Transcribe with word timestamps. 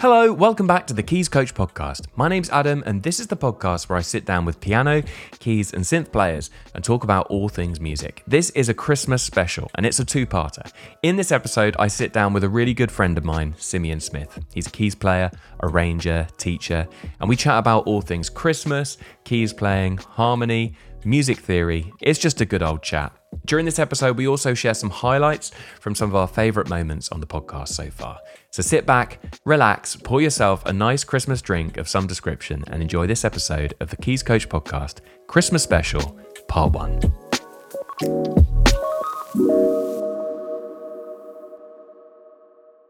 Hello, 0.00 0.32
welcome 0.32 0.66
back 0.66 0.86
to 0.86 0.94
the 0.94 1.02
Keys 1.02 1.28
Coach 1.28 1.52
podcast. 1.52 2.06
My 2.16 2.26
name's 2.26 2.48
Adam, 2.48 2.82
and 2.86 3.02
this 3.02 3.20
is 3.20 3.26
the 3.26 3.36
podcast 3.36 3.86
where 3.86 3.98
I 3.98 4.00
sit 4.00 4.24
down 4.24 4.46
with 4.46 4.58
piano, 4.58 5.02
keys, 5.40 5.74
and 5.74 5.84
synth 5.84 6.10
players 6.10 6.48
and 6.74 6.82
talk 6.82 7.04
about 7.04 7.26
all 7.26 7.50
things 7.50 7.82
music. 7.82 8.22
This 8.26 8.48
is 8.50 8.70
a 8.70 8.74
Christmas 8.74 9.22
special, 9.22 9.70
and 9.74 9.84
it's 9.84 9.98
a 9.98 10.04
two 10.06 10.26
parter. 10.26 10.72
In 11.02 11.16
this 11.16 11.30
episode, 11.30 11.76
I 11.78 11.88
sit 11.88 12.14
down 12.14 12.32
with 12.32 12.44
a 12.44 12.48
really 12.48 12.72
good 12.72 12.90
friend 12.90 13.18
of 13.18 13.26
mine, 13.26 13.54
Simeon 13.58 14.00
Smith. 14.00 14.42
He's 14.54 14.68
a 14.68 14.70
keys 14.70 14.94
player, 14.94 15.30
arranger, 15.62 16.26
teacher, 16.38 16.88
and 17.20 17.28
we 17.28 17.36
chat 17.36 17.58
about 17.58 17.86
all 17.86 18.00
things 18.00 18.30
Christmas, 18.30 18.96
keys 19.24 19.52
playing, 19.52 19.98
harmony, 19.98 20.76
music 21.04 21.40
theory. 21.40 21.92
It's 22.00 22.18
just 22.18 22.40
a 22.40 22.46
good 22.46 22.62
old 22.62 22.82
chat. 22.82 23.19
During 23.46 23.64
this 23.64 23.78
episode, 23.78 24.16
we 24.16 24.26
also 24.26 24.54
share 24.54 24.74
some 24.74 24.90
highlights 24.90 25.50
from 25.80 25.94
some 25.94 26.08
of 26.08 26.16
our 26.16 26.26
favourite 26.28 26.68
moments 26.68 27.10
on 27.10 27.20
the 27.20 27.26
podcast 27.26 27.68
so 27.68 27.90
far. 27.90 28.18
So 28.50 28.62
sit 28.62 28.86
back, 28.86 29.20
relax, 29.44 29.96
pour 29.96 30.20
yourself 30.20 30.64
a 30.66 30.72
nice 30.72 31.04
Christmas 31.04 31.40
drink 31.40 31.76
of 31.76 31.88
some 31.88 32.06
description, 32.06 32.64
and 32.68 32.82
enjoy 32.82 33.06
this 33.06 33.24
episode 33.24 33.74
of 33.80 33.90
the 33.90 33.96
Keys 33.96 34.22
Coach 34.22 34.48
Podcast 34.48 34.98
Christmas 35.28 35.62
Special, 35.62 36.18
Part 36.48 36.72
1. 36.72 37.00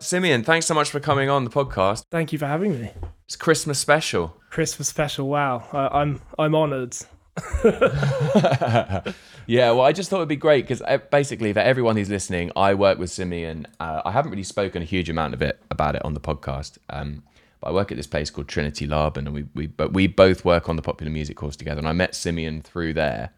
Simeon, 0.00 0.42
thanks 0.42 0.66
so 0.66 0.74
much 0.74 0.90
for 0.90 1.00
coming 1.00 1.28
on 1.28 1.44
the 1.44 1.50
podcast. 1.50 2.04
Thank 2.10 2.32
you 2.32 2.38
for 2.38 2.46
having 2.46 2.80
me. 2.80 2.90
It's 3.26 3.36
Christmas 3.36 3.78
special. 3.78 4.36
Christmas 4.48 4.88
special. 4.88 5.28
Wow, 5.28 5.68
I, 5.72 6.00
I'm 6.00 6.20
I'm 6.38 6.54
honoured. 6.54 6.96
yeah, 9.46 9.70
well, 9.70 9.82
I 9.82 9.92
just 9.92 10.10
thought 10.10 10.16
it'd 10.16 10.28
be 10.28 10.36
great 10.36 10.66
because 10.66 10.82
basically, 11.10 11.52
for 11.52 11.60
everyone 11.60 11.96
who's 11.96 12.10
listening, 12.10 12.50
I 12.56 12.74
work 12.74 12.98
with 12.98 13.10
Simeon. 13.10 13.66
Uh, 13.78 14.02
I 14.04 14.12
haven't 14.12 14.30
really 14.30 14.42
spoken 14.42 14.82
a 14.82 14.84
huge 14.84 15.08
amount 15.08 15.34
of 15.34 15.42
it 15.42 15.60
about 15.70 15.96
it 15.96 16.04
on 16.04 16.14
the 16.14 16.20
podcast, 16.20 16.78
um, 16.88 17.22
but 17.60 17.68
I 17.68 17.72
work 17.72 17.90
at 17.90 17.96
this 17.96 18.06
place 18.06 18.30
called 18.30 18.48
Trinity 18.48 18.86
Laban, 18.86 19.26
and 19.26 19.34
we 19.34 19.46
we 19.54 19.66
but 19.66 19.92
we 19.92 20.06
both 20.06 20.44
work 20.44 20.68
on 20.68 20.76
the 20.76 20.82
popular 20.82 21.12
music 21.12 21.36
course 21.36 21.56
together. 21.56 21.78
And 21.78 21.88
I 21.88 21.92
met 21.92 22.14
Simeon 22.14 22.62
through 22.62 22.94
there. 22.94 23.30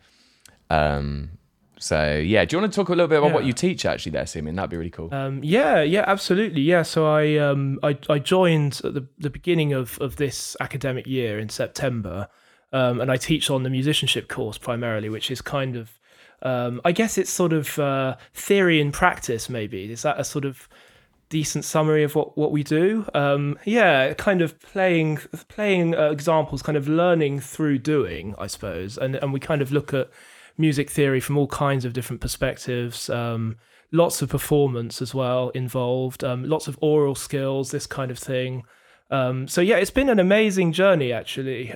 Um, 0.70 1.38
so 1.82 2.16
yeah, 2.16 2.44
do 2.44 2.54
you 2.56 2.60
want 2.60 2.72
to 2.72 2.76
talk 2.76 2.90
a 2.90 2.92
little 2.92 3.08
bit 3.08 3.18
about 3.18 3.28
yeah. 3.28 3.34
what 3.34 3.44
you 3.44 3.52
teach 3.52 3.84
actually 3.84 4.12
there, 4.12 4.26
Simeon? 4.26 4.54
That'd 4.54 4.70
be 4.70 4.76
really 4.76 4.90
cool. 4.90 5.12
Um, 5.12 5.40
yeah, 5.42 5.82
yeah, 5.82 6.04
absolutely. 6.06 6.60
Yeah, 6.60 6.82
so 6.82 7.06
I 7.06 7.36
um, 7.38 7.80
I, 7.82 7.98
I 8.08 8.20
joined 8.20 8.80
at 8.84 8.94
the, 8.94 9.06
the 9.18 9.30
beginning 9.30 9.72
of 9.72 9.98
of 9.98 10.14
this 10.14 10.56
academic 10.60 11.08
year 11.08 11.40
in 11.40 11.48
September. 11.48 12.28
Um, 12.72 13.00
and 13.00 13.10
I 13.10 13.16
teach 13.16 13.50
on 13.50 13.62
the 13.62 13.70
musicianship 13.70 14.28
course 14.28 14.58
primarily, 14.58 15.08
which 15.08 15.30
is 15.30 15.42
kind 15.42 15.76
of, 15.76 15.98
um, 16.42 16.80
I 16.84 16.92
guess 16.92 17.18
it's 17.18 17.30
sort 17.30 17.52
of 17.52 17.78
uh, 17.78 18.16
theory 18.32 18.80
and 18.80 18.92
practice. 18.92 19.48
Maybe 19.48 19.90
is 19.92 20.02
that 20.02 20.18
a 20.18 20.24
sort 20.24 20.44
of 20.44 20.68
decent 21.28 21.64
summary 21.64 22.02
of 22.02 22.14
what 22.14 22.36
what 22.36 22.52
we 22.52 22.62
do? 22.62 23.06
Um, 23.14 23.58
yeah, 23.64 24.14
kind 24.14 24.42
of 24.42 24.60
playing 24.60 25.18
playing 25.48 25.94
uh, 25.94 26.10
examples, 26.10 26.62
kind 26.62 26.76
of 26.78 26.88
learning 26.88 27.40
through 27.40 27.78
doing, 27.78 28.34
I 28.38 28.46
suppose. 28.46 28.98
And 28.98 29.16
and 29.16 29.32
we 29.32 29.40
kind 29.40 29.62
of 29.62 29.72
look 29.72 29.92
at 29.94 30.10
music 30.58 30.90
theory 30.90 31.20
from 31.20 31.38
all 31.38 31.46
kinds 31.46 31.84
of 31.84 31.92
different 31.92 32.20
perspectives. 32.20 33.10
Um, 33.10 33.56
lots 33.90 34.22
of 34.22 34.28
performance 34.30 35.02
as 35.02 35.14
well 35.14 35.50
involved. 35.50 36.24
Um, 36.24 36.44
lots 36.44 36.68
of 36.68 36.78
aural 36.80 37.14
skills, 37.14 37.70
this 37.70 37.86
kind 37.86 38.10
of 38.10 38.18
thing. 38.18 38.64
Um, 39.10 39.46
so 39.46 39.60
yeah, 39.60 39.76
it's 39.76 39.90
been 39.90 40.08
an 40.08 40.18
amazing 40.18 40.72
journey 40.72 41.12
actually. 41.12 41.74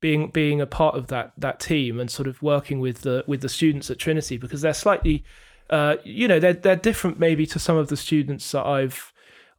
Being 0.00 0.30
being 0.30 0.60
a 0.60 0.66
part 0.66 0.96
of 0.96 1.08
that 1.08 1.32
that 1.36 1.60
team 1.60 2.00
and 2.00 2.10
sort 2.10 2.26
of 2.26 2.42
working 2.42 2.80
with 2.80 3.02
the 3.02 3.24
with 3.26 3.42
the 3.42 3.48
students 3.48 3.90
at 3.90 3.98
Trinity 3.98 4.38
because 4.38 4.62
they're 4.62 4.72
slightly, 4.72 5.24
uh, 5.68 5.96
you 6.04 6.26
know, 6.26 6.40
they're 6.40 6.54
they're 6.54 6.76
different 6.76 7.18
maybe 7.18 7.46
to 7.46 7.58
some 7.58 7.76
of 7.76 7.88
the 7.88 7.96
students 7.96 8.50
that 8.52 8.64
I've 8.64 9.12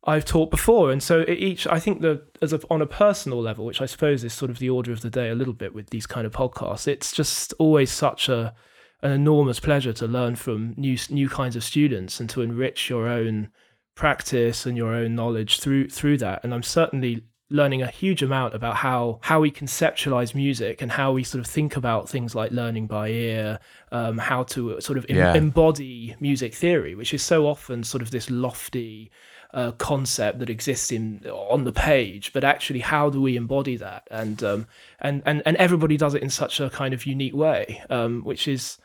I've 0.04 0.26
taught 0.26 0.50
before, 0.50 0.92
and 0.92 1.02
so 1.04 1.24
each 1.28 1.68
I 1.68 1.80
think 1.80 2.02
that 2.02 2.24
as 2.42 2.54
on 2.72 2.82
a 2.82 2.88
personal 2.88 3.40
level, 3.40 3.66
which 3.66 3.82
I 3.82 3.86
suppose 3.86 4.24
is 4.24 4.34
sort 4.34 4.50
of 4.50 4.58
the 4.58 4.70
order 4.70 4.92
of 4.92 5.02
the 5.02 5.12
day 5.12 5.30
a 5.30 5.36
little 5.36 5.54
bit 5.54 5.76
with 5.76 5.92
these 5.92 6.08
kind 6.08 6.26
of 6.26 6.34
podcasts, 6.34 6.88
it's 6.88 7.12
just 7.12 7.54
always 7.60 7.92
such 7.92 8.28
a 8.28 8.56
an 9.04 9.12
enormous 9.12 9.60
pleasure 9.60 9.94
to 9.94 10.08
learn 10.08 10.36
from 10.36 10.74
new 10.78 10.98
new 11.10 11.30
kinds 11.30 11.56
of 11.56 11.64
students 11.64 12.20
and 12.20 12.30
to 12.32 12.42
enrich 12.42 12.90
your 12.90 13.08
own 13.08 13.50
practice 13.96 14.66
and 14.66 14.78
your 14.78 14.94
own 14.94 15.16
knowledge 15.16 15.60
through 15.60 15.90
through 15.90 16.18
that. 16.18 16.44
And 16.44 16.54
I'm 16.54 16.64
certainly 16.64 17.24
learning 17.52 17.82
a 17.82 17.88
huge 17.88 18.24
amount 18.24 18.54
about 18.54 18.78
how 18.78 19.20
how 19.22 19.42
we 19.42 19.52
conceptualize 19.52 20.34
music 20.34 20.82
and 20.82 20.92
how 20.92 21.12
we 21.12 21.24
sort 21.24 21.44
of 21.44 21.48
think 21.48 21.76
about 21.76 22.10
things 22.10 22.34
like 22.34 22.52
learning 22.52 22.88
by 22.88 23.10
ear, 23.10 23.60
um, 23.92 24.18
how 24.18 24.44
to 24.44 24.80
sort 24.82 24.98
of 24.98 25.06
em- 25.10 25.18
yeah. 25.18 25.34
embody 25.34 26.16
music 26.20 26.54
theory, 26.54 26.96
which 26.96 27.14
is 27.14 27.22
so 27.22 27.46
often 27.46 27.84
sort 27.84 28.02
of 28.02 28.12
this 28.12 28.30
lofty 28.30 29.12
uh, 29.54 29.72
concept 29.74 30.40
that 30.40 30.50
exists 30.50 30.92
in 30.92 31.26
on 31.30 31.64
the 31.66 31.74
page, 31.74 32.32
but 32.34 32.44
actually, 32.44 32.80
how 32.80 33.10
do 33.10 33.22
we 33.22 33.36
embody 33.36 33.76
that? 33.78 34.08
And 34.10 34.42
um, 34.44 34.68
and 35.00 35.22
and 35.26 35.42
and 35.46 35.58
everybody 35.58 35.98
does 35.98 36.14
it 36.14 36.24
in 36.24 36.30
such 36.30 36.60
a 36.60 36.70
kind 36.70 36.94
of 36.94 37.06
unique 37.06 37.36
way, 37.36 37.84
um, 37.90 38.24
which 38.24 38.48
is 38.48 38.78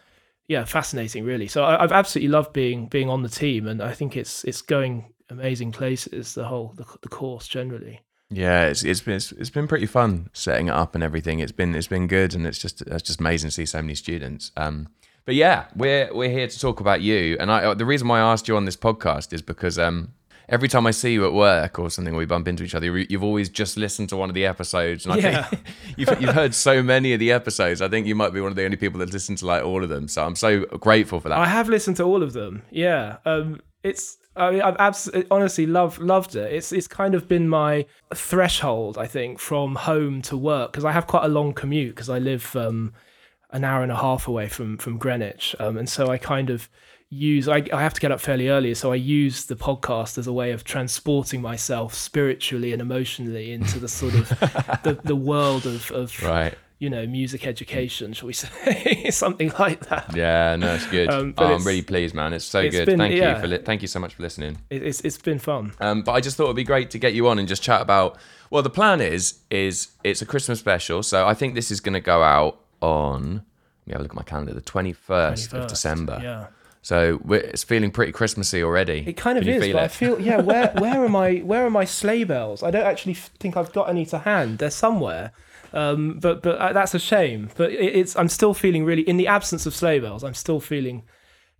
yeah 0.49 0.65
fascinating, 0.65 1.25
really. 1.25 1.47
So 1.47 1.65
I, 1.65 1.81
have 1.81 1.93
absolutely 1.93 2.31
loved 2.31 2.53
being 2.53 2.87
being 2.87 3.09
on 3.09 3.23
the 3.23 3.29
team, 3.29 3.67
and 3.67 3.81
I 3.81 3.93
think 3.93 4.17
it's 4.17 4.45
it's 4.45 4.63
going 4.63 5.13
amazing 5.31 5.73
places. 5.73 6.35
The 6.35 6.45
whole 6.45 6.73
the, 6.77 6.85
the 7.01 7.09
course 7.09 7.47
generally. 7.47 8.01
Yeah, 8.31 8.67
it's 8.67 8.83
it's 8.83 9.01
been 9.01 9.15
it's, 9.15 9.33
it's 9.33 9.51
been 9.51 9.69
pretty 9.69 9.87
fun 9.87 10.31
setting 10.33 10.69
it 10.69 10.75
up 10.75 10.95
and 10.95 11.05
everything. 11.05 11.41
It's 11.41 11.53
been 11.53 11.75
it's 11.75 11.87
been 11.87 12.07
good, 12.07 12.35
and 12.35 12.47
it's 12.47 12.59
just 12.59 12.83
it's 12.83 13.03
just 13.03 13.21
amazing 13.21 13.51
to 13.51 13.55
see 13.55 13.67
so 13.67 13.81
many 13.81 13.95
students. 13.95 14.51
Um, 14.57 14.89
but 15.25 15.35
yeah, 15.35 15.67
we're 15.77 16.13
we're 16.13 16.31
here 16.31 16.49
to 16.49 16.59
talk 16.59 16.81
about 16.81 17.03
you, 17.03 17.37
and 17.39 17.51
I 17.51 17.75
the 17.75 17.87
reason 17.87 18.09
why 18.09 18.19
I 18.19 18.33
asked 18.33 18.49
you 18.49 18.57
on 18.57 18.65
this 18.65 18.77
podcast 18.77 19.33
is 19.33 19.43
because 19.43 19.79
um, 19.79 20.13
every 20.49 20.69
time 20.69 20.87
I 20.87 20.91
see 20.91 21.13
you 21.13 21.27
at 21.27 21.33
work 21.33 21.79
or 21.79 21.91
something, 21.91 22.17
we 22.17 22.25
bump 22.25 22.49
into 22.49 22.65
each 22.65 22.75
other. 22.75 22.99
You've 22.99 23.23
always 23.23 23.49
just 23.49 23.77
listened 23.77 24.09
to 24.11 24.17
one 24.17 24.29
of 24.29 24.35
the 24.35 24.47
episodes, 24.47 25.05
and 25.05 25.15
I 25.15 25.19
yeah. 25.19 25.43
think 25.45 25.63
you've, 25.97 26.21
you've 26.21 26.35
heard 26.35 26.55
so 26.55 26.83
many 26.83 27.13
of 27.13 27.21
the 27.21 27.33
episodes. 27.33 27.83
I 27.83 27.89
think 27.89 28.07
you 28.07 28.15
might 28.15 28.33
be 28.33 28.41
one 28.41 28.51
of 28.51 28.57
the 28.57 28.65
only 28.65 28.77
people 28.77 29.01
that 29.01 29.13
listen 29.13 29.37
to 29.37 29.47
like 29.47 29.65
all 29.65 29.83
of 29.83 29.89
them. 29.89 30.09
So 30.09 30.25
I'm 30.25 30.37
so 30.37 30.61
grateful 30.65 31.21
for 31.21 31.29
that. 31.29 31.39
I 31.39 31.47
have 31.47 31.69
listened 31.69 31.97
to 31.99 32.05
all 32.05 32.23
of 32.23 32.33
them. 32.33 32.63
Yeah, 32.71 33.19
um, 33.25 33.61
it's 33.83 34.19
I 34.37 34.51
mean, 34.51 34.63
I've 34.63 34.77
absolutely, 34.79 35.27
honestly 35.31 35.67
loved 35.67 35.99
loved 36.01 36.37
it. 36.37 36.53
It's 36.53 36.73
it's 36.73 36.87
kind 36.87 37.15
of 37.15 37.29
been 37.29 37.49
my 37.49 37.87
threshold, 38.15 38.99
I 38.99 39.07
think, 39.07 39.39
from 39.39 39.77
home 39.77 40.23
to 40.23 40.37
work 40.37 40.73
because 40.73 40.85
I 40.85 40.93
have 40.93 41.07
quite 41.07 41.25
a 41.25 41.29
long 41.29 41.53
commute 41.53 41.95
because 41.95 42.11
I 42.11 42.19
live 42.19 42.55
um, 42.55 42.93
an 43.51 43.65
hour 43.65 43.83
and 43.83 43.93
a 43.93 43.97
half 43.97 44.29
away 44.29 44.49
from 44.49 44.77
from 44.79 44.99
Greenwich, 44.99 45.57
um, 45.59 45.77
and 45.77 45.89
so 45.89 46.09
I 46.09 46.19
kind 46.19 46.51
of 46.51 46.69
use 47.09 47.49
I, 47.49 47.63
I 47.73 47.83
have 47.83 47.95
to 47.95 48.01
get 48.01 48.13
up 48.13 48.21
fairly 48.21 48.49
early, 48.49 48.75
so 48.75 48.93
I 48.93 48.97
use 48.97 49.47
the 49.47 49.57
podcast 49.57 50.19
as 50.19 50.27
a 50.27 50.33
way 50.33 50.51
of 50.51 50.65
transporting 50.65 51.41
myself 51.41 51.95
spiritually 51.95 52.73
and 52.73 52.83
emotionally 52.83 53.53
into 53.53 53.79
the 53.79 53.89
sort 53.89 54.15
of 54.15 54.29
the, 54.83 54.99
the 55.05 55.17
world 55.17 55.67
of, 55.67 55.91
of 55.93 56.23
right 56.23 56.57
you 56.79 56.91
know, 56.91 57.07
music 57.07 57.47
education, 57.47 58.13
shall 58.13 58.27
we 58.27 58.33
say, 58.35 59.09
something 59.11 59.51
like 59.59 59.89
that. 59.89 60.15
Yeah, 60.15 60.57
no, 60.57 60.75
it's 60.75 60.87
good. 60.87 61.09
Um, 61.09 61.35
oh, 61.39 61.55
I'm 61.55 61.65
really 61.65 61.83
pleased, 61.83 62.15
man. 62.15 62.33
It's 62.33 62.45
so 62.45 62.61
it's 62.61 62.77
good. 62.77 62.87
Been, 62.87 62.99
thank 62.99 63.15
yeah, 63.15 63.37
you 63.37 63.41
for 63.41 63.47
li- 63.47 63.63
thank 63.65 63.83
you 63.83 63.89
so 63.89 63.99
much 63.99 64.15
for 64.15 64.23
listening. 64.23 64.59
It, 64.69 64.83
it's 64.83 65.01
it's 65.01 65.19
been 65.19 65.39
fun. 65.39 65.73
Um, 65.81 66.03
but 66.03 66.13
I 66.13 66.21
just 66.21 66.37
thought 66.37 66.45
it'd 66.45 66.57
be 66.57 66.65
great 66.65 66.91
to 66.91 66.99
get 66.99 67.15
you 67.15 67.29
on 67.29 67.39
and 67.39 67.49
just 67.49 67.63
chat 67.63 67.81
about. 67.81 68.19
Well, 68.51 68.63
the 68.63 68.71
plan 68.71 69.01
is 69.01 69.39
is 69.51 69.89
it's 70.05 70.21
a 70.21 70.27
Christmas 70.27 70.61
special, 70.61 71.03
so 71.03 71.27
I 71.27 71.35
think 71.35 71.55
this 71.55 71.71
is 71.71 71.81
going 71.81 71.95
to 71.95 72.01
go 72.01 72.23
out 72.23 72.61
on. 72.83 73.43
Let 73.87 73.87
me 73.87 73.93
have 73.93 74.01
a 74.01 74.03
look 74.03 74.13
at 74.13 74.17
my 74.17 74.23
calendar. 74.23 74.53
The 74.53 74.61
21st, 74.61 74.97
21st 74.97 75.53
of 75.55 75.69
December. 75.69 76.21
Yeah. 76.21 76.47
So 76.83 77.21
it's 77.31 77.65
feeling 77.65 77.91
pretty 77.91 78.13
Christmassy 78.13 78.63
already. 78.63 79.03
It 79.09 79.17
kind 79.17 79.39
of 79.39 79.49
is, 79.49 79.59
but 79.59 79.69
it? 79.71 79.75
I 79.75 79.89
feel 79.89 80.21
yeah. 80.21 80.41
Where 80.41 80.73
where 80.79 81.05
are 81.05 81.09
my 81.09 81.39
where 81.39 81.67
are 81.67 81.71
my 81.71 81.85
sleigh 81.85 82.23
bells? 82.23 82.63
I 82.63 82.71
don't 82.71 82.87
actually 82.87 83.15
think 83.15 83.57
I've 83.57 83.73
got 83.73 83.89
any 83.89 84.07
to 84.07 84.19
hand. 84.19 84.59
They're 84.59 84.71
somewhere. 84.71 85.33
Um, 85.77 86.19
but 86.21 86.43
but 86.43 86.59
uh, 86.59 86.73
that's 86.73 86.95
a 86.95 86.99
shame. 86.99 87.51
But 87.55 87.71
it, 87.71 87.97
it's 87.97 88.17
I'm 88.17 88.31
still 88.31 88.55
feeling 88.55 88.85
really 88.85 89.03
in 89.03 89.19
the 89.19 89.27
absence 89.27 89.67
of 89.67 89.75
sleigh 89.75 90.01
bells. 90.01 90.25
I'm 90.25 90.35
still 90.35 90.59
feeling 90.59 91.03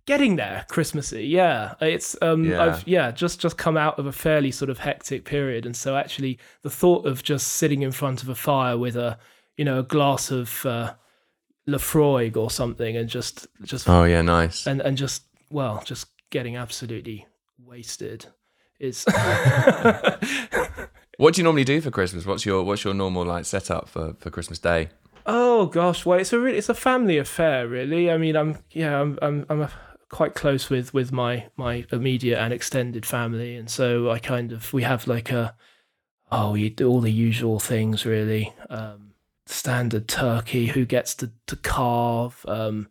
getting 0.07 0.37
there 0.37 0.65
Christmassy. 0.69 1.25
Yeah, 1.25 1.75
it's 1.79 2.17
um 2.23 2.45
yeah. 2.45 2.63
I've 2.63 2.87
yeah 2.87 3.11
just 3.11 3.39
just 3.39 3.57
come 3.59 3.77
out 3.77 3.99
of 3.99 4.07
a 4.07 4.11
fairly 4.11 4.49
sort 4.49 4.71
of 4.71 4.79
hectic 4.79 5.23
period, 5.23 5.67
and 5.67 5.75
so 5.75 5.95
actually 5.95 6.39
the 6.63 6.71
thought 6.71 7.05
of 7.05 7.21
just 7.21 7.47
sitting 7.47 7.83
in 7.83 7.91
front 7.91 8.23
of 8.23 8.29
a 8.29 8.35
fire 8.35 8.75
with 8.75 8.95
a 8.95 9.19
you 9.55 9.63
know 9.63 9.79
a 9.79 9.83
glass 9.83 10.31
of 10.31 10.65
uh, 10.65 10.93
Laphroaig 11.67 12.35
or 12.35 12.49
something, 12.49 12.97
and 12.97 13.07
just 13.07 13.45
just 13.63 13.87
oh 13.87 14.05
yeah, 14.05 14.23
nice, 14.23 14.65
and 14.65 14.81
and 14.81 14.97
just 14.97 15.23
well 15.51 15.83
just 15.85 16.07
getting 16.31 16.57
absolutely 16.57 17.27
wasted 17.63 18.25
is 18.79 19.05
What 21.17 21.33
do 21.33 21.41
you 21.41 21.43
normally 21.43 21.63
do 21.63 21.81
for 21.81 21.89
Christmas? 21.89 22.27
What's 22.27 22.45
your 22.45 22.63
what's 22.63 22.83
your 22.83 22.93
normal 22.93 23.25
like 23.25 23.45
setup 23.45 23.89
for 23.89 24.13
for 24.19 24.29
Christmas 24.29 24.59
Day? 24.59 24.89
Oh 25.25 25.65
gosh, 25.65 26.05
well 26.05 26.19
it's 26.19 26.31
a 26.31 26.39
really, 26.39 26.57
it's 26.57 26.69
a 26.69 26.75
family 26.75 27.17
affair 27.17 27.67
really. 27.67 28.11
I 28.11 28.17
mean, 28.17 28.35
I'm 28.35 28.59
yeah, 28.71 29.01
I'm 29.01 29.17
I'm 29.21 29.45
I'm 29.49 29.61
a, 29.61 29.71
quite 30.09 30.35
close 30.35 30.69
with 30.69 30.93
with 30.93 31.11
my 31.11 31.47
my 31.57 31.85
immediate 31.91 32.37
and 32.37 32.53
extended 32.53 33.03
family, 33.03 33.55
and 33.55 33.67
so 33.67 34.11
I 34.11 34.19
kind 34.19 34.51
of 34.51 34.71
we 34.73 34.83
have 34.83 35.07
like 35.07 35.31
a 35.31 35.55
oh 36.31 36.53
you 36.53 36.69
do 36.69 36.87
all 36.87 37.01
the 37.01 37.11
usual 37.11 37.59
things 37.59 38.05
really. 38.05 38.53
Um, 38.69 39.13
standard 39.47 40.07
turkey, 40.07 40.67
who 40.67 40.85
gets 40.85 41.15
to 41.15 41.31
to 41.47 41.55
carve. 41.55 42.45
Um, 42.47 42.89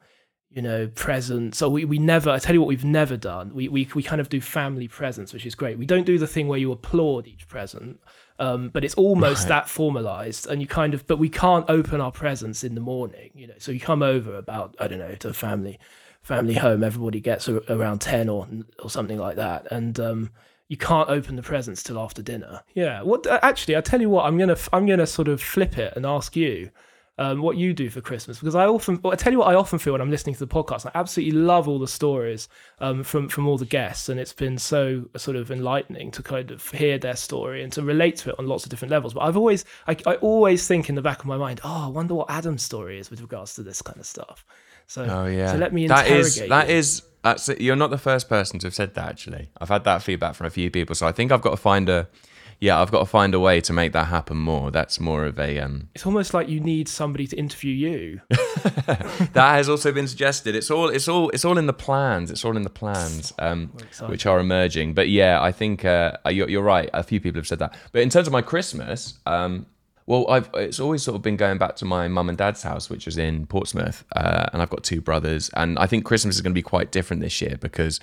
you 0.56 0.62
know, 0.62 0.88
presents. 0.94 1.58
So 1.58 1.68
we, 1.68 1.84
we 1.84 1.98
never, 1.98 2.30
I 2.30 2.38
tell 2.38 2.54
you 2.54 2.60
what, 2.62 2.66
we've 2.68 2.82
never 2.84 3.16
done. 3.18 3.54
We, 3.54 3.68
we, 3.68 3.86
we 3.94 4.02
kind 4.02 4.22
of 4.22 4.30
do 4.30 4.40
family 4.40 4.88
presents, 4.88 5.34
which 5.34 5.44
is 5.44 5.54
great. 5.54 5.78
We 5.78 5.84
don't 5.84 6.06
do 6.06 6.18
the 6.18 6.26
thing 6.26 6.48
where 6.48 6.58
you 6.58 6.72
applaud 6.72 7.26
each 7.26 7.46
present, 7.46 8.00
um, 8.38 8.70
but 8.70 8.82
it's 8.82 8.94
almost 8.94 9.42
Right. 9.42 9.48
that 9.50 9.68
formalized. 9.68 10.46
And 10.46 10.62
you 10.62 10.66
kind 10.66 10.94
of, 10.94 11.06
but 11.06 11.18
we 11.18 11.28
can't 11.28 11.66
open 11.68 12.00
our 12.00 12.10
presents 12.10 12.64
in 12.64 12.74
the 12.74 12.80
morning, 12.80 13.30
you 13.34 13.46
know. 13.46 13.54
So 13.58 13.70
you 13.70 13.80
come 13.80 14.02
over 14.02 14.34
about, 14.34 14.74
I 14.80 14.88
don't 14.88 14.98
know, 14.98 15.14
to 15.16 15.28
a 15.28 15.34
family, 15.34 15.78
family 16.22 16.54
home, 16.54 16.82
everybody 16.82 17.20
gets 17.20 17.48
a, 17.48 17.56
around 17.70 18.00
10 18.00 18.30
or, 18.30 18.48
or 18.82 18.88
something 18.88 19.18
like 19.18 19.36
that. 19.36 19.70
And, 19.70 20.00
um, 20.00 20.30
you 20.68 20.78
can't 20.78 21.08
open 21.10 21.36
the 21.36 21.42
presents 21.42 21.82
till 21.82 21.98
after 21.98 22.22
dinner. 22.22 22.62
Yeah. 22.74 23.02
What 23.02 23.24
actually? 23.28 23.76
I 23.76 23.82
tell 23.82 24.00
you 24.00 24.10
what. 24.10 24.24
I'm 24.26 24.36
gonna 24.36 24.56
I'm 24.72 24.84
gonna 24.84 25.06
sort 25.06 25.28
of 25.28 25.40
flip 25.40 25.78
it 25.78 25.92
and 25.94 26.04
ask 26.04 26.34
you 26.34 26.70
um, 27.18 27.40
what 27.40 27.56
you 27.56 27.72
do 27.72 27.88
for 27.88 28.00
Christmas 28.02 28.38
because 28.38 28.54
I 28.54 28.66
often 28.66 29.00
well, 29.02 29.12
I 29.12 29.16
tell 29.16 29.32
you 29.32 29.38
what 29.38 29.48
I 29.48 29.54
often 29.54 29.78
feel 29.78 29.92
when 29.94 30.02
I'm 30.02 30.10
listening 30.10 30.34
to 30.34 30.40
the 30.44 30.46
podcast. 30.46 30.84
I 30.86 30.90
absolutely 30.94 31.38
love 31.38 31.66
all 31.66 31.78
the 31.78 31.88
stories 31.88 32.48
um, 32.80 33.02
from 33.02 33.28
from 33.28 33.46
all 33.48 33.56
the 33.56 33.64
guests, 33.64 34.08
and 34.08 34.20
it's 34.20 34.32
been 34.34 34.58
so 34.58 35.08
sort 35.16 35.36
of 35.36 35.50
enlightening 35.50 36.10
to 36.12 36.22
kind 36.22 36.50
of 36.50 36.68
hear 36.70 36.98
their 36.98 37.16
story 37.16 37.62
and 37.62 37.72
to 37.72 37.82
relate 37.82 38.16
to 38.16 38.30
it 38.30 38.36
on 38.38 38.46
lots 38.46 38.64
of 38.64 38.70
different 38.70 38.90
levels. 38.92 39.14
But 39.14 39.20
I've 39.20 39.36
always 39.36 39.64
I, 39.88 39.96
I 40.06 40.16
always 40.16 40.66
think 40.68 40.88
in 40.88 40.94
the 40.94 41.02
back 41.02 41.20
of 41.20 41.26
my 41.26 41.38
mind, 41.38 41.60
oh, 41.64 41.86
I 41.86 41.88
wonder 41.88 42.14
what 42.14 42.30
Adam's 42.30 42.62
story 42.62 42.98
is 42.98 43.10
with 43.10 43.20
regards 43.20 43.54
to 43.54 43.62
this 43.62 43.80
kind 43.80 43.98
of 43.98 44.06
stuff. 44.06 44.44
So 44.86 45.04
Oh 45.04 45.26
yeah. 45.26 45.52
so 45.52 45.58
let 45.58 45.72
me 45.72 45.86
That 45.88 46.06
interrogate 46.06 46.42
is 46.42 46.48
that 46.48 46.70
is 46.70 47.02
that's 47.22 47.48
it. 47.48 47.60
you're 47.60 47.76
not 47.76 47.90
the 47.90 47.98
first 47.98 48.28
person 48.28 48.58
to 48.60 48.66
have 48.66 48.74
said 48.74 48.94
that 48.94 49.08
actually. 49.08 49.48
I've 49.60 49.68
had 49.70 49.84
that 49.84 50.02
feedback 50.02 50.34
from 50.34 50.46
a 50.46 50.50
few 50.50 50.70
people, 50.70 50.94
so 50.94 51.06
I 51.08 51.12
think 51.12 51.32
I've 51.32 51.42
got 51.42 51.50
to 51.50 51.56
find 51.56 51.88
a 51.88 52.08
yeah, 52.60 52.80
I've 52.80 52.90
got 52.90 53.00
to 53.00 53.06
find 53.06 53.34
a 53.34 53.40
way 53.40 53.60
to 53.60 53.72
make 53.72 53.92
that 53.92 54.06
happen 54.06 54.36
more. 54.36 54.70
That's 54.70 54.98
more 54.98 55.24
of 55.24 55.38
a 55.38 55.58
um 55.58 55.88
It's 55.94 56.06
almost 56.06 56.32
like 56.32 56.48
you 56.48 56.60
need 56.60 56.88
somebody 56.88 57.26
to 57.26 57.36
interview 57.36 57.72
you. 57.72 58.20
that 58.28 59.34
has 59.34 59.68
also 59.68 59.92
been 59.92 60.08
suggested. 60.08 60.54
It's 60.56 60.70
all 60.70 60.88
it's 60.88 61.08
all 61.08 61.28
it's 61.30 61.44
all 61.44 61.58
in 61.58 61.66
the 61.66 61.72
plans. 61.72 62.30
It's 62.30 62.44
all 62.44 62.56
in 62.56 62.62
the 62.62 62.70
plans, 62.70 63.32
um, 63.38 63.72
which 64.06 64.26
are 64.26 64.38
emerging. 64.38 64.94
But 64.94 65.08
yeah, 65.08 65.42
I 65.42 65.52
think 65.52 65.84
uh, 65.84 66.16
you're, 66.30 66.48
you're 66.48 66.62
right. 66.62 66.88
A 66.94 67.02
few 67.02 67.20
people 67.20 67.38
have 67.38 67.46
said 67.46 67.58
that. 67.58 67.76
But 67.92 68.02
in 68.02 68.10
terms 68.10 68.26
of 68.26 68.32
my 68.32 68.42
Christmas, 68.42 69.18
um, 69.26 69.66
well, 70.06 70.24
I've 70.30 70.48
it's 70.54 70.80
always 70.80 71.02
sort 71.02 71.16
of 71.16 71.22
been 71.22 71.36
going 71.36 71.58
back 71.58 71.76
to 71.76 71.84
my 71.84 72.08
mum 72.08 72.28
and 72.28 72.38
dad's 72.38 72.62
house, 72.62 72.88
which 72.88 73.06
is 73.06 73.18
in 73.18 73.46
Portsmouth, 73.46 74.04
uh, 74.14 74.46
and 74.52 74.62
I've 74.62 74.70
got 74.70 74.82
two 74.82 75.00
brothers, 75.00 75.50
and 75.54 75.78
I 75.78 75.86
think 75.86 76.04
Christmas 76.04 76.36
is 76.36 76.40
going 76.40 76.52
to 76.52 76.58
be 76.58 76.62
quite 76.62 76.92
different 76.92 77.22
this 77.22 77.42
year 77.42 77.56
because 77.60 78.00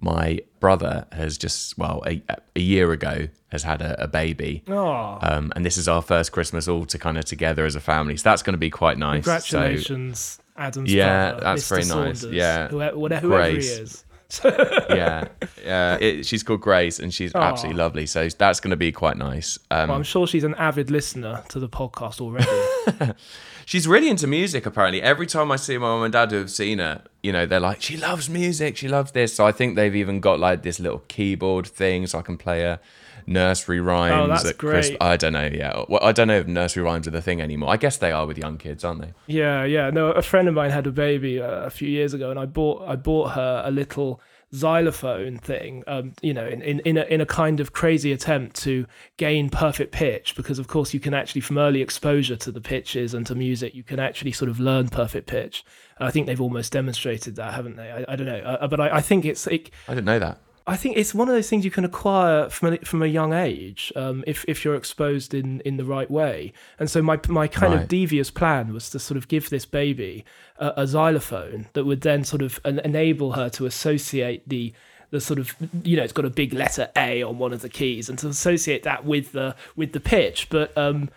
my 0.00 0.40
brother 0.60 1.06
has 1.12 1.36
just 1.38 1.76
well 1.78 2.02
a, 2.06 2.22
a 2.56 2.60
year 2.60 2.92
ago 2.92 3.28
has 3.50 3.62
had 3.62 3.80
a, 3.80 4.02
a 4.04 4.06
baby. 4.08 4.62
Oh, 4.68 5.18
Um, 5.22 5.52
and 5.56 5.64
this 5.64 5.78
is 5.78 5.88
our 5.88 6.02
first 6.02 6.32
Christmas 6.32 6.68
all 6.68 6.84
to 6.86 6.98
kind 6.98 7.16
of 7.16 7.24
together 7.24 7.64
as 7.64 7.74
a 7.74 7.80
family, 7.80 8.16
so 8.16 8.28
that's 8.28 8.42
going 8.42 8.52
to 8.54 8.58
be 8.58 8.70
quite 8.70 8.98
nice. 8.98 9.24
So- 9.24 9.30
congratulations, 9.38 10.38
Adam's 10.56 10.92
Yeah, 10.92 11.30
brother, 11.30 11.44
that's 11.44 11.64
Mr. 11.64 11.68
very 11.68 11.80
nice. 11.82 12.20
Saunders, 12.20 12.24
Yeah. 12.36 12.68
whoever, 12.68 12.98
whatever, 12.98 13.26
whoever 13.28 13.50
he 13.50 13.56
is. 13.58 14.04
yeah, 14.44 15.28
yeah. 15.64 15.96
It, 15.96 16.26
she's 16.26 16.42
called 16.42 16.60
Grace, 16.60 16.98
and 16.98 17.14
she's 17.14 17.34
Aw. 17.34 17.40
absolutely 17.40 17.78
lovely. 17.82 18.04
So 18.04 18.28
that's 18.28 18.60
going 18.60 18.72
to 18.72 18.76
be 18.76 18.92
quite 18.92 19.16
nice. 19.16 19.58
Um, 19.70 19.88
Well, 19.88 19.96
I'm 19.96 20.02
sure 20.02 20.26
she's 20.26 20.44
an 20.44 20.54
avid 20.56 20.90
listener 20.90 21.42
to 21.48 21.58
the 21.58 21.68
podcast 21.68 22.20
already. 22.20 23.14
she's 23.64 23.88
really 23.88 24.10
into 24.10 24.26
music. 24.26 24.66
Apparently, 24.66 25.00
every 25.00 25.26
time 25.26 25.50
I 25.50 25.56
see 25.56 25.78
my 25.78 25.86
mum 25.86 26.02
and 26.02 26.12
dad 26.12 26.30
who 26.30 26.36
have 26.38 26.50
seen 26.50 26.78
her, 26.78 27.04
you 27.28 27.32
know, 27.32 27.44
they're 27.44 27.60
like, 27.70 27.82
"She 27.82 27.96
loves 27.98 28.30
music. 28.30 28.78
She 28.78 28.88
loves 28.88 29.12
this." 29.12 29.34
So 29.34 29.46
I 29.46 29.52
think 29.52 29.76
they've 29.76 29.94
even 29.94 30.18
got 30.20 30.40
like 30.40 30.62
this 30.62 30.80
little 30.80 31.02
keyboard 31.08 31.66
thing, 31.66 32.06
so 32.06 32.18
I 32.18 32.22
can 32.22 32.38
play 32.38 32.62
her 32.62 32.80
nursery 33.26 33.80
rhymes. 33.80 34.14
Oh, 34.18 34.26
that's 34.26 34.46
at 34.46 34.56
great. 34.56 34.96
I 35.00 35.18
don't 35.18 35.34
know. 35.34 35.50
Yeah, 35.52 35.84
well, 35.90 36.00
I 36.02 36.12
don't 36.12 36.28
know 36.28 36.38
if 36.38 36.46
nursery 36.46 36.82
rhymes 36.82 37.06
are 37.06 37.10
the 37.10 37.20
thing 37.20 37.42
anymore. 37.42 37.70
I 37.70 37.76
guess 37.76 37.98
they 37.98 38.12
are 38.12 38.26
with 38.26 38.38
young 38.38 38.56
kids, 38.56 38.82
aren't 38.82 39.02
they? 39.02 39.12
yeah, 39.26 39.64
yeah. 39.64 39.90
No, 39.90 40.10
a 40.12 40.22
friend 40.22 40.48
of 40.48 40.54
mine 40.54 40.70
had 40.70 40.86
a 40.86 40.90
baby 40.90 41.40
uh, 41.40 41.66
a 41.66 41.70
few 41.70 41.88
years 41.88 42.14
ago, 42.14 42.30
and 42.30 42.40
I 42.40 42.46
bought 42.46 42.88
I 42.88 42.96
bought 42.96 43.32
her 43.32 43.62
a 43.64 43.70
little 43.70 44.20
xylophone 44.54 45.38
thing. 45.38 45.84
Um, 45.86 46.14
you 46.22 46.32
know, 46.34 46.46
in 46.46 46.62
in 46.62 46.80
in 46.80 46.96
a, 46.96 47.02
in 47.02 47.20
a 47.20 47.26
kind 47.26 47.60
of 47.60 47.72
crazy 47.72 48.12
attempt 48.12 48.56
to 48.62 48.86
gain 49.16 49.50
perfect 49.50 49.92
pitch, 49.92 50.34
because 50.36 50.58
of 50.58 50.68
course 50.68 50.94
you 50.94 51.00
can 51.00 51.14
actually 51.14 51.40
from 51.40 51.58
early 51.58 51.82
exposure 51.82 52.36
to 52.36 52.52
the 52.52 52.60
pitches 52.60 53.14
and 53.14 53.26
to 53.26 53.34
music, 53.34 53.74
you 53.74 53.82
can 53.82 54.00
actually 54.00 54.32
sort 54.32 54.50
of 54.50 54.58
learn 54.60 54.88
perfect 54.88 55.26
pitch. 55.26 55.64
I 55.98 56.10
think 56.10 56.26
they've 56.26 56.40
almost 56.40 56.72
demonstrated 56.72 57.36
that, 57.36 57.54
haven't 57.54 57.76
they? 57.76 57.90
I, 57.90 58.12
I 58.12 58.16
don't 58.16 58.26
know, 58.26 58.38
uh, 58.38 58.68
but 58.68 58.80
I, 58.80 58.96
I 58.96 59.00
think 59.00 59.24
it's 59.24 59.46
it, 59.46 59.70
I 59.88 59.94
didn't 59.94 60.06
know 60.06 60.18
that. 60.18 60.40
I 60.68 60.76
think 60.76 60.96
it's 60.98 61.14
one 61.14 61.28
of 61.28 61.34
those 61.34 61.48
things 61.48 61.64
you 61.64 61.70
can 61.70 61.84
acquire 61.84 62.48
from 62.50 62.74
a, 62.74 62.76
from 62.78 63.02
a 63.02 63.06
young 63.06 63.32
age 63.32 63.92
um, 63.96 64.22
if 64.26 64.44
if 64.46 64.64
you're 64.64 64.74
exposed 64.76 65.32
in, 65.32 65.60
in 65.62 65.78
the 65.78 65.84
right 65.84 66.10
way. 66.10 66.52
And 66.78 66.90
so 66.90 67.00
my 67.02 67.18
my 67.28 67.48
kind 67.48 67.72
Right. 67.72 67.82
of 67.82 67.88
devious 67.88 68.30
plan 68.30 68.72
was 68.74 68.90
to 68.90 68.98
sort 68.98 69.16
of 69.16 69.28
give 69.28 69.48
this 69.50 69.64
baby 69.64 70.24
a, 70.58 70.72
a 70.82 70.86
xylophone 70.86 71.66
that 71.72 71.84
would 71.84 72.02
then 72.02 72.22
sort 72.24 72.42
of 72.42 72.60
en- 72.64 72.80
enable 72.80 73.32
her 73.32 73.48
to 73.50 73.64
associate 73.66 74.46
the 74.48 74.72
the 75.10 75.20
sort 75.22 75.38
of 75.38 75.56
you 75.84 75.96
know 75.96 76.02
it's 76.04 76.12
got 76.12 76.26
a 76.26 76.30
big 76.30 76.52
letter 76.52 76.90
A 76.94 77.22
on 77.22 77.38
one 77.38 77.54
of 77.54 77.62
the 77.62 77.70
keys 77.70 78.10
and 78.10 78.18
to 78.18 78.28
associate 78.28 78.82
that 78.82 79.06
with 79.06 79.32
the 79.32 79.56
with 79.74 79.92
the 79.92 80.00
pitch. 80.00 80.48
But 80.50 80.76
um, 80.76 81.08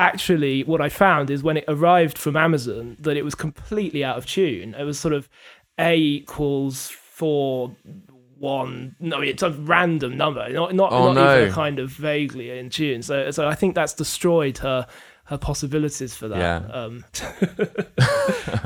actually, 0.00 0.64
what 0.64 0.80
I 0.80 0.88
found 0.88 1.30
is 1.30 1.42
when 1.42 1.56
it 1.58 1.64
arrived 1.68 2.18
from 2.18 2.36
Amazon 2.36 2.96
that 3.00 3.16
it 3.16 3.24
was 3.24 3.34
completely 3.36 4.02
out 4.02 4.18
of 4.18 4.26
tune. 4.26 4.74
It 4.74 4.84
was 4.84 4.98
sort 4.98 5.14
of 5.14 5.28
A 5.78 5.94
equals 5.96 6.88
four 6.88 7.76
one 8.40 8.96
no 8.98 9.20
it's 9.20 9.42
a 9.42 9.50
random 9.50 10.16
number 10.16 10.48
not 10.50 10.74
not, 10.74 10.90
Oh, 10.92 11.12
not 11.12 11.36
even 11.40 11.52
kind 11.52 11.78
of 11.78 11.90
vaguely 11.90 12.50
in 12.58 12.70
tune 12.70 13.02
so 13.02 13.30
so 13.30 13.46
i 13.46 13.54
think 13.54 13.74
that's 13.74 13.92
destroyed 13.92 14.58
her 14.58 14.86
her 15.24 15.36
possibilities 15.38 16.14
for 16.16 16.26
that 16.28 16.38
Yeah. 16.38 16.56
um 16.72 17.04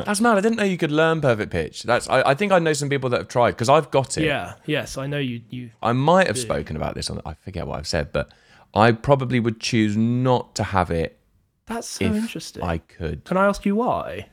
That's 0.07 0.21
mad. 0.21 0.37
I 0.39 0.41
didn't 0.41 0.57
know 0.57 0.65
you 0.65 0.79
could 0.79 0.91
learn 0.93 1.21
perfect 1.21 1.51
pitch. 1.53 1.83
That's. 1.83 2.09
I, 2.09 2.23
I 2.31 2.35
think 2.35 2.53
I 2.53 2.59
know 2.59 2.73
some 2.73 2.89
people 2.89 3.11
that 3.11 3.19
have 3.19 3.29
tried 3.29 3.53
because 3.53 3.69
I've 3.69 3.91
got 3.91 4.17
it. 4.19 4.25
yeah 4.25 4.55
yes 4.67 4.97
i 4.97 5.07
know 5.07 5.19
you 5.19 5.43
you 5.51 5.71
I 5.83 5.93
might 5.93 6.27
have 6.27 6.39
spoken 6.39 6.77
about 6.77 6.95
this 6.95 7.11
on. 7.11 7.21
I 7.27 7.35
forget 7.35 7.67
what 7.67 7.79
I've 7.79 7.87
said, 7.87 8.13
but 8.13 8.31
I 8.75 8.93
probably 8.93 9.41
would 9.41 9.61
choose 9.61 9.97
not 9.97 10.55
to 10.57 10.65
have 10.65 10.91
it 10.91 11.19
that's 11.67 11.89
so 11.89 12.05
interesting 12.05 12.63
I 12.63 12.79
could. 12.79 13.25
can 13.25 13.37
i 13.37 13.47
ask 13.47 13.65
you 13.65 13.75
why 13.77 14.29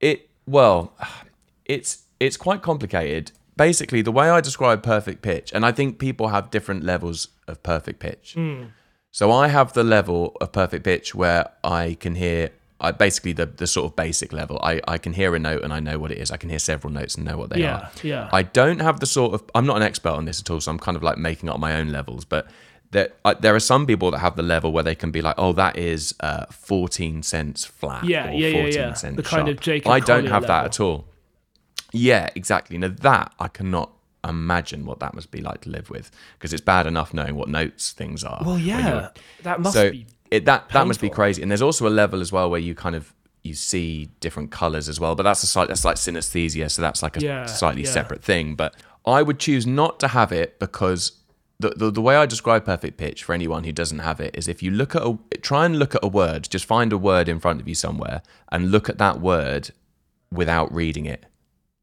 It 0.00 0.28
well, 0.46 0.92
it's 1.64 2.02
it's 2.20 2.36
quite 2.36 2.62
complicated. 2.62 3.32
Basically, 3.56 4.02
the 4.02 4.12
way 4.12 4.28
I 4.30 4.40
describe 4.40 4.82
perfect 4.82 5.22
pitch, 5.22 5.52
and 5.52 5.64
I 5.64 5.72
think 5.72 5.98
people 5.98 6.28
have 6.28 6.50
different 6.50 6.82
levels 6.84 7.28
of 7.46 7.62
perfect 7.62 8.00
pitch. 8.00 8.36
So 9.10 9.30
I 9.30 9.46
have 9.46 9.74
the 9.74 9.84
level 9.84 10.36
of 10.40 10.50
perfect 10.50 10.84
pitch 10.84 11.14
where 11.14 11.50
I 11.62 11.96
can 12.00 12.16
hear. 12.16 12.50
I 12.80 12.90
basically 12.90 13.32
the 13.32 13.46
the 13.46 13.68
sort 13.68 13.86
of 13.86 13.94
basic 13.94 14.32
level. 14.32 14.58
I 14.60 14.80
I 14.88 14.98
can 14.98 15.12
hear 15.12 15.36
a 15.36 15.38
note 15.38 15.62
and 15.62 15.72
I 15.72 15.78
know 15.78 16.00
what 16.00 16.10
it 16.10 16.18
is. 16.18 16.32
I 16.32 16.36
can 16.36 16.50
hear 16.50 16.58
several 16.58 16.92
notes 16.92 17.14
and 17.14 17.24
know 17.24 17.38
what 17.38 17.50
they 17.50 17.60
yeah 17.60 17.76
are. 17.76 17.90
yeah 18.02 18.28
I 18.32 18.42
don't 18.42 18.80
have 18.80 18.98
the 18.98 19.06
sort 19.06 19.34
of. 19.34 19.44
I'm 19.54 19.66
not 19.66 19.76
an 19.76 19.84
expert 19.84 20.10
on 20.10 20.24
this 20.24 20.40
at 20.40 20.50
all, 20.50 20.60
so 20.60 20.72
I'm 20.72 20.80
kind 20.80 20.96
of 20.96 21.04
like 21.04 21.16
making 21.16 21.48
up 21.48 21.60
my 21.60 21.76
own 21.76 21.92
levels. 21.92 22.24
But 22.24 22.48
there, 22.90 23.10
I, 23.24 23.34
there 23.34 23.54
are 23.54 23.60
some 23.60 23.86
people 23.86 24.10
that 24.10 24.18
have 24.18 24.34
the 24.34 24.42
level 24.42 24.72
where 24.72 24.82
they 24.82 24.96
can 24.96 25.12
be 25.12 25.22
like, 25.22 25.36
"Oh, 25.38 25.52
that 25.52 25.78
is 25.78 26.14
uh, 26.18 26.46
14 26.46 27.22
cents 27.22 27.64
flat." 27.64 28.04
Yeah, 28.04 28.30
or 28.30 28.32
yeah, 28.32 28.48
yeah, 28.48 28.62
14 28.62 28.72
yeah. 28.72 28.94
cents 28.94 29.16
The 29.16 29.22
kind 29.22 29.48
of 29.48 29.54
sharp." 29.54 29.60
Jacob 29.60 29.92
I 29.92 30.00
don't 30.00 30.22
Collier 30.22 30.32
have 30.32 30.46
that 30.48 30.64
at 30.64 30.80
all. 30.80 31.06
Yeah, 31.94 32.28
exactly. 32.34 32.76
Now 32.78 32.88
that 32.88 33.34
I 33.38 33.48
cannot 33.48 33.92
imagine 34.26 34.86
what 34.86 35.00
that 35.00 35.14
must 35.14 35.30
be 35.30 35.40
like 35.40 35.60
to 35.62 35.70
live 35.70 35.90
with 35.90 36.10
because 36.38 36.52
it's 36.52 36.62
bad 36.62 36.86
enough 36.86 37.12
knowing 37.12 37.34
what 37.34 37.46
notes 37.48 37.92
things 37.92 38.24
are. 38.24 38.42
well 38.42 38.58
yeah 38.58 39.10
that 39.42 39.60
must 39.60 39.74
so 39.74 39.90
be 39.90 40.06
it, 40.30 40.46
that 40.46 40.68
that 40.70 40.86
must 40.86 41.00
be 41.00 41.10
crazy. 41.10 41.42
And 41.42 41.50
there's 41.50 41.62
also 41.62 41.86
a 41.86 41.90
level 41.90 42.20
as 42.20 42.32
well 42.32 42.50
where 42.50 42.58
you 42.58 42.74
kind 42.74 42.96
of 42.96 43.12
you 43.42 43.54
see 43.54 44.08
different 44.20 44.50
colors 44.50 44.88
as 44.88 44.98
well. 44.98 45.14
But 45.14 45.22
that's 45.24 45.42
a 45.42 45.46
slight 45.46 45.68
that's 45.68 45.84
like 45.84 45.96
synesthesia, 45.96 46.70
so 46.70 46.82
that's 46.82 47.02
like 47.02 47.16
a 47.18 47.20
Yeah, 47.20 47.46
slightly 47.46 47.82
yeah. 47.82 47.90
separate 47.90 48.24
thing. 48.24 48.54
But 48.56 48.74
I 49.06 49.22
would 49.22 49.38
choose 49.38 49.66
not 49.66 50.00
to 50.00 50.08
have 50.08 50.32
it 50.32 50.58
because 50.58 51.12
the, 51.60 51.70
the 51.76 51.90
the 51.90 52.00
way 52.00 52.16
I 52.16 52.26
describe 52.26 52.64
perfect 52.64 52.96
pitch 52.96 53.22
for 53.22 53.32
anyone 53.34 53.62
who 53.64 53.72
doesn't 53.72 54.00
have 54.00 54.18
it 54.20 54.34
is 54.34 54.48
if 54.48 54.62
you 54.62 54.70
look 54.70 54.96
at 54.96 55.02
a 55.02 55.18
try 55.42 55.66
and 55.66 55.78
look 55.78 55.94
at 55.94 56.02
a 56.02 56.08
word, 56.08 56.48
just 56.50 56.64
find 56.64 56.92
a 56.92 56.98
word 56.98 57.28
in 57.28 57.38
front 57.38 57.60
of 57.60 57.68
you 57.68 57.74
somewhere 57.74 58.22
and 58.50 58.70
look 58.72 58.88
at 58.88 58.98
that 58.98 59.20
word 59.20 59.70
without 60.32 60.74
reading 60.74 61.04
it. 61.06 61.26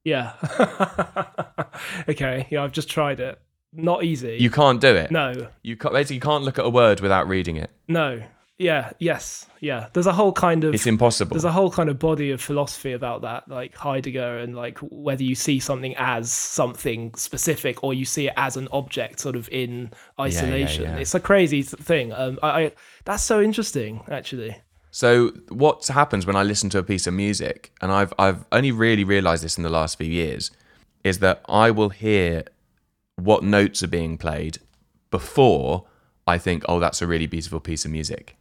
Yeah. 0.03 0.33
Okay 2.09 2.47
yeah 2.49 2.63
i've 2.63 2.71
just 2.71 2.89
tried 2.89 3.19
it. 3.19 3.39
Not 3.73 4.03
easy. 4.03 4.35
You 4.37 4.49
can't 4.49 4.81
do 4.81 4.93
it. 4.93 5.11
no. 5.11 5.47
You 5.63 5.77
can't, 5.77 5.93
basically 5.93 6.15
you 6.15 6.21
can't 6.21 6.43
look 6.43 6.59
at 6.59 6.65
a 6.65 6.69
word 6.69 6.99
without 6.99 7.27
reading 7.29 7.55
it. 7.57 7.69
no. 7.87 8.21
Yeah 8.57 8.91
yes. 8.99 9.47
Yeah. 9.59 9.87
There's 9.93 10.05
a 10.07 10.13
whole 10.13 10.33
kind 10.33 10.63
of 10.65 10.73
It's 10.75 10.85
impossible. 10.85 11.33
there's 11.33 11.45
a 11.45 11.51
whole 11.51 11.71
kind 11.71 11.89
of 11.89 11.97
body 11.97 12.29
of 12.31 12.41
philosophy 12.41 12.91
about 12.91 13.21
that 13.23 13.47
like 13.47 13.75
heidegger 13.75 14.37
and 14.39 14.55
like 14.55 14.77
whether 14.79 15.23
you 15.23 15.33
see 15.35 15.59
something 15.59 15.95
as 15.97 16.31
something 16.31 17.13
specific 17.15 17.83
or 17.83 17.93
you 17.95 18.05
see 18.05 18.27
it 18.27 18.33
as 18.37 18.57
an 18.57 18.67
object 18.71 19.19
sort 19.19 19.35
of 19.35 19.49
in 19.51 19.89
isolation. 20.19 20.83
yeah. 20.83 20.97
it's 20.97 21.15
a 21.15 21.19
crazy 21.19 21.63
thing. 21.63 22.11
Um 22.11 22.37
I, 22.43 22.49
I 22.65 22.71
that's 23.05 23.23
so 23.23 23.41
interesting 23.41 24.03
actually 24.11 24.55
So 24.91 25.29
what 25.47 25.87
happens 25.87 26.25
when 26.25 26.35
I 26.35 26.43
listen 26.43 26.69
to 26.71 26.77
a 26.77 26.83
piece 26.83 27.07
of 27.07 27.13
music, 27.13 27.71
and 27.81 27.91
I've 27.91 28.13
I've 28.19 28.45
only 28.51 28.71
really 28.71 29.03
realised 29.03 29.43
this 29.43 29.57
in 29.57 29.63
the 29.63 29.69
last 29.69 29.97
few 29.97 30.07
years, 30.07 30.51
is 31.03 31.19
that 31.19 31.43
I 31.47 31.71
will 31.71 31.89
hear 31.89 32.43
what 33.15 33.43
notes 33.43 33.81
are 33.83 33.87
being 33.87 34.17
played 34.17 34.59
before 35.09 35.85
I 36.27 36.37
think, 36.37 36.63
oh, 36.67 36.79
that's 36.79 37.01
a 37.01 37.07
really 37.07 37.27
beautiful 37.27 37.59
piece 37.59 37.85
of 37.85 37.91
music. 37.91 38.35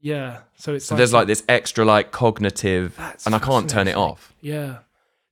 Yeah. 0.00 0.40
So 0.56 0.74
it's 0.74 0.86
So 0.86 0.96
there's 0.96 1.12
like 1.12 1.26
this 1.26 1.44
extra 1.48 1.84
like 1.84 2.10
cognitive, 2.10 2.98
and 3.26 3.34
I 3.34 3.38
can't 3.38 3.68
turn 3.70 3.88
it 3.88 3.96
off. 3.96 4.34
yeah. 4.40 4.78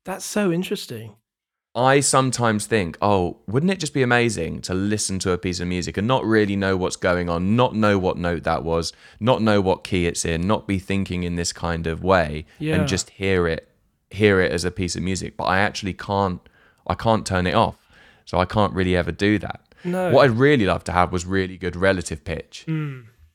That's 0.05 0.25
so 0.25 0.51
interesting. 0.51 1.17
I 1.75 2.01
sometimes 2.01 2.67
think, 2.67 2.99
oh, 3.01 3.37
wouldn't 3.47 3.71
it 3.71 3.79
just 3.79 3.95
be 3.95 4.03
amazing 4.03 4.63
to 4.63 4.75
listen 4.75 5.19
to 5.21 5.33
a 5.33 5.39
piece 5.39 5.61
of 5.61 5.69
music 5.69 5.97
and 5.97 6.09
not 6.09 6.25
really 6.25 6.57
know 6.57 6.77
what's 6.77 6.97
going 6.97 7.29
on, 7.29 7.55
not 7.57 7.75
know 7.75 7.99
what 7.99 8.17
note 8.17 8.43
that 8.45 8.65
was, 8.65 8.93
not 9.21 9.43
know 9.43 9.61
what 9.61 9.85
key 9.85 10.07
it's 10.07 10.25
in, 10.25 10.47
not 10.47 10.67
be 10.67 10.79
thinking 10.79 11.23
in 11.23 11.37
this 11.37 11.53
kind 11.53 11.87
of 11.87 12.03
way, 12.03 12.47
Yeah. 12.59 12.77
and 12.77 12.89
just 12.89 13.11
hear 13.11 13.47
it, 13.47 13.69
hear 14.11 14.41
it 14.41 14.51
as 14.51 14.65
a 14.65 14.71
piece 14.71 14.97
of 14.97 15.03
music. 15.03 15.37
But 15.37 15.45
I 15.45 15.59
actually 15.61 15.93
can't, 15.95 16.41
I 16.87 16.95
can't 16.95 17.25
turn 17.27 17.47
it 17.47 17.55
off, 17.55 17.77
so 18.25 18.39
I 18.39 18.45
can't 18.45 18.73
really 18.73 18.97
ever 18.97 19.13
do 19.13 19.39
that. 19.39 19.61
No. 19.85 20.11
What 20.11 20.25
I'd 20.25 20.37
really 20.37 20.67
love 20.67 20.83
to 20.85 20.93
have 20.93 21.13
was 21.13 21.27
really 21.27 21.57
good 21.59 21.77
relative 21.77 22.25
pitch, 22.25 22.67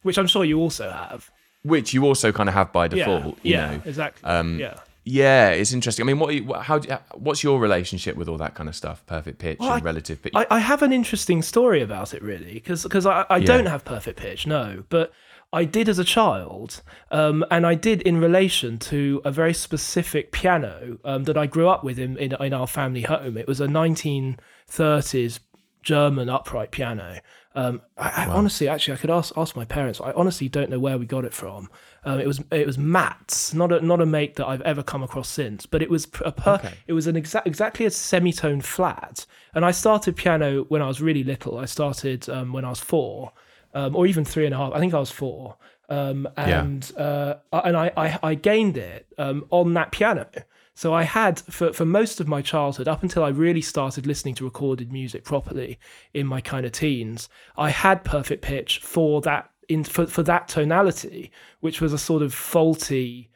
Which 0.01 0.17
I'm 0.17 0.27
sure 0.27 0.43
you 0.43 0.59
also 0.59 0.91
have. 0.91 1.31
which 1.61 1.93
you 1.93 2.03
also 2.05 2.33
kind 2.33 2.49
of 2.49 2.55
have 2.55 2.73
by 2.73 2.85
Yeah. 2.85 2.89
default. 2.89 3.37
you 3.43 3.53
yeah. 3.53 3.71
know. 3.75 3.81
Exactly. 3.85 4.29
Um, 4.29 4.59
yeah. 4.59 4.79
Yeah, 5.05 5.49
it's 5.49 5.73
interesting. 5.73 6.03
I 6.03 6.07
mean, 6.07 6.19
what, 6.19 6.33
you- 6.33 6.53
how 6.53 6.79
do 6.79 6.87
you- 6.89 6.97
what's 7.15 7.43
your 7.43 7.59
relationship 7.59 8.15
with 8.15 8.29
all 8.29 8.37
that 8.37 8.55
kind 8.55 8.69
of 8.69 8.75
stuff? 8.75 9.05
Perfect 9.05 9.37
pitch 9.39 9.57
Well, 9.59 9.73
and 9.73 9.81
I- 9.81 9.85
relative 9.85 10.21
pitch. 10.21 10.31
I, 10.35 10.45
I 10.49 10.59
have 10.59 10.81
an 10.81 10.93
interesting 10.93 11.41
story 11.41 11.81
about 11.81 12.13
it, 12.13 12.21
really, 12.23 12.53
because 12.53 13.05
I, 13.05 13.25
I 13.29 13.39
don't 13.41 13.65
have 13.65 13.83
perfect 13.83 14.17
pitch, 14.19 14.47
no, 14.47 14.83
but 14.89 15.11
I 15.51 15.65
did 15.65 15.87
as 15.89 15.99
a 15.99 16.03
child, 16.03 16.81
um, 17.11 17.45
and 17.51 17.67
I 17.67 17.75
did 17.75 18.01
in 18.03 18.19
relation 18.19 18.79
to 18.79 19.21
a 19.25 19.31
very 19.31 19.53
specific 19.53 20.31
piano 20.31 20.97
um, 21.05 21.25
that 21.25 21.37
I 21.37 21.45
grew 21.47 21.67
up 21.67 21.83
with 21.83 21.99
in, 21.99 22.17
in, 22.17 22.33
in 22.39 22.53
our 22.53 22.65
family 22.65 23.01
home. 23.01 23.37
It 23.37 23.47
was 23.47 23.59
a 23.61 23.67
1930s 23.67 25.39
German 25.83 26.29
upright 26.29 26.71
piano. 26.71 27.19
Um, 27.55 27.81
I, 27.97 28.25
I 28.25 28.27
honestly, 28.27 28.67
actually, 28.67 28.95
I 28.95 28.97
could 28.97 29.11
ask 29.11 29.33
ask 29.37 29.55
my 29.55 29.65
parents. 29.65 30.01
I 30.01 30.11
honestly 30.13 30.49
don't 30.49 30.69
know 30.69 30.79
where 30.79 30.97
we 30.97 31.05
got 31.05 31.23
it 31.23 31.33
from. 31.33 31.69
Um, 32.03 32.19
it 32.19 32.27
was 32.27 32.41
it 32.51 32.65
was 32.65 32.77
Matt's, 32.77 33.53
not 33.53 33.71
a 33.71 33.79
not 33.81 34.01
a 34.01 34.05
make 34.05 34.35
that 34.35 34.47
I've 34.47 34.61
ever 34.61 34.81
come 34.81 35.03
across 35.03 35.29
since, 35.29 35.65
but 35.65 35.81
it 35.81 35.89
was 35.89 36.05
a 36.25 36.31
per, 36.31 36.55
Okay. 36.55 36.73
it 36.87 36.93
was 36.93 37.05
an 37.07 37.15
exact 37.15 37.45
exactly 37.47 37.85
a 37.85 37.91
semitone 37.91 38.61
flat. 38.61 39.25
And 39.53 39.63
I 39.63 39.71
started 39.71 40.15
piano 40.15 40.63
when 40.69 40.81
I 40.81 40.87
was 40.87 40.99
really 41.01 41.23
little. 41.23 41.57
I 41.59 41.65
started 41.65 42.27
um, 42.29 42.53
when 42.53 42.65
I 42.65 42.69
was 42.69 42.79
four, 42.79 43.33
um, 43.75 43.95
or 43.95 44.07
even 44.07 44.25
three 44.25 44.45
and 44.45 44.53
a 44.55 44.57
half. 44.57 44.73
I 44.73 44.79
think 44.79 44.93
I 44.93 44.99
was 44.99 45.11
four. 45.11 45.55
Um, 45.89 46.27
and 46.37 46.91
uh, 46.97 47.35
and 47.51 47.77
I, 47.77 47.91
I, 47.95 48.19
I 48.23 48.35
gained 48.35 48.77
it 48.77 49.05
um, 49.19 49.45
on 49.51 49.73
that 49.75 49.91
piano. 49.91 50.27
So 50.75 50.93
I 50.93 51.03
had 51.03 51.39
for, 51.39 51.71
for 51.71 51.85
most 51.85 52.19
of 52.19 52.27
my 52.27 52.41
childhood, 52.41 52.87
up 52.87 53.03
until 53.03 53.23
I 53.23 53.29
really 53.29 53.61
started 53.61 54.07
listening 54.07 54.35
to 54.35 54.43
recorded 54.43 54.91
music 54.91 55.23
properly 55.23 55.77
in 56.13 56.25
my 56.25 56.41
kind 56.41 56.65
of 56.65 56.71
teens, 56.71 57.29
I 57.57 57.69
had 57.69 58.03
perfect 58.03 58.41
pitch 58.41 58.79
for 58.79 59.21
that 59.21 59.51
in 59.69 59.83
for, 59.83 60.07
for 60.07 60.23
that 60.23 60.47
tonality, 60.47 61.31
which 61.59 61.79
was 61.79 61.93
a 61.93 61.97
sort 61.97 62.21
of 62.21 62.33
faulty 62.33 63.29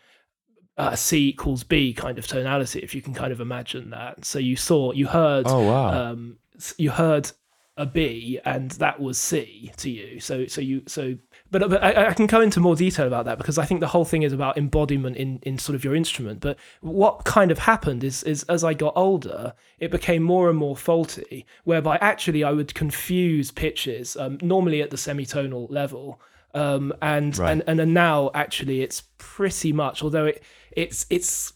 uh, 0.77 0.95
C 0.95 1.29
equals 1.29 1.63
B 1.63 1.93
kind 1.93 2.17
of 2.19 2.27
tonality, 2.27 2.79
if 2.79 2.93
you 2.93 3.01
can 3.01 3.13
kind 3.13 3.31
of 3.31 3.39
imagine 3.39 3.89
that. 3.91 4.25
So 4.25 4.39
you 4.39 4.55
saw, 4.55 4.91
you 4.91 5.07
heard, 5.07 5.45
Oh, 5.47 5.63
wow. 5.63 6.11
um, 6.11 6.37
you 6.77 6.91
heard 6.91 7.31
a 7.77 7.85
B, 7.85 8.39
and 8.45 8.71
that 8.71 8.99
was 8.99 9.17
C 9.17 9.71
to 9.77 9.89
you. 9.89 10.19
So, 10.19 10.45
so 10.47 10.61
you, 10.61 10.83
so, 10.87 11.15
but, 11.51 11.69
but 11.69 11.83
I, 11.83 12.07
I 12.09 12.13
can 12.13 12.27
go 12.27 12.41
into 12.41 12.59
more 12.59 12.75
detail 12.75 13.07
about 13.07 13.25
that 13.25 13.37
because 13.37 13.57
I 13.57 13.65
think 13.65 13.79
the 13.79 13.87
whole 13.87 14.05
thing 14.05 14.23
is 14.23 14.33
about 14.33 14.57
embodiment 14.57 15.17
in, 15.17 15.39
in 15.43 15.57
sort 15.57 15.75
of 15.75 15.83
your 15.83 15.95
instrument. 15.95 16.39
But 16.41 16.57
what 16.81 17.23
kind 17.23 17.51
of 17.51 17.59
happened 17.59 18.03
is, 18.03 18.23
is 18.23 18.43
as 18.43 18.63
I 18.63 18.73
got 18.73 18.93
older, 18.95 19.53
it 19.79 19.91
became 19.91 20.23
more 20.23 20.49
and 20.49 20.57
more 20.57 20.75
faulty, 20.75 21.45
whereby 21.63 21.97
actually 22.01 22.43
I 22.43 22.51
would 22.51 22.73
confuse 22.73 23.51
pitches, 23.51 24.15
um, 24.17 24.37
normally 24.41 24.81
at 24.81 24.89
the 24.89 24.97
semitonal 24.97 25.69
level. 25.69 26.19
Um, 26.53 26.93
and, 27.01 27.37
Right. 27.37 27.51
and 27.51 27.63
and 27.67 27.77
then 27.77 27.93
now 27.93 28.31
actually 28.33 28.81
it's 28.81 29.03
pretty 29.19 29.71
much 29.73 30.01
although 30.01 30.25
it 30.25 30.41
it's 30.71 31.05
it's 31.09 31.53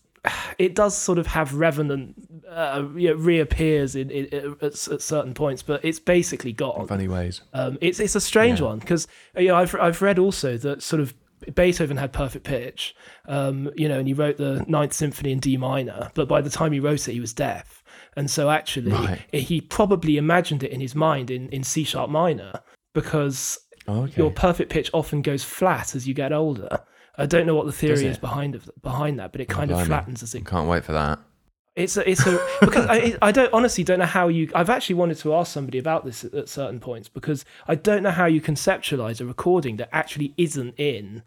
it 0.60 0.76
does 0.76 0.96
sort 0.96 1.18
of 1.18 1.28
have 1.28 1.54
revenant 1.56 2.16
uh, 2.50 2.84
reappears 2.88 3.96
in, 3.96 4.10
in, 4.12 4.56
at, 4.62 4.88
at 4.88 5.02
certain 5.02 5.34
points 5.34 5.64
but 5.64 5.84
it's 5.84 6.00
basically 6.00 6.54
gone 6.54 6.88
Funny 6.88 7.08
ways. 7.08 7.42
um, 7.54 7.78
it's 7.82 8.00
it's 8.00 8.16
a 8.16 8.22
strange 8.22 8.60
Yeah. 8.60 8.68
one 8.68 8.80
because 8.80 9.08
you 9.38 9.48
know 9.48 9.56
I've 9.56 9.74
I've 9.76 10.02
read 10.02 10.20
also 10.20 10.58
that 10.58 10.84
sort 10.84 11.00
of 11.02 11.14
Beethoven 11.56 11.98
had 11.98 12.14
perfect 12.14 12.46
pitch, 12.46 12.96
um, 13.28 13.72
you 13.76 13.90
know, 13.90 13.98
and 13.98 14.08
he 14.08 14.14
wrote 14.14 14.38
the 14.38 14.64
Ninth 14.68 14.94
Symphony 14.94 15.32
in 15.32 15.40
D 15.40 15.58
minor, 15.58 16.12
but 16.14 16.28
by 16.28 16.40
the 16.40 16.52
time 16.52 16.72
he 16.72 16.80
wrote 16.80 17.08
it, 17.08 17.14
he 17.14 17.20
was 17.20 17.34
deaf, 17.34 17.84
and 18.16 18.30
so 18.30 18.52
actually 18.52 18.92
Right. 18.92 19.20
he 19.34 19.60
probably 19.60 20.18
imagined 20.18 20.62
it 20.62 20.70
in 20.72 20.80
his 20.82 20.94
mind 20.94 21.32
in 21.32 21.50
in 21.50 21.64
C 21.64 21.84
sharp 21.84 22.12
minor 22.12 22.54
because 22.94 23.58
Oh, 23.88 24.04
okay. 24.04 24.14
your 24.18 24.30
perfect 24.30 24.70
pitch 24.72 24.92
often 24.94 25.24
goes 25.24 25.44
flat 25.44 25.96
as 25.96 26.08
you 26.08 26.14
get 26.14 26.32
older. 26.32 26.82
I 27.22 27.26
don't 27.26 27.46
know 27.46 27.56
what 27.56 27.66
the 27.66 27.72
theory 27.72 28.06
is 28.06 28.18
behind 28.18 28.56
of 28.56 28.70
behind 28.82 29.20
that, 29.20 29.32
but 29.32 29.42
it 29.42 29.48
oh, 29.52 29.54
kind 29.54 29.72
of 29.72 29.86
flattens 29.86 30.24
as 30.24 30.36
it 30.36 30.46
Can't 30.46 30.68
wait 30.68 30.84
for 30.84 30.94
that. 30.94 31.20
it's 31.76 31.98
a, 31.98 32.10
it's 32.10 32.26
a 32.26 32.40
because 32.62 32.86
I, 32.88 33.18
I 33.22 33.32
don't 33.32 33.54
honestly 33.54 33.84
don't 33.84 34.00
know 34.00 34.06
how 34.06 34.28
you. 34.28 34.50
I've 34.56 34.70
actually 34.70 34.96
wanted 34.96 35.18
to 35.20 35.36
ask 35.36 35.52
somebody 35.52 35.78
about 35.78 36.06
this 36.06 36.24
at, 36.24 36.34
at 36.34 36.50
certain 36.50 36.80
points 36.80 37.10
because 37.10 37.46
I 37.68 37.76
don't 37.76 38.04
know 38.04 38.12
how 38.12 38.26
you 38.26 38.42
conceptualize 38.42 39.22
a 39.22 39.26
recording 39.26 39.78
that 39.78 39.90
actually 39.92 40.34
isn't 40.38 40.76
in 40.78 41.24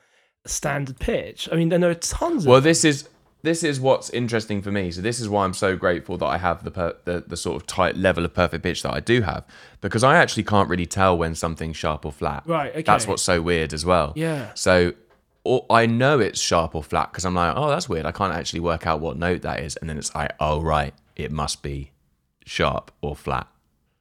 standard 0.47 0.99
pitch. 0.99 1.49
I 1.51 1.57
mean, 1.57 1.71
then 1.71 1.81
there 1.81 1.91
are 1.91 1.95
tons 1.95 2.45
of 2.45 2.51
Well, 2.51 2.61
this 2.61 2.85
is 2.85 3.09
this 3.45 3.63
is 3.63 3.79
what's 3.79 4.09
interesting 4.11 4.63
for 4.63 4.73
me. 4.73 4.91
So 4.91 5.03
this 5.03 5.21
is 5.21 5.29
why 5.29 5.45
I'm 5.45 5.53
so 5.53 5.77
grateful 5.77 6.17
that 6.17 6.27
I 6.27 6.39
have 6.39 6.65
the 6.65 6.71
per, 6.71 6.97
the, 7.05 7.25
the 7.27 7.37
sort 7.37 7.57
of 7.57 7.67
tight 7.67 7.95
level 7.95 8.25
of 8.25 8.33
perfect 8.33 8.63
pitch 8.63 8.83
that 8.83 8.95
I 8.95 9.01
do 9.01 9.21
have 9.21 9.45
because 9.83 10.03
I 10.03 10.17
actually 10.17 10.45
can't 10.45 10.69
really 10.69 10.87
tell 10.87 11.17
when 11.17 11.35
something's 11.35 11.77
sharp 11.77 12.07
or 12.07 12.13
flat. 12.13 12.45
Right, 12.47 12.71
okay. 12.71 12.83
That's 12.83 13.07
what's 13.07 13.23
so 13.23 13.43
weird 13.43 13.75
as 13.75 13.85
well. 13.85 14.15
Yeah. 14.17 14.53
So 14.55 14.95
or 15.45 15.67
I 15.71 15.87
know 15.87 16.19
it's 16.21 16.41
sharp 16.41 16.75
or 16.75 16.83
flat 16.83 17.13
because 17.13 17.25
I'm 17.25 17.35
like, 17.35 17.55
oh, 17.57 17.69
that's 17.69 17.89
weird. 17.89 18.07
I 18.07 18.13
can't 18.13 18.33
actually 18.35 18.61
work 18.61 18.87
out 18.87 19.01
what 19.01 19.17
note 19.19 19.43
that 19.43 19.61
is, 19.61 19.77
and 19.77 19.89
then 19.89 19.99
it's 19.99 20.15
like, 20.15 20.33
oh, 20.41 20.61
right, 20.63 20.95
it 21.17 21.31
must 21.31 21.63
be 21.63 21.93
sharp 22.47 22.91
or 23.03 23.15
flat. 23.17 23.47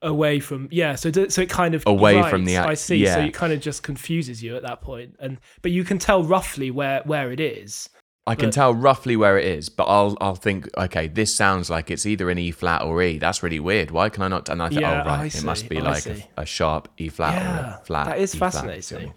away 0.02 0.40
from 0.40 0.68
yeah. 0.72 0.96
So 0.96 1.12
so 1.30 1.42
it 1.42 1.50
kind 1.50 1.76
of 1.76 1.84
Away 1.86 2.18
right, 2.18 2.30
from 2.30 2.46
the 2.46 2.56
act- 2.58 2.70
I 2.70 2.74
see. 2.74 3.06
So 3.06 3.20
it 3.22 3.34
kind 3.34 3.54
of 3.54 3.60
just 3.62 3.84
confuses 3.84 4.42
you 4.44 4.56
at 4.56 4.64
that 4.64 4.82
point, 4.82 5.16
and 5.20 5.38
but 5.62 5.72
you 5.72 5.84
can 5.84 5.98
tell 6.00 6.24
roughly 6.24 6.72
where 6.72 7.02
where 7.06 7.32
it 7.32 7.40
is. 7.40 7.90
I 8.26 8.36
can 8.36 8.46
But- 8.48 8.54
tell 8.54 8.74
roughly 8.74 9.18
where 9.18 9.38
it 9.38 9.46
is, 9.46 9.68
but 9.68 9.84
I'll 9.84 10.18
I'll 10.22 10.36
think, 10.36 10.70
okay, 10.78 11.08
this 11.10 11.36
sounds 11.36 11.70
like 11.70 11.92
it's 11.92 12.06
either 12.06 12.30
an 12.30 12.38
E 12.38 12.52
flat 12.52 12.82
or 12.84 13.02
E. 13.04 13.18
That's 13.18 13.44
really 13.44 13.60
weird. 13.60 13.92
Why 13.92 14.08
can 14.08 14.24
I 14.24 14.30
not? 14.30 14.48
And 14.48 14.62
I 14.64 14.70
think, 14.70 14.80
oh, 14.80 14.90
Yeah, 14.90 15.04
oh 15.04 15.08
right, 15.08 15.36
it 15.36 15.44
must 15.44 15.68
be 15.68 15.78
I 15.80 15.82
like 15.82 16.06
a, 16.06 16.24
a 16.38 16.46
sharp 16.46 16.88
E 16.98 17.10
flat 17.10 17.34
or 17.36 17.46
Yeah, 17.46 17.76
a 17.82 17.86
flat. 17.86 18.06
that 18.06 18.20
is 18.20 18.34
E 18.34 18.38
flat. 18.38 18.54
fascinating. 18.54 19.14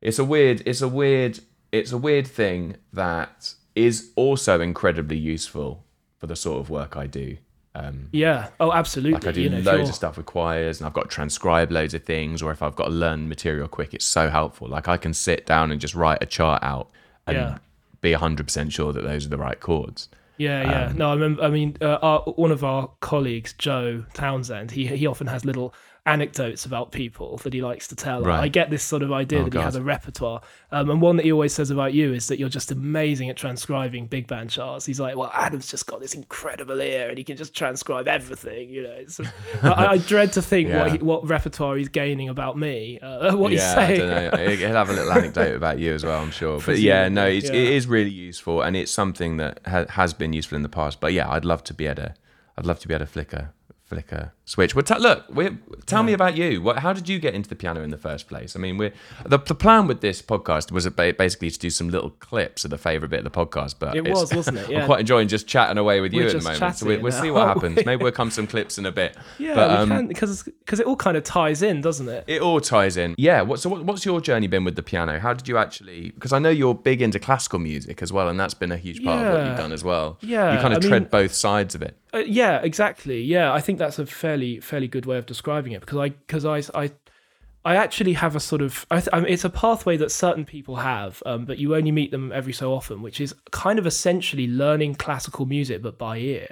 It's 0.00 0.18
a 0.18 0.24
weird. 0.24 0.62
It's 0.66 0.82
a 0.82 0.88
weird. 0.88 1.38
It's 1.72 1.90
a 1.92 1.98
weird 1.98 2.26
thing 2.26 2.76
that 2.92 3.54
is 3.74 4.10
also 4.14 4.60
incredibly 4.60 5.16
useful 5.16 5.84
for 6.18 6.26
the 6.26 6.36
sort 6.36 6.60
of 6.60 6.68
work 6.70 6.96
I 6.96 7.06
do. 7.06 7.38
Um, 7.74 8.08
Yeah. 8.12 8.48
Oh, 8.60 8.70
absolutely. 8.70 9.14
like 9.14 9.26
I 9.26 9.32
do 9.32 9.40
you 9.40 9.48
know, 9.48 9.60
loads 9.60 9.88
of 9.88 9.94
stuff 9.94 10.18
with 10.18 10.26
choirs, 10.26 10.78
and 10.78 10.86
I've 10.86 10.92
got 10.92 11.04
to 11.04 11.08
transcribe 11.08 11.72
loads 11.72 11.94
of 11.94 12.04
things, 12.04 12.42
or 12.42 12.50
if 12.52 12.62
I've 12.62 12.76
got 12.76 12.84
to 12.84 12.90
learn 12.90 13.28
material 13.30 13.66
quick, 13.66 13.94
it's 13.94 14.04
so 14.04 14.28
helpful. 14.28 14.68
Like 14.68 14.88
I 14.88 14.98
can 14.98 15.14
sit 15.14 15.46
down 15.46 15.72
and 15.72 15.80
just 15.80 15.94
write 15.94 16.18
a 16.22 16.26
chart 16.26 16.62
out 16.62 16.90
and 17.26 17.36
Yeah. 17.36 17.58
be 18.02 18.12
hundred 18.12 18.44
percent 18.48 18.72
sure 18.74 18.92
that 18.92 19.02
those 19.02 19.24
are 19.24 19.30
the 19.30 19.38
right 19.38 19.58
chords. 19.58 20.10
Yeah, 20.36 20.62
yeah. 20.64 20.84
Um, 20.86 20.96
no, 20.98 21.10
I 21.10 21.14
remember. 21.14 21.42
I 21.42 21.48
mean, 21.48 21.76
uh, 21.80 21.98
our, 22.02 22.20
one 22.20 22.50
of 22.50 22.62
our 22.64 22.90
colleagues, 23.00 23.54
Joe 23.54 24.04
Townsend, 24.12 24.72
he 24.72 24.86
he 24.86 25.06
often 25.06 25.28
has 25.28 25.44
little 25.46 25.72
anecdotes 26.04 26.66
about 26.66 26.90
people 26.90 27.36
that 27.38 27.54
he 27.54 27.62
likes 27.62 27.86
to 27.88 27.94
tell. 27.94 28.22
Right. 28.22 28.40
I 28.40 28.48
get 28.48 28.70
this 28.70 28.82
sort 28.82 29.02
of 29.02 29.12
idea 29.12 29.40
Oh, 29.40 29.44
that 29.44 29.54
he 29.54 29.60
has 29.60 29.76
a 29.76 29.82
repertoire. 29.82 30.40
Um, 30.72 30.90
and 30.90 31.00
one 31.00 31.16
that 31.16 31.24
he 31.24 31.30
always 31.30 31.54
says 31.54 31.70
about 31.70 31.92
you 31.94 32.12
is 32.12 32.26
that 32.28 32.38
you're 32.38 32.48
just 32.48 32.72
amazing 32.72 33.30
at 33.30 33.36
transcribing 33.36 34.06
big 34.06 34.26
band 34.26 34.50
charts. 34.50 34.84
He's 34.84 34.98
like, 34.98 35.16
well, 35.16 35.30
Adam's 35.32 35.68
just 35.68 35.86
got 35.86 36.00
this 36.00 36.14
incredible 36.14 36.80
ear, 36.80 37.08
and 37.08 37.18
he 37.18 37.24
can 37.24 37.36
just 37.36 37.54
transcribe 37.54 38.08
everything. 38.08 38.70
You 38.70 38.82
know, 38.82 39.04
I, 39.62 39.86
I 39.86 39.98
dread 39.98 40.32
to 40.32 40.42
think 40.42 40.70
what 40.70 40.92
he, 40.92 40.98
what 40.98 41.26
repertoire 41.26 41.76
he's 41.76 41.88
gaining 41.88 42.28
about 42.28 42.58
me. 42.58 42.98
Uh, 42.98 43.36
what 43.42 43.52
he's 43.52 43.60
yeah, 43.60 43.74
I 43.78 43.86
saying. 43.86 44.58
He'll 44.58 44.70
have 44.70 44.90
a 44.90 44.92
little 44.92 45.12
anecdote 45.12 45.54
about 45.54 45.78
you 45.78 45.94
as 45.94 46.04
well, 46.04 46.20
I'm 46.20 46.30
sure. 46.30 46.60
But 46.72 46.78
yeah, 46.78 47.08
no, 47.08 47.26
it's, 47.26 47.46
yeah. 47.48 47.54
it 47.54 47.72
is 47.72 47.86
really 47.86 48.10
useful, 48.10 48.62
and 48.62 48.76
it's 48.76 48.90
something 48.90 49.36
that 49.36 49.60
ha- 49.66 49.86
has 49.90 50.14
been 50.14 50.32
useful 50.32 50.56
in 50.56 50.62
the 50.62 50.68
past. 50.68 51.00
But 51.00 51.12
yeah, 51.12 51.30
I'd 51.30 51.44
love 51.44 51.62
to 51.64 51.74
be 51.74 51.86
able 51.86 51.96
to, 51.96 52.14
I'd 52.56 52.66
love 52.66 52.80
to 52.80 52.88
be 52.88 52.94
able 52.94 53.06
to 53.06 53.12
flicker, 53.12 53.52
flicker 53.92 54.32
switch. 54.44 54.74
Well, 54.74 54.82
t- 54.82 54.98
look, 54.98 55.24
tell 55.86 56.02
me 56.02 56.12
about 56.14 56.36
you. 56.36 56.62
What, 56.62 56.78
how 56.78 56.92
did 56.92 57.08
you 57.08 57.18
get 57.18 57.34
into 57.34 57.48
the 57.48 57.54
piano 57.54 57.82
in 57.82 57.90
the 57.90 57.98
first 57.98 58.26
place? 58.26 58.56
I 58.56 58.58
mean, 58.58 58.76
we're 58.78 58.92
the, 59.26 59.38
the 59.38 59.54
plan 59.54 59.86
with 59.86 60.00
this 60.00 60.22
podcast 60.22 60.72
was 60.72 60.88
basically 60.88 61.50
to 61.50 61.58
do 61.58 61.70
some 61.70 61.88
little 61.90 62.10
clips 62.10 62.64
of 62.64 62.70
the 62.70 62.78
favorite 62.78 63.08
bit 63.10 63.24
of 63.24 63.30
the 63.32 63.46
podcast. 63.46 63.76
But 63.78 63.96
It 63.96 64.08
was, 64.08 64.32
wasn't 64.34 64.58
it? 64.58 64.62
Yeah. 64.72 64.80
I'm 64.80 64.86
quite 64.86 65.00
enjoying 65.00 65.28
just 65.28 65.46
chatting 65.46 65.76
away 65.76 66.00
with 66.00 66.12
you 66.14 66.20
We're 66.22 66.28
at 66.28 66.32
the 66.38 66.42
moment. 66.58 66.76
So 66.76 66.86
we, 66.86 66.96
we'll 66.96 67.12
see 67.12 67.30
what 67.30 67.46
happens. 67.54 67.84
Maybe 67.84 68.02
we'll 68.02 68.12
come 68.12 68.30
some 68.30 68.46
clips 68.46 68.78
in 68.78 68.86
a 68.86 68.92
bit. 68.92 69.16
Yeah, 69.38 69.54
we 69.84 69.92
um, 69.92 70.08
because 70.08 70.44
because 70.44 70.80
it 70.80 70.86
all 70.86 70.96
kind 70.96 71.16
of 71.16 71.24
ties 71.24 71.60
in, 71.62 71.80
doesn't 71.82 72.08
it? 72.08 72.24
it 72.26 72.40
all 72.40 72.60
ties 72.60 72.96
in. 72.96 73.14
Yeah. 73.18 73.42
What, 73.42 73.60
so, 73.60 73.68
what, 73.68 73.84
what's 73.84 74.06
your 74.06 74.20
journey 74.20 74.46
been 74.46 74.64
with 74.64 74.76
the 74.76 74.82
piano? 74.82 75.18
How 75.18 75.34
did 75.34 75.46
you 75.48 75.58
actually? 75.58 76.10
Because 76.10 76.32
I 76.32 76.38
know 76.38 76.48
you're 76.50 76.74
big 76.74 77.02
into 77.02 77.18
classical 77.18 77.58
music 77.58 78.00
as 78.02 78.12
well, 78.12 78.28
and 78.28 78.40
that's 78.40 78.54
been 78.54 78.72
a 78.72 78.76
huge 78.78 79.04
part 79.04 79.26
of 79.26 79.32
what 79.34 79.46
you've 79.46 79.56
done 79.58 79.72
as 79.72 79.84
well. 79.84 80.16
Yeah, 80.22 80.54
You 80.54 80.60
kind 80.60 80.72
I 80.72 80.76
of 80.78 80.82
tread 80.82 81.02
mean- 81.02 81.10
both 81.10 81.34
sides 81.34 81.74
of 81.74 81.82
it. 81.82 81.98
Uh, 82.14 82.18
yeah, 82.18 82.60
exactly. 82.62 83.22
Yeah, 83.22 83.52
I 83.52 83.60
think 83.60 83.78
that's 83.78 83.98
a 83.98 84.06
fairly 84.06 84.60
fairly 84.60 84.88
good 84.88 85.06
way 85.06 85.16
of 85.18 85.26
describing 85.26 85.72
it 85.72 85.80
because 85.80 85.98
I 85.98 86.08
because 86.10 86.44
I 86.44 86.58
I 86.84 86.90
I 87.64 87.76
actually 87.76 88.14
have 88.14 88.36
a 88.36 88.40
sort 88.40 88.60
of 88.60 88.86
I 88.90 88.96
th- 88.96 89.08
I 89.12 89.20
mean, 89.20 89.32
it's 89.32 89.44
a 89.44 89.50
pathway 89.50 89.96
that 89.96 90.10
certain 90.10 90.44
people 90.44 90.76
have, 90.76 91.22
um, 91.24 91.44
but 91.46 91.58
you 91.58 91.74
only 91.74 91.92
meet 91.92 92.10
them 92.10 92.32
every 92.32 92.52
so 92.52 92.72
often, 92.74 93.02
which 93.02 93.20
is 93.20 93.34
kind 93.50 93.78
of 93.78 93.86
essentially 93.86 94.46
learning 94.46 94.96
classical 94.96 95.46
music 95.46 95.80
but 95.82 95.96
by 95.98 96.18
ear. 96.18 96.48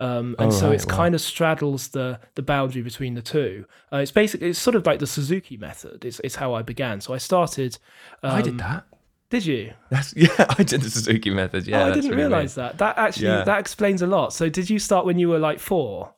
Um, 0.00 0.34
and 0.40 0.48
Oh, 0.48 0.50
so 0.50 0.66
right, 0.66 0.74
it's 0.74 0.86
wow. 0.86 0.96
kind 0.96 1.14
of 1.14 1.20
straddles 1.20 1.88
the 1.88 2.18
the 2.34 2.42
boundary 2.42 2.82
between 2.82 3.14
the 3.14 3.22
two. 3.22 3.66
Uh, 3.92 3.98
it's 3.98 4.10
basically 4.10 4.48
it's 4.48 4.58
sort 4.58 4.74
of 4.76 4.86
like 4.86 4.98
the 4.98 5.06
Suzuki 5.06 5.56
method. 5.56 6.04
Is 6.04 6.20
is 6.20 6.36
how 6.36 6.54
I 6.54 6.62
began. 6.62 7.00
So 7.00 7.12
I 7.14 7.18
started. 7.18 7.78
Um, 8.22 8.32
I 8.32 8.42
did 8.42 8.58
that. 8.58 8.84
Did 9.32 9.46
you? 9.46 9.72
That's 9.88 10.12
yeah. 10.16 10.28
I 10.58 10.62
did 10.62 10.82
the 10.82 10.90
Suzuki 10.90 11.30
method. 11.30 11.66
Yeah, 11.66 11.84
oh, 11.84 11.90
I 11.90 11.94
didn't 11.94 12.10
really 12.10 12.22
realize 12.24 12.54
that. 12.56 12.76
That 12.78 12.98
actually 12.98 13.28
Yeah. 13.28 13.44
that 13.44 13.58
explains 13.58 14.02
a 14.02 14.06
lot. 14.06 14.34
So 14.34 14.48
did 14.50 14.68
you 14.68 14.78
start 14.78 15.06
when 15.06 15.18
you 15.18 15.30
were 15.30 15.38
like 15.38 15.58
four? 15.58 16.12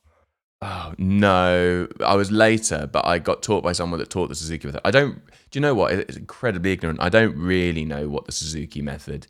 Oh 0.60 0.94
no, 0.98 1.86
I 2.04 2.16
was 2.16 2.32
later, 2.32 2.88
but 2.90 3.06
I 3.06 3.20
got 3.20 3.42
taught 3.42 3.62
by 3.62 3.70
someone 3.72 4.00
that 4.00 4.10
taught 4.10 4.30
the 4.30 4.34
Suzuki 4.34 4.66
method. 4.66 4.80
I 4.84 4.90
don't. 4.90 5.24
Do 5.50 5.58
you 5.58 5.60
know 5.60 5.74
what? 5.74 5.92
It's 5.92 6.16
incredibly 6.16 6.72
ignorant. 6.72 7.00
I 7.00 7.08
don't 7.08 7.36
really 7.36 7.84
know 7.84 8.08
what 8.08 8.24
the 8.24 8.32
Suzuki 8.32 8.82
method 8.82 9.28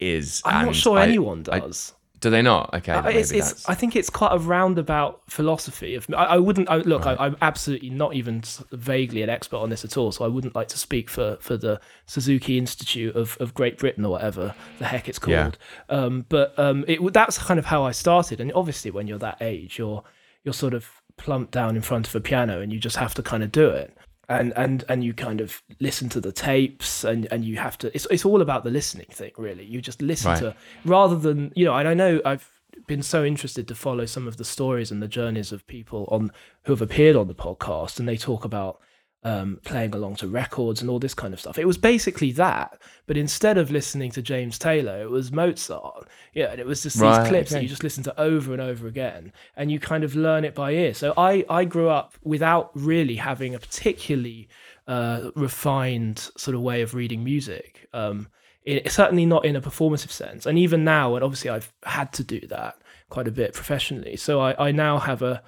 is. 0.00 0.40
I'm 0.46 0.66
not 0.66 0.74
sure 0.74 0.98
I- 0.98 1.02
anyone 1.04 1.44
I- 1.52 1.60
does. 1.60 1.92
Do 2.26 2.30
they 2.30 2.42
not? 2.42 2.74
Okay, 2.74 2.90
Uh, 2.92 3.08
it's, 3.08 3.30
it's. 3.30 3.68
I 3.68 3.74
think 3.74 3.94
it's 3.94 4.10
quite 4.10 4.32
a 4.32 4.38
roundabout 4.38 5.20
philosophy. 5.28 5.94
Of 5.94 6.06
I, 6.12 6.24
I 6.24 6.36
wouldn't 6.38 6.68
I, 6.68 6.78
look. 6.78 7.06
I, 7.06 7.14
I'm 7.14 7.36
absolutely 7.40 7.90
not 7.90 8.14
even 8.14 8.42
vaguely 8.72 9.22
an 9.22 9.30
expert 9.30 9.58
on 9.58 9.70
this 9.70 9.84
at 9.84 9.96
all. 9.96 10.10
So 10.10 10.24
I 10.24 10.28
wouldn't 10.28 10.56
like 10.56 10.66
to 10.68 10.78
speak 10.78 11.08
for, 11.08 11.38
for 11.40 11.56
the 11.56 11.80
Suzuki 12.06 12.58
Institute 12.58 13.14
of, 13.14 13.36
of 13.38 13.54
Great 13.54 13.78
Britain 13.78 14.04
or 14.04 14.10
whatever 14.10 14.56
the 14.80 14.86
heck 14.86 15.08
it's 15.08 15.20
Yeah. 15.24 15.42
called. 15.44 15.58
Um, 15.88 16.26
but 16.28 16.58
um, 16.58 16.84
it 16.88 16.98
that's 17.12 17.38
kind 17.38 17.58
of 17.60 17.66
how 17.66 17.84
I 17.84 17.92
started. 17.92 18.40
And 18.40 18.52
obviously, 18.54 18.90
when 18.90 19.06
you're 19.06 19.18
that 19.18 19.38
age, 19.40 19.78
you're 19.78 20.02
you're 20.42 20.52
sort 20.52 20.74
of 20.74 20.90
plumped 21.16 21.52
down 21.52 21.76
in 21.76 21.82
front 21.82 22.08
of 22.08 22.14
a 22.16 22.20
piano 22.20 22.60
and 22.60 22.72
you 22.72 22.78
just 22.80 22.96
have 22.96 23.14
to 23.14 23.22
kind 23.22 23.42
of 23.44 23.50
do 23.52 23.68
it. 23.70 23.95
And, 24.28 24.52
and 24.56 24.82
and 24.88 25.04
you 25.04 25.14
kind 25.14 25.40
of 25.40 25.62
listen 25.78 26.08
to 26.08 26.20
the 26.20 26.32
tapes 26.32 27.04
and, 27.04 27.26
and 27.30 27.44
you 27.44 27.58
have 27.58 27.78
to 27.78 27.94
it's 27.94 28.08
it's 28.10 28.24
all 28.24 28.42
about 28.42 28.64
the 28.64 28.70
listening 28.70 29.06
thing 29.08 29.30
really 29.38 29.64
you 29.64 29.80
just 29.80 30.02
listen 30.02 30.32
Right. 30.32 30.40
to 30.40 30.56
rather 30.84 31.14
than 31.16 31.52
you 31.54 31.64
know 31.64 31.74
and 31.76 31.86
I 31.86 31.94
know 31.94 32.20
I've 32.24 32.50
been 32.88 33.02
so 33.04 33.24
interested 33.24 33.68
to 33.68 33.74
follow 33.76 34.04
some 34.04 34.26
of 34.26 34.36
the 34.36 34.44
stories 34.44 34.90
and 34.90 35.00
the 35.00 35.06
journeys 35.06 35.52
of 35.52 35.64
people 35.68 36.08
on 36.10 36.32
who 36.64 36.72
have 36.72 36.82
appeared 36.82 37.14
on 37.14 37.28
the 37.28 37.36
podcast 37.36 38.00
and 38.00 38.08
they 38.08 38.16
talk 38.16 38.44
about 38.44 38.80
um, 39.26 39.58
playing 39.64 39.92
along 39.92 40.14
to 40.14 40.28
records 40.28 40.80
and 40.80 40.88
all 40.88 41.00
this 41.00 41.12
kind 41.12 41.34
of 41.34 41.40
stuff. 41.40 41.58
It 41.58 41.64
was 41.66 41.76
basically 41.76 42.30
that, 42.32 42.80
but 43.08 43.16
instead 43.16 43.58
of 43.58 43.72
listening 43.72 44.12
to 44.12 44.22
James 44.22 44.56
Taylor, 44.56 45.02
it 45.02 45.10
was 45.10 45.32
Mozart. 45.32 46.06
Yeah, 46.32 46.52
and 46.52 46.60
it 46.60 46.66
was 46.66 46.84
just 46.84 46.96
Right, 47.00 47.18
these 47.18 47.28
clips 47.28 47.50
that 47.50 47.60
you 47.60 47.68
just 47.68 47.82
listen 47.82 48.04
to 48.04 48.20
over 48.20 48.52
and 48.52 48.62
over 48.62 48.86
again, 48.86 49.32
and 49.56 49.72
you 49.72 49.80
kind 49.80 50.04
of 50.04 50.14
learn 50.14 50.44
it 50.44 50.54
by 50.54 50.70
ear. 50.70 50.94
So 50.94 51.12
I 51.16 51.44
I 51.50 51.64
grew 51.64 51.88
up 51.88 52.14
without 52.22 52.70
really 52.74 53.16
having 53.16 53.52
a 53.52 53.58
particularly 53.58 54.48
uh, 54.86 55.32
refined 55.34 56.30
sort 56.36 56.54
of 56.54 56.60
way 56.60 56.82
of 56.82 56.94
reading 56.94 57.24
music. 57.24 57.88
Um, 57.92 58.28
it, 58.62 58.92
certainly 58.92 59.26
not 59.26 59.44
in 59.44 59.56
a 59.56 59.60
performative 59.60 60.10
sense. 60.10 60.46
And 60.46 60.56
even 60.56 60.84
now, 60.84 61.16
and 61.16 61.24
obviously 61.24 61.50
I've 61.50 61.72
had 61.84 62.12
to 62.12 62.22
do 62.22 62.40
that 62.46 62.76
quite 63.08 63.26
a 63.26 63.32
bit 63.32 63.54
professionally. 63.54 64.16
So 64.16 64.40
I, 64.40 64.68
I 64.68 64.70
now 64.70 64.98
have 64.98 65.22
a 65.22 65.42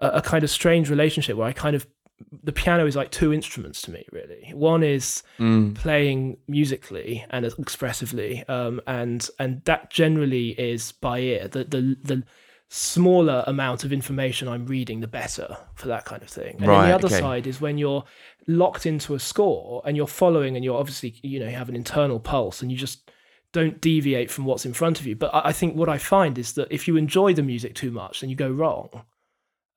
a 0.00 0.22
kind 0.22 0.44
of 0.44 0.50
strange 0.50 0.90
relationship 0.90 1.36
where 1.36 1.48
I 1.48 1.52
kind 1.52 1.74
of 1.74 1.86
the 2.42 2.52
piano 2.52 2.86
is 2.86 2.96
like 2.96 3.10
two 3.10 3.32
instruments 3.32 3.82
to 3.82 3.90
me 3.90 4.04
really. 4.12 4.50
One 4.54 4.82
is 4.82 5.22
Mm, 5.38 5.74
playing 5.74 6.38
musically 6.48 7.24
and 7.30 7.44
expressively, 7.46 8.44
um, 8.48 8.80
and 8.86 9.28
and 9.38 9.62
that 9.64 9.90
generally 9.90 10.50
is 10.50 10.92
by 10.92 11.20
ear. 11.20 11.48
The 11.48 11.64
the 11.64 11.96
the 12.02 12.24
smaller 12.68 13.44
amount 13.46 13.82
of 13.84 13.92
information 13.92 14.46
I'm 14.46 14.66
reading, 14.66 15.00
the 15.00 15.06
better 15.06 15.56
for 15.74 15.88
that 15.88 16.04
kind 16.04 16.22
of 16.22 16.28
thing. 16.28 16.56
And 16.60 16.68
then 16.68 16.88
the 16.88 16.94
other 16.94 17.06
okay. 17.06 17.20
side 17.20 17.46
is 17.46 17.60
when 17.60 17.78
you're 17.78 18.04
locked 18.46 18.84
into 18.84 19.14
a 19.14 19.18
score 19.18 19.80
and 19.86 19.96
you're 19.96 20.06
following, 20.06 20.56
and 20.56 20.64
you're 20.64 20.78
obviously 20.78 21.18
you 21.22 21.40
know 21.40 21.46
you 21.46 21.56
have 21.56 21.68
an 21.68 21.76
internal 21.76 22.20
pulse, 22.20 22.62
and 22.62 22.70
you 22.70 22.76
just 22.76 23.10
don't 23.52 23.80
deviate 23.80 24.30
from 24.30 24.44
what's 24.44 24.66
in 24.66 24.74
front 24.74 25.00
of 25.00 25.06
you. 25.06 25.16
But 25.16 25.34
I 25.34 25.48
I 25.48 25.52
think 25.52 25.76
what 25.76 25.88
I 25.88 25.98
find 25.98 26.36
is 26.38 26.52
that 26.54 26.68
if 26.70 26.86
you 26.88 26.96
enjoy 26.96 27.32
the 27.32 27.42
music 27.42 27.74
too 27.74 27.90
much, 27.90 28.20
then 28.20 28.30
you 28.30 28.36
go 28.36 28.50
wrong. 28.50 29.04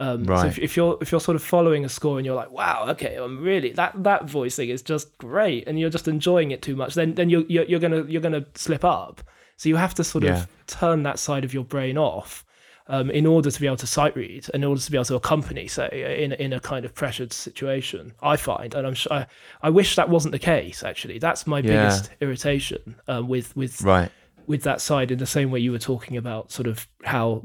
Um, 0.01 0.25
So 0.25 0.47
if, 0.47 0.57
if 0.59 0.75
you're 0.77 0.97
if 1.01 1.11
you're 1.11 1.21
sort 1.21 1.35
of 1.35 1.43
following 1.43 1.85
a 1.85 1.89
score 1.89 2.17
and 2.17 2.25
you're 2.25 2.35
like, 2.43 2.51
wow, 2.51 2.85
okay, 2.93 3.15
I'm 3.15 3.35
really 3.51 3.71
that 3.73 3.93
that 4.03 4.21
voice 4.37 4.55
thing 4.55 4.69
is 4.69 4.81
just 4.81 5.07
great, 5.19 5.67
and 5.67 5.79
you're 5.79 5.91
just 5.97 6.07
enjoying 6.07 6.51
it 6.51 6.61
too 6.61 6.75
much, 6.75 6.95
then 6.95 7.13
then 7.15 7.29
you're 7.29 7.45
you're, 7.53 7.65
you're 7.65 7.79
gonna 7.85 8.03
you're 8.11 8.21
gonna 8.27 8.45
slip 8.55 8.83
up. 8.83 9.21
So 9.57 9.69
you 9.69 9.75
have 9.77 9.93
to 9.95 10.03
sort 10.03 10.23
Yeah. 10.23 10.37
of 10.41 10.47
turn 10.65 11.03
that 11.03 11.19
side 11.19 11.43
of 11.45 11.53
your 11.53 11.63
brain 11.63 11.97
off. 11.97 12.43
Um, 12.87 13.11
in 13.11 13.25
order 13.25 13.49
to 13.51 13.59
be 13.61 13.67
able 13.67 13.77
to 13.77 13.87
sight 13.87 14.15
read, 14.17 14.49
in 14.53 14.63
order 14.63 14.81
to 14.81 14.91
be 14.91 14.97
able 14.97 15.05
to 15.05 15.15
accompany, 15.15 15.67
say, 15.67 15.89
in 16.23 16.31
in 16.33 16.51
a 16.51 16.59
kind 16.59 16.83
of 16.83 16.93
pressured 16.93 17.31
situation, 17.31 18.13
I 18.33 18.35
find, 18.37 18.73
and 18.75 18.87
I'm 18.87 18.95
sure 18.95 19.13
I, 19.13 19.27
I 19.61 19.69
wish 19.69 19.95
that 19.95 20.09
wasn't 20.09 20.31
the 20.33 20.39
case. 20.39 20.83
Actually, 20.83 21.19
that's 21.19 21.45
my 21.45 21.59
Yeah. 21.59 21.71
biggest 21.71 22.09
irritation 22.19 22.95
um, 23.07 23.27
with 23.29 23.55
with 23.55 23.81
right. 23.83 24.09
with 24.47 24.63
that 24.63 24.81
side 24.81 25.11
in 25.11 25.19
the 25.19 25.25
same 25.37 25.51
way 25.51 25.59
you 25.61 25.71
were 25.71 25.85
talking 25.93 26.17
about 26.17 26.51
sort 26.51 26.67
of 26.67 26.87
how 27.05 27.43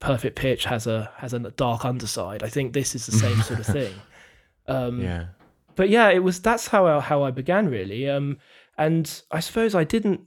perfect 0.00 0.36
pitch 0.36 0.64
has 0.64 0.86
a 0.86 1.10
has 1.16 1.32
a 1.32 1.38
dark 1.38 1.84
underside. 1.84 2.42
I 2.42 2.48
think 2.48 2.72
this 2.72 2.94
is 2.94 3.06
the 3.06 3.12
same 3.12 3.40
sort 3.42 3.60
of 3.60 3.66
thing. 3.78 3.94
Um 4.66 5.00
Yeah. 5.00 5.26
but 5.76 5.88
yeah 5.88 6.08
it 6.10 6.22
was 6.22 6.40
that's 6.40 6.68
how 6.68 6.86
I, 6.86 7.00
how 7.00 7.22
i 7.24 7.30
began 7.30 7.68
really. 7.68 8.08
Um 8.08 8.38
and 8.76 9.22
i 9.30 9.40
suppose 9.40 9.74
i 9.74 9.84
didn't 9.84 10.20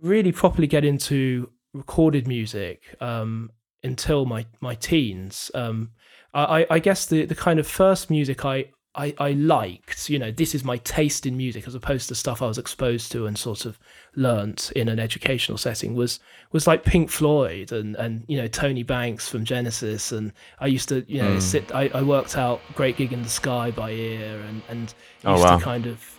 really 0.00 0.32
properly 0.32 0.66
get 0.66 0.84
into 0.84 1.50
recorded 1.72 2.26
music 2.26 2.82
um 3.00 3.50
until 3.84 4.24
my 4.26 4.46
my 4.60 4.74
teens. 4.74 5.50
Um 5.54 5.90
i 6.34 6.62
I- 6.62 6.66
i 6.70 6.78
guess 6.78 7.06
the 7.06 7.24
the 7.26 7.34
kind 7.34 7.58
of 7.60 7.66
first 7.66 8.10
music 8.10 8.44
i 8.44 8.66
I, 8.94 9.14
I 9.18 9.30
liked, 9.30 10.10
you 10.10 10.18
know, 10.18 10.30
this 10.30 10.54
is 10.54 10.64
my 10.64 10.76
taste 10.76 11.24
in 11.24 11.34
music 11.34 11.66
as 11.66 11.74
opposed 11.74 12.08
to 12.10 12.14
stuff 12.14 12.42
I 12.42 12.46
was 12.46 12.58
exposed 12.58 13.10
to 13.12 13.24
and 13.26 13.38
sort 13.38 13.64
of 13.64 13.78
learnt 14.14 14.70
in 14.76 14.88
an 14.88 14.98
educational 14.98 15.56
setting 15.56 15.94
was 15.94 16.20
was 16.52 16.66
like 16.66 16.84
Pink 16.84 17.10
Floyd 17.10 17.72
and 17.72 17.96
and 17.96 18.24
you 18.28 18.36
know 18.36 18.46
Tony 18.46 18.82
Banks 18.82 19.28
from 19.28 19.44
Genesis 19.44 20.12
and 20.12 20.32
I 20.60 20.66
used 20.66 20.88
to 20.90 21.04
you 21.08 21.22
know 21.22 21.36
Mm. 21.36 21.40
sit 21.40 21.74
I, 21.74 21.90
I 21.94 22.02
worked 22.02 22.36
out 22.36 22.60
Great 22.74 22.96
Gig 22.98 23.12
in 23.12 23.22
the 23.22 23.28
Sky 23.30 23.70
by 23.70 23.90
ear 23.90 24.38
and 24.48 24.62
and 24.68 24.94
Oh, 25.24 25.32
used 25.34 25.44
wow. 25.44 25.56
to 25.56 25.64
kind 25.64 25.86
of 25.86 26.18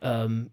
um 0.00 0.50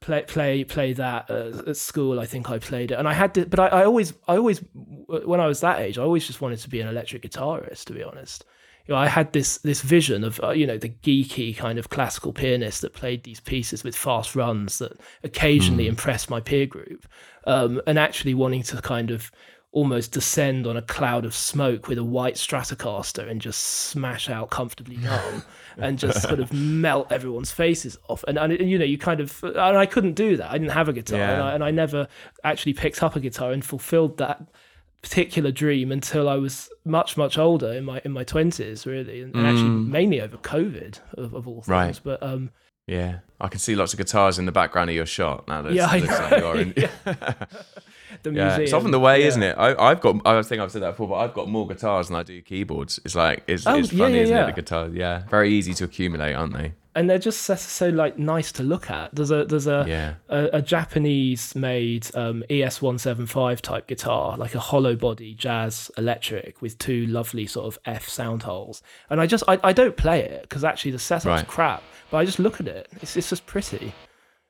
play 0.00 0.22
play 0.22 0.64
play 0.64 0.92
that 0.94 1.30
uh, 1.30 1.62
at 1.66 1.76
school 1.76 2.18
I 2.18 2.24
think 2.26 2.48
I 2.50 2.58
played 2.58 2.92
it 2.92 2.98
and 2.98 3.06
I 3.06 3.12
had 3.12 3.34
to 3.34 3.44
but 3.46 3.60
I, 3.60 3.66
I 3.68 3.84
always 3.84 4.14
I 4.26 4.36
always 4.36 4.62
when 4.74 5.38
I 5.40 5.46
was 5.46 5.60
that 5.60 5.80
age 5.80 5.98
I 5.98 6.02
always 6.02 6.26
just 6.26 6.40
wanted 6.40 6.60
to 6.60 6.68
be 6.70 6.80
an 6.80 6.88
electric 6.88 7.22
guitarist 7.22 7.84
to 7.86 7.92
be 7.92 8.02
honest 8.02 8.44
you 8.86 8.94
know, 8.94 9.00
I 9.00 9.06
had 9.06 9.32
this 9.32 9.58
this 9.58 9.80
vision 9.80 10.24
of 10.24 10.40
uh, 10.42 10.50
you 10.50 10.66
know 10.66 10.78
the 10.78 10.88
geeky 10.88 11.56
kind 11.56 11.78
of 11.78 11.88
classical 11.88 12.32
pianist 12.32 12.82
that 12.82 12.92
played 12.92 13.24
these 13.24 13.40
pieces 13.40 13.84
with 13.84 13.96
fast 13.96 14.34
runs 14.34 14.78
that 14.78 14.98
occasionally 15.22 15.86
impressed 15.88 16.30
my 16.30 16.40
peer 16.40 16.66
group, 16.66 17.06
um, 17.46 17.80
and 17.86 17.98
actually 17.98 18.34
wanting 18.34 18.62
to 18.64 18.80
kind 18.82 19.10
of 19.10 19.30
almost 19.72 20.12
descend 20.12 20.66
on 20.66 20.76
a 20.76 20.82
cloud 20.82 21.24
of 21.24 21.34
smoke 21.34 21.88
with 21.88 21.96
a 21.96 22.04
white 22.04 22.34
Stratocaster 22.34 23.26
and 23.26 23.40
just 23.40 23.60
smash 23.60 24.28
out 24.28 24.50
comfortably 24.50 24.96
numb 24.98 25.42
and 25.78 25.98
just 25.98 26.20
sort 26.20 26.40
of 26.40 26.52
melt 26.52 27.10
everyone's 27.10 27.50
faces 27.50 27.96
off. 28.08 28.22
And, 28.28 28.36
and 28.36 28.52
you 28.52 28.78
know, 28.78 28.84
you 28.84 28.98
kind 28.98 29.20
of 29.20 29.42
and 29.42 29.58
I 29.58 29.86
couldn't 29.86 30.12
do 30.12 30.36
that. 30.36 30.50
I 30.50 30.58
didn't 30.58 30.72
have 30.72 30.88
a 30.88 30.92
guitar, 30.92 31.20
and, 31.20 31.42
I, 31.42 31.54
and 31.54 31.64
I 31.64 31.70
never 31.70 32.06
actually 32.44 32.74
picked 32.74 33.02
up 33.02 33.16
a 33.16 33.20
guitar 33.20 33.52
and 33.52 33.64
fulfilled 33.64 34.18
that 34.18 34.42
particular 35.02 35.50
dream 35.50 35.90
until 35.92 36.28
I 36.28 36.36
was 36.36 36.70
much 36.84 37.16
much 37.16 37.36
older 37.38 37.72
in 37.72 37.84
my 37.84 38.00
in 38.04 38.12
my 38.12 38.24
twenties 38.24 38.86
really 38.86 39.20
and, 39.22 39.34
and 39.34 39.46
actually 39.46 39.68
Mm. 39.70 39.88
mainly 39.88 40.20
over 40.20 40.36
COVID 40.36 40.98
of, 41.18 41.34
of 41.34 41.48
all 41.48 41.56
things 41.62 41.68
Right. 41.68 42.00
but 42.04 42.22
um 42.22 42.50
Yeah. 42.86 43.18
I 43.40 43.48
can 43.48 43.58
see 43.58 43.74
lots 43.74 43.92
of 43.92 43.98
guitars 43.98 44.38
in 44.38 44.46
the 44.46 44.52
background 44.52 44.90
of 44.90 44.96
your 44.96 45.06
shot 45.06 45.48
now. 45.48 45.62
That 45.62 45.72
Yeah, 45.72 45.88
I 45.90 45.98
looks 45.98 46.18
like 46.20 46.30
know. 46.30 46.36
you 46.38 46.46
are 46.46 46.56
in- 46.60 46.74
the 48.22 48.30
Yeah, 48.32 48.44
museum 48.44 48.62
it's 48.62 48.72
often 48.72 48.90
the 48.90 49.00
way, 49.00 49.20
yeah. 49.20 49.26
isn't 49.28 49.42
it? 49.42 49.56
I, 49.58 49.74
I've 49.90 50.00
got. 50.00 50.26
I 50.26 50.42
think 50.42 50.60
I've 50.60 50.70
said 50.72 50.82
that 50.82 50.92
before, 50.92 51.08
but 51.08 51.14
I've 51.16 51.34
got 51.34 51.48
more 51.48 51.66
guitars 51.66 52.08
than 52.08 52.16
I 52.16 52.22
do 52.22 52.40
keyboards. 52.42 53.00
It's 53.04 53.14
like 53.14 53.42
it's, 53.46 53.66
Oh, 53.66 53.76
it's 53.78 53.92
yeah, 53.92 54.04
funny, 54.04 54.16
yeah, 54.16 54.22
isn't 54.22 54.36
it? 54.38 54.46
The 54.46 54.52
guitars, 54.62 54.94
yeah, 54.94 55.22
very 55.28 55.50
easy 55.50 55.74
to 55.74 55.84
accumulate, 55.84 56.34
aren't 56.34 56.54
they? 56.54 56.74
and 56.94 57.08
they're 57.08 57.18
just 57.18 57.40
so, 57.44 57.54
so 57.54 57.88
like 57.88 58.18
nice 58.18 58.52
to 58.52 58.62
look 58.62 58.90
at 58.90 59.14
there's 59.14 59.30
a 59.30 59.46
there's 59.46 59.66
a 59.66 59.82
Yeah, 59.88 60.14
a, 60.28 60.58
a 60.58 60.60
Japanese 60.60 61.54
made 61.56 62.14
um, 62.14 62.44
ES175 62.50 63.62
type 63.62 63.86
guitar, 63.86 64.36
like 64.36 64.54
a 64.54 64.60
hollow 64.60 64.94
body 64.94 65.34
jazz 65.34 65.90
electric 65.96 66.60
with 66.60 66.76
two 66.76 67.06
lovely 67.06 67.46
sort 67.46 67.66
of 67.66 67.78
F 67.86 68.06
sound 68.08 68.42
holes. 68.42 68.82
And 69.08 69.22
I 69.22 69.26
just, 69.26 69.42
I, 69.48 69.58
I 69.64 69.72
don't 69.72 69.96
play 69.96 70.20
it 70.22 70.42
because 70.42 70.64
actually 70.64 70.90
the 70.90 70.98
setup's 70.98 71.24
Right. 71.26 71.46
crap, 71.46 71.82
but 72.10 72.18
I 72.18 72.26
just 72.26 72.38
look 72.38 72.60
at 72.60 72.68
it. 72.68 72.88
It's, 73.00 73.16
it's 73.16 73.30
just 73.30 73.46
pretty. 73.46 73.94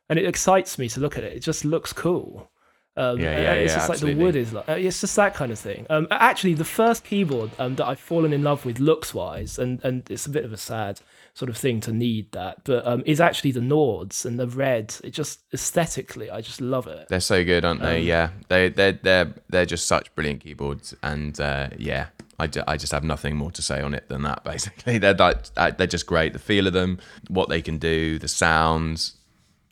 And 0.09 0.19
it 0.19 0.27
excites 0.27 0.79
me 0.79 0.89
to 0.91 1.01
look 1.01 1.17
at 1.17 1.25
it. 1.25 1.33
It 1.35 1.41
just 1.41 1.65
looks 1.65 1.93
cool. 1.93 2.51
Um, 2.97 3.19
Yeah, 3.19 3.41
yeah, 3.41 3.53
it's 3.55 3.73
yeah, 3.73 3.79
just 3.79 3.89
like 3.89 3.99
the 4.01 4.15
wood 4.15 4.37
is 4.37 4.53
like, 4.53 4.69
uh, 4.69 4.73
it's 4.73 5.01
just 5.01 5.17
that 5.17 5.35
kind 5.35 5.51
of 5.51 5.59
thing. 5.59 5.87
Um, 5.89 6.07
actually, 6.11 6.55
the 6.55 6.65
first 6.65 7.05
keyboard 7.05 7.51
um, 7.59 7.77
that 7.77 7.87
I've 7.87 7.99
fallen 8.01 8.33
in 8.33 8.43
love 8.43 8.67
with 8.67 8.79
looks 8.81 9.15
wise, 9.15 9.59
and, 9.59 9.83
and 9.85 10.09
it's 10.11 10.27
a 10.27 10.31
bit 10.31 10.45
of 10.45 10.53
a 10.53 10.59
sad 10.59 11.01
sort 11.35 11.49
of 11.49 11.57
thing 11.57 11.81
to 11.81 11.93
need 11.93 12.31
that, 12.33 12.63
but 12.65 12.87
um, 12.87 13.03
is 13.07 13.19
actually 13.19 13.53
the 13.53 13.61
Nords 13.61 14.27
and 14.27 14.39
the 14.39 14.47
red. 14.47 14.95
It 15.03 15.11
just 15.13 15.41
aesthetically, 15.55 16.31
I 16.31 16.43
just 16.43 16.61
love 16.61 16.87
it. 16.87 17.09
they're 17.09 17.21
so 17.21 17.43
good, 17.45 17.65
aren't 17.65 17.81
they? 17.81 18.01
Um, 18.01 18.05
yeah, 18.07 18.29
they 18.49 18.69
they 18.69 18.93
they're 18.93 19.33
they're 19.49 19.65
just 19.67 19.87
such 19.87 20.15
brilliant 20.15 20.41
keyboards, 20.41 20.95
and 21.03 21.41
uh, 21.41 21.71
yeah, 21.79 22.09
I, 22.39 22.47
ju- 22.47 22.65
I 22.69 22.77
just 22.77 22.93
have 22.93 23.05
nothing 23.05 23.37
more 23.37 23.51
to 23.53 23.63
say 23.63 23.81
on 23.81 23.95
it 23.95 24.09
than 24.11 24.21
that. 24.23 24.45
Basically, 24.53 24.99
they're 24.99 25.15
like, 25.15 25.39
uh, 25.57 25.71
they're 25.71 25.87
just 25.87 26.07
great. 26.07 26.35
The 26.35 26.39
feel 26.39 26.67
of 26.67 26.75
them, 26.75 26.99
what 27.29 27.49
they 27.49 27.63
can 27.63 27.79
do, 27.79 28.19
the 28.19 28.29
sounds, 28.29 29.15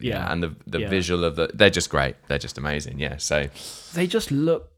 Yeah. 0.00 0.30
and 0.32 0.42
the 0.42 0.54
the 0.66 0.80
Yeah. 0.80 0.88
visual 0.88 1.24
of 1.24 1.36
the. 1.36 1.50
They're 1.54 1.70
just 1.70 1.90
great. 1.90 2.16
They're 2.28 2.38
just 2.38 2.58
amazing. 2.58 2.98
Yeah. 2.98 3.16
So 3.18 3.48
they 3.94 4.06
just 4.06 4.30
look 4.30 4.70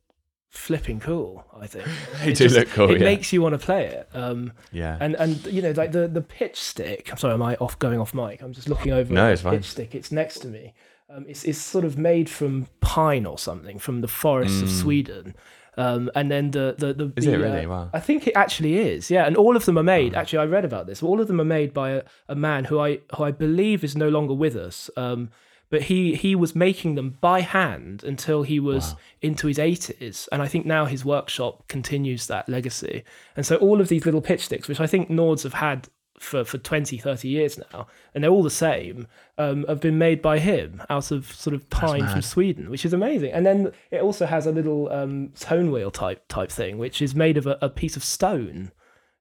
flipping 0.50 1.00
cool. 1.00 1.44
I 1.58 1.66
think 1.66 1.86
They 2.24 2.32
It 2.32 2.36
do 2.36 2.48
look 2.48 2.68
cool, 2.68 2.90
It 2.90 2.98
yeah. 3.00 3.04
makes 3.04 3.32
you 3.32 3.40
want 3.40 3.54
to 3.58 3.58
play 3.64 3.86
it. 3.86 4.08
Um, 4.14 4.52
yeah, 4.70 4.98
and 5.00 5.14
and 5.16 5.44
you 5.46 5.62
know 5.62 5.70
like 5.72 5.92
the 5.92 6.08
the 6.08 6.20
pitch 6.20 6.60
stick. 6.60 7.08
I'm 7.10 7.16
sorry, 7.18 7.34
am 7.34 7.42
I 7.42 7.56
off 7.56 7.78
going 7.78 7.98
off 8.00 8.12
mic? 8.14 8.42
I'm 8.42 8.52
just 8.52 8.68
looking 8.68 8.92
over. 8.92 9.12
No, 9.12 9.30
it's 9.32 9.42
the 9.42 9.48
fine. 9.50 9.58
Pitch 9.58 9.70
stick. 9.70 9.94
It's 9.94 10.12
next 10.12 10.40
to 10.40 10.48
me. 10.48 10.74
Um, 11.08 11.24
it's 11.28 11.44
it's 11.44 11.58
sort 11.58 11.84
of 11.84 11.96
made 11.98 12.28
from 12.30 12.68
pine 12.80 13.26
or 13.26 13.38
something 13.38 13.78
from 13.78 14.00
the 14.00 14.08
forests 14.08 14.62
of 14.62 14.70
Sweden. 14.70 15.34
Um, 15.76 16.10
and 16.14 16.30
then 16.30 16.50
the 16.50 16.74
the 16.76 16.92
the. 16.92 17.12
Is 17.16 17.24
the, 17.24 17.34
it 17.34 17.38
really? 17.38 17.64
uh, 17.64 17.68
Wow. 17.68 17.90
I 17.92 18.00
think 18.00 18.26
it 18.26 18.36
actually 18.36 18.76
is. 18.78 19.10
Yeah, 19.10 19.26
and 19.26 19.36
all 19.36 19.56
of 19.56 19.64
them 19.64 19.78
are 19.78 19.82
made. 19.82 20.14
Actually, 20.14 20.40
I 20.40 20.44
read 20.46 20.64
about 20.64 20.86
this. 20.86 21.02
All 21.02 21.20
of 21.20 21.28
them 21.28 21.40
are 21.40 21.44
made 21.44 21.72
by 21.72 21.90
a, 21.90 22.02
a 22.28 22.34
man 22.34 22.64
who 22.64 22.78
I 22.78 23.00
who 23.16 23.24
I 23.24 23.30
believe 23.30 23.82
is 23.82 23.96
no 23.96 24.08
longer 24.08 24.34
with 24.34 24.56
us. 24.56 24.90
Um, 24.96 25.30
but 25.72 25.82
he 25.84 26.14
he 26.14 26.34
was 26.34 26.54
making 26.54 26.94
them 26.96 27.16
by 27.22 27.40
hand 27.40 28.04
until 28.04 28.42
he 28.42 28.60
was 28.60 28.94
into 29.22 29.46
his 29.46 29.56
80s 29.56 30.28
and 30.30 30.42
i 30.42 30.46
think 30.46 30.66
now 30.66 30.84
his 30.84 31.02
workshop 31.02 31.66
continues 31.66 32.26
that 32.26 32.46
legacy 32.46 33.02
and 33.36 33.46
so 33.46 33.56
all 33.56 33.80
of 33.80 33.88
these 33.88 34.04
little 34.04 34.20
pitch 34.20 34.44
sticks 34.44 34.68
which 34.68 34.80
i 34.80 34.86
think 34.86 35.08
nords 35.08 35.44
have 35.44 35.54
had 35.54 35.88
for, 36.22 36.44
for 36.44 36.56
20 36.58 36.98
30 36.98 37.28
years 37.28 37.58
now 37.72 37.86
and 38.14 38.22
they're 38.22 38.30
all 38.30 38.42
the 38.42 38.50
same 38.50 39.06
um, 39.38 39.64
have 39.68 39.80
been 39.80 39.98
made 39.98 40.22
by 40.22 40.38
him 40.38 40.80
out 40.88 41.10
of 41.10 41.32
sort 41.32 41.52
of 41.54 41.68
pine 41.68 42.06
from 42.08 42.22
sweden 42.22 42.70
which 42.70 42.84
is 42.84 42.92
amazing. 42.92 43.32
And 43.32 43.44
then 43.44 43.72
it 43.90 44.00
also 44.02 44.26
has 44.26 44.46
a 44.46 44.52
little 44.52 44.88
um, 44.92 45.30
tone 45.38 45.70
wheel 45.72 45.90
type 45.90 46.24
type 46.28 46.50
thing 46.50 46.78
which 46.78 47.02
is 47.02 47.14
made 47.14 47.36
of 47.36 47.46
a, 47.46 47.58
a 47.60 47.68
piece 47.68 47.96
of 47.96 48.04
stone 48.04 48.70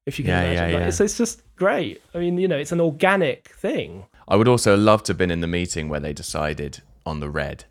if 0.06 0.18
you 0.18 0.24
can 0.24 0.30
Yeah, 0.32 0.42
imagine. 0.42 0.56
yeah, 0.56 0.74
Like, 0.74 0.80
yeah. 0.82 0.88
It's, 0.88 1.00
it's 1.00 1.18
just 1.18 1.42
great. 1.56 2.00
I 2.14 2.18
mean 2.18 2.38
you 2.38 2.48
know 2.48 2.56
it's 2.58 2.72
an 2.72 2.80
organic 2.80 3.48
thing. 3.48 4.06
I 4.28 4.36
would 4.36 4.48
also 4.48 4.76
love 4.76 5.02
to 5.04 5.10
have 5.12 5.18
been 5.18 5.30
in 5.30 5.40
the 5.40 5.46
meeting 5.48 5.88
where 5.88 6.00
they 6.00 6.12
decided 6.12 6.80
on 7.04 7.18
the 7.20 7.28
red, 7.28 7.64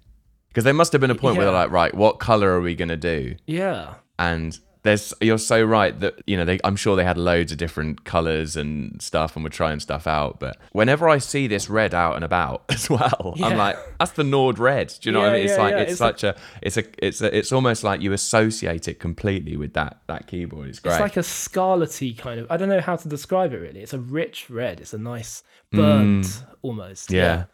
because 0.50 0.66
there 0.66 0.74
must 0.74 0.92
have 0.92 1.00
been 1.02 1.10
a 1.10 1.16
point 1.16 1.38
where 1.38 1.46
they're 1.46 1.54
like, 1.54 1.72
right, 1.72 1.94
what 1.96 2.20
color 2.20 2.50
are 2.52 2.62
we 2.62 2.76
gonna 2.76 2.98
do? 2.98 3.36
yeah. 3.48 3.96
And 4.20 4.60
there's 4.84 5.14
you're 5.22 5.38
so 5.38 5.64
right 5.64 6.00
that 6.00 6.22
you 6.26 6.36
know 6.36 6.46
they 6.46 6.60
I'm 6.64 6.76
sure 6.76 6.96
they 6.96 7.04
had 7.04 7.18
loads 7.18 7.52
of 7.52 7.58
different 7.58 8.04
colors 8.04 8.56
and 8.56 9.02
stuff 9.02 9.36
and 9.36 9.44
were 9.44 9.50
trying 9.50 9.80
stuff 9.80 10.08
out 10.08 10.40
but 10.40 10.58
whenever 10.72 11.08
I 11.08 11.20
see 11.20 11.48
this 11.48 11.70
red 11.70 11.94
out 11.94 12.16
and 12.16 12.24
about 12.24 12.64
as 12.70 12.90
well 12.90 13.36
I'm 13.42 13.58
like 13.58 13.78
that's 14.00 14.12
the 14.12 14.24
Nord 14.24 14.60
red 14.60 14.94
do 15.00 15.10
you 15.10 15.14
know 15.14 15.20
what 15.20 15.30
I 15.30 15.34
mean 15.34 15.44
it's 15.44 15.54
yeah, 15.54 15.62
like 15.62 15.74
yeah. 15.74 15.82
it's, 15.82 15.92
It's 15.92 16.00
such 16.00 16.24
a 16.24 16.36
it's 16.62 16.78
a 16.78 16.84
it's 17.06 17.22
a 17.22 17.38
it's 17.38 17.52
almost 17.52 17.84
like 17.84 18.02
you 18.02 18.14
associate 18.14 18.88
it 18.88 19.00
completely 19.00 19.56
with 19.56 19.74
that 19.74 20.02
that 20.08 20.28
keyboard 20.28 20.70
it's 20.70 20.80
great 20.80 20.94
It's 20.94 21.02
like 21.02 21.18
a 21.18 21.22
scarlety 21.22 22.18
kind 22.18 22.40
of. 22.40 22.48
I 22.50 22.58
don't 22.58 22.70
know 22.70 22.82
how 22.82 22.96
to 22.96 23.08
describe 23.08 23.54
it 23.54 23.58
really. 23.58 23.82
It's 23.82 23.94
a 23.94 24.00
rich 24.00 24.50
red. 24.50 24.80
It's 24.80 24.94
a 24.94 24.98
nice 24.98 25.44
burnt 25.72 26.44
almost. 26.62 27.10
Mm. 27.10 27.14
Yeah. 27.14 27.46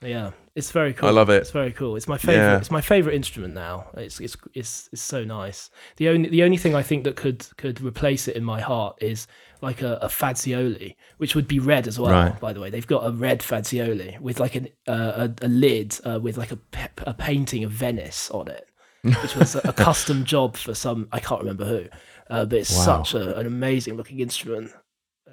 yeah, 0.00 0.08
Yeah. 0.08 0.30
It's 0.56 0.70
very 0.70 0.92
cool. 0.94 1.08
I 1.08 1.12
love 1.12 1.30
it. 1.30 1.38
It's 1.42 1.50
very 1.50 1.72
cool. 1.72 1.96
It's 1.96 2.06
my 2.06 2.16
favorite. 2.18 2.36
Yeah. 2.44 2.58
It's 2.58 2.70
my 2.70 2.80
favorite 2.80 3.14
instrument 3.14 3.54
now. 3.54 3.88
It's 3.96 4.20
it's 4.20 4.36
it's 4.54 4.88
it's 4.92 5.02
so 5.02 5.24
nice. 5.24 5.68
The 5.96 6.08
only 6.08 6.28
the 6.28 6.42
only 6.44 6.56
thing 6.58 6.74
I 6.76 6.82
think 6.82 7.02
that 7.04 7.16
could 7.16 7.44
could 7.56 7.80
replace 7.80 8.28
it 8.28 8.36
in 8.36 8.44
my 8.44 8.60
heart 8.60 8.96
is 9.02 9.26
like 9.62 9.82
a, 9.82 9.94
a 10.00 10.06
Fazioli, 10.08 10.94
which 11.16 11.34
would 11.34 11.48
be 11.48 11.58
red 11.58 11.88
as 11.88 11.98
well. 11.98 12.12
Right. 12.12 12.38
By 12.38 12.52
the 12.52 12.60
way, 12.60 12.70
they've 12.70 12.86
got 12.86 13.04
a 13.06 13.10
red 13.10 13.40
Fazioli 13.40 14.20
with 14.20 14.38
like 14.38 14.54
an 14.54 14.68
uh, 14.86 15.28
a, 15.42 15.44
a 15.46 15.48
lid 15.48 15.98
uh, 16.04 16.20
with 16.22 16.36
like 16.38 16.52
a 16.52 16.56
pe- 16.56 16.88
a 16.98 17.14
painting 17.14 17.64
of 17.64 17.70
Venice 17.72 18.30
on 18.30 18.48
it 18.48 18.68
which 19.22 19.36
was 19.36 19.54
a, 19.54 19.60
a 19.64 19.72
custom 19.88 20.24
job 20.24 20.56
for 20.56 20.72
some 20.72 21.08
I 21.12 21.20
can't 21.20 21.40
remember 21.40 21.66
who, 21.66 21.84
uh, 22.30 22.46
but 22.46 22.58
it's 22.60 22.74
Wow. 22.74 23.02
such 23.02 23.12
a, 23.14 23.36
an 23.38 23.46
amazing 23.46 23.96
looking 23.98 24.20
instrument. 24.20 24.72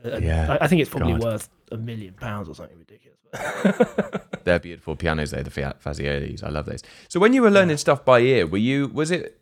Uh, 0.04 0.18
Yeah, 0.18 0.58
I, 0.60 0.66
I 0.66 0.68
think 0.68 0.82
it's 0.82 0.90
probably 0.90 1.14
God. 1.14 1.24
worth 1.24 1.50
a 1.72 1.78
million 1.78 2.14
pounds 2.16 2.50
or 2.50 2.56
something 2.56 2.78
ridiculous. 2.78 3.11
they're 4.44 4.60
beautiful 4.60 4.96
pianos 4.96 5.32
though 5.32 5.44
the 5.44 5.50
Fiat 5.50 5.82
Faziolis 5.82 6.44
I 6.44 6.50
love 6.50 6.66
those 6.66 6.84
so 7.08 7.20
when 7.20 7.34
you 7.34 7.42
were 7.42 7.52
learning 7.52 7.78
stuff 7.78 8.04
by 8.04 8.20
ear 8.20 8.46
were 8.48 8.58
you 8.58 8.88
was 8.88 9.12
it 9.12 9.40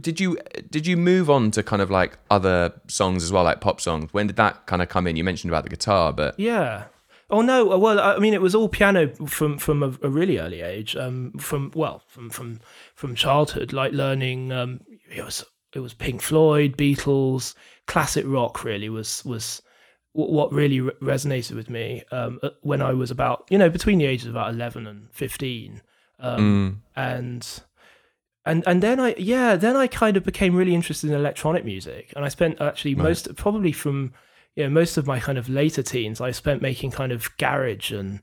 did 0.00 0.20
you 0.20 0.38
did 0.70 0.86
you 0.86 0.96
move 0.96 1.30
on 1.30 1.50
to 1.52 1.62
kind 1.62 1.82
of 1.82 1.90
like 1.90 2.18
other 2.30 2.72
songs 2.88 3.24
as 3.24 3.32
well 3.32 3.44
like 3.44 3.60
pop 3.60 3.80
songs 3.80 4.12
when 4.12 4.26
did 4.26 4.36
that 4.36 4.66
kind 4.66 4.82
of 4.82 4.88
come 4.88 5.06
in 5.06 5.16
you 5.16 5.24
mentioned 5.24 5.50
about 5.50 5.64
the 5.64 5.70
guitar 5.70 6.12
but 6.12 6.38
yeah. 6.38 6.84
Oh 7.30 7.42
no! 7.42 7.70
uh, 7.72 7.76
Well, 7.76 8.00
I 8.00 8.18
mean, 8.18 8.32
it 8.32 8.40
was 8.40 8.54
all 8.54 8.70
piano 8.70 9.08
from 9.26 9.58
from 9.58 9.82
a, 9.82 9.88
a 10.00 10.08
really 10.08 10.38
early 10.38 10.62
age. 10.62 10.96
Um, 10.96 11.32
from 11.32 11.70
well, 11.74 12.02
from 12.06 12.30
from 12.30 12.60
from 12.94 13.14
childhood, 13.14 13.74
like 13.74 13.92
learning. 13.92 14.50
Um, 14.50 14.80
it 15.14 15.22
was 15.22 15.44
it 15.74 15.80
was 15.80 15.92
Pink 15.92 16.22
Floyd, 16.22 16.78
Beatles, 16.78 17.54
classic 17.86 18.24
rock. 18.26 18.64
Really 18.64 18.88
was 18.88 19.22
was 19.26 19.60
what 20.26 20.52
really 20.52 20.80
re- 20.80 20.92
resonated 21.00 21.54
with 21.54 21.70
me 21.70 22.02
um, 22.10 22.40
uh, 22.42 22.50
when 22.62 22.82
I 22.82 22.92
was 22.92 23.10
about 23.10 23.46
you 23.50 23.58
know 23.58 23.70
between 23.70 23.98
the 23.98 24.06
ages 24.06 24.26
of 24.26 24.34
about 24.34 24.50
eleven 24.50 24.86
and 24.86 25.12
fifteen. 25.12 25.82
Um, 26.20 26.82
and 26.96 27.62
and 28.48 28.64
and 28.66 28.82
then 28.82 28.98
I 28.98 29.14
yeah 29.18 29.56
then 29.56 29.76
I 29.76 29.86
kind 29.86 30.16
of 30.16 30.24
became 30.24 30.56
really 30.56 30.74
interested 30.74 31.10
in 31.10 31.14
electronic 31.14 31.64
music 31.64 32.12
and 32.16 32.24
I 32.24 32.28
spent 32.28 32.60
actually 32.60 32.94
most 32.94 33.34
probably 33.36 33.72
from 33.72 34.12
you 34.56 34.64
know 34.64 34.70
most 34.70 34.96
of 34.96 35.06
my 35.06 35.20
kind 35.20 35.38
of 35.38 35.48
later 35.48 35.82
teens 35.82 36.20
I 36.20 36.30
spent 36.30 36.62
making 36.62 36.90
kind 36.90 37.12
of 37.12 37.36
garage 37.36 37.92
and 37.92 38.20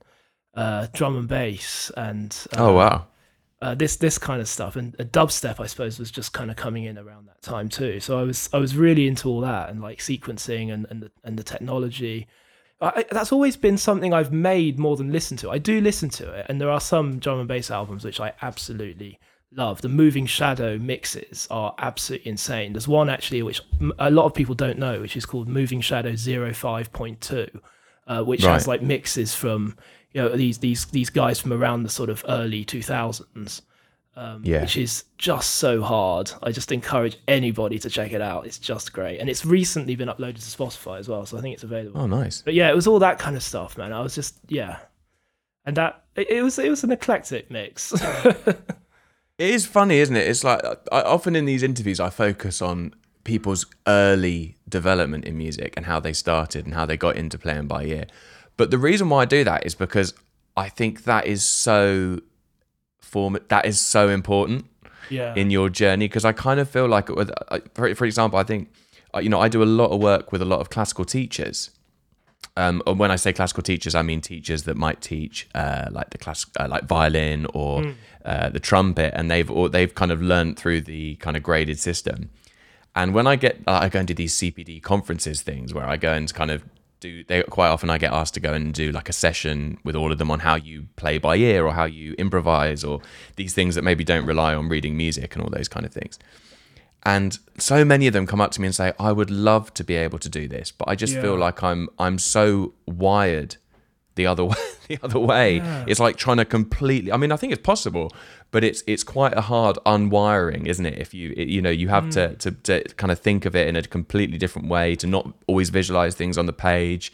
uh, 0.56 0.88
drum 0.94 1.16
and 1.16 1.28
bass 1.28 1.92
and 1.96 2.36
uh, 2.58 2.66
oh 2.66 2.74
wow 2.74 3.08
uh, 3.62 3.76
this 3.76 3.96
this 3.96 4.18
kind 4.18 4.42
of 4.42 4.48
stuff. 4.48 4.76
And 4.76 4.96
uh, 5.00 5.04
dubstep 5.04 5.60
I 5.60 5.68
suppose 5.68 6.00
was 6.00 6.12
just 6.12 6.34
kind 6.34 6.52
of 6.52 6.58
coming 6.58 6.84
in 6.84 6.98
around 6.98 7.28
that 7.28 7.42
time 7.42 7.70
too. 7.70 8.00
So 8.00 8.20
I 8.20 8.24
was 8.24 8.50
I 8.54 8.58
was 8.58 8.76
really 8.76 9.08
into 9.08 9.30
all 9.30 9.42
that 9.42 9.70
and 9.70 9.82
like 9.82 10.00
sequencing 10.00 10.74
and 10.74 10.86
and 10.90 11.04
the, 11.04 11.12
and 11.24 11.38
the 11.38 11.44
technology. 11.44 12.28
I, 12.82 13.06
that's 13.10 13.32
always 13.32 13.56
been 13.56 13.78
something 13.78 14.14
I've 14.14 14.34
made 14.34 14.78
more 14.78 14.98
than 14.98 15.12
listened 15.12 15.40
to. 15.40 15.50
I 15.50 15.58
do 15.58 15.80
listen 15.80 16.10
to 16.10 16.32
it 16.34 16.46
and 16.50 16.60
there 16.60 16.70
are 16.70 16.82
some 16.82 17.20
drum 17.20 17.40
and 17.40 17.48
bass 17.48 17.72
albums 17.72 18.04
which 18.04 18.20
I 18.20 18.34
absolutely 18.42 19.18
love. 19.50 19.82
The 19.82 19.88
moving 19.88 20.26
shadow 20.26 20.78
mixes 20.78 21.48
are 21.50 21.74
absolutely 21.78 22.32
insane. 22.32 22.74
There's 22.74 22.88
one 22.88 23.10
actually 23.10 23.42
which 23.44 23.62
a 23.98 24.12
lot 24.12 24.26
of 24.26 24.34
people 24.34 24.56
don't 24.56 24.78
know 24.78 25.00
which 25.00 25.16
is 25.16 25.26
called 25.26 25.48
moving 25.48 25.80
shadow 25.80 26.12
05.2 26.12 27.62
uh, 28.08 28.24
which 28.24 28.44
has 28.44 28.68
like 28.68 28.82
mixes 28.82 29.34
from 29.34 29.78
you 30.16 30.22
know 30.22 30.30
these 30.30 30.58
these 30.58 30.86
these 30.86 31.10
guys 31.12 31.40
from 31.40 31.54
around 31.54 31.84
the 31.84 31.90
sort 31.90 32.10
of 32.10 32.24
early 32.28 32.66
2000s 32.66 33.62
um, 34.18 34.42
Yeah. 34.46 34.62
which 34.62 34.78
is 34.78 35.04
just 35.18 35.56
so 35.56 35.82
hard. 35.82 36.32
I 36.42 36.52
just 36.52 36.72
encourage 36.72 37.18
anybody 37.28 37.78
to 37.80 37.90
check 37.90 38.14
it 38.14 38.22
out. 38.22 38.46
It's 38.48 38.58
just 38.58 38.94
great. 38.94 39.20
And 39.20 39.30
it's 39.30 39.46
recently 39.46 39.96
been 39.98 40.08
uploaded 40.08 40.36
to 40.36 40.58
spotify 40.58 41.00
as 41.00 41.10
well 41.10 41.26
so 41.26 41.38
i 41.38 41.42
think 41.42 41.54
it's 41.54 41.64
available. 41.64 42.00
Oh 42.00 42.08
nice. 42.08 42.42
But 42.42 42.54
yeah 42.54 42.70
it 42.70 42.76
was 42.76 42.88
all 42.88 43.00
that 43.00 43.20
kind 43.20 43.36
of 43.36 43.44
stuff 43.44 43.78
man. 43.78 43.92
I 43.94 44.02
was 44.02 44.16
just 44.16 44.40
yeah. 44.48 44.78
And 45.66 45.76
that 45.78 46.04
it, 46.16 46.30
it 46.30 46.42
was 46.44 46.58
it 46.60 46.70
was 46.70 46.84
an 46.84 46.92
eclectic 46.92 47.52
mix. 47.52 47.94
It 49.38 49.50
is 49.50 49.66
funny, 49.66 49.98
isn't 49.98 50.16
it? 50.16 50.28
It's 50.30 50.46
like 50.46 50.62
I, 50.94 51.02
often 51.02 51.36
in 51.36 51.44
these 51.44 51.62
interviews, 51.62 52.00
I 52.00 52.10
focus 52.10 52.62
on 52.62 52.94
people's 53.26 53.66
early 53.86 54.56
development 54.70 55.26
in 55.26 55.38
music 55.38 55.74
and 55.76 55.86
how 55.86 56.00
they 56.00 56.14
started 56.14 56.64
and 56.66 56.74
how 56.74 56.86
they 56.86 56.96
got 56.96 57.18
into 57.18 57.38
playing 57.38 57.68
by 57.68 57.84
ear. 57.84 58.06
But 58.58 58.72
the 58.72 58.78
reason 58.78 59.10
why 59.10 59.24
I 59.24 59.26
do 59.26 59.44
that 59.44 59.66
is 59.66 59.76
because 59.76 60.14
I 60.56 60.70
think 60.70 61.04
that 61.04 61.26
is 61.26 61.44
so 61.44 62.20
form 63.00 63.38
that 63.50 63.66
is 63.66 63.80
so 63.80 64.10
important 64.10 64.66
yeah. 65.10 65.34
in 65.36 65.52
your 65.52 65.70
journey 65.70 66.08
because 66.08 66.26
I 66.26 66.32
kind 66.32 66.60
of 66.60 66.70
feel 66.70 66.88
like 66.88 67.10
with 67.10 67.32
uh, 67.50 67.60
for, 67.74 67.94
for 67.96 68.06
example 68.06 68.40
I 68.40 68.44
think 68.44 68.72
uh, 69.14 69.20
you 69.20 69.30
know 69.30 69.40
I 69.40 69.48
do 69.48 69.62
a 69.62 69.66
lot 69.66 69.92
of 69.92 70.02
work 70.02 70.32
with 70.32 70.42
a 70.42 70.46
lot 70.46 70.60
of 70.60 70.70
classical 70.70 71.06
teachers. 71.06 71.72
Um, 72.58 72.82
and 72.88 73.00
when 73.00 73.12
I 73.12 73.18
say 73.18 73.34
classical 73.34 73.64
teachers, 73.64 73.96
I 73.96 74.02
mean 74.02 74.22
teachers 74.22 74.64
that 74.64 74.78
might 74.78 75.02
teach 75.02 75.50
uh, 75.54 75.88
like 75.92 76.12
the 76.12 76.18
class, 76.18 76.46
uh, 76.58 76.68
like 76.70 76.86
violin 76.86 77.48
or 77.54 77.96
uh, 78.24 78.50
the 78.50 78.62
trumpet, 78.62 79.14
and 79.14 79.30
they've 79.30 79.50
or 79.52 79.68
they've 79.68 79.94
kind 79.94 80.12
of 80.12 80.22
learned 80.22 80.58
through 80.58 80.82
the 80.82 81.16
kind 81.16 81.36
of 81.36 81.44
graded 81.44 81.80
system. 81.80 82.30
And 82.96 83.14
when 83.14 83.28
I 83.28 83.36
get, 83.36 83.60
uh, 83.68 83.80
I 83.82 83.90
go 83.90 84.00
and 84.00 84.08
do 84.08 84.14
these 84.14 84.34
CPD 84.36 84.82
conferences 84.82 85.42
things 85.42 85.74
where 85.74 85.86
I 85.86 85.98
go 85.98 86.14
and 86.14 86.34
kind 86.34 86.50
of 86.50 86.64
do. 87.00 87.24
They 87.24 87.44
quite 87.44 87.70
often 87.70 87.90
I 87.90 87.98
get 87.98 88.14
asked 88.14 88.34
to 88.36 88.40
go 88.40 88.54
and 88.54 88.74
do 88.74 88.92
like 88.92 89.10
a 89.10 89.14
session 89.14 89.78
with 89.84 89.96
all 89.96 90.12
of 90.12 90.18
them 90.18 90.32
on 90.32 90.40
how 90.40 90.56
you 90.56 90.88
play 90.96 91.18
by 91.18 91.36
ear 91.36 91.66
or 91.66 91.74
how 91.74 91.86
you 91.86 92.14
improvise 92.18 92.84
or 92.84 93.02
these 93.36 93.54
things 93.54 93.76
that 93.76 93.84
maybe 93.84 94.04
don't 94.04 94.26
rely 94.26 94.54
on 94.54 94.70
reading 94.70 94.98
music 94.98 95.36
and 95.36 95.44
all 95.44 95.50
those 95.50 95.68
kind 95.68 95.86
of 95.86 95.94
things. 95.94 96.20
And 97.04 97.38
so 97.60 97.86
many 97.86 98.08
of 98.08 98.14
them 98.14 98.26
come 98.26 98.42
up 98.42 98.52
to 98.54 98.62
me 98.62 98.68
and 98.68 98.76
say, 98.76 98.94
"I 99.00 99.12
would 99.12 99.30
love 99.30 99.74
to 99.76 99.84
be 99.84 99.96
able 99.96 100.18
to 100.20 100.30
do 100.30 100.48
this, 100.48 100.72
but 100.72 100.88
I 100.88 100.96
just 100.96 101.14
feel 101.14 101.38
like 101.38 101.62
I'm 101.62 101.88
I'm 102.00 102.18
so 102.18 102.74
wired 102.88 103.58
the 104.16 104.26
other 104.28 104.46
way. 104.46 104.56
The 104.88 105.00
other 105.02 105.18
way, 105.20 105.62
it's 105.88 106.00
like 106.00 106.16
trying 106.16 106.38
to 106.38 106.46
completely. 106.46 107.12
I 107.12 107.18
mean, 107.18 107.32
I 107.32 107.38
think 107.38 107.52
it's 107.52 107.62
possible, 107.62 108.12
but 108.52 108.64
it's 108.64 108.84
it's 108.86 109.04
quite 109.04 109.34
a 109.36 109.42
hard 109.42 109.80
unwiring, 109.84 110.68
isn't 110.68 110.86
it? 110.86 111.00
If 111.00 111.12
you 111.14 111.34
it- 111.36 111.48
you 111.48 111.60
know 111.60 111.72
you 111.72 111.88
have 111.90 112.12
to, 112.12 112.36
to 112.36 112.52
to 112.52 112.84
kind 112.96 113.12
of 113.12 113.20
think 113.20 113.46
of 113.46 113.56
it 113.56 113.68
in 113.68 113.76
a 113.76 113.82
completely 113.82 114.38
different 114.38 114.68
way, 114.68 114.96
to 114.98 115.08
not 115.08 115.34
always 115.48 115.72
visualize 115.72 116.14
things 116.14 116.38
on 116.38 116.46
the 116.46 116.54
page, 116.54 117.12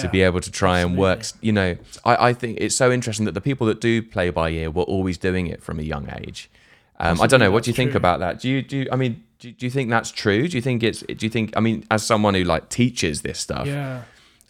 to 0.00 0.08
be 0.08 0.22
able 0.22 0.40
to 0.40 0.50
try 0.50 0.80
and 0.80 0.98
work. 0.98 1.22
You 1.40 1.52
know, 1.52 1.76
I 2.04 2.30
I 2.30 2.32
think 2.32 2.58
it's 2.60 2.74
so 2.74 2.90
interesting 2.90 3.26
that 3.26 3.34
the 3.34 3.40
people 3.40 3.66
that 3.68 3.80
do 3.80 4.02
play 4.02 4.30
by 4.30 4.50
ear 4.50 4.68
were 4.70 4.82
always 4.82 5.16
doing 5.16 5.46
it 5.46 5.62
from 5.62 5.78
a 5.78 5.84
young 5.84 6.08
age. 6.20 6.50
Um, 6.98 7.20
I 7.20 7.26
don't 7.28 7.40
know. 7.40 7.50
What 7.52 7.62
do 7.64 7.70
you 7.70 7.74
think 7.76 7.92
true. 7.92 7.98
about 7.98 8.18
that? 8.20 8.40
Do 8.40 8.48
you 8.48 8.60
do? 8.62 8.76
You, 8.78 8.88
I 8.90 8.96
mean, 8.96 9.22
do, 9.38 9.52
do 9.52 9.66
you 9.66 9.70
think 9.70 9.88
that's 9.90 10.10
true? 10.10 10.48
Do 10.48 10.56
you 10.56 10.62
think 10.62 10.82
it's? 10.82 11.00
Do 11.02 11.26
you 11.26 11.30
think? 11.30 11.56
I 11.56 11.60
mean, 11.60 11.84
as 11.90 12.02
someone 12.04 12.34
who 12.34 12.42
like 12.44 12.70
teaches 12.70 13.22
this 13.22 13.38
stuff, 13.38 13.66
Yeah. 13.68 14.02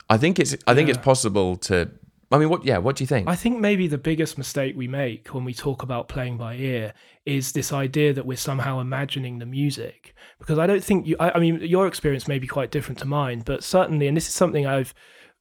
I 0.08 0.16
think 0.16 0.38
it's. 0.38 0.56
I 0.66 0.74
think 0.74 0.88
it's 0.88 0.98
possible 0.98 1.56
to. 1.56 1.90
I 2.30 2.38
mean, 2.38 2.48
what? 2.48 2.64
Yeah. 2.64 2.78
What 2.78 2.96
do 2.96 3.04
you 3.04 3.08
think? 3.08 3.28
I 3.28 3.36
think 3.36 3.60
maybe 3.60 3.86
the 3.86 3.98
biggest 3.98 4.38
mistake 4.38 4.76
we 4.76 4.88
make 4.88 5.28
when 5.28 5.44
we 5.44 5.54
talk 5.54 5.82
about 5.82 6.08
playing 6.08 6.36
by 6.36 6.54
ear 6.56 6.94
is 7.24 7.52
this 7.52 7.72
idea 7.72 8.12
that 8.12 8.26
we're 8.26 8.36
somehow 8.36 8.80
imagining 8.80 9.38
the 9.38 9.46
music. 9.46 10.14
Because 10.38 10.58
I 10.58 10.66
don't 10.66 10.84
think 10.84 11.06
you, 11.06 11.16
I, 11.18 11.32
I 11.32 11.38
mean, 11.38 11.60
your 11.60 11.86
experience 11.86 12.28
may 12.28 12.38
be 12.38 12.46
quite 12.46 12.70
different 12.70 12.98
to 12.98 13.06
mine, 13.06 13.42
but 13.46 13.64
certainly, 13.64 14.06
and 14.06 14.16
this 14.16 14.28
is 14.28 14.34
something 14.34 14.66
I've 14.66 14.94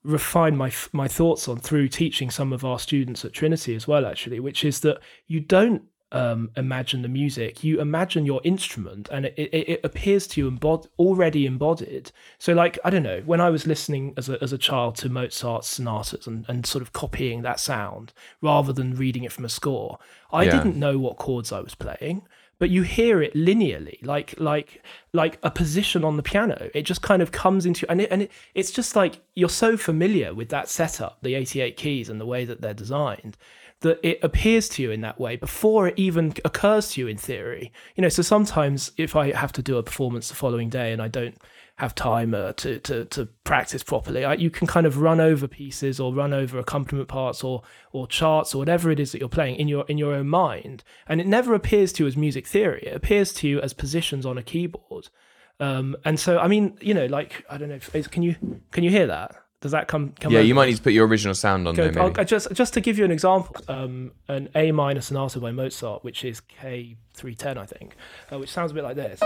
refined 0.03 0.57
my 0.57 0.71
my 0.91 1.07
thoughts 1.07 1.47
on 1.47 1.57
through 1.57 1.87
teaching 1.87 2.29
some 2.29 2.53
of 2.53 2.63
our 2.63 2.79
students 2.79 3.25
at 3.25 3.33
Trinity 3.33 3.75
as 3.75 3.87
well, 3.87 4.05
actually, 4.05 4.39
which 4.39 4.63
is 4.63 4.81
that 4.81 4.99
you 5.27 5.39
don't 5.39 5.83
um, 6.13 6.51
imagine 6.55 7.01
the 7.01 7.07
music, 7.09 7.63
you 7.63 7.81
imagine 7.81 8.25
your 8.25 8.39
instrument, 8.43 9.09
and 9.11 9.25
it, 9.25 9.33
it, 9.35 9.69
it 9.69 9.79
appears 9.83 10.27
to 10.27 10.41
you 10.41 10.49
embod- 10.51 10.87
already 10.99 11.45
embodied. 11.45 12.11
So, 12.39 12.53
like 12.53 12.79
I 12.85 12.89
don't 12.89 13.03
know, 13.03 13.21
when 13.25 13.41
I 13.41 13.49
was 13.49 13.67
listening 13.67 14.13
as 14.15 14.29
a 14.29 14.41
as 14.41 14.53
a 14.53 14.57
child 14.57 14.95
to 14.97 15.09
Mozart's 15.09 15.67
sonatas 15.67 16.27
and, 16.27 16.45
and 16.47 16.65
sort 16.65 16.81
of 16.81 16.93
copying 16.93 17.41
that 17.41 17.59
sound 17.59 18.13
rather 18.41 18.71
than 18.71 18.95
reading 18.95 19.23
it 19.23 19.31
from 19.31 19.43
a 19.45 19.49
score, 19.49 19.97
I 20.31 20.43
Yeah. 20.43 20.51
didn't 20.57 20.77
know 20.77 20.97
what 20.99 21.17
chords 21.17 21.51
I 21.51 21.59
was 21.59 21.75
playing. 21.75 22.21
But 22.59 22.69
you 22.69 22.83
hear 22.83 23.21
it 23.21 23.33
linearly, 23.33 23.97
like 24.05 24.35
like 24.39 24.83
like 25.11 25.37
a 25.43 25.49
position 25.51 26.05
on 26.05 26.15
the 26.15 26.23
piano. 26.23 26.69
It 26.73 26.83
just 26.83 27.01
kind 27.01 27.21
of 27.21 27.31
comes 27.31 27.65
into 27.65 27.89
and 27.91 27.99
it, 27.99 28.09
and 28.11 28.21
it, 28.21 28.31
it's 28.53 28.71
just 28.71 28.95
like 28.95 29.19
you're 29.35 29.49
so 29.49 29.75
familiar 29.75 30.33
with 30.33 30.49
that 30.49 30.69
setup, 30.69 31.17
the 31.23 31.33
88 31.35 31.75
keys 31.75 32.07
and 32.09 32.21
the 32.21 32.25
way 32.25 32.45
that 32.45 32.61
they're 32.61 32.73
designed, 32.73 33.35
that 33.83 33.99
it 34.01 34.19
appears 34.23 34.67
to 34.69 34.81
you 34.81 34.91
in 34.91 35.01
that 35.01 35.19
way 35.19 35.35
before 35.35 35.87
it 35.87 35.93
even 35.97 36.33
occurs 36.43 36.91
to 36.91 37.01
you 37.01 37.07
in 37.07 37.17
theory. 37.17 37.71
You 37.95 38.01
know, 38.01 38.09
so 38.09 38.21
sometimes 38.21 38.91
if 38.97 39.15
I 39.15 39.31
have 39.31 39.53
to 39.53 39.61
do 39.61 39.77
a 39.77 39.83
performance 39.83 40.29
the 40.29 40.35
following 40.35 40.69
day 40.69 40.91
and 40.91 41.01
I 41.01 41.07
don't 41.07 41.37
have 41.77 41.95
time 41.95 42.33
uh, 42.35 42.53
to, 42.53 42.79
to 42.79 43.05
to 43.05 43.25
practice 43.43 43.83
properly, 43.83 44.25
I, 44.25 44.33
you 44.33 44.49
can 44.49 44.67
kind 44.67 44.85
of 44.85 44.99
run 44.99 45.19
over 45.19 45.47
pieces 45.47 45.99
or 45.99 46.13
run 46.13 46.33
over 46.33 46.59
accompaniment 46.59 47.09
parts 47.09 47.43
or 47.43 47.61
or 47.91 48.07
charts 48.07 48.55
or 48.55 48.59
whatever 48.59 48.91
it 48.91 48.99
is 48.99 49.11
that 49.11 49.19
you're 49.19 49.29
playing 49.29 49.55
in 49.55 49.67
your 49.67 49.85
in 49.87 49.97
your 49.97 50.13
own 50.13 50.29
mind, 50.29 50.83
and 51.07 51.21
it 51.21 51.27
never 51.27 51.53
appears 51.53 51.93
to 51.93 52.03
you 52.03 52.07
as 52.07 52.17
music 52.17 52.47
theory. 52.47 52.83
It 52.87 52.95
appears 52.95 53.33
to 53.33 53.47
you 53.47 53.61
as 53.61 53.73
positions 53.73 54.25
on 54.25 54.37
a 54.37 54.43
keyboard. 54.43 55.09
Um, 55.59 55.95
and 56.03 56.19
so, 56.19 56.39
I 56.39 56.47
mean, 56.47 56.77
you 56.81 56.93
know, 56.93 57.05
like 57.05 57.45
I 57.49 57.57
don't 57.57 57.69
know, 57.69 57.75
if, 57.75 58.09
can 58.11 58.23
you 58.23 58.35
can 58.71 58.83
you 58.83 58.89
hear 58.89 59.07
that? 59.07 59.42
Does 59.63 59.71
that 59.71 59.87
come 59.87 60.13
come? 60.19 60.33
yeah, 60.33 60.39
over? 60.39 60.45
you 60.47 60.55
might 60.55 60.65
need 60.65 60.75
to 60.75 60.81
put 60.81 60.91
your 60.91 61.07
original 61.07 61.33
sound 61.33 61.69
on 61.69 61.75
there. 61.75 61.85
Maybe. 61.89 62.01
I'll- 62.01 62.25
just 62.25 62.51
just 62.51 62.73
to 62.73 62.81
give 62.81 62.97
you 62.97 63.05
an 63.05 63.11
example, 63.11 63.55
um, 63.69 64.11
an 64.27 64.49
A 64.55 64.73
minor 64.73 64.99
sonata 64.99 65.39
by 65.39 65.51
Mozart, 65.51 66.03
which 66.03 66.25
is 66.25 66.41
K 66.41 66.97
three 67.13 67.33
ten, 67.33 67.57
I 67.57 67.65
think, 67.65 67.95
uh, 68.29 68.39
which 68.39 68.51
sounds 68.51 68.71
a 68.71 68.73
bit 68.73 68.83
like 68.83 68.97
this. 68.97 69.21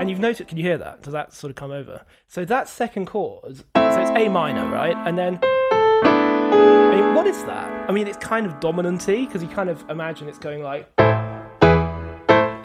And 0.00 0.10
you've 0.10 0.18
noticed, 0.18 0.48
can 0.48 0.58
you 0.58 0.64
hear 0.64 0.78
that? 0.78 1.02
Does 1.02 1.12
that 1.12 1.32
sort 1.32 1.50
of 1.50 1.54
come 1.54 1.70
over? 1.70 2.02
So 2.26 2.44
that 2.46 2.68
second 2.68 3.06
chord, 3.06 3.58
so 3.58 3.62
it's 3.76 4.10
A 4.10 4.28
minor, 4.28 4.68
right? 4.68 4.96
And 5.06 5.16
then, 5.16 5.38
I 5.42 6.92
mean, 6.96 7.14
what 7.14 7.28
is 7.28 7.44
that? 7.44 7.88
I 7.88 7.92
mean, 7.92 8.08
it's 8.08 8.16
kind 8.16 8.46
of 8.46 8.58
dominanty 8.58 9.26
because 9.26 9.44
you 9.44 9.48
kind 9.48 9.70
of 9.70 9.88
imagine 9.88 10.28
it's 10.28 10.38
going 10.38 10.64
like 10.64 10.90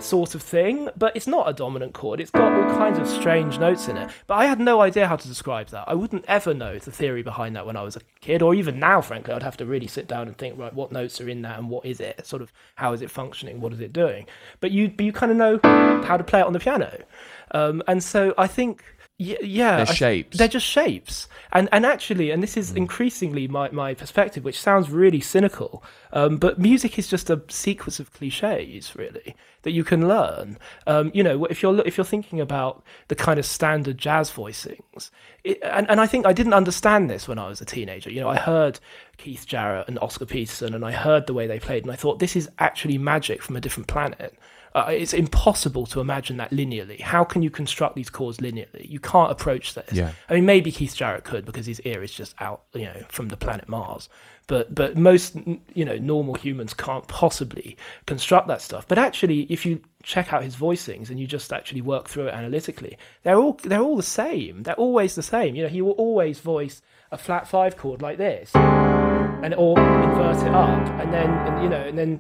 sort 0.06 0.36
of 0.36 0.42
thing, 0.42 0.90
but 0.96 1.16
it's 1.16 1.28
not 1.28 1.50
a 1.50 1.54
dominant 1.54 1.94
chord. 1.94 2.22
It's 2.22 2.32
got 2.32 2.54
all 2.54 2.76
kinds 2.78 3.00
of 3.00 3.08
strange 3.08 3.60
notes 3.60 3.88
in 3.88 3.98
it. 3.98 4.10
But 4.28 4.36
I 4.36 4.46
had 4.46 4.60
no 4.60 4.82
idea 4.82 5.08
how 5.08 5.16
to 5.16 5.28
describe 5.28 5.68
that. 5.70 5.86
I 5.88 5.96
wouldn't 5.96 6.26
ever 6.28 6.54
know 6.54 6.78
the 6.78 6.92
theory 6.92 7.24
behind 7.24 7.56
that 7.56 7.66
when 7.66 7.76
I 7.76 7.82
was 7.82 7.96
a 7.96 8.02
kid, 8.22 8.42
or 8.42 8.54
even 8.54 8.80
now, 8.80 9.02
frankly. 9.02 9.34
I'd 9.34 9.44
have 9.44 9.58
to 9.58 9.66
really 9.66 9.88
sit 9.88 10.08
down 10.08 10.28
and 10.28 10.38
think, 10.38 10.58
right, 10.58 10.74
what 10.74 10.92
notes 10.92 11.20
are 11.20 11.28
in 11.28 11.42
that 11.42 11.60
and 11.60 11.70
what 11.70 11.86
is 11.86 12.00
it? 12.00 12.26
Sort 12.26 12.42
of 12.42 12.54
how 12.76 12.94
is 12.94 13.02
it 13.02 13.12
functioning? 13.12 13.60
What 13.60 13.74
is 13.74 13.80
it 13.80 13.92
doing? 13.92 14.28
But 14.60 14.72
you, 14.72 14.90
but 14.90 15.06
you 15.06 15.12
kind 15.12 15.32
of 15.32 15.38
know 15.38 15.60
how 16.04 16.18
to 16.18 16.24
play 16.24 16.40
it 16.40 16.46
on 16.46 16.54
the 16.54 16.60
piano. 16.60 17.04
Um, 17.52 17.84
and 17.88 18.04
so 18.04 18.34
I 18.38 18.48
think, 18.48 18.84
y- 19.20 19.38
yeah, 19.42 19.78
They're 19.78 19.88
I- 19.90 19.94
shapes. 19.94 20.38
they're 20.38 20.48
just 20.48 20.66
shapes. 20.66 21.28
And 21.52 21.70
and 21.72 21.86
actually, 21.86 22.32
and 22.32 22.44
this 22.44 22.58
is 22.58 22.74
increasingly 22.74 23.48
my, 23.48 23.70
my 23.72 23.94
perspective, 23.94 24.44
which 24.44 24.60
sounds 24.60 24.90
really 24.90 25.22
cynical, 25.22 25.84
um, 26.12 26.36
but 26.38 26.60
music 26.60 27.00
is 27.00 27.08
just 27.08 27.30
a 27.30 27.42
sequence 27.48 28.00
of 28.00 28.12
cliches, 28.12 28.94
really, 28.96 29.36
that 29.62 29.72
you 29.72 29.86
can 29.86 30.06
learn. 30.08 30.58
Um, 30.86 31.12
you 31.14 31.24
know, 31.24 31.46
if 31.46 31.64
you're 31.64 31.80
if 31.88 31.96
you're 31.98 32.04
thinking 32.04 32.42
about 32.42 32.84
the 33.08 33.16
kind 33.16 33.40
of 33.40 33.46
standard 33.46 33.98
jazz 33.98 34.30
voicings, 34.32 35.12
it, 35.46 35.60
and 35.64 35.90
and 35.90 36.02
I 36.02 36.08
think 36.08 36.26
I 36.26 36.34
didn't 36.34 36.54
understand 36.54 37.10
this 37.10 37.26
when 37.28 37.40
I 37.40 37.48
was 37.48 37.62
a 37.62 37.66
teenager. 37.66 38.12
You 38.12 38.20
know, 38.20 38.30
I 38.30 38.38
heard 38.38 38.80
Keith 39.18 39.46
Jarrett 39.46 39.88
and 39.88 40.00
Oscar 40.00 40.26
Peterson, 40.26 40.74
and 40.74 40.86
I 40.86 40.92
heard 40.92 41.28
the 41.28 41.34
way 41.34 41.48
they 41.48 41.60
played, 41.60 41.84
and 41.84 41.92
I 41.92 41.96
thought 41.96 42.20
this 42.20 42.36
is 42.36 42.50
actually 42.60 42.98
magic 42.98 43.42
from 43.42 43.56
a 43.56 43.62
different 43.62 43.88
planet. 43.88 44.38
Uh, 44.76 44.88
it's 44.90 45.14
impossible 45.14 45.86
to 45.86 46.02
imagine 46.02 46.36
that 46.36 46.52
linearly. 46.52 47.00
How 47.00 47.24
can 47.24 47.42
you 47.42 47.50
construct 47.50 47.96
these 47.96 48.10
chords 48.10 48.40
linearly? 48.40 48.90
You 48.90 49.00
can't 49.00 49.32
approach 49.32 49.74
this. 49.74 49.94
Yeah. 49.94 50.12
I 50.28 50.34
mean, 50.34 50.46
maybe 50.46 50.70
Keith 50.70 50.94
Jarrett 50.94 51.24
could 51.24 51.46
because 51.46 51.66
his 51.66 51.80
ear 51.82 52.04
is 52.04 52.12
just 52.12 52.36
out, 52.42 52.64
you 52.74 52.84
know, 52.84 53.04
from 53.08 53.30
the 53.30 53.38
planet 53.38 53.70
Mars. 53.70 54.10
But 54.48 54.76
but 54.76 54.98
most 54.98 55.38
you 55.74 55.86
know 55.86 55.98
normal 55.98 56.36
humans 56.36 56.74
can't 56.74 57.08
possibly 57.08 57.78
construct 58.06 58.48
that 58.50 58.62
stuff. 58.62 58.86
But 58.86 58.98
actually, 58.98 59.44
if 59.44 59.66
you 59.66 59.82
check 60.04 60.34
out 60.34 60.44
his 60.44 60.58
voicings 60.58 61.10
and 61.10 61.20
you 61.20 61.26
just 61.26 61.52
actually 61.54 61.82
work 61.82 62.10
through 62.10 62.28
it 62.28 62.34
analytically, 62.34 62.98
they're 63.24 63.40
all 63.40 63.54
they're 63.64 63.82
all 63.82 63.96
the 63.96 64.04
same. 64.04 64.64
They're 64.64 64.76
always 64.76 65.16
the 65.16 65.24
same. 65.24 65.56
You 65.56 65.64
know, 65.64 65.70
he 65.70 65.82
will 65.82 65.92
always 65.92 66.40
voice 66.40 66.82
a 67.16 67.18
flat 67.18 67.48
five 67.48 67.78
chord 67.78 68.02
like 68.02 68.18
this, 68.18 68.54
and 68.56 69.54
or 69.56 69.80
invert 69.80 70.38
it 70.46 70.54
up, 70.54 70.88
and 71.02 71.14
then 71.14 71.30
and 71.30 71.64
you 71.64 71.70
know, 71.70 71.82
and 71.82 71.98
then 71.98 72.12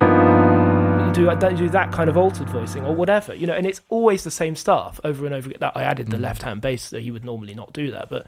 you 1.07 1.13
do 1.13 1.25
that, 1.25 1.39
don't 1.39 1.55
do 1.57 1.69
that 1.69 1.91
kind 1.91 2.09
of 2.09 2.17
altered 2.17 2.49
voicing 2.49 2.85
or 2.85 2.95
whatever, 2.95 3.35
you 3.35 3.45
know, 3.45 3.53
and 3.53 3.67
it's 3.67 3.81
always 3.89 4.23
the 4.23 4.31
same 4.31 4.55
stuff 4.55 4.99
over 5.03 5.25
and 5.25 5.35
over 5.35 5.49
again. 5.49 5.59
That 5.59 5.73
I 5.75 5.83
added 5.83 6.07
Mm. 6.07 6.11
the 6.11 6.17
left 6.17 6.43
hand 6.43 6.61
bass, 6.61 6.83
so 6.83 6.99
he 6.99 7.11
would 7.11 7.25
normally 7.25 7.53
not 7.53 7.73
do 7.73 7.91
that, 7.91 8.09
but 8.09 8.25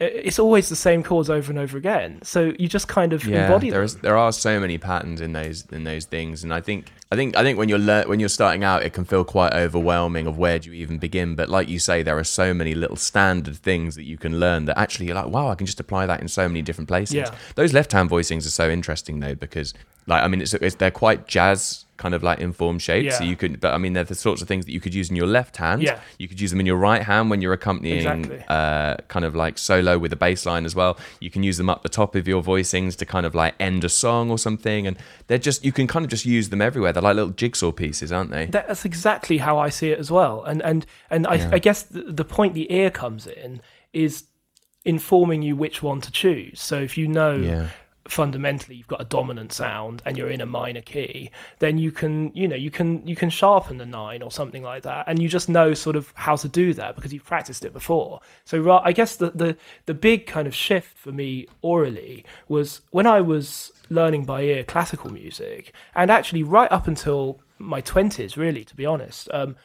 it's 0.00 0.38
always 0.38 0.70
the 0.70 0.76
same 0.76 1.02
chords 1.02 1.28
over 1.28 1.52
and 1.52 1.58
over 1.58 1.76
again. 1.76 2.20
So 2.22 2.54
you 2.58 2.68
just 2.68 2.88
kind 2.88 3.12
of 3.12 3.24
yeah, 3.24 3.44
embody 3.44 3.70
there's 3.70 3.94
them. 3.94 4.02
there 4.02 4.16
are 4.16 4.32
so 4.32 4.58
many 4.58 4.78
patterns 4.78 5.20
in 5.20 5.34
those 5.34 5.66
in 5.70 5.84
those 5.84 6.06
things, 6.06 6.42
and 6.42 6.54
I 6.54 6.62
think 6.62 6.90
I 7.12 7.16
think 7.16 7.36
I 7.36 7.42
think 7.42 7.58
when 7.58 7.68
you're 7.68 7.78
lear- 7.78 8.08
when 8.08 8.18
you're 8.18 8.30
starting 8.30 8.64
out, 8.64 8.82
it 8.82 8.94
can 8.94 9.04
feel 9.04 9.24
quite 9.24 9.52
overwhelming 9.52 10.26
of 10.26 10.38
where 10.38 10.58
do 10.58 10.70
you 10.70 10.76
even 10.82 10.96
begin. 10.96 11.34
But 11.34 11.50
like 11.50 11.68
you 11.68 11.78
say, 11.78 12.02
there 12.02 12.18
are 12.18 12.24
so 12.24 12.54
many 12.54 12.74
little 12.74 12.96
standard 12.96 13.56
things 13.56 13.94
that 13.96 14.04
you 14.04 14.16
can 14.16 14.40
learn 14.40 14.64
that 14.64 14.78
actually 14.78 15.06
you're 15.06 15.16
like, 15.16 15.26
wow, 15.26 15.50
I 15.50 15.54
can 15.54 15.66
just 15.66 15.80
apply 15.80 16.06
that 16.06 16.22
in 16.22 16.28
so 16.28 16.48
many 16.48 16.62
different 16.62 16.88
places. 16.88 17.14
Yeah. 17.14 17.34
Those 17.56 17.74
left 17.74 17.92
hand 17.92 18.08
voicings 18.08 18.46
are 18.46 18.50
so 18.50 18.70
interesting 18.70 19.20
though 19.20 19.34
because 19.34 19.74
like 20.06 20.22
I 20.22 20.28
mean 20.28 20.40
it's, 20.40 20.54
it's 20.54 20.76
they're 20.76 20.90
quite 20.90 21.26
jazz 21.28 21.84
kind 22.00 22.14
of 22.14 22.22
like 22.24 22.40
informed 22.40 22.82
shapes. 22.82 23.18
So 23.18 23.24
you 23.24 23.36
could, 23.36 23.60
but 23.60 23.72
I 23.74 23.78
mean 23.78 23.92
they're 23.92 24.04
the 24.04 24.14
sorts 24.16 24.42
of 24.42 24.48
things 24.48 24.64
that 24.66 24.72
you 24.72 24.80
could 24.80 24.94
use 24.94 25.08
in 25.10 25.16
your 25.16 25.26
left 25.28 25.56
hand. 25.58 25.82
Yeah. 25.82 26.00
You 26.18 26.26
could 26.28 26.40
use 26.40 26.50
them 26.50 26.58
in 26.58 26.66
your 26.66 26.78
right 26.78 27.02
hand 27.02 27.30
when 27.30 27.40
you're 27.42 27.52
accompanying 27.52 27.98
Exactly. 27.98 28.42
uh, 28.48 28.96
kind 29.08 29.24
of 29.24 29.36
like 29.36 29.58
solo 29.58 29.98
with 29.98 30.12
a 30.12 30.16
bass 30.16 30.44
line 30.46 30.64
as 30.64 30.74
well. 30.74 30.98
You 31.20 31.30
can 31.30 31.42
use 31.42 31.56
them 31.58 31.68
up 31.70 31.82
the 31.82 31.88
top 31.88 32.14
of 32.16 32.26
your 32.26 32.42
voicings 32.42 32.96
to 32.96 33.04
kind 33.06 33.26
of 33.26 33.34
like 33.34 33.54
end 33.60 33.84
a 33.84 33.88
song 33.88 34.30
or 34.30 34.38
something. 34.38 34.86
And 34.88 34.96
they're 35.28 35.38
just, 35.38 35.64
you 35.64 35.72
can 35.72 35.86
kind 35.86 36.04
of 36.04 36.10
just 36.10 36.24
use 36.26 36.48
them 36.48 36.62
everywhere. 36.62 36.92
They're 36.92 37.02
like 37.02 37.16
little 37.16 37.30
jigsaw 37.32 37.70
pieces, 37.72 38.10
aren't 38.10 38.30
they? 38.30 38.46
That's 38.46 38.84
exactly 38.84 39.38
how 39.38 39.58
I 39.58 39.68
see 39.68 39.90
it 39.90 39.98
as 39.98 40.10
well. 40.10 40.42
And 40.44 40.62
and 40.62 40.86
and 41.10 41.26
I, 41.26 41.34
Yeah. 41.34 41.50
I 41.52 41.58
guess 41.58 41.82
the, 41.82 42.02
the 42.02 42.24
point 42.24 42.54
the 42.54 42.72
ear 42.72 42.90
comes 42.90 43.26
in 43.26 43.60
is 43.92 44.24
informing 44.84 45.42
you 45.42 45.54
which 45.56 45.82
one 45.82 46.00
to 46.00 46.10
choose. 46.10 46.60
So 46.60 46.78
if 46.80 46.96
you 46.96 47.06
know 47.06 47.34
Yeah. 47.36 47.68
Fundamentally 48.08 48.76
you've 48.76 48.88
got 48.88 49.00
a 49.00 49.04
dominant 49.04 49.52
sound 49.52 50.02
and 50.04 50.16
you're 50.16 50.30
in 50.30 50.40
a 50.40 50.46
minor 50.46 50.80
key 50.80 51.30
then 51.58 51.78
you 51.78 51.92
can 51.92 52.32
you 52.34 52.48
know 52.48 52.56
you 52.56 52.70
can 52.70 53.06
you 53.06 53.14
can 53.14 53.30
sharpen 53.30 53.76
the 53.78 53.86
nine 53.86 54.22
or 54.22 54.30
something 54.30 54.62
like 54.62 54.82
that. 54.84 55.04
And 55.06 55.20
you 55.22 55.28
just 55.28 55.48
know 55.48 55.74
sort 55.74 55.96
of 55.96 56.12
how 56.14 56.36
to 56.36 56.48
do 56.48 56.72
that 56.74 56.96
because 56.96 57.12
you've 57.12 57.24
practiced 57.24 57.64
it 57.64 57.72
before. 57.72 58.20
So 58.44 58.60
i 58.84 58.92
guess 58.92 59.16
the 59.16 59.30
the, 59.30 59.56
the 59.86 59.94
big 59.94 60.26
kind 60.26 60.46
of 60.46 60.54
shift 60.54 60.96
for 60.98 61.12
me 61.12 61.46
aurally 61.62 62.24
was 62.48 62.80
when 62.90 63.06
i 63.06 63.20
was 63.20 63.72
learning 63.88 64.24
by 64.24 64.42
ear 64.42 64.64
classical 64.64 65.12
music 65.12 65.74
and 65.94 66.10
actually 66.10 66.42
right 66.42 66.70
up 66.70 66.86
until 66.86 67.40
my 67.58 67.82
20s 67.82 68.36
really 68.36 68.64
to 68.64 68.76
be 68.76 68.86
honest 68.86 69.28
um, 69.32 69.56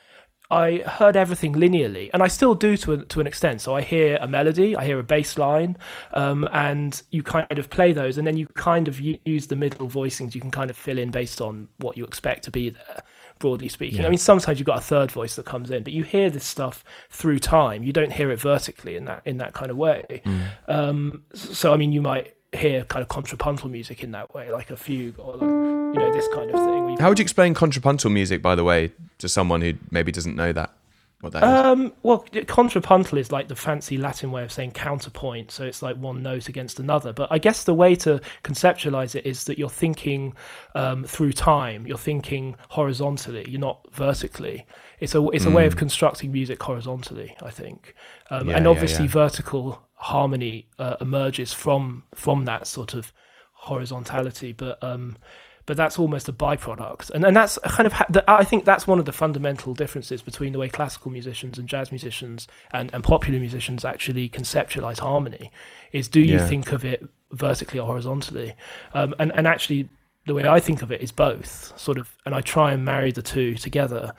I 0.52 0.78
heard 0.86 1.16
everything 1.16 1.54
linearly, 1.54 2.10
and 2.14 2.22
I 2.22 2.28
still 2.28 2.56
do 2.56 2.78
to 2.78 2.94
a, 2.94 2.98
to 3.06 3.20
an 3.20 3.28
extent. 3.28 3.62
So 3.62 3.76
I 3.76 3.82
hear 3.82 4.18
a 4.22 4.28
melody, 4.28 4.76
I 4.76 4.86
hear 4.86 5.00
a 5.00 5.04
bass 5.04 5.38
line, 5.38 5.78
um, 6.14 6.48
and 6.52 7.02
you 7.12 7.24
kind 7.24 7.58
of 7.58 7.70
play 7.70 7.94
those, 7.94 8.18
and 8.18 8.28
then 8.28 8.38
you 8.38 8.48
kind 8.48 8.88
of 8.88 9.00
use 9.00 9.48
the 9.48 9.56
middle 9.56 9.88
voicings. 9.90 10.36
You 10.36 10.42
can 10.42 10.52
kind 10.52 10.70
of 10.70 10.78
fill 10.78 10.98
in 10.98 11.12
based 11.12 11.42
on 11.42 11.68
what 11.78 11.98
you 11.98 12.04
expect 12.06 12.44
to 12.44 12.52
be 12.52 12.70
there, 12.70 13.04
broadly 13.40 13.70
speaking. 13.70 14.00
I 14.06 14.10
mean, 14.10 14.20
sometimes 14.20 14.60
you've 14.60 14.68
got 14.68 14.78
a 14.78 14.82
third 14.82 15.12
voice 15.12 15.36
that 15.36 15.46
comes 15.46 15.72
in, 15.72 15.84
but 15.84 15.94
you 15.94 16.04
hear 16.04 16.30
this 16.30 16.46
stuff 16.46 16.84
through 17.10 17.40
time. 17.40 17.84
You 17.84 17.92
don't 17.94 18.12
hear 18.12 18.32
it 18.32 18.40
vertically 18.40 18.96
in 18.96 19.06
that 19.06 19.22
in 19.26 19.38
that 19.38 19.54
kind 19.54 19.72
of 19.72 19.78
way. 19.78 20.22
Um, 20.68 21.24
so 21.34 21.74
I 21.74 21.78
mean, 21.78 21.92
you 21.92 22.02
might 22.02 22.34
hear 22.54 22.86
kind 22.86 23.02
of 23.02 23.10
contrapuntal 23.10 23.68
music 23.70 24.04
in 24.04 24.12
that 24.12 24.34
way, 24.34 24.50
like 24.52 24.70
a 24.72 24.78
fugue 24.78 25.20
or 25.20 25.36
like, 25.36 25.50
you 25.96 26.02
know 26.02 26.14
this 26.14 26.28
kind 26.28 26.52
of 26.52 26.60
thing. 26.60 26.98
How 26.98 27.10
would 27.10 27.20
you 27.20 27.24
explain 27.24 27.54
contrapuntal 27.54 28.10
music, 28.10 28.42
by 28.42 28.56
the 28.56 28.64
way, 28.64 28.92
to 29.20 29.30
someone 29.30 29.62
who 29.62 29.74
maybe 29.92 30.12
doesn't 30.12 30.36
know 30.36 30.52
that? 30.52 30.72
What 31.22 31.34
that 31.34 31.44
is? 31.44 31.50
Um, 31.50 31.94
well, 32.04 32.26
contrapuntal 32.48 33.18
is 33.18 33.32
like 33.32 33.48
the 33.48 33.56
fancy 33.56 33.98
Latin 33.98 34.32
way 34.32 34.44
of 34.44 34.52
saying 34.52 34.72
counterpoint, 34.72 35.52
so 35.52 35.64
it's 35.64 35.82
like 35.82 35.96
one 35.96 36.22
note 36.22 36.50
against 36.50 36.80
another. 36.80 37.14
But 37.14 37.32
I 37.32 37.38
guess 37.38 37.64
the 37.64 37.74
way 37.74 37.96
to 37.96 38.20
conceptualize 38.44 39.16
it 39.16 39.26
is 39.26 39.46
that 39.46 39.58
you're 39.58 39.70
thinking 39.70 40.34
um, 40.76 41.06
through 41.06 41.32
time. 41.32 41.88
You're 41.88 41.98
thinking 41.98 42.56
horizontally. 42.70 43.46
You're 43.48 43.62
not 43.62 43.88
vertically. 43.94 44.66
It's 45.00 45.16
a 45.16 45.26
it's 45.30 45.46
a 45.46 45.52
way 45.52 45.66
of 45.66 45.78
constructing 45.78 46.32
music 46.32 46.62
horizontally. 46.62 47.36
I 47.42 47.52
think, 47.52 47.96
um, 48.30 48.50
Yeah, 48.50 48.58
and 48.58 48.66
yeah, 48.66 48.72
obviously 48.72 49.06
yeah. 49.06 49.12
vertical 49.12 49.82
harmony 49.96 50.68
uh, 50.78 50.98
emerges 51.00 51.54
from 51.54 52.04
from 52.14 52.46
that 52.46 52.68
sort 52.68 52.94
of 52.94 53.14
horizontality. 53.54 54.52
But 54.52 54.84
um, 54.84 55.18
but 55.66 55.76
that's 55.78 55.98
almost 55.98 56.30
a 56.30 56.34
byproduct, 56.34 57.10
and 57.12 57.26
and 57.26 57.36
that's 57.36 57.58
kind 57.66 57.88
of 57.88 57.94
ha- 57.94 58.06
the, 58.10 58.24
I 58.30 58.44
think 58.44 58.66
that's 58.66 58.86
one 58.88 59.00
of 59.00 59.06
the 59.06 59.12
fundamental 59.12 59.74
differences 59.74 60.22
between 60.22 60.54
the 60.54 60.60
way 60.60 60.70
classical 60.70 61.12
musicians 61.12 61.58
and 61.58 61.68
jazz 61.68 61.92
musicians 61.92 62.48
and, 62.72 62.94
and 62.94 63.04
popular 63.04 63.40
musicians 63.40 63.84
actually 63.84 64.30
conceptualize 64.30 65.00
harmony. 65.00 65.52
Is 65.92 66.08
do 66.08 66.20
you 66.22 66.36
Yeah. 66.36 66.48
think 66.48 66.72
of 66.72 66.86
it 66.86 67.04
vertically 67.32 67.80
or 67.80 67.88
horizontally? 67.88 68.54
Um, 68.94 69.16
and 69.20 69.32
and 69.34 69.48
actually, 69.48 69.90
the 70.28 70.34
way 70.34 70.48
I 70.48 70.60
think 70.60 70.82
of 70.82 70.92
it 70.92 71.02
is 71.02 71.12
both 71.12 71.74
sort 71.80 71.98
of, 71.98 72.16
and 72.26 72.36
I 72.36 72.42
try 72.42 72.72
and 72.72 72.86
marry 72.86 73.12
the 73.12 73.22
two 73.22 73.56
together 73.56 74.14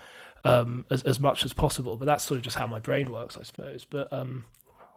um, 0.44 0.84
as 0.90 1.02
as 1.02 1.20
much 1.20 1.44
as 1.44 1.52
possible. 1.52 1.96
But 1.96 2.06
that's 2.06 2.24
sort 2.24 2.38
of 2.38 2.44
just 2.44 2.56
how 2.56 2.66
my 2.66 2.78
brain 2.80 3.10
works, 3.10 3.36
I 3.36 3.42
suppose. 3.44 3.84
But 3.88 4.12
um, 4.12 4.44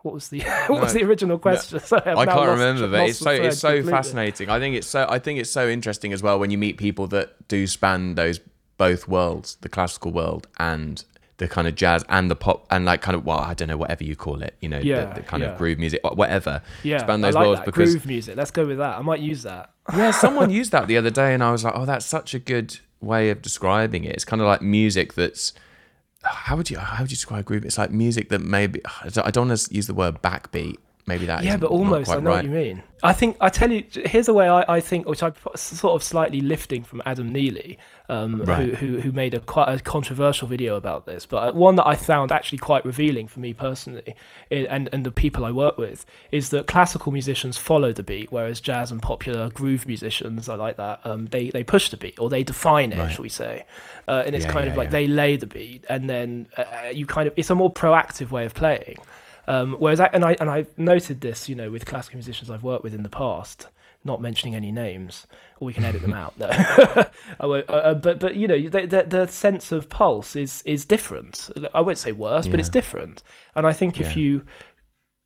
what 0.03 0.13
was 0.13 0.29
the 0.29 0.39
what 0.67 0.81
was 0.81 0.93
the 0.93 1.03
original 1.03 1.37
question? 1.37 1.79
Sorry, 1.91 2.03
I've 2.05 2.17
I 2.17 2.25
can't 2.25 2.37
lost- 2.37 2.49
remember, 2.51 2.87
but 2.87 3.09
it's 3.09 3.19
so 3.19 3.31
it's 3.31 3.59
so 3.59 3.69
completely. 3.69 3.91
fascinating. 3.91 4.49
I 4.49 4.59
think 4.59 4.75
it's 4.75 4.87
so 4.87 5.05
I 5.09 5.19
think 5.19 5.39
it's 5.39 5.51
so 5.51 5.67
interesting 5.67 6.13
as 6.13 6.23
well 6.23 6.39
when 6.39 6.51
you 6.51 6.57
meet 6.57 6.77
people 6.77 7.07
that 7.07 7.47
do 7.47 7.67
span 7.67 8.15
those 8.15 8.39
both 8.77 9.07
worlds, 9.07 9.57
the 9.61 9.69
classical 9.69 10.11
world 10.11 10.47
and 10.57 11.03
the 11.37 11.47
kind 11.47 11.67
of 11.69 11.75
jazz 11.75 12.03
and 12.09 12.29
the 12.29 12.35
pop 12.35 12.65
and 12.69 12.83
like 12.85 13.01
kind 13.01 13.15
of 13.15 13.25
well, 13.25 13.39
I 13.39 13.53
don't 13.53 13.67
know, 13.69 13.77
whatever 13.77 14.03
you 14.03 14.15
call 14.15 14.41
it, 14.41 14.55
you 14.61 14.67
know, 14.69 14.79
Yeah, 14.79 15.05
the, 15.05 15.15
the 15.15 15.21
kind 15.21 15.41
yeah. 15.43 15.49
of 15.51 15.57
groove 15.57 15.79
music, 15.79 16.01
whatever. 16.03 16.61
Yeah, 16.83 16.97
span 16.99 17.23
I 17.23 17.27
those 17.27 17.35
like 17.35 17.43
worlds 17.45 17.59
that. 17.61 17.65
because 17.65 17.91
groove 17.93 18.05
music. 18.05 18.35
Let's 18.37 18.51
go 18.51 18.65
with 18.65 18.77
that. 18.77 18.97
I 18.97 19.01
might 19.01 19.21
use 19.21 19.43
that. 19.43 19.71
yeah, 19.95 20.11
someone 20.11 20.49
used 20.49 20.71
that 20.73 20.87
the 20.87 20.97
other 20.97 21.09
day, 21.09 21.33
and 21.33 21.41
I 21.43 21.51
was 21.51 21.63
like, 21.63 21.73
oh, 21.75 21.85
that's 21.85 22.05
such 22.05 22.33
a 22.33 22.39
good 22.39 22.77
way 23.01 23.29
of 23.29 23.41
describing 23.41 24.03
it. 24.03 24.13
It's 24.15 24.25
kind 24.25 24.41
of 24.41 24.47
like 24.47 24.61
music 24.61 25.13
that's 25.13 25.53
how 26.23 26.55
would 26.57 26.69
you 26.69 26.77
how 26.77 27.03
would 27.03 27.11
you 27.11 27.15
describe 27.15 27.45
groove? 27.45 27.65
It's 27.65 27.77
like 27.77 27.91
music 27.91 28.29
that 28.29 28.41
maybe 28.41 28.81
I 28.85 29.09
don't- 29.09 29.25
want 29.47 29.57
to 29.59 29.73
use 29.73 29.87
the 29.87 29.93
word 29.93 30.21
backbeat. 30.21 30.77
Maybe 31.09 31.25
that 31.25 31.43
Yeah, 31.43 31.57
but 31.57 31.69
almost. 31.71 32.09
I 32.09 32.15
know 32.19 32.29
right. 32.29 32.35
what 32.37 32.45
you 32.45 32.51
mean. 32.51 32.83
I 33.01 33.13
think 33.13 33.37
I 33.41 33.49
tell 33.49 33.71
you. 33.71 33.83
Here's 34.05 34.25
the 34.27 34.33
way 34.33 34.47
I, 34.49 34.75
I 34.77 34.79
think, 34.81 35.07
which 35.07 35.23
I 35.23 35.31
sort 35.55 35.93
of 35.95 36.03
slightly 36.03 36.41
lifting 36.41 36.83
from 36.83 37.01
Adam 37.05 37.31
Neely, 37.31 37.77
um, 38.09 38.41
Right. 38.43 38.75
who, 38.75 38.75
who 38.75 38.99
who 39.01 39.11
made 39.13 39.33
a 39.33 39.39
quite 39.39 39.69
a 39.73 39.79
controversial 39.79 40.47
video 40.49 40.75
about 40.75 41.05
this, 41.05 41.25
but 41.25 41.55
one 41.55 41.75
that 41.77 41.87
I 41.87 41.95
found 41.95 42.31
actually 42.31 42.57
quite 42.59 42.83
revealing 42.85 43.27
for 43.27 43.39
me 43.39 43.53
personally, 43.53 44.15
and 44.51 44.89
and 44.93 45.03
the 45.05 45.11
people 45.11 45.45
I 45.45 45.51
work 45.51 45.77
with, 45.77 46.05
is 46.31 46.49
that 46.49 46.67
classical 46.67 47.11
musicians 47.13 47.57
follow 47.57 47.91
the 47.93 48.03
beat, 48.03 48.31
whereas 48.33 48.59
jazz 48.59 48.91
and 48.91 49.01
popular 49.01 49.49
groove 49.49 49.87
musicians, 49.87 50.49
I 50.49 50.55
like 50.55 50.75
that, 50.77 50.99
um, 51.05 51.27
they 51.27 51.49
they 51.51 51.63
push 51.63 51.89
the 51.89 51.97
beat 51.97 52.19
or 52.19 52.29
they 52.29 52.43
define 52.43 52.91
it, 52.91 52.99
Right. 52.99 53.11
shall 53.13 53.23
we 53.23 53.29
say, 53.29 53.65
uh, 54.09 54.23
and 54.25 54.35
it's 54.35 54.45
Yeah, 54.45 54.51
kind 54.51 54.65
yeah, 54.65 54.71
of 54.73 54.77
like 54.77 54.87
yeah. 54.87 54.91
they 54.99 55.07
lay 55.07 55.37
the 55.37 55.47
beat, 55.47 55.85
and 55.89 56.09
then 56.09 56.47
uh, 56.57 56.63
you 56.93 57.05
kind 57.05 57.27
of 57.29 57.33
it's 57.37 57.49
a 57.49 57.55
more 57.55 57.71
proactive 57.73 58.29
way 58.29 58.45
of 58.45 58.53
playing. 58.53 58.97
Um, 59.49 59.77
whereas, 59.79 59.99
I, 59.99 60.05
and 60.13 60.23
I 60.23 60.37
and 60.39 60.47
I've 60.47 60.77
noted 60.77 61.21
this, 61.21 61.49
you 61.49 61.55
know, 61.55 61.71
with 61.71 61.83
classical 61.87 62.17
musicians 62.17 62.51
I've 62.51 62.61
worked 62.61 62.83
with 62.83 62.93
in 62.93 63.01
the 63.01 63.09
past, 63.09 63.67
not 64.03 64.21
mentioning 64.21 64.53
any 64.53 64.71
names, 64.71 65.25
or 65.59 65.65
we 65.65 65.73
can 65.73 65.83
edit 65.83 66.03
them 66.03 66.13
out. 66.13 66.37
No, 66.37 66.47
I 67.39 67.45
won't, 67.47 67.67
uh, 67.67 67.73
uh, 67.73 67.93
but 67.95 68.19
but 68.19 68.35
you 68.35 68.47
know, 68.47 68.69
the, 68.69 68.85
the 68.85 69.03
the 69.07 69.27
sense 69.27 69.71
of 69.71 69.89
pulse 69.89 70.35
is 70.35 70.61
is 70.67 70.85
different. 70.85 71.49
I 71.73 71.81
won't 71.81 71.97
say 71.97 72.11
worse, 72.11 72.47
but 72.47 72.59
it's 72.59 72.69
different. 72.69 73.23
And 73.55 73.65
I 73.65 73.73
think 73.73 73.99
if 73.99 74.15
you, 74.15 74.43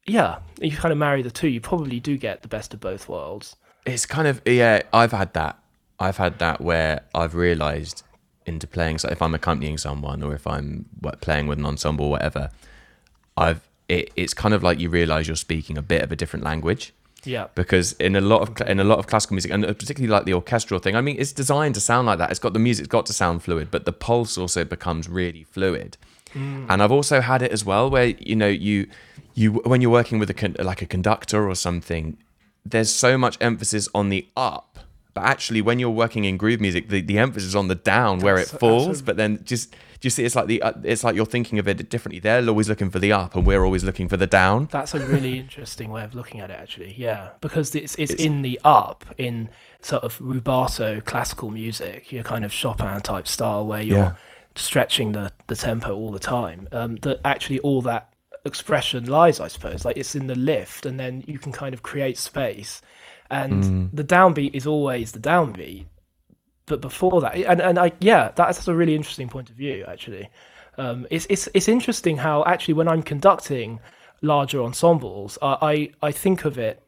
yeah, 0.07 0.37
if 0.61 0.71
you 0.71 0.77
kind 0.77 0.93
of 0.93 0.97
marry 0.97 1.21
the 1.21 1.29
two, 1.29 1.49
you 1.49 1.59
probably 1.59 1.99
do 1.99 2.17
get 2.17 2.43
the 2.43 2.47
best 2.47 2.73
of 2.73 2.79
both 2.79 3.09
worlds. 3.09 3.57
It's 3.85 4.05
kind 4.05 4.29
of 4.29 4.41
yeah. 4.45 4.83
I've 4.93 5.11
had 5.11 5.33
that. 5.33 5.59
I've 5.99 6.17
had 6.17 6.39
that 6.39 6.61
where 6.61 7.01
I've 7.13 7.35
realised 7.35 8.03
into 8.45 8.67
playing. 8.67 8.99
So 8.99 9.09
if 9.09 9.21
I'm 9.21 9.35
accompanying 9.35 9.77
someone 9.77 10.23
or 10.23 10.33
if 10.33 10.47
I'm 10.47 10.85
playing 11.19 11.47
with 11.47 11.59
an 11.59 11.65
ensemble, 11.65 12.05
or 12.05 12.11
whatever, 12.11 12.51
I've 13.35 13.69
it, 13.93 14.11
it's 14.15 14.33
kind 14.33 14.53
of 14.53 14.63
like 14.63 14.79
you 14.79 14.89
realise 14.89 15.27
you're 15.27 15.35
speaking 15.35 15.77
a 15.77 15.81
bit 15.81 16.01
of 16.01 16.11
a 16.11 16.15
different 16.15 16.43
language 16.43 16.93
Yeah, 17.25 17.47
because 17.55 17.93
in 17.93 18.15
a 18.15 18.21
lot 18.21 18.41
of 18.41 18.69
in 18.69 18.79
a 18.79 18.83
lot 18.83 18.99
of 18.99 19.07
classical 19.07 19.35
music 19.35 19.51
and 19.51 19.65
uh, 19.65 19.73
particularly 19.73 20.11
like 20.11 20.25
the 20.25 20.33
orchestral 20.33 20.79
thing. 20.79 20.95
I 20.95 21.01
mean, 21.01 21.17
it's 21.19 21.31
designed 21.31 21.75
to 21.75 21.81
sound 21.81 22.07
like 22.07 22.19
that. 22.19 22.29
It's 22.31 22.39
got 22.39 22.53
the 22.53 22.59
music's 22.59 22.87
got 22.87 23.05
to 23.07 23.13
sound 23.13 23.43
fluid, 23.43 23.69
but 23.71 23.85
the 23.85 23.93
pulse 23.93 24.37
also 24.37 24.63
becomes 24.63 25.07
really 25.07 25.43
fluid. 25.43 25.97
And 26.71 26.81
I've 26.81 26.91
also 26.91 27.21
had 27.21 27.43
it 27.43 27.51
as 27.51 27.63
well 27.63 27.91
where 27.91 28.07
you 28.29 28.35
know 28.35 28.47
you 28.47 28.87
you 29.35 29.53
when 29.71 29.81
you're 29.81 29.91
working 29.91 30.17
with 30.17 30.29
a 30.31 30.33
con- 30.33 30.55
like 30.59 30.81
a 30.81 30.87
conductor 30.87 31.47
or 31.47 31.55
something, 31.55 32.17
there's 32.65 32.89
so 32.89 33.17
much 33.17 33.37
emphasis 33.39 33.87
on 33.93 34.09
the 34.09 34.27
up. 34.35 34.79
But 35.13 35.25
actually, 35.25 35.61
when 35.61 35.77
you're 35.77 35.91
working 35.91 36.25
in 36.25 36.37
groove 36.37 36.59
music, 36.59 36.89
the, 36.89 37.01
the 37.01 37.19
emphasis 37.19 37.49
is 37.49 37.55
on 37.55 37.67
the 37.67 37.75
down 37.75 38.19
where 38.19 38.37
it 38.37 38.47
falls. 38.47 38.87
absolutely. 38.87 39.05
But 39.05 39.17
then 39.17 39.43
just 39.45 39.75
you 40.05 40.09
see? 40.09 40.23
It's 40.25 40.35
like 40.35 40.47
the 40.47 40.61
uh, 40.61 40.73
it's 40.83 41.03
like 41.03 41.15
you're 41.15 41.25
thinking 41.25 41.59
of 41.59 41.67
it 41.67 41.89
differently. 41.89 42.19
They're 42.19 42.47
always 42.47 42.69
looking 42.69 42.89
for 42.89 42.99
the 42.99 43.11
up, 43.11 43.35
and 43.35 43.45
we're 43.45 43.63
always 43.63 43.83
looking 43.83 44.07
for 44.09 44.17
the 44.17 44.27
down. 44.27 44.67
That's 44.71 44.93
a 44.93 44.99
really 44.99 45.39
interesting 45.45 45.89
way 45.91 46.03
of 46.03 46.13
looking 46.15 46.39
at 46.39 46.49
it, 46.49 46.59
actually. 46.59 46.93
Yeah, 46.97 47.29
because 47.41 47.73
it's 47.75 47.95
it's, 47.95 48.13
in 48.13 48.41
the 48.41 48.59
up 48.63 49.05
in 49.17 49.49
sort 49.81 50.03
of 50.03 50.17
rubato 50.19 51.03
classical 51.05 51.49
music, 51.51 52.11
your 52.11 52.23
kind 52.23 52.43
of 52.45 52.51
Chopin 52.53 52.99
type 53.01 53.27
style 53.27 53.65
where 53.65 53.81
you're 53.81 53.97
Yeah. 53.97 54.13
stretching 54.55 55.11
the 55.13 55.31
the 55.47 55.55
tempo 55.55 55.95
all 55.95 56.11
the 56.11 56.19
time. 56.19 56.67
Um, 56.71 56.95
that 56.97 57.19
actually 57.25 57.59
all 57.59 57.81
that 57.83 58.09
expression 58.45 59.05
lies, 59.05 59.39
I 59.39 59.47
suppose. 59.47 59.85
Like 59.85 59.97
it's 59.97 60.15
in 60.15 60.27
the 60.27 60.35
lift, 60.35 60.85
and 60.85 60.99
then 60.99 61.23
you 61.27 61.39
can 61.39 61.51
kind 61.51 61.73
of 61.73 61.81
create 61.81 62.17
space. 62.17 62.81
And 63.31 63.63
Mm. 63.63 63.89
the 63.93 64.03
downbeat 64.03 64.53
is 64.53 64.67
always 64.67 65.11
the 65.13 65.19
downbeat, 65.19 65.85
but 66.65 66.81
before 66.81 67.21
that, 67.21 67.35
and 67.35 67.61
and 67.61 67.77
I 67.77 67.91
yeah, 67.99 68.31
that's 68.35 68.67
a 68.67 68.75
really 68.75 68.95
interesting 68.95 69.29
point 69.29 69.49
of 69.49 69.55
view 69.55 69.85
actually. 69.87 70.29
Um, 70.77 71.05
it's 71.09 71.27
it's 71.29 71.47
it's 71.53 71.67
interesting 71.67 72.17
how 72.17 72.43
actually 72.45 72.73
when 72.75 72.87
I'm 72.87 73.03
conducting 73.03 73.79
larger 74.21 74.61
ensembles, 74.63 75.37
I 75.41 75.91
I, 76.01 76.07
I 76.07 76.11
think 76.11 76.45
of 76.45 76.57
it 76.57 76.79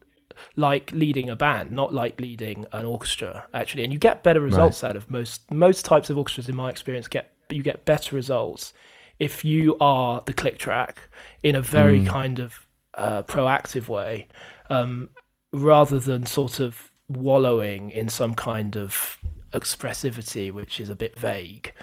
like 0.56 0.92
leading 0.92 1.30
a 1.30 1.36
band, 1.36 1.72
not 1.72 1.94
like 1.94 2.20
leading 2.20 2.66
an 2.72 2.86
orchestra 2.86 3.46
actually, 3.54 3.84
and 3.84 3.94
you 3.94 4.00
get 4.00 4.24
better 4.24 4.42
results 4.42 4.84
out 4.84 4.96
of 4.96 5.10
most 5.10 5.50
most 5.52 5.86
types 5.86 6.10
of 6.10 6.18
orchestras. 6.18 6.50
In 6.50 6.56
my 6.56 6.70
experience, 6.70 7.08
get 7.08 7.32
you 7.50 7.64
get 7.64 7.86
better 7.86 8.16
results 8.16 8.74
if 9.20 9.46
you 9.46 9.78
are 9.80 10.22
the 10.26 10.34
click 10.34 10.58
track 10.58 11.00
in 11.44 11.56
a 11.56 11.62
very 11.62 12.04
kind 12.06 12.40
of 12.40 12.66
uh, 12.96 13.24
proactive 13.24 13.88
way, 13.88 14.28
um, 14.70 15.10
rather 15.54 16.00
than 16.00 16.26
sort 16.26 16.60
of 16.60 16.92
wallowing 17.08 17.92
in 17.92 18.10
some 18.10 18.34
kind 18.34 18.76
of 18.76 19.18
expressivity 19.56 20.52
which 20.52 20.80
is 20.80 20.90
a 20.90 20.96
bit 20.96 21.18
vague. 21.20 21.74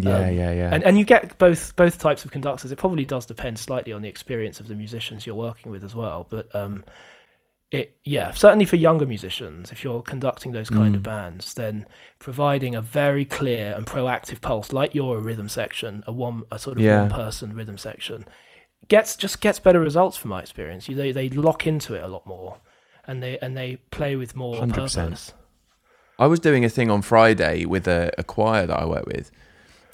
Yeah, 0.00 0.28
yeah, 0.30 0.52
yeah. 0.52 0.70
And 0.72 0.84
and 0.84 0.96
you 0.98 1.04
get 1.04 1.38
both 1.38 1.74
both 1.76 1.98
types 1.98 2.24
of 2.24 2.30
conductors. 2.30 2.70
It 2.70 2.78
probably 2.78 3.04
does 3.04 3.26
depend 3.26 3.58
slightly 3.58 3.92
on 3.92 4.02
the 4.02 4.08
experience 4.08 4.60
of 4.60 4.68
the 4.68 4.74
musicians 4.76 5.26
you're 5.26 5.34
working 5.34 5.72
with 5.72 5.82
as 5.82 5.94
well. 5.94 6.26
But 6.30 6.54
um, 6.54 6.84
it 7.70 7.96
yeah, 8.04 8.30
certainly 8.30 8.64
for 8.64 8.76
younger 8.76 9.06
musicians, 9.06 9.72
if 9.72 9.82
you're 9.84 10.00
conducting 10.02 10.52
those 10.52 10.70
kind 10.70 10.94
Mm. 10.94 10.98
of 10.98 11.02
bands, 11.02 11.54
then 11.54 11.84
providing 12.20 12.74
a 12.76 12.80
very 12.80 13.24
clear 13.24 13.74
and 13.76 13.86
proactive 13.86 14.40
pulse, 14.40 14.72
like 14.72 14.94
your 14.94 15.18
rhythm 15.18 15.48
section, 15.48 16.04
a 16.06 16.12
one 16.12 16.44
a 16.52 16.58
sort 16.58 16.76
of 16.78 16.82
Yeah. 16.84 17.00
one 17.02 17.10
person 17.10 17.52
rhythm 17.52 17.76
section, 17.76 18.24
gets 18.86 19.16
just 19.16 19.40
gets 19.40 19.58
better 19.58 19.80
results 19.80 20.16
from 20.16 20.30
my 20.30 20.40
experience. 20.40 20.88
You, 20.88 20.94
they 20.94 21.10
they 21.10 21.28
lock 21.28 21.66
into 21.66 21.94
it 21.94 22.02
a 22.04 22.08
lot 22.08 22.24
more, 22.24 22.58
and 23.06 23.20
they 23.22 23.36
and 23.40 23.56
they 23.56 23.76
play 23.90 24.14
with 24.16 24.36
more 24.36 24.54
100%. 24.54 24.72
purpose. 25.08 25.34
I 26.18 26.26
was 26.26 26.40
doing 26.40 26.64
a 26.64 26.68
thing 26.68 26.90
on 26.90 27.02
Friday 27.02 27.64
with 27.64 27.86
a, 27.86 28.10
a 28.18 28.24
choir 28.24 28.66
that 28.66 28.78
I 28.78 28.84
work 28.84 29.06
with, 29.06 29.30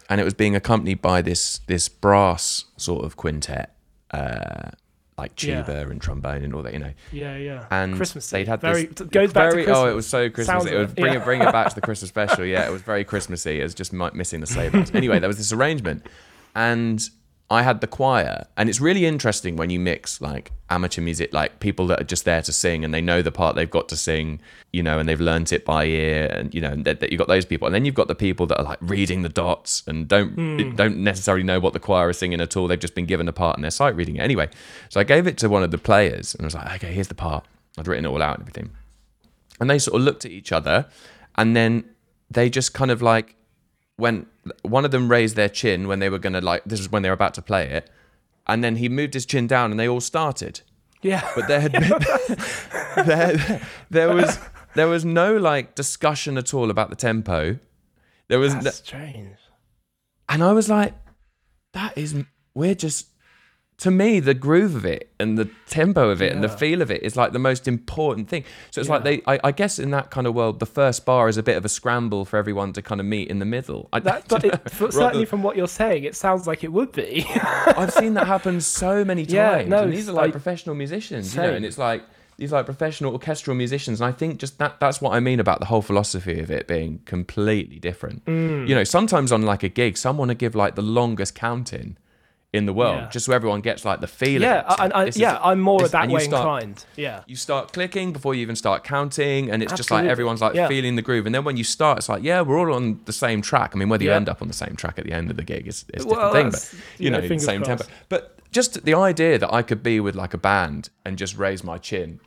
and 0.09 0.21
it 0.21 0.25
was 0.25 0.35
being 0.35 0.57
accompanied 0.57 1.03
by 1.03 1.23
this 1.23 1.61
this 1.67 1.89
brass 1.89 2.65
sort 2.77 3.05
of 3.05 3.17
quintet, 3.17 3.75
uh, 4.11 4.71
like 5.19 5.41
Yeah. 5.43 5.63
tuba 5.63 5.89
and 5.91 6.01
trombone 6.01 6.43
and 6.43 6.55
all 6.55 6.63
that, 6.63 6.73
you 6.73 6.79
know. 6.79 6.93
Yeah, 7.13 7.37
yeah. 7.37 7.67
And 7.71 7.97
Christmas 7.97 8.29
they'd 8.31 8.49
had 8.49 8.61
very 8.61 8.87
this, 8.87 9.07
goes 9.09 9.33
back 9.33 9.51
very, 9.51 9.63
to 9.63 9.67
Christmas. 9.67 9.77
Oh, 9.79 9.89
it 9.91 9.95
was 9.95 10.07
so 10.07 10.31
Christmas. 10.31 10.47
Sounds 10.47 10.67
It 10.67 10.77
would 10.77 10.95
bring 10.95 11.13
yeah. 11.13 11.21
it 11.21 11.25
bring 11.25 11.43
it 11.43 11.53
back 11.53 11.69
to 11.69 11.75
the 11.75 11.81
Christmas 11.89 12.09
special. 12.09 12.45
Yeah, 12.45 12.67
it 12.67 12.73
was 12.73 12.83
very 12.83 13.05
Christmassy. 13.05 13.61
It 13.61 13.65
was 13.65 13.75
just 13.75 13.93
missing 13.93 14.41
the 14.41 14.47
sleigh 14.47 14.71
bells. 14.71 14.95
Anyway, 14.95 15.19
there 15.19 15.29
was 15.29 15.37
this 15.39 15.53
arrangement, 15.53 16.07
and 16.55 17.09
I 17.51 17.63
had 17.63 17.81
the 17.83 17.87
choir, 17.87 18.47
and 18.57 18.69
it's 18.71 18.81
really 18.81 19.05
interesting 19.05 19.57
when 19.57 19.69
you 19.71 19.79
mix 19.79 20.21
like 20.21 20.51
amateur 20.71 21.03
music, 21.03 21.33
like 21.35 21.61
people 21.61 21.87
that 21.89 22.01
are 22.01 22.05
just 22.05 22.25
there 22.25 22.41
to 22.41 22.53
sing 22.53 22.85
and 22.85 22.93
they 22.95 23.03
know 23.03 23.21
the 23.21 23.31
part 23.31 23.55
they've 23.55 23.71
got 23.71 23.89
to 23.91 23.97
sing, 23.97 24.41
you 24.73 24.83
know, 24.83 24.99
and 24.99 25.07
they've 25.09 25.21
learnt 25.21 25.53
it 25.53 25.65
by 25.65 25.85
ear, 25.85 26.27
and 26.33 26.55
you 26.55 26.61
know, 26.61 26.75
that, 26.75 27.01
that 27.01 27.11
you've 27.13 27.19
got 27.19 27.29
those 27.29 27.45
people, 27.45 27.67
and 27.67 27.75
then 27.75 27.85
you've 27.85 27.95
got 27.95 28.09
the 28.09 28.15
people 28.15 28.47
that 28.47 28.59
are 28.59 28.65
like 28.65 28.79
reading 28.81 29.23
the 29.23 29.29
dots 29.29 29.83
and 29.87 30.09
don't 30.09 30.31
Hmm. 30.35 30.75
don't 30.75 30.97
necessarily 30.97 31.45
know 31.45 31.61
what 31.61 31.75
the 31.75 31.81
choir 31.81 32.09
is 32.11 32.19
singing 32.19 32.40
at 32.40 32.57
all. 32.57 32.67
They've 32.67 32.79
just 32.81 32.95
been 32.95 33.07
given 33.07 33.29
a 33.29 33.33
part 33.33 33.57
and 33.57 33.63
they're 33.65 33.71
sight 33.71 33.95
reading 33.95 34.17
it 34.17 34.21
anyway. 34.21 34.49
So 34.88 34.99
I 34.99 35.05
gave 35.05 35.27
it 35.27 35.37
to 35.38 35.49
one 35.49 35.63
of 35.63 35.71
the 35.71 35.79
players, 35.79 36.35
and 36.35 36.45
I 36.45 36.47
was 36.47 36.55
like, 36.55 36.75
okay, 36.77 36.92
here's 36.95 37.09
the 37.09 37.15
part. 37.15 37.45
I'd 37.79 37.87
written 37.87 38.07
it 38.07 38.09
all 38.09 38.23
out 38.23 38.38
and 38.38 38.49
everything 38.49 38.71
and 39.61 39.69
they 39.71 39.79
sort 39.79 39.97
of 39.97 40.03
looked 40.03 40.25
at 40.25 40.31
each 40.31 40.51
other 40.51 40.87
and 41.37 41.55
then 41.57 41.85
they 42.31 42.49
just 42.51 42.73
kind 42.75 42.90
of 42.90 43.03
like 43.03 43.37
went 43.99 44.27
one 44.63 44.85
of 44.85 44.90
them 44.90 45.09
raised 45.11 45.37
their 45.37 45.49
chin 45.49 45.88
when 45.88 45.99
they 45.99 46.09
were 46.09 46.19
gonna 46.19 46.40
like 46.40 46.63
this 46.65 46.81
is 46.81 46.90
when 46.90 47.03
they 47.03 47.09
were 47.09 47.15
about 47.15 47.35
to 47.35 47.42
play 47.42 47.69
it, 47.69 47.90
and 48.47 48.63
then 48.63 48.77
he 48.77 48.88
moved 48.88 49.15
his 49.15 49.27
chin 49.27 49.47
down 49.47 49.71
and 49.71 49.79
they 49.81 49.88
all 49.88 50.01
started. 50.01 50.61
Yeah. 51.03 51.29
But 51.35 51.49
there 51.49 51.61
had 51.61 51.73
been 51.73 51.92
there, 53.07 53.61
there 53.90 54.15
was 54.15 54.38
there 54.75 54.88
was 54.88 55.05
no 55.05 55.37
like 55.37 55.75
discussion 55.75 56.38
at 56.38 56.55
all 56.55 56.71
about 56.71 56.90
the 56.90 56.97
tempo. 56.97 57.59
There 58.29 58.38
was, 58.38 58.55
That's 58.57 58.79
strange. 58.79 59.37
and 60.31 60.42
I 60.42 60.53
was 60.53 60.71
like, 60.71 60.95
that 61.75 61.97
is 61.99 62.15
we're 62.55 62.75
just 62.75 63.09
to 63.79 63.90
me 63.90 64.20
the 64.20 64.35
groove 64.35 64.77
of 64.77 64.85
it 64.85 65.10
and 65.18 65.37
the 65.37 65.50
tempo 65.66 66.08
of 66.10 66.22
it 66.22 66.33
and 66.33 66.44
the 66.44 66.48
feel 66.48 66.81
of 66.81 66.90
it 66.90 67.02
is 67.02 67.16
like 67.16 67.33
the 67.33 67.38
most 67.38 67.66
important 67.66 68.29
thing. 68.29 68.44
So 68.70 68.81
it's 68.81 68.88
like 68.88 69.02
they, 69.02 69.20
I, 69.27 69.40
I 69.44 69.52
guess, 69.52 69.79
in 69.79 69.90
that 69.90 70.10
kind 70.10 70.27
of 70.27 70.35
world, 70.35 70.60
the 70.60 70.66
first 70.66 71.04
bar 71.04 71.29
is 71.29 71.37
a 71.37 71.42
bit 71.42 71.56
of 71.56 71.64
a 71.64 71.68
scramble 71.68 72.25
for 72.25 72.37
everyone 72.37 72.72
to 72.75 72.83
kind 72.83 73.00
of 73.00 73.06
meet 73.06 73.29
in 73.29 73.40
the 73.40 73.44
middle. 73.44 73.88
I, 73.92 74.00
That, 74.00 74.25
but 74.29 74.44
it, 74.44 74.60
certainly 74.92 75.25
from 75.25 75.42
what 75.42 75.56
you're 75.56 75.66
saying, 75.66 76.04
it 76.04 76.14
sounds 76.14 76.46
like 76.46 76.62
it 76.62 76.72
would 76.72 76.92
be. 76.92 77.27
I've 77.35 77.92
seen 77.92 78.14
that 78.14 78.27
happen 78.27 78.60
so 78.60 79.04
many 79.04 79.27
times. 79.27 79.33
Yeah, 79.33 79.64
no, 79.66 79.83
and 79.83 79.92
these 79.92 80.08
are 80.08 80.12
like 80.12 80.33
professional 80.33 80.77
musicians, 80.77 81.35
you 81.35 81.42
know, 81.42 81.52
and 81.52 81.64
it's 81.64 81.79
like 81.79 82.04
these 82.37 82.52
like 82.52 82.66
professional 82.66 83.12
orchestral 83.12 83.56
musicians. 83.56 84.00
And 84.00 84.08
I 84.08 84.12
think 84.12 84.38
just 84.38 84.58
that 84.58 84.79
that's 84.81 85.00
what 85.00 85.14
I 85.14 85.20
mean 85.20 85.40
about 85.40 85.60
the 85.60 85.66
whole 85.66 85.83
philosophy 85.83 86.40
of 86.40 86.50
it 86.50 86.68
being 86.68 87.00
completely 87.06 87.79
different. 87.79 88.25
Mm. 88.25 88.68
You 88.68 88.75
know, 88.75 88.85
sometimes 88.85 89.33
on 89.33 89.42
like 89.42 89.62
a 89.62 89.68
gig, 89.68 89.96
someone 89.96 90.29
will 90.29 90.35
give 90.35 90.54
like 90.54 90.75
the 90.75 90.83
longest 90.83 91.35
counting 91.35 91.75
in 91.81 91.96
the 92.67 92.73
world, 92.73 93.00
Yeah. 93.02 93.09
just 93.11 93.27
so 93.27 93.33
everyone 93.33 93.61
gets 93.61 93.85
like 93.85 94.00
the 94.00 94.07
feeling. 94.07 94.42
yeah. 94.48 94.63
I, 94.69 94.90
I, 94.94 95.05
This 95.07 95.17
is- 95.17 95.21
yeah, 95.23 95.38
I'm 95.42 95.61
more 95.61 95.81
this- 95.81 95.90
that 95.90 96.09
way 96.09 96.21
start- 96.25 96.42
inclined. 96.63 96.85
Yeah. 96.96 97.23
you 97.27 97.37
start 97.37 97.73
clicking 97.73 98.13
before 98.13 98.35
you 98.35 98.42
even 98.42 98.57
start 98.57 98.85
counting 98.85 99.50
and 99.50 99.63
it's 99.63 99.73
just 99.73 99.90
like 99.90 100.07
everyone's 100.07 100.40
like 100.40 100.55
Yeah. 100.55 100.69
feeling 100.69 100.94
the 100.96 101.02
groove 101.02 101.27
and 101.27 101.35
then 101.35 101.44
when 101.44 101.57
you 101.57 101.65
start 101.65 101.98
it's 101.98 102.09
like 102.09 102.23
yeah 102.23 102.40
we're 102.42 102.59
all 102.59 102.73
on 102.75 103.00
the 103.07 103.13
same 103.13 103.42
track 103.42 103.73
i 103.75 103.77
mean 103.79 103.88
whether 103.88 104.05
you 104.05 104.13
end 104.13 104.29
up 104.29 104.40
on 104.42 104.48
the 104.48 104.55
same 104.55 104.75
track 104.77 104.98
at 104.98 105.05
the 105.05 105.13
end 105.13 105.31
of 105.31 105.37
the 105.37 105.42
gig 105.42 105.67
is, 105.67 105.85
is 105.94 106.05
a 106.05 106.09
Well, 106.09 106.33
different 106.33 106.55
thing 106.55 106.81
but 106.96 107.00
you 107.05 107.11
know 107.11 107.17
know, 107.19 107.23
the 107.23 107.29
fingers 107.29 107.44
same 107.46 107.63
tempo 107.63 107.85
but 108.09 108.38
just 108.52 108.85
the 108.85 108.94
idea 108.94 109.38
that 109.38 109.52
i 109.52 109.63
could 109.63 109.83
be 109.83 109.98
with 110.00 110.15
like 110.15 110.33
a 110.35 110.38
band 110.38 110.90
and 111.05 111.19
just 111.19 111.37
raise 111.37 111.65
my 111.65 111.79
chin 111.79 112.21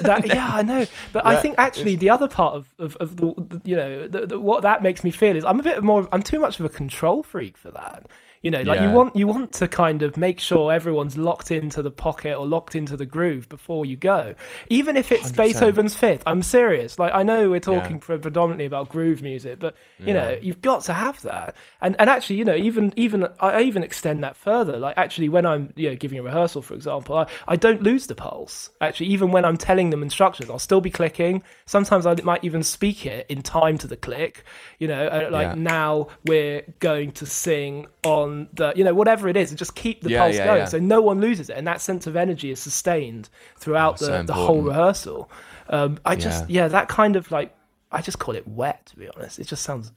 That, 0.00 0.26
yeah, 0.32 0.48
I 0.52 0.62
know, 0.62 0.86
but 1.12 1.26
I 1.26 1.34
think 1.40 1.56
actually 1.58 1.96
the 1.96 2.10
other 2.10 2.28
part 2.28 2.54
of, 2.54 2.68
of, 2.78 2.94
of 2.96 3.16
the, 3.16 3.34
the 3.36 3.60
you 3.64 3.74
know 3.74 4.06
the, 4.06 4.26
the, 4.26 4.38
what 4.38 4.62
that 4.62 4.80
makes 4.80 5.02
me 5.02 5.10
feel 5.10 5.34
is 5.36 5.44
I'm 5.44 5.58
a 5.58 5.62
bit 5.64 5.82
more 5.82 6.06
I'm 6.12 6.22
too 6.22 6.38
much 6.38 6.60
of 6.60 6.64
a 6.66 6.68
control 6.68 7.24
freak 7.24 7.56
for 7.58 7.72
that. 7.72 8.06
You 8.42 8.50
know, 8.52 8.62
like 8.62 8.76
Yeah. 8.76 8.82
you 8.82 8.90
want 8.90 9.16
you 9.16 9.26
want 9.26 9.52
to 9.54 9.68
kind 9.68 10.02
of 10.02 10.16
make 10.16 10.38
sure 10.38 10.72
everyone's 10.72 11.16
locked 11.18 11.50
into 11.50 11.82
the 11.82 11.90
pocket 11.90 12.36
or 12.36 12.46
locked 12.46 12.74
into 12.76 12.96
the 12.96 13.06
groove 13.06 13.48
before 13.48 13.84
you 13.84 13.96
go, 13.96 14.34
even 14.70 14.96
if 14.96 15.10
it's 15.10 15.30
100%. 15.32 15.36
Beethoven's 15.36 15.94
Fifth. 15.96 16.22
I'm 16.26 16.42
serious. 16.42 16.98
Like 16.98 17.12
I 17.14 17.22
know 17.24 17.50
we're 17.50 17.60
talking 17.60 18.00
Yeah. 18.00 18.18
predominantly 18.18 18.66
about 18.66 18.88
groove 18.90 19.22
music, 19.22 19.58
but 19.58 19.74
you 20.04 20.14
know 20.14 20.38
you've 20.40 20.62
got 20.62 20.84
to 20.84 20.92
have 20.94 21.20
that. 21.22 21.56
And 21.80 21.96
and 21.98 22.08
actually, 22.08 22.36
you 22.36 22.44
know, 22.44 22.54
even 22.54 22.92
even 22.96 23.26
I 23.40 23.62
even 23.62 23.82
extend 23.82 24.22
that 24.22 24.36
further. 24.36 24.78
Like 24.78 24.96
actually, 24.96 25.28
when 25.28 25.44
I'm 25.44 25.72
you 25.76 25.90
know 25.90 25.96
giving 25.96 26.18
a 26.18 26.22
rehearsal, 26.22 26.62
for 26.62 26.74
example, 26.74 27.16
I, 27.16 27.26
I 27.48 27.56
don't 27.56 27.82
lose 27.82 28.06
the 28.06 28.14
pulse. 28.14 28.70
Actually, 28.80 29.06
even 29.08 29.30
when 29.32 29.44
I'm 29.44 29.56
telling 29.56 29.90
them 29.90 30.02
instructions, 30.02 30.48
I'll 30.50 30.58
still 30.60 30.80
be 30.80 30.90
clicking. 30.90 31.42
Sometimes 31.66 32.06
I 32.06 32.14
might 32.22 32.44
even 32.44 32.62
speak 32.62 33.04
it 33.06 33.26
in 33.28 33.42
time 33.42 33.78
to 33.78 33.86
the 33.88 33.96
click. 33.96 34.44
You 34.78 34.88
know, 34.88 35.06
uh, 35.06 35.28
like 35.30 35.48
Yeah. 35.48 35.54
now 35.56 36.08
we're 36.24 36.62
going 36.78 37.12
to 37.12 37.26
sing 37.26 37.86
on 38.04 38.27
the 38.52 38.72
you 38.76 38.84
know 38.84 38.94
whatever 38.94 39.28
it 39.28 39.36
is, 39.36 39.50
and 39.50 39.58
just 39.58 39.74
keep 39.74 40.02
the 40.02 40.10
Yeah, 40.10 40.18
pulse 40.20 40.36
yeah, 40.36 40.44
going, 40.44 40.58
yeah. 40.60 40.64
so 40.66 40.78
no 40.78 41.00
one 41.00 41.20
loses 41.20 41.50
it, 41.50 41.56
and 41.56 41.66
that 41.66 41.80
sense 41.80 42.06
of 42.06 42.16
energy 42.16 42.50
is 42.50 42.60
sustained 42.60 43.28
throughout 43.56 43.94
Oh, 44.02 44.06
the, 44.06 44.12
so 44.18 44.22
the 44.22 44.34
whole 44.34 44.62
rehearsal. 44.62 45.30
Um, 45.68 45.98
I 46.04 46.16
just 46.16 46.48
Yeah. 46.48 46.68
that 46.68 46.88
kind 46.88 47.16
of 47.16 47.30
like 47.30 47.54
I 47.90 48.02
just 48.02 48.18
call 48.18 48.34
it 48.36 48.46
wet 48.46 48.84
to 48.86 48.96
be 48.96 49.08
honest. 49.16 49.38
It 49.38 49.46
just 49.46 49.62
sounds, 49.62 49.90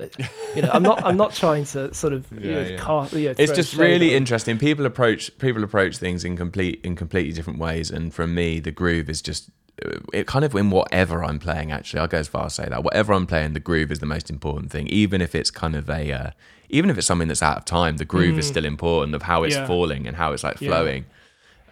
you 0.55 0.61
know, 0.61 0.71
I'm 0.73 0.83
not 0.83 1.05
I'm 1.05 1.17
not 1.17 1.33
trying 1.33 1.65
to 1.65 1.93
sort 1.93 2.13
of 2.13 2.31
you 2.31 2.39
know, 2.51 2.61
Yeah, 2.61 2.67
yeah. 2.69 2.77
cast, 2.77 3.13
you 3.13 3.25
know, 3.25 3.35
it's 3.37 3.51
just 3.51 3.75
really 3.75 4.11
on- 4.11 4.17
interesting 4.17 4.57
people 4.57 4.85
approach 4.85 5.37
people 5.39 5.63
approach 5.63 5.97
things 5.97 6.23
in 6.23 6.37
complete 6.37 6.79
in 6.83 6.95
completely 6.95 7.33
different 7.33 7.59
ways 7.59 7.91
and 7.91 8.13
for 8.13 8.27
me 8.27 8.59
the 8.59 8.71
groove 8.71 9.09
is 9.09 9.21
just 9.21 9.49
uh, 9.85 9.97
it 10.13 10.27
kind 10.27 10.45
of 10.45 10.53
in 10.55 10.69
whatever 10.69 11.23
i'm 11.23 11.39
playing 11.39 11.71
actually 11.71 11.99
i'll 11.99 12.07
go 12.07 12.17
as 12.17 12.27
far 12.27 12.45
as 12.45 12.53
say 12.53 12.67
that 12.69 12.83
whatever 12.83 13.13
i'm 13.13 13.25
playing 13.25 13.53
the 13.53 13.59
groove 13.59 13.91
is 13.91 13.99
the 13.99 14.05
most 14.05 14.29
important 14.29 14.71
thing 14.71 14.87
even 14.87 15.21
if 15.21 15.33
it's 15.35 15.49
kind 15.51 15.75
of 15.75 15.89
a 15.89 16.11
uh, 16.11 16.29
even 16.71 16.89
if 16.89 16.97
it's 16.97 17.07
something 17.07 17.27
that's 17.27 17.43
out 17.43 17.57
of 17.57 17.65
time 17.65 17.97
the 17.97 18.05
groove 18.05 18.37
is 18.39 18.47
still 18.47 18.65
important 18.65 19.13
of 19.15 19.21
how 19.23 19.43
it's 19.43 19.55
Mm. 19.55 19.59
Yeah. 19.59 19.67
falling 19.67 20.07
and 20.07 20.17
how 20.17 20.33
it's 20.33 20.43
like 20.43 20.59
Yeah. 20.59 20.69
flowing 20.69 21.05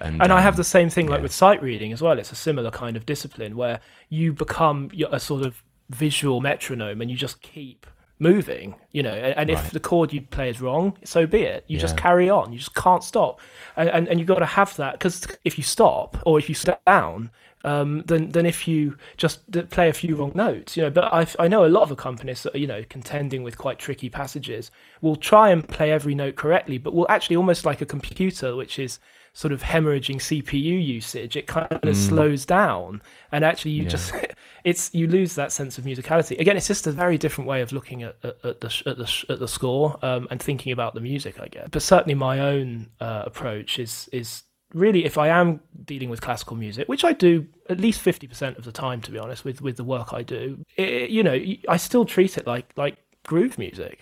and, 0.02 0.22
And 0.22 0.32
I 0.32 0.42
have 0.42 0.54
um, 0.54 0.58
the 0.58 0.64
same 0.64 0.90
thing 0.90 1.08
like 1.08 1.22
with 1.22 1.34
sight 1.34 1.62
reading 1.62 1.92
as 1.92 2.02
well. 2.02 2.18
It's 2.20 2.32
a 2.32 2.36
similar 2.36 2.72
kind 2.72 2.96
of 2.96 3.06
discipline 3.06 3.58
where 3.58 3.82
you 4.10 4.32
become 4.32 4.90
a 5.12 5.20
sort 5.20 5.46
of 5.46 5.62
visual 5.90 6.40
metronome 6.40 7.02
and 7.02 7.12
you 7.12 7.18
just 7.18 7.42
keep 7.42 7.86
moving, 8.18 8.76
you 8.92 9.04
know. 9.04 9.14
And, 9.14 9.34
and 9.38 9.50
if 9.50 9.72
the 9.72 9.80
chord 9.80 10.14
you 10.14 10.22
play 10.22 10.50
is 10.50 10.62
wrong, 10.62 10.98
so 11.04 11.26
be 11.28 11.42
it. 11.42 11.66
You 11.68 11.78
just 11.78 11.98
carry 11.98 12.30
on. 12.30 12.54
You 12.54 12.60
just 12.60 12.76
can't 12.76 13.04
stop. 13.04 13.42
And 13.76 13.90
and, 13.90 14.08
and 14.08 14.20
you've 14.20 14.28
got 14.28 14.40
to 14.40 14.46
have 14.46 14.74
that 14.78 14.94
because 14.94 15.28
if 15.44 15.58
you 15.58 15.64
stop 15.66 16.18
or 16.26 16.40
if 16.40 16.48
you 16.48 16.56
step 16.56 16.82
down, 16.86 17.30
um, 17.64 18.04
than 18.06 18.30
than 18.30 18.46
if 18.46 18.68
you 18.68 18.98
just 19.18 19.50
play 19.70 19.90
a 19.90 19.94
few 19.94 20.16
wrong 20.16 20.32
notes, 20.36 20.78
you 20.78 20.84
know. 20.84 20.90
But 20.90 21.14
I 21.14 21.28
I 21.38 21.48
know 21.48 21.66
a 21.66 21.68
lot 21.68 21.90
of 21.90 21.96
accompanists 21.96 22.44
that 22.44 22.56
are, 22.56 22.58
you 22.58 22.68
know 22.68 22.84
contending 22.90 23.44
with 23.44 23.58
quite 23.58 23.80
tricky 23.80 24.10
passages 24.10 24.72
will 25.02 25.16
try 25.16 25.50
and 25.50 25.68
play 25.68 25.92
every 25.92 26.16
note 26.16 26.36
correctly, 26.36 26.78
but 26.78 26.94
will 26.94 27.08
actually 27.10 27.36
almost 27.36 27.66
like 27.66 27.82
a 27.82 27.86
computer, 27.86 28.56
which 28.56 28.80
is 28.80 29.00
sort 29.34 29.52
of 29.54 29.62
hemorrhaging 29.62 30.18
CPU 30.18 30.86
usage. 30.86 31.36
It 31.36 31.48
kind 31.48 31.68
of 31.72 31.96
slows 31.96 32.46
down, 32.46 33.02
and 33.32 33.46
actually 33.46 33.72
you 33.72 33.84
Mm. 33.84 33.86
Yeah. 33.86 33.90
just 33.90 34.14
it's 34.64 34.94
you 34.94 35.08
lose 35.08 35.36
that 35.36 35.52
sense 35.52 35.78
of 35.78 35.84
musicality. 35.86 36.40
Again, 36.40 36.58
it's 36.58 36.68
just 36.68 36.88
a 36.88 36.92
very 36.92 37.18
different 37.18 37.48
way 37.48 37.62
of 37.62 37.72
looking 37.72 38.04
at, 38.04 38.16
at, 38.24 38.36
at 38.44 38.62
the 38.62 38.84
at 38.86 38.98
the 38.98 39.26
at 39.30 39.40
the 39.40 39.48
score 39.48 39.98
um, 40.04 40.28
and 40.32 40.42
thinking 40.42 40.72
about 40.72 40.94
the 40.94 41.02
music, 41.02 41.40
I 41.40 41.48
guess. 41.48 41.68
But 41.72 41.82
certainly 41.82 42.16
my 42.16 42.40
own 42.40 42.88
uh, 43.00 43.24
approach 43.26 43.80
is 43.80 44.10
is 44.12 44.44
really 44.74 45.06
if 45.06 45.18
I 45.18 45.28
am 45.30 45.60
dealing 45.86 46.10
with 46.10 46.22
classical 46.22 46.56
music, 46.56 46.88
which 46.88 47.04
I 47.04 47.14
do 47.14 47.48
at 47.70 47.80
least 47.80 48.02
fifty 48.02 48.28
percent 48.28 48.58
of 48.58 48.66
the 48.66 48.72
time, 48.72 49.02
to 49.02 49.12
be 49.12 49.18
honest, 49.20 49.44
with 49.46 49.62
with 49.62 49.78
the 49.78 49.84
work 49.84 50.14
I 50.14 50.24
do, 50.24 50.64
it, 50.76 51.10
you 51.10 51.24
know, 51.24 51.40
I 51.68 51.78
still 51.78 52.06
treat 52.06 52.38
it 52.38 52.46
like 52.48 52.72
like 52.76 52.98
groove 53.26 53.58
music. 53.58 54.00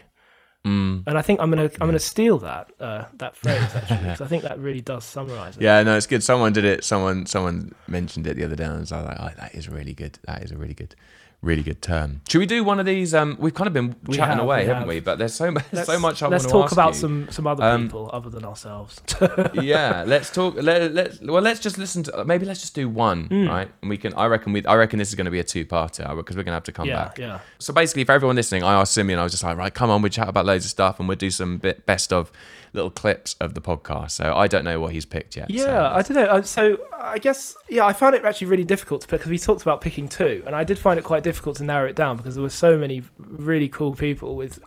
mm. 0.65 1.03
And 1.07 1.17
I 1.17 1.21
think 1.21 1.39
I'm 1.39 1.49
gonna 1.49 1.69
I'm 1.79 1.87
gonna 1.87 1.99
steal 1.99 2.37
that 2.39 2.71
uh, 2.79 3.05
that 3.15 3.35
phrase 3.35 3.61
actually 3.75 3.97
because 4.03 4.21
I 4.21 4.27
think 4.27 4.43
that 4.43 4.59
really 4.59 4.81
does 4.81 5.05
summarize 5.05 5.57
it. 5.57 5.63
yeah 5.63 5.83
no 5.83 5.95
it's 5.95 6.07
good 6.07 6.23
someone 6.23 6.53
did 6.53 6.65
it 6.65 6.83
someone 6.83 7.25
someone 7.25 7.73
mentioned 7.87 8.27
it 8.27 8.35
the 8.35 8.43
other 8.43 8.55
day 8.55 8.65
and 8.65 8.73
I 8.73 8.79
was 8.79 8.91
like 8.91 9.17
oh, 9.19 9.31
that 9.37 9.55
is 9.55 9.69
really 9.69 9.93
good 9.93 10.19
that 10.27 10.43
is 10.43 10.51
a 10.51 10.57
really 10.57 10.73
good 10.73 10.95
really 11.43 11.61
good 11.61 11.81
term 11.83 12.19
should 12.27 12.39
we 12.39 12.47
do 12.47 12.63
one 12.63 12.79
of 12.79 12.85
these 12.87 13.13
um 13.13 13.37
we've 13.39 13.53
kind 13.53 13.67
of 13.67 13.73
been 13.73 13.95
We 14.07 14.15
chatting 14.15 14.37
have, 14.37 14.43
away 14.43 14.61
we 14.61 14.65
haven't 14.65 14.81
have. 14.81 14.87
we 14.89 14.99
but 14.99 15.19
there's 15.19 15.35
so 15.35 15.51
much 15.51 15.65
Let's, 15.71 15.87
so 15.87 15.99
much 15.99 16.23
I 16.23 16.27
let's 16.27 16.45
want 16.45 16.51
to 16.53 16.61
talk 16.63 16.71
about 16.71 16.93
you. 16.95 16.99
some 16.99 17.27
some 17.29 17.45
other 17.45 17.63
Um, 17.63 17.83
people 17.83 18.09
other 18.11 18.29
than 18.31 18.43
ourselves. 18.43 18.99
yeah, 19.53 20.03
let's 20.07 20.31
talk. 20.31 20.55
Let, 20.55 20.93
let 20.93 21.21
well, 21.23 21.41
let's 21.43 21.59
just 21.59 21.77
listen 21.77 22.03
to. 22.03 22.25
Maybe 22.25 22.45
let's 22.45 22.61
just 22.61 22.73
do 22.75 22.89
one, 22.89 23.25
Hmm. 23.27 23.47
right? 23.47 23.69
And 23.81 23.89
we 23.89 23.97
can. 23.97 24.13
I 24.15 24.25
reckon 24.25 24.51
we. 24.51 24.65
I 24.65 24.75
reckon 24.75 24.97
this 24.99 25.09
is 25.09 25.15
going 25.15 25.25
to 25.25 25.31
be 25.31 25.39
a 25.39 25.43
two-parter 25.43 26.15
because 26.15 26.35
we're 26.35 26.43
going 26.43 26.53
to 26.53 26.59
have 26.61 26.63
to 26.63 26.71
come 26.71 26.87
yeah, 26.87 26.95
back. 27.05 27.17
yeah. 27.19 27.39
So 27.59 27.71
basically, 27.73 28.03
for 28.03 28.13
everyone 28.13 28.35
listening, 28.35 28.63
I 28.63 28.73
asked 28.73 28.93
Simeon. 28.93 29.19
I 29.19 29.23
was 29.23 29.31
just 29.31 29.43
like, 29.43 29.57
right, 29.57 29.73
come 29.73 29.89
on, 29.89 30.01
we 30.01 30.09
chat 30.09 30.27
about 30.27 30.45
loads 30.45 30.65
of 30.65 30.71
stuff, 30.71 30.99
and 30.99 31.07
we'll 31.07 31.17
do 31.17 31.29
some 31.31 31.57
bit 31.57 31.85
best 31.85 32.11
of 32.11 32.31
little 32.73 32.89
clips 32.91 33.35
of 33.39 33.53
the 33.53 33.61
podcast. 33.61 34.11
So 34.11 34.33
I 34.35 34.47
don't 34.47 34.63
know 34.63 34.79
what 34.79 34.91
he's 34.93 35.05
picked 35.05 35.35
yet. 35.35 35.49
Yeah, 35.49 35.63
so- 35.63 35.91
I 35.95 36.01
don't 36.01 36.15
know. 36.15 36.25
Uh, 36.31 36.41
So 36.41 36.77
I 36.97 37.17
guess 37.19 37.55
yeah, 37.69 37.85
I 37.85 37.93
found 37.93 38.15
it 38.15 38.23
actually 38.25 38.47
really 38.47 38.63
difficult 38.65 39.01
to 39.01 39.07
pick 39.07 39.19
because 39.19 39.31
we 39.31 39.39
talked 39.39 39.61
about 39.61 39.81
picking 39.81 40.07
two, 40.07 40.43
and 40.45 40.55
I 40.55 40.63
did 40.63 40.77
find 40.79 40.99
it 40.99 41.03
quite 41.03 41.23
difficult 41.23 41.57
to 41.57 41.63
narrow 41.63 41.87
it 41.87 41.95
down 41.95 42.17
because 42.17 42.35
there 42.35 42.43
were 42.43 42.49
so 42.49 42.77
many 42.77 43.03
really 43.17 43.69
cool 43.69 43.93
people 43.95 44.35
with 44.35 44.59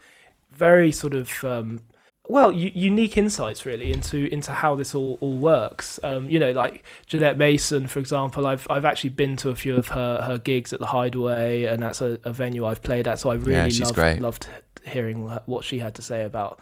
very 0.53 0.92
sort 0.92 1.14
of 1.14 1.42
um, 1.44 1.80
well 2.28 2.53
u- 2.53 2.70
unique 2.74 3.16
insights 3.16 3.64
really 3.66 3.92
into 3.92 4.32
into 4.32 4.53
how 4.53 4.74
this 4.74 4.94
all 4.94 5.18
all 5.20 5.36
works. 5.38 5.98
Um, 6.03 6.28
you 6.28 6.38
know, 6.38 6.53
like 6.53 6.84
Janette 7.07 7.38
Mason, 7.38 7.86
for 7.86 7.98
example. 7.98 8.46
I've 8.46 8.66
I've 8.70 8.84
actually 8.84 9.11
been 9.11 9.36
to 9.36 9.51
a 9.51 9.55
few 9.57 9.76
of 9.76 9.88
her 9.88 10.22
her 10.22 10.38
gigs 10.38 10.72
at 10.72 10.80
the 10.80 10.86
Hideaway, 10.86 11.64
and 11.64 11.82
that's 11.82 12.01
a, 12.01 12.18
a 12.24 12.32
venue 12.32 12.64
I've 12.66 12.82
played 12.82 13.09
at. 13.09 13.18
So 13.18 13.30
I 13.30 13.34
really 13.34 13.70
Yeah, 13.70 13.84
loved, 13.86 14.20
loved 14.20 14.46
hearing 14.86 15.28
what 15.46 15.64
she 15.64 15.78
had 15.78 15.94
to 15.96 16.03
say 16.03 16.24
about 16.24 16.61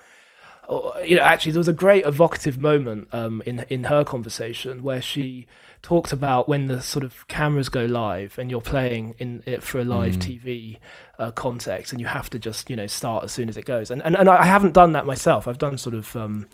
you 1.04 1.16
know, 1.16 1.22
actually, 1.22 1.52
there 1.52 1.60
was 1.60 1.68
a 1.68 1.72
great 1.72 2.04
evocative 2.04 2.58
moment 2.58 3.08
um, 3.12 3.42
in 3.46 3.64
in 3.70 3.84
her 3.84 4.04
conversation 4.04 4.82
where 4.82 5.00
she 5.00 5.46
talked 5.80 6.12
about 6.12 6.48
when 6.48 6.66
the 6.66 6.82
sort 6.82 7.04
of 7.04 7.26
cameras 7.28 7.68
go 7.68 7.84
live 7.84 8.38
and 8.38 8.50
you're 8.50 8.60
playing 8.60 9.14
in 9.18 9.42
it 9.46 9.62
for 9.62 9.80
a 9.80 9.84
live 9.84 10.16
TV 10.16 10.78
uh, 11.18 11.30
context, 11.30 11.92
and 11.92 12.00
you 12.00 12.06
have 12.06 12.28
to 12.30 12.38
just 12.38 12.68
you 12.68 12.76
know 12.76 12.86
start 12.86 13.24
as 13.24 13.32
soon 13.32 13.48
as 13.48 13.56
it 13.56 13.64
goes. 13.64 13.90
And 13.90 14.02
and, 14.02 14.14
and 14.14 14.28
I 14.28 14.44
haven't 14.44 14.74
done 14.74 14.92
that 14.92 15.06
myself. 15.06 15.48
I've 15.48 15.58
done 15.58 15.78
sort 15.78 15.94
of. 15.94 16.14
Um, 16.14 16.46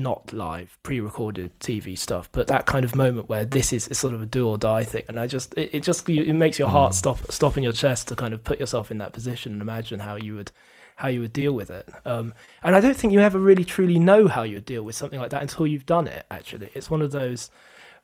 not 0.00 0.32
live, 0.32 0.78
pre-recorded 0.84 1.58
TV 1.58 1.98
stuff, 1.98 2.28
but 2.30 2.46
that 2.46 2.66
kind 2.66 2.84
of 2.84 2.94
moment 2.94 3.28
where 3.28 3.44
this 3.44 3.72
is, 3.72 3.88
is 3.88 3.98
sort 3.98 4.14
of 4.14 4.22
a 4.22 4.26
do 4.26 4.46
or 4.48 4.56
die 4.56 4.84
thing, 4.84 5.02
and 5.08 5.18
I 5.18 5.26
just 5.26 5.52
it, 5.58 5.70
it 5.74 5.82
just 5.82 6.08
it 6.08 6.34
makes 6.34 6.56
your 6.56 6.68
heart 6.68 6.94
stop 6.94 7.32
stop 7.32 7.56
in 7.56 7.64
your 7.64 7.72
chest 7.72 8.06
to 8.06 8.14
kind 8.14 8.32
of 8.32 8.44
put 8.44 8.60
yourself 8.60 8.92
in 8.92 8.98
that 8.98 9.12
position 9.12 9.50
and 9.54 9.60
imagine 9.60 9.98
how 9.98 10.14
you 10.14 10.36
would 10.36 10.52
how 10.98 11.06
you 11.06 11.20
would 11.20 11.32
deal 11.32 11.52
with 11.52 11.70
it. 11.70 11.88
Um, 12.04 12.34
and 12.64 12.74
I 12.74 12.80
don't 12.80 12.96
think 12.96 13.12
you 13.12 13.20
ever 13.20 13.38
really 13.38 13.64
truly 13.64 14.00
know 14.00 14.26
how 14.26 14.42
you 14.42 14.56
would 14.56 14.64
deal 14.64 14.82
with 14.82 14.96
something 14.96 15.20
like 15.20 15.30
that 15.30 15.42
until 15.42 15.64
you've 15.64 15.86
done 15.86 16.08
it. 16.08 16.26
Actually, 16.28 16.70
it's 16.74 16.90
one 16.90 17.02
of 17.02 17.12
those 17.12 17.50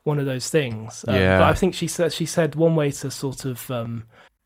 one 0.05 0.21
of 0.21 0.27
those 0.27 0.49
things. 0.49 1.05
Um, 1.09 1.17
Yeah. 1.17 1.39
But 1.39 1.49
I 1.49 1.55
think 1.55 1.75
she 1.75 1.89
said 1.89 2.13
she 2.13 2.25
said 2.25 2.55
one 2.55 2.77
way 2.77 2.93
to 2.93 3.11
sort 3.11 3.47
of 3.47 3.69
um, 3.69 4.05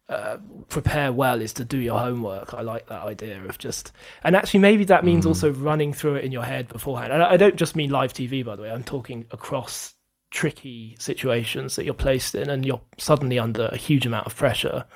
uh, 0.08 0.38
prepare 0.70 1.12
well 1.12 1.42
is 1.42 1.52
to 1.54 1.64
do 1.64 1.76
your 1.76 1.98
homework. 1.98 2.54
I 2.54 2.62
like 2.62 2.86
that 2.86 3.02
idea 3.02 3.44
of 3.44 3.58
just, 3.58 3.92
and 4.24 4.34
actually 4.34 4.60
maybe 4.60 4.84
that 4.84 5.04
means 5.04 5.26
mm. 5.26 5.28
also 5.28 5.52
running 5.52 5.92
through 5.92 6.14
it 6.14 6.24
in 6.24 6.32
your 6.32 6.44
head 6.44 6.68
beforehand. 6.68 7.12
And 7.12 7.22
I 7.22 7.36
don't 7.36 7.56
just 7.56 7.76
mean 7.76 7.90
live 7.90 8.14
TV, 8.14 8.42
by 8.42 8.56
the 8.56 8.62
way. 8.62 8.70
I'm 8.70 8.82
talking 8.82 9.26
across 9.30 9.92
tricky 10.30 10.96
situations 10.98 11.76
that 11.76 11.84
you're 11.84 11.92
placed 11.92 12.34
in, 12.34 12.48
and 12.48 12.64
you're 12.64 12.80
suddenly 12.96 13.38
under 13.38 13.66
a 13.66 13.76
huge 13.76 14.06
amount 14.06 14.26
of 14.26 14.34
pressure. 14.34 14.86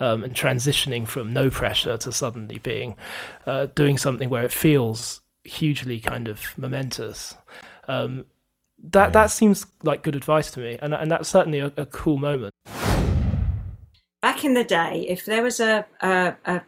Um, 0.00 0.24
and 0.24 0.32
transitioning 0.34 1.06
from 1.06 1.34
no 1.34 1.50
pressure 1.50 1.98
to 1.98 2.10
suddenly 2.10 2.56
being 2.56 2.96
uh, 3.44 3.66
doing 3.66 3.98
something 3.98 4.30
where 4.30 4.44
it 4.44 4.50
feels 4.50 5.20
hugely 5.44 6.00
kind 6.00 6.26
of 6.26 6.40
momentous. 6.56 7.36
Um, 7.86 8.24
that 8.82 9.08
yeah. 9.08 9.10
that 9.10 9.26
seems 9.26 9.66
like 9.82 10.02
good 10.02 10.16
advice 10.16 10.50
to 10.52 10.60
me, 10.60 10.78
and 10.80 10.94
and 10.94 11.10
that's 11.10 11.28
certainly 11.28 11.58
a, 11.58 11.70
a 11.76 11.84
cool 11.84 12.16
moment 12.16 12.54
back 14.20 14.44
in 14.44 14.54
the 14.54 14.64
day, 14.64 15.06
if 15.08 15.24
there 15.24 15.42
was 15.42 15.60
a, 15.60 15.86
a, 16.00 16.34
a, 16.44 16.60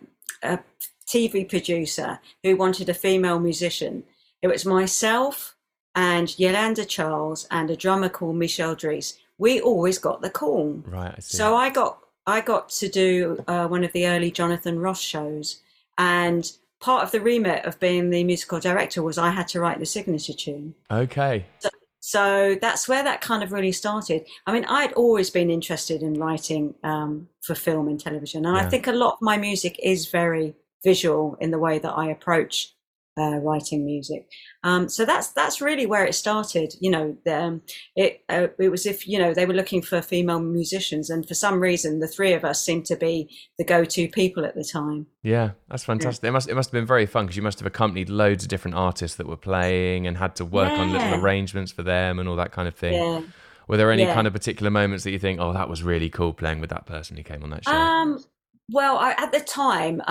a 0.43 0.59
TV 1.07 1.49
producer 1.49 2.21
who 2.43 2.57
wanted 2.57 2.89
a 2.89 2.95
female 2.95 3.39
musician, 3.39 4.05
it 4.41 4.49
was 4.49 4.65
myself 4.65 5.55
and 5.95 6.39
Yolanda 6.39 6.85
Charles 6.85 7.47
and 7.51 7.71
a 7.71 7.77
drummer 7.77 8.09
called 8.09 8.37
Michelle 8.37 8.75
Drees. 8.75 9.19
We 9.39 9.61
always 9.61 9.99
got 9.99 10.23
the 10.23 10.31
call. 10.31 10.83
Right. 10.87 11.15
I 11.17 11.21
so 11.21 11.57
I 11.57 11.71
got 11.71 11.99
I 12.27 12.41
got 12.41 12.69
to 12.71 12.89
do 12.89 13.43
uh, 13.49 13.67
one 13.67 13.85
of 13.85 13.93
the 13.93 14.07
early 14.07 14.31
Jonathan 14.31 14.79
Ross 14.79 15.01
shows, 15.01 15.61
and 15.99 16.51
part 16.81 17.05
of 17.05 17.13
the 17.13 17.21
remit 17.21 17.65
of 17.65 17.79
being 17.81 18.11
the 18.11 18.25
musical 18.25 18.61
director 18.61 19.03
was 19.03 19.19
I 19.19 19.31
had 19.31 19.49
to 19.49 19.61
write 19.61 19.79
the 19.79 19.87
signature 19.87 20.33
tune. 20.33 20.75
Okay. 20.91 21.47
So, 21.61 21.69
so 22.01 22.59
that's 22.61 22.89
where 22.89 23.03
that 23.05 23.21
kind 23.21 23.43
of 23.43 23.53
really 23.53 23.73
started. 23.73 24.27
I 24.47 24.53
mean, 24.53 24.65
I'd 24.67 24.93
always 24.93 25.31
been 25.31 25.51
interested 25.51 26.03
in 26.03 26.15
writing 26.15 26.75
um, 26.83 27.29
for 27.43 27.55
film 27.55 27.89
and 27.89 27.99
television, 27.99 28.47
and 28.47 28.57
yeah. 28.57 28.65
I 28.65 28.69
think 28.69 28.87
a 28.87 28.93
lot 28.93 29.15
of 29.15 29.19
my 29.23 29.37
music 29.37 29.79
is 29.83 30.07
very 30.07 30.55
visual 30.85 31.37
in 31.41 31.51
the 31.51 31.59
way 31.59 31.79
that 31.79 31.93
I 31.93 32.11
approach 32.11 32.75
uh, 33.19 33.37
writing 33.39 33.85
music. 33.85 34.27
Um, 34.65 34.89
so 34.89 35.05
that's 35.05 35.29
that's 35.29 35.61
really 35.61 35.87
where 35.87 36.05
it 36.05 36.15
started. 36.15 36.75
You 36.81 36.91
know, 36.91 37.17
um, 37.31 37.63
it 37.95 38.23
uh, 38.29 38.49
it 38.59 38.71
was 38.71 38.87
if 38.87 39.07
you 39.07 39.19
know 39.19 39.35
they 39.35 39.47
were 39.47 39.55
looking 39.55 39.83
for 39.83 40.01
female 40.01 40.41
musicians, 40.41 41.11
and 41.11 41.27
for 41.27 41.35
some 41.35 41.61
reason 41.61 42.01
the 42.01 42.09
three 42.09 42.33
of 42.33 42.45
us 42.45 42.65
seemed 42.65 42.87
to 42.87 42.97
be 42.97 43.29
the 43.59 43.65
go-to 43.65 44.09
people 44.09 44.45
at 44.45 44.55
the 44.55 44.65
time. 44.65 45.07
Yeah, 45.23 45.51
that's 45.69 45.85
fantastic. 45.85 46.23
Yeah. 46.23 46.31
It 46.31 46.33
must 46.33 46.49
it 46.49 46.55
must 46.55 46.69
have 46.71 46.73
been 46.73 46.87
very 46.87 47.07
fun 47.07 47.27
because 47.27 47.37
you 47.37 47.43
must 47.43 47.59
have 47.59 47.67
accompanied 47.67 48.09
loads 48.09 48.45
of 48.45 48.49
different 48.49 48.77
artists 48.77 49.17
that 49.17 49.27
were 49.27 49.37
playing 49.37 50.07
and 50.07 50.17
had 50.17 50.37
to 50.37 50.45
work 50.45 50.73
yeah. 50.73 50.81
on 50.81 50.93
little 50.93 51.15
arrangements 51.15 51.73
for 51.73 51.83
them 51.83 52.19
and 52.19 52.29
all 52.29 52.37
that 52.37 52.53
kind 52.53 52.69
of 52.69 52.75
thing. 52.75 52.95
Yeah. 52.95 53.23
Were 53.69 53.77
there 53.77 53.93
any 53.93 54.05
kind 54.07 54.27
of 54.27 54.33
particular 54.33 54.71
moments 54.71 55.05
that 55.05 55.13
you 55.13 55.19
think, 55.19 55.41
oh, 55.41 55.53
that 55.53 55.69
was 55.69 55.83
really 55.83 56.11
cool 56.11 56.33
playing 56.33 56.61
with 56.61 56.71
that 56.71 56.85
person 56.85 57.17
who 57.17 57.23
came 57.23 57.43
on 57.45 57.51
that 57.51 57.65
show? 57.65 57.71
Um, 57.71 58.23
well, 58.69 58.99
I, 58.99 59.15
at 59.17 59.33
the 59.33 59.41
time. 59.41 60.03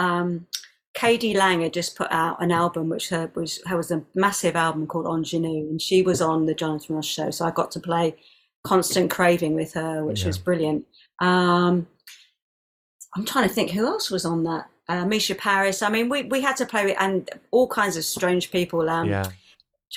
Um, 0.96 1.02
k.d. 1.02 1.38
lang 1.38 1.62
had 1.62 1.74
just 1.74 1.96
put 1.96 2.12
out 2.12 2.42
an 2.42 2.52
album 2.52 2.90
which 2.90 3.10
her, 3.10 3.32
was 3.36 3.62
her 3.66 3.78
was 3.78 3.92
a 3.92 4.04
massive 4.16 4.56
album 4.56 4.88
called 4.88 5.08
Ingenue, 5.08 5.70
and 5.70 5.82
she 5.82 6.02
was 6.02 6.22
on 6.22 6.46
the 6.46 6.54
Jonathan 6.54 6.96
Ross 6.96 7.06
show, 7.06 7.32
so 7.32 7.46
I 7.46 7.52
got 7.52 7.72
to 7.72 7.80
play 7.80 8.16
Constant 8.64 9.10
Craving 9.10 9.56
with 9.56 9.74
her, 9.74 10.06
which 10.06 10.22
yeah. 10.22 10.28
was 10.28 10.38
brilliant. 10.38 10.86
Um, 11.20 11.88
I'm 13.16 13.26
trying 13.26 13.48
to 13.48 13.54
think 13.54 13.72
who 13.72 13.86
else 13.86 14.10
was 14.10 14.26
on 14.26 14.44
that. 14.44 14.68
Uh, 14.88 15.06
Mica 15.06 15.36
Paris. 15.36 15.82
I 15.82 15.90
mean, 15.90 16.10
we, 16.10 16.24
we 16.24 16.42
had 16.42 16.58
to 16.58 16.66
play 16.66 16.86
with 16.86 16.98
and 17.00 17.30
all 17.52 17.68
kinds 17.68 17.96
of 17.96 18.04
strange 18.04 18.52
people. 18.52 18.90
Um, 18.90 19.10
yeah. 19.10 19.30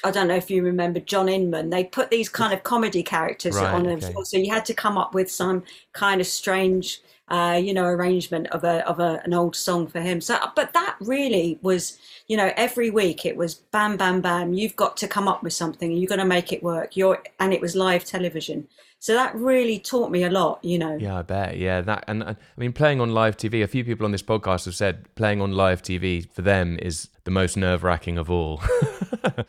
I 0.02 0.10
don't 0.10 0.28
know 0.28 0.34
if 0.34 0.50
you 0.50 0.62
remember 0.62 1.00
John 1.00 1.28
Inman. 1.28 1.70
They 1.70 1.84
put 1.84 2.10
these 2.10 2.28
kind 2.28 2.52
of 2.52 2.62
comedy 2.64 3.02
characters 3.02 3.56
right, 3.56 3.74
on, 3.74 3.86
okay. 3.86 4.12
so 4.24 4.36
you 4.36 4.52
had 4.52 4.64
to 4.66 4.74
come 4.74 4.98
up 4.98 5.14
with 5.14 5.30
some 5.30 5.62
kind 5.92 6.20
of 6.20 6.26
strange 6.26 7.00
uh, 7.28 7.58
you 7.62 7.72
know, 7.72 7.86
arrangement 7.86 8.48
of 8.48 8.64
a 8.64 8.86
of 8.86 9.00
a, 9.00 9.20
an 9.24 9.32
old 9.32 9.56
song 9.56 9.86
for 9.86 10.00
him. 10.00 10.20
So, 10.20 10.38
but 10.54 10.74
that 10.74 10.96
really 11.00 11.58
was, 11.62 11.98
you 12.28 12.36
know, 12.36 12.52
every 12.56 12.90
week 12.90 13.24
it 13.24 13.36
was 13.36 13.54
bam, 13.54 13.96
bam, 13.96 14.20
bam. 14.20 14.52
You've 14.52 14.76
got 14.76 14.96
to 14.98 15.08
come 15.08 15.26
up 15.26 15.42
with 15.42 15.54
something. 15.54 15.90
And 15.90 16.00
you're 16.00 16.08
going 16.08 16.18
to 16.18 16.26
make 16.26 16.52
it 16.52 16.62
work. 16.62 16.96
You're, 16.96 17.22
and 17.40 17.54
it 17.54 17.60
was 17.60 17.74
live 17.74 18.04
television. 18.04 18.68
So 18.98 19.14
that 19.14 19.34
really 19.34 19.78
taught 19.78 20.10
me 20.10 20.24
a 20.24 20.30
lot, 20.30 20.62
you 20.64 20.78
know. 20.78 20.96
Yeah, 20.96 21.18
I 21.18 21.22
bet. 21.22 21.56
Yeah, 21.56 21.80
that 21.82 22.04
and 22.08 22.24
I 22.24 22.36
mean, 22.56 22.72
playing 22.72 23.00
on 23.00 23.12
live 23.12 23.36
TV. 23.36 23.62
A 23.62 23.66
few 23.66 23.84
people 23.84 24.04
on 24.04 24.12
this 24.12 24.22
podcast 24.22 24.66
have 24.66 24.74
said 24.74 25.14
playing 25.14 25.40
on 25.40 25.52
live 25.52 25.82
TV 25.82 26.30
for 26.30 26.42
them 26.42 26.78
is 26.80 27.08
the 27.24 27.30
most 27.30 27.56
nerve 27.56 27.84
wracking 27.84 28.18
of 28.18 28.30
all. 28.30 28.62
um, 29.24 29.44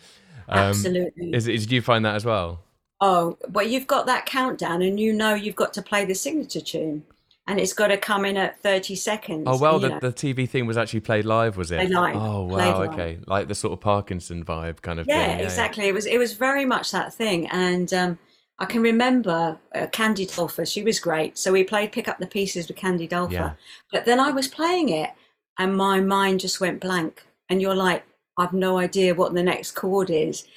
Absolutely. 0.50 1.34
Is, 1.34 1.48
is, 1.48 1.64
did 1.64 1.72
you 1.74 1.82
find 1.82 2.06
that 2.06 2.16
as 2.16 2.26
well? 2.26 2.64
Oh, 3.02 3.38
well, 3.50 3.68
you've 3.68 3.88
got 3.88 4.06
that 4.08 4.26
countdown, 4.26 4.82
and 4.82 5.00
you 5.00 5.12
know 5.14 5.34
you've 5.34 5.56
got 5.56 5.74
to 5.74 5.82
play 5.82 6.06
the 6.06 6.16
signature 6.16 6.62
tune 6.62 7.04
and 7.48 7.60
it's 7.60 7.74
got 7.74 7.88
to 7.88 7.98
come 7.98 8.26
in 8.26 8.38
at 8.38 8.60
30 8.62 8.96
seconds. 8.96 9.44
Oh, 9.46 9.58
well, 9.58 9.78
the, 9.78 10.00
the 10.00 10.12
TV 10.12 10.50
thing 10.50 10.66
was 10.66 10.78
actually 10.78 11.02
played 11.02 11.26
live, 11.26 11.58
was 11.58 11.72
it? 11.72 11.78
Played 11.78 11.92
live. 11.92 12.16
Oh, 12.16 12.46
wow, 12.46 12.84
okay. 12.84 13.20
Like 13.28 13.48
the 13.48 13.56
sort 13.56 13.74
of 13.74 13.82
Parkinson 13.82 14.44
vibe 14.44 14.82
kind 14.82 15.00
of 15.00 15.08
yeah, 15.08 15.28
thing. 15.28 15.40
Yeah, 15.40 15.46
exactly. 15.46 15.86
It 15.86 15.94
was 15.94 16.06
it 16.06 16.18
was 16.18 16.34
very 16.34 16.66
much 16.66 16.92
that 16.92 17.14
thing. 17.14 17.48
And 17.48 17.94
um, 17.94 18.18
I 18.58 18.66
can 18.66 18.82
remember 18.82 19.60
uh, 19.76 19.88
Candy 19.88 20.26
Dulfer, 20.26 20.66
she 20.66 20.84
was 20.84 21.00
great. 21.00 21.38
So 21.38 21.52
we 21.52 21.64
played 21.64 21.92
Pick 21.92 22.08
Up 22.08 22.18
the 22.18 22.28
Pieces 22.28 22.68
with 22.68 22.78
Candy 22.78 23.08
Dulfer. 23.08 23.32
Yeah. 23.32 23.54
But 23.92 24.06
then 24.06 24.20
I 24.20 24.32
was 24.32 24.48
playing 24.48 24.90
it 24.90 25.12
and 25.60 25.78
my 25.78 26.00
mind 26.00 26.40
just 26.40 26.60
went 26.60 26.82
blank. 26.82 27.26
And 27.50 27.62
you're 27.62 27.76
like, 27.76 28.04
I've 28.38 28.54
no 28.54 28.78
idea 28.80 29.14
what 29.14 29.34
the 29.34 29.44
next 29.44 29.72
chord 29.74 30.10
is. 30.10 30.48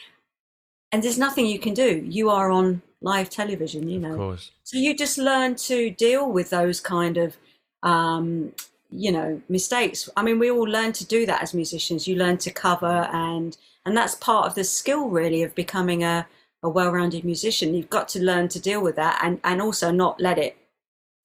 And 0.91 1.03
there's 1.03 1.18
nothing 1.18 1.47
you 1.47 1.59
can 1.59 1.74
do. 1.74 2.03
You 2.09 2.30
are 2.30 2.51
on 2.51 2.80
live 3.01 3.30
television, 3.30 3.88
you 3.88 3.99
know. 3.99 4.16
So 4.64 4.78
you 4.78 4.94
just 4.94 5.18
learn 5.18 5.55
to 5.57 5.90
deal 5.90 6.30
with 6.30 6.51
those 6.51 6.80
kind 6.80 7.16
of, 7.16 7.36
um, 7.82 8.53
you 8.90 9.12
know, 9.12 9.40
mistakes. 9.49 10.09
I 10.16 10.22
mean, 10.22 10.38
we 10.38 10.51
all 10.51 10.66
learn 10.66 10.92
to 10.92 11.07
do 11.07 11.26
that 11.26 11.42
as 11.42 11.55
musicians. 11.55 12.09
You 12.09 12.16
learn 12.16 12.38
to 12.38 12.51
cover, 12.51 13.09
and 13.12 13.57
and 13.84 13.96
that's 13.96 14.14
part 14.14 14.46
of 14.46 14.55
the 14.55 14.64
skill, 14.64 15.09
really, 15.09 15.42
of 15.42 15.55
becoming 15.55 16.03
a, 16.03 16.26
a 16.62 16.68
well-rounded 16.68 17.24
musician. 17.24 17.74
You've 17.74 17.90
got 17.90 18.09
to 18.09 18.22
learn 18.22 18.49
to 18.49 18.61
deal 18.61 18.82
with 18.82 18.96
that, 18.96 19.20
and 19.22 19.40
and 19.44 19.62
also 19.62 19.90
not 19.90 20.20
let 20.20 20.38
it 20.38 20.57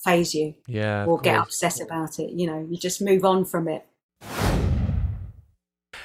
phase 0.04 0.34
you, 0.36 0.54
yeah, 0.68 1.06
or 1.06 1.20
get 1.20 1.40
upset 1.40 1.80
about 1.80 2.20
it. 2.20 2.32
You 2.32 2.48
know, 2.48 2.68
you 2.70 2.78
just 2.78 3.02
move 3.02 3.26
on 3.26 3.46
from 3.46 3.68
it. 3.68 3.86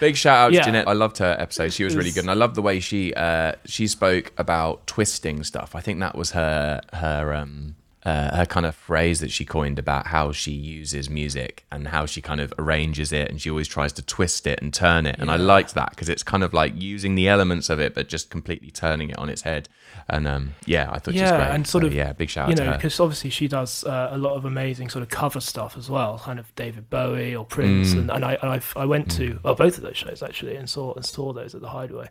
Big 0.01 0.17
shout 0.17 0.37
out 0.39 0.53
yeah. 0.53 0.61
to 0.61 0.67
Janette. 0.67 0.89
I 0.89 0.93
loved 0.93 1.19
her 1.19 1.37
episode. 1.39 1.73
She 1.73 1.85
was 1.85 1.97
really 1.97 2.11
good, 2.11 2.23
and 2.23 2.31
I 2.31 2.35
love 2.35 2.55
the 2.55 2.63
way 2.63 2.81
she 2.81 3.13
uh, 3.15 3.55
she 3.65 3.87
spoke 3.87 4.33
about 4.39 4.87
twisting 4.87 5.43
stuff. 5.45 5.75
I 5.75 5.81
think 5.81 6.01
that 6.01 6.17
was 6.17 6.33
her 6.33 6.81
her 6.93 7.35
um, 7.35 7.75
uh, 8.09 8.37
her 8.37 8.47
kind 8.47 8.65
of 8.65 8.75
phrase 8.75 9.21
that 9.21 9.31
she 9.31 9.45
coined 9.45 9.79
about 9.79 10.07
how 10.07 10.33
she 10.33 10.51
uses 10.51 11.11
music 11.11 11.67
and 11.71 11.89
how 11.89 12.07
she 12.07 12.23
kind 12.23 12.41
of 12.41 12.55
arranges 12.59 13.13
it 13.13 13.29
and 13.29 13.41
she 13.41 13.51
always 13.51 13.69
tries 13.69 13.93
to 13.93 14.03
twist 14.03 14.47
it 14.47 14.61
and 14.63 14.73
turn 14.73 15.05
it 15.05 15.17
and 15.19 15.29
yeah. 15.29 15.35
i 15.35 15.37
liked 15.37 15.75
that 15.75 15.91
because 15.91 16.09
it's 16.09 16.23
kind 16.23 16.43
of 16.43 16.55
like 16.55 16.73
using 16.75 17.17
the 17.17 17.29
elements 17.29 17.69
of 17.69 17.79
it 17.79 17.95
but 17.95 18.09
just 18.09 18.31
completely 18.31 18.71
turning 18.71 19.11
it 19.11 19.19
on 19.19 19.29
its 19.29 19.43
head 19.43 19.69
and 20.09 20.27
um, 20.27 20.55
yeah 20.65 20.89
i 20.91 20.99
thought 20.99 21.13
yeah 21.13 21.37
great. 21.37 21.55
and 21.55 21.67
sort 21.67 21.83
so, 21.83 21.89
of 21.89 21.95
yeah 21.95 22.15
big 22.15 22.31
shout 22.31 22.45
out. 22.45 22.59
you 22.59 22.65
know 22.65 22.73
because 22.73 22.99
obviously 22.99 23.29
she 23.29 23.47
does 23.47 23.85
uh, 23.85 24.09
a 24.11 24.17
lot 24.17 24.35
of 24.35 24.47
amazing 24.47 24.89
sort 24.89 25.03
of 25.03 25.11
cover 25.11 25.41
stuff 25.41 25.77
as 25.77 25.91
well 25.91 26.19
kind 26.19 26.39
of 26.39 26.55
david 26.55 26.89
bowie 26.89 27.37
or 27.37 27.45
prince 27.45 27.93
mm. 27.93 27.99
and, 27.99 28.11
and 28.11 28.25
I, 28.25 28.39
I, 28.43 28.61
I 28.75 28.87
went 28.87 29.11
to 29.13 29.35
mm. 29.35 29.45
well, 29.45 29.55
both 29.55 29.77
of 29.77 29.83
those 29.83 29.99
shows 29.99 30.23
actually 30.23 30.57
and 30.57 30.69
saw 30.69 30.95
and 30.95 31.05
saw 31.05 31.35
those 31.35 31.55
at 31.55 31.61
the 31.61 31.69
hideaway 31.69 32.09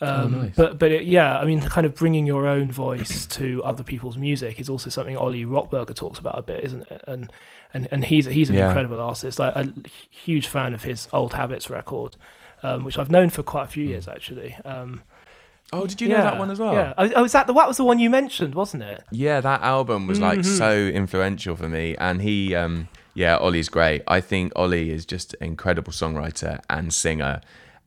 um, 0.00 0.34
oh, 0.34 0.38
nice. 0.42 0.52
But 0.56 0.78
but 0.78 0.92
it, 0.92 1.04
yeah, 1.04 1.38
I 1.38 1.44
mean, 1.44 1.60
kind 1.60 1.86
of 1.86 1.94
bringing 1.94 2.26
your 2.26 2.46
own 2.46 2.70
voice 2.70 3.26
to 3.26 3.62
other 3.64 3.82
people's 3.82 4.16
music 4.16 4.60
is 4.60 4.68
also 4.68 4.90
something 4.90 5.16
Oli 5.16 5.44
Rockberger 5.44 5.94
talks 5.94 6.18
about 6.18 6.38
a 6.38 6.42
bit, 6.42 6.64
isn't 6.64 6.90
it? 6.90 7.02
And 7.06 7.32
and 7.72 7.88
and 7.90 8.04
he's 8.04 8.26
he's 8.26 8.50
an 8.50 8.56
yeah. 8.56 8.68
incredible 8.68 9.00
artist. 9.00 9.38
Like 9.38 9.56
a 9.56 9.72
huge 10.10 10.48
fan 10.48 10.74
of 10.74 10.82
his 10.82 11.08
Old 11.12 11.32
Habits 11.32 11.70
record, 11.70 12.16
um, 12.62 12.84
which 12.84 12.98
I've 12.98 13.10
known 13.10 13.30
for 13.30 13.42
quite 13.42 13.64
a 13.64 13.68
few 13.68 13.84
hmm. 13.84 13.90
years 13.90 14.08
actually. 14.08 14.56
Um, 14.64 15.02
oh, 15.72 15.86
did 15.86 16.00
you 16.00 16.08
yeah, 16.08 16.18
know 16.18 16.22
that 16.24 16.38
one 16.38 16.50
as 16.50 16.58
well? 16.58 16.74
Yeah. 16.74 16.92
Oh, 16.98 17.10
oh, 17.16 17.22
was 17.22 17.32
that 17.32 17.46
the 17.46 17.54
what 17.54 17.66
was 17.66 17.78
the 17.78 17.84
one 17.84 17.98
you 17.98 18.10
mentioned, 18.10 18.54
wasn't 18.54 18.82
it? 18.82 19.02
Yeah, 19.10 19.40
that 19.40 19.62
album 19.62 20.06
was 20.06 20.20
like 20.20 20.40
mm-hmm. 20.40 20.56
so 20.56 20.76
influential 20.76 21.56
for 21.56 21.68
me, 21.68 21.96
and 21.96 22.20
he. 22.20 22.54
Um, 22.54 22.88
yeah, 23.14 23.38
Oli's 23.38 23.70
great. 23.70 24.02
I 24.06 24.20
think 24.20 24.52
Oli 24.56 24.90
is 24.90 25.06
just 25.06 25.34
an 25.40 25.46
incredible 25.46 25.90
songwriter 25.90 26.60
and 26.68 26.92
singer. 26.92 27.40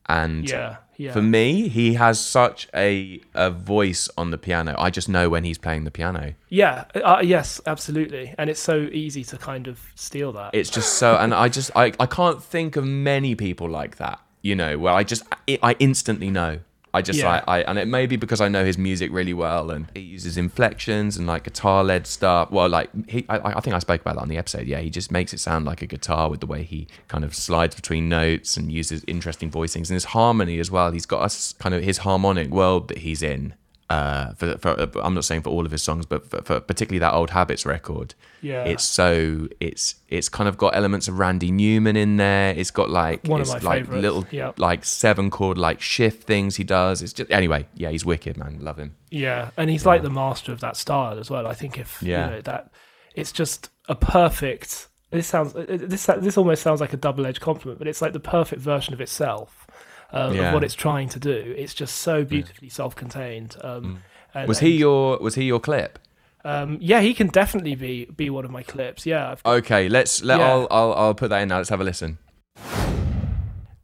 And 0.06 0.50
yeah, 0.50 0.78
yeah. 1.00 1.12
For 1.12 1.22
me, 1.22 1.68
he 1.68 1.94
has 1.94 2.20
such 2.20 2.68
a 2.74 3.22
a 3.34 3.50
voice 3.50 4.10
on 4.18 4.30
the 4.32 4.36
piano. 4.36 4.74
I 4.76 4.90
just 4.90 5.08
know 5.08 5.30
when 5.30 5.44
he's 5.44 5.56
playing 5.56 5.84
the 5.84 5.90
piano. 5.90 6.34
Yeah, 6.50 6.84
uh, 6.94 7.22
yes, 7.24 7.58
absolutely. 7.64 8.34
And 8.36 8.50
it's 8.50 8.60
so 8.60 8.76
easy 8.92 9.24
to 9.24 9.38
kind 9.38 9.66
of 9.66 9.80
steal 9.94 10.30
that. 10.32 10.54
It's 10.54 10.68
just 10.68 10.98
so 10.98 11.16
and 11.16 11.32
I 11.32 11.48
just 11.48 11.70
I 11.74 11.94
I 11.98 12.04
can't 12.04 12.42
think 12.42 12.76
of 12.76 12.84
many 12.84 13.34
people 13.34 13.66
like 13.66 13.96
that, 13.96 14.20
you 14.42 14.54
know, 14.54 14.78
where 14.78 14.92
I 14.92 15.02
just 15.02 15.22
I 15.62 15.74
instantly 15.78 16.28
know 16.28 16.60
I 16.92 17.02
just 17.02 17.18
yeah. 17.18 17.42
I, 17.46 17.58
I 17.58 17.62
and 17.62 17.78
it 17.78 17.86
may 17.86 18.06
be 18.06 18.16
because 18.16 18.40
I 18.40 18.48
know 18.48 18.64
his 18.64 18.76
music 18.76 19.12
really 19.12 19.34
well 19.34 19.70
and 19.70 19.86
he 19.94 20.00
uses 20.00 20.36
inflections 20.36 21.16
and 21.16 21.26
like 21.26 21.44
guitar 21.44 21.84
led 21.84 22.06
stuff. 22.06 22.50
Well, 22.50 22.68
like 22.68 22.90
he, 23.08 23.24
I, 23.28 23.56
I 23.56 23.60
think 23.60 23.76
I 23.76 23.78
spoke 23.78 24.00
about 24.00 24.16
that 24.16 24.22
on 24.22 24.28
the 24.28 24.36
episode. 24.36 24.66
Yeah, 24.66 24.80
he 24.80 24.90
just 24.90 25.12
makes 25.12 25.32
it 25.32 25.38
sound 25.38 25.64
like 25.64 25.82
a 25.82 25.86
guitar 25.86 26.28
with 26.28 26.40
the 26.40 26.46
way 26.46 26.62
he 26.62 26.88
kind 27.08 27.24
of 27.24 27.34
slides 27.34 27.74
between 27.74 28.08
notes 28.08 28.56
and 28.56 28.72
uses 28.72 29.04
interesting 29.06 29.50
voicings 29.50 29.88
and 29.88 29.94
his 29.94 30.06
harmony 30.06 30.58
as 30.58 30.70
well. 30.70 30.90
He's 30.90 31.06
got 31.06 31.22
us 31.22 31.52
kind 31.54 31.74
of 31.74 31.82
his 31.82 31.98
harmonic 31.98 32.50
world 32.50 32.88
that 32.88 32.98
he's 32.98 33.22
in 33.22 33.54
uh, 33.90 34.32
for, 34.34 34.56
for 34.58 34.70
I'm 35.02 35.14
not 35.14 35.24
saying 35.24 35.42
for 35.42 35.50
all 35.50 35.66
of 35.66 35.72
his 35.72 35.82
songs, 35.82 36.06
but 36.06 36.24
for, 36.30 36.40
for 36.42 36.60
particularly 36.60 37.00
that 37.00 37.12
old 37.12 37.30
Habits 37.30 37.66
record. 37.66 38.14
Yeah. 38.40 38.64
It's 38.64 38.84
so 38.84 39.48
it's 39.58 39.96
it's 40.08 40.28
kind 40.28 40.48
of 40.48 40.56
got 40.56 40.76
elements 40.76 41.08
of 41.08 41.18
Randy 41.18 41.50
Newman 41.50 41.96
in 41.96 42.16
there. 42.16 42.54
It's 42.54 42.70
got 42.70 42.88
like 42.88 43.26
One 43.26 43.40
of 43.40 43.48
it's 43.48 43.62
my 43.62 43.68
like 43.68 43.82
favourites, 43.82 44.02
little 44.02 44.26
yeah. 44.30 44.52
like 44.56 44.84
seven 44.84 45.28
chord 45.28 45.58
like 45.58 45.80
shift 45.80 46.22
things 46.22 46.54
he 46.54 46.62
does. 46.64 47.02
It's 47.02 47.12
just 47.12 47.30
anyway, 47.32 47.66
yeah, 47.74 47.90
he's 47.90 48.04
wicked, 48.04 48.36
man. 48.36 48.58
Love 48.60 48.78
him. 48.78 48.94
Yeah, 49.10 49.50
and 49.56 49.68
he's 49.68 49.84
like 49.84 50.02
the 50.02 50.10
master 50.10 50.52
of 50.52 50.60
that 50.60 50.76
style 50.76 51.18
as 51.18 51.28
well. 51.28 51.48
I 51.48 51.54
think 51.54 51.76
if 51.76 52.00
Yeah. 52.00 52.26
you 52.26 52.30
know 52.36 52.40
that, 52.42 52.70
it's 53.16 53.32
just 53.32 53.70
a 53.88 53.96
perfect. 53.96 54.86
This 55.10 55.26
sounds 55.26 55.52
this 55.54 56.06
this 56.06 56.38
almost 56.38 56.62
sounds 56.62 56.80
like 56.80 56.92
a 56.92 56.96
double 56.96 57.26
edged 57.26 57.40
compliment, 57.40 57.80
but 57.80 57.88
it's 57.88 58.00
like 58.00 58.12
the 58.12 58.20
perfect 58.20 58.62
version 58.62 58.94
of 58.94 59.00
itself 59.00 59.66
um, 60.12 60.34
Yeah. 60.34 60.48
of 60.48 60.54
what 60.54 60.64
it's 60.64 60.74
trying 60.74 61.08
to 61.10 61.18
do. 61.20 61.54
It's 61.56 61.74
just 61.74 61.96
so 61.96 62.24
beautifully 62.24 62.68
self 62.68 62.94
contained. 62.96 63.56
Um, 63.62 64.02
and- 64.34 64.44
Mm. 64.44 64.48
Was 64.48 64.60
he 64.60 64.70
and, 64.70 64.78
your 64.78 65.18
was 65.18 65.34
he 65.34 65.44
your 65.44 65.58
clip? 65.60 65.98
Um, 66.44 66.78
yeah, 66.80 67.00
he 67.00 67.14
can 67.14 67.26
definitely 67.26 67.74
be 67.74 68.04
be 68.16 68.30
one 68.30 68.44
of 68.44 68.50
my 68.50 68.62
clips. 68.62 69.04
Yeah, 69.04 69.32
I've, 69.32 69.42
Okay, 69.44 69.88
let's 69.88 70.22
let 70.22 70.38
Yeah. 70.38 70.48
I'll, 70.52 70.68
I'll 70.70 70.92
I'll 70.94 71.14
put 71.14 71.30
that 71.30 71.42
in 71.42 71.48
now. 71.48 71.56
Let's 71.58 71.68
have 71.70 71.80
a 71.80 71.84
listen. 71.84 72.18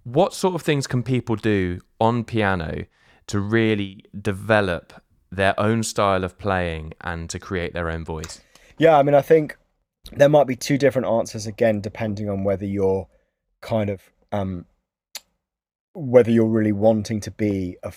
What 0.04 0.32
sort 0.32 0.54
of 0.54 0.62
things 0.62 0.86
can 0.86 1.02
people 1.02 1.34
do 1.36 1.80
on 2.00 2.22
piano 2.24 2.84
to 3.26 3.40
really 3.40 4.04
develop 4.20 4.92
their 5.32 5.58
own 5.58 5.82
style 5.82 6.22
of 6.22 6.38
playing 6.38 6.92
and 7.00 7.28
to 7.30 7.38
create 7.40 7.74
their 7.74 7.90
own 7.90 8.04
voice? 8.04 8.40
Yeah, 8.78 8.96
I 8.98 9.02
mean, 9.02 9.14
I 9.16 9.22
think 9.22 9.58
there 10.12 10.28
might 10.28 10.46
be 10.46 10.54
two 10.54 10.78
different 10.78 11.08
answers 11.08 11.46
again, 11.46 11.80
depending 11.80 12.30
on 12.30 12.44
whether 12.44 12.64
you're 12.64 13.08
kind 13.60 13.90
of 13.90 14.00
um, 14.30 14.66
whether 15.96 16.30
you're 16.30 16.46
really 16.46 16.72
wanting 16.72 17.20
to 17.20 17.30
be 17.30 17.76
a, 17.82 17.92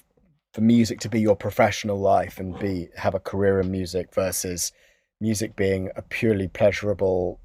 for 0.54 0.62
music 0.62 1.02
to 1.02 1.10
be 1.10 1.20
your 1.20 1.36
professional 1.36 2.00
life 2.00 2.39
and 2.39 2.58
be 2.58 2.88
have 2.95 3.14
a 3.14 3.20
career 3.20 3.60
in 3.60 3.70
music 3.70 4.14
versus 4.14 4.72
music 5.20 5.56
being 5.56 5.89
a 5.97 6.02
purely 6.02 6.47
pleasurable 6.47 7.39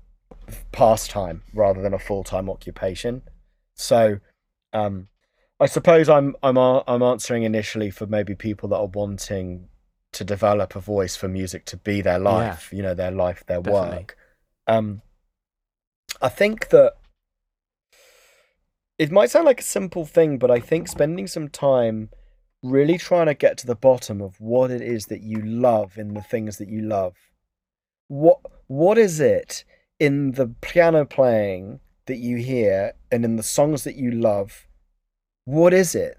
pastime 0.71 1.43
rather 1.53 1.83
than 1.83 1.93
a 1.93 1.99
full 1.99 2.23
time 2.23 2.49
occupation. 2.49 3.23
So, 3.75 4.21
um, 4.73 5.09
I 5.59 5.67
suppose 5.67 6.09
I'm 6.09 6.37
I'm 6.43 6.57
I'm 6.57 7.03
answering 7.03 7.43
initially 7.43 7.91
for 7.91 8.07
maybe 8.07 8.35
people 8.37 8.69
that 8.69 8.77
are 8.77 8.87
wanting 8.87 9.69
to 10.13 10.25
develop 10.25 10.77
a 10.77 10.81
voice 10.81 11.17
for 11.17 11.27
music 11.27 11.65
to 11.67 11.77
be 11.77 12.01
their 12.01 12.21
life, 12.21 12.73
you 12.73 12.83
know, 12.83 12.95
their 12.95 13.11
life, 13.11 13.45
their 13.47 13.61
Definitely. 13.61 13.97
work. 13.99 14.17
Um, 14.69 15.03
I 16.23 16.29
think 16.29 16.69
that 16.69 16.95
it 18.99 19.11
might 19.11 19.31
sound 19.31 19.47
like 19.47 19.61
a 19.61 19.65
simple 19.65 20.05
thing, 20.05 20.39
but 20.39 20.51
I 20.51 20.61
think 20.61 20.89
spending 20.89 21.27
some 21.27 21.49
time 21.49 22.11
really 22.63 22.97
trying 22.97 23.27
to 23.27 23.35
get 23.35 23.59
to 23.59 23.67
the 23.67 23.75
bottom 23.75 24.21
of 24.21 24.41
what 24.41 24.71
it 24.71 24.81
is 24.81 25.07
that 25.07 25.23
you 25.23 25.43
love 25.43 25.99
in 25.99 26.15
the 26.15 26.23
things 26.23 26.59
that 26.59 26.69
you 26.69 26.81
love. 26.81 27.15
What 28.09 28.41
what 28.67 28.97
is 28.97 29.21
it 29.21 29.65
in 29.99 30.33
the 30.33 30.49
piano 30.61 31.05
playing 31.05 31.81
that 32.07 32.19
you 32.19 32.37
hear 32.37 32.93
and 33.11 33.25
in 33.25 33.37
the 33.37 33.43
songs 33.43 33.85
that 33.85 33.97
you 33.97 34.11
love? 34.11 34.67
What 35.45 35.75
is 35.75 35.95
it 35.95 36.19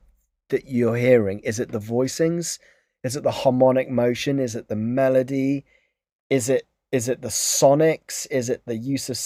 that 0.50 0.68
you're 0.68 0.98
hearing? 0.98 1.40
Is 1.40 1.60
it 1.60 1.72
the 1.72 1.80
voicings? 1.80 2.60
Is 3.04 3.16
it 3.16 3.24
the 3.24 3.32
harmonic 3.32 3.90
motion? 3.90 4.40
Is 4.40 4.56
it 4.56 4.68
the 4.68 4.76
melody? 4.76 5.66
Is 6.30 6.50
it 6.50 6.68
is 6.92 7.08
it 7.08 7.22
the 7.22 7.30
sonics? 7.30 8.28
Is 8.30 8.50
it 8.50 8.64
the 8.66 8.78
use 8.78 9.10
of 9.10 9.18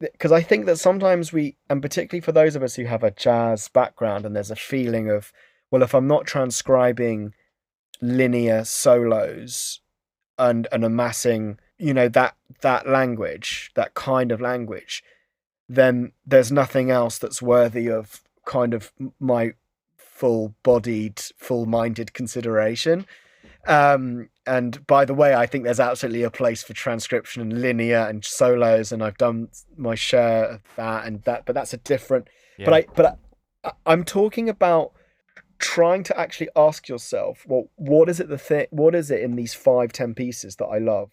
because 0.00 0.32
I 0.32 0.42
think 0.42 0.66
that 0.66 0.78
sometimes 0.78 1.32
we, 1.32 1.56
and 1.68 1.82
particularly 1.82 2.20
for 2.20 2.32
those 2.32 2.54
of 2.56 2.62
us 2.62 2.76
who 2.76 2.84
have 2.84 3.02
a 3.02 3.10
jazz 3.10 3.68
background, 3.68 4.24
and 4.24 4.34
there's 4.34 4.50
a 4.50 4.56
feeling 4.56 5.10
of, 5.10 5.32
well, 5.70 5.82
if 5.82 5.94
I'm 5.94 6.06
not 6.06 6.26
transcribing 6.26 7.34
linear 8.00 8.64
solos 8.64 9.80
and 10.38 10.68
and 10.70 10.84
amassing, 10.84 11.58
you 11.78 11.92
know, 11.92 12.08
that 12.08 12.36
that 12.60 12.88
language, 12.88 13.70
that 13.74 13.94
kind 13.94 14.30
of 14.30 14.40
language, 14.40 15.02
then 15.68 16.12
there's 16.26 16.52
nothing 16.52 16.90
else 16.90 17.18
that's 17.18 17.42
worthy 17.42 17.90
of 17.90 18.22
kind 18.44 18.72
of 18.72 18.92
my 19.20 19.52
full-bodied, 19.96 21.20
full-minded 21.36 22.12
consideration. 22.12 23.06
Um, 23.66 24.30
and 24.48 24.86
by 24.86 25.04
the 25.04 25.14
way, 25.14 25.34
I 25.34 25.46
think 25.46 25.64
there's 25.64 25.80
absolutely 25.80 26.22
a 26.22 26.30
place 26.30 26.62
for 26.62 26.72
transcription 26.72 27.42
and 27.42 27.60
linear 27.60 28.06
and 28.08 28.24
solos, 28.24 28.90
and 28.90 29.02
I've 29.02 29.18
done 29.18 29.48
my 29.76 29.94
share 29.94 30.44
of 30.46 30.62
that 30.76 31.06
and 31.06 31.22
that. 31.22 31.44
But 31.46 31.54
that's 31.54 31.74
a 31.74 31.78
different. 31.78 32.28
But 32.64 32.74
I, 32.74 32.86
but 32.94 33.18
I, 33.64 33.72
I'm 33.86 34.04
talking 34.04 34.48
about 34.48 34.92
trying 35.58 36.02
to 36.04 36.18
actually 36.18 36.48
ask 36.56 36.88
yourself, 36.88 37.44
well, 37.46 37.70
what 37.76 38.08
is 38.08 38.20
it 38.20 38.28
the 38.28 38.38
thing? 38.38 38.66
What 38.70 38.94
is 38.94 39.10
it 39.10 39.20
in 39.20 39.36
these 39.36 39.54
five, 39.54 39.92
ten 39.92 40.14
pieces 40.14 40.56
that 40.56 40.66
I 40.66 40.78
love? 40.78 41.10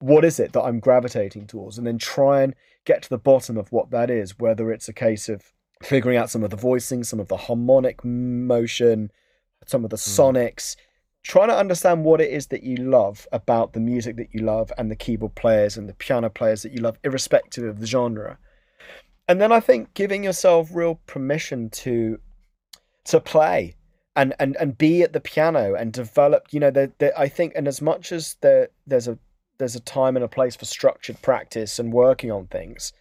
What 0.00 0.24
is 0.24 0.38
it 0.38 0.52
that 0.52 0.62
I'm 0.62 0.80
gravitating 0.80 1.46
towards? 1.46 1.78
And 1.78 1.86
then 1.86 1.98
try 1.98 2.42
and 2.42 2.54
get 2.84 3.02
to 3.02 3.08
the 3.08 3.18
bottom 3.18 3.56
of 3.56 3.72
what 3.72 3.90
that 3.92 4.10
is. 4.10 4.38
Whether 4.38 4.72
it's 4.72 4.88
a 4.88 4.92
case 4.92 5.28
of 5.28 5.52
figuring 5.82 6.16
out 6.16 6.30
some 6.30 6.42
of 6.42 6.50
the 6.50 6.56
voicing, 6.56 7.04
some 7.04 7.20
of 7.20 7.28
the 7.28 7.36
harmonic 7.36 8.04
motion, 8.04 9.10
some 9.66 9.84
of 9.84 9.90
the 9.90 9.96
hmm. 9.96 10.20
sonics 10.20 10.76
trying 11.26 11.48
to 11.48 11.56
understand 11.56 12.04
what 12.04 12.20
it 12.20 12.30
is 12.30 12.46
that 12.46 12.62
you 12.62 12.76
love 12.76 13.26
about 13.32 13.72
the 13.72 13.80
music 13.80 14.16
that 14.16 14.32
you 14.32 14.40
love 14.40 14.72
and 14.78 14.90
the 14.90 14.96
keyboard 14.96 15.34
players 15.34 15.76
and 15.76 15.88
the 15.88 15.94
piano 15.94 16.30
players 16.30 16.62
that 16.62 16.72
you 16.72 16.80
love, 16.80 16.98
irrespective 17.02 17.64
of 17.64 17.80
the 17.80 17.86
genre. 17.86 18.38
And 19.26 19.40
then 19.40 19.50
I 19.50 19.58
think 19.58 19.92
giving 19.94 20.22
yourself 20.22 20.70
real 20.72 21.00
permission 21.06 21.68
to 21.70 22.20
to 23.06 23.20
play 23.20 23.74
and 24.14 24.34
and 24.38 24.56
and 24.60 24.78
be 24.78 25.02
at 25.02 25.12
the 25.12 25.20
piano 25.20 25.74
and 25.74 25.92
develop. 25.92 26.46
You 26.52 26.60
know, 26.60 26.70
there, 26.70 26.92
there, 26.98 27.18
I 27.18 27.28
think, 27.28 27.54
and 27.56 27.66
as 27.66 27.82
much 27.82 28.12
as 28.12 28.36
there 28.40 28.68
there's 28.86 29.08
a 29.08 29.18
there's 29.58 29.74
a 29.74 29.80
time 29.80 30.14
and 30.14 30.24
a 30.24 30.28
place 30.28 30.54
for 30.54 30.64
structured 30.64 31.20
practice 31.22 31.80
and 31.80 31.92
working 31.92 32.30
on 32.30 32.46
things. 32.46 32.92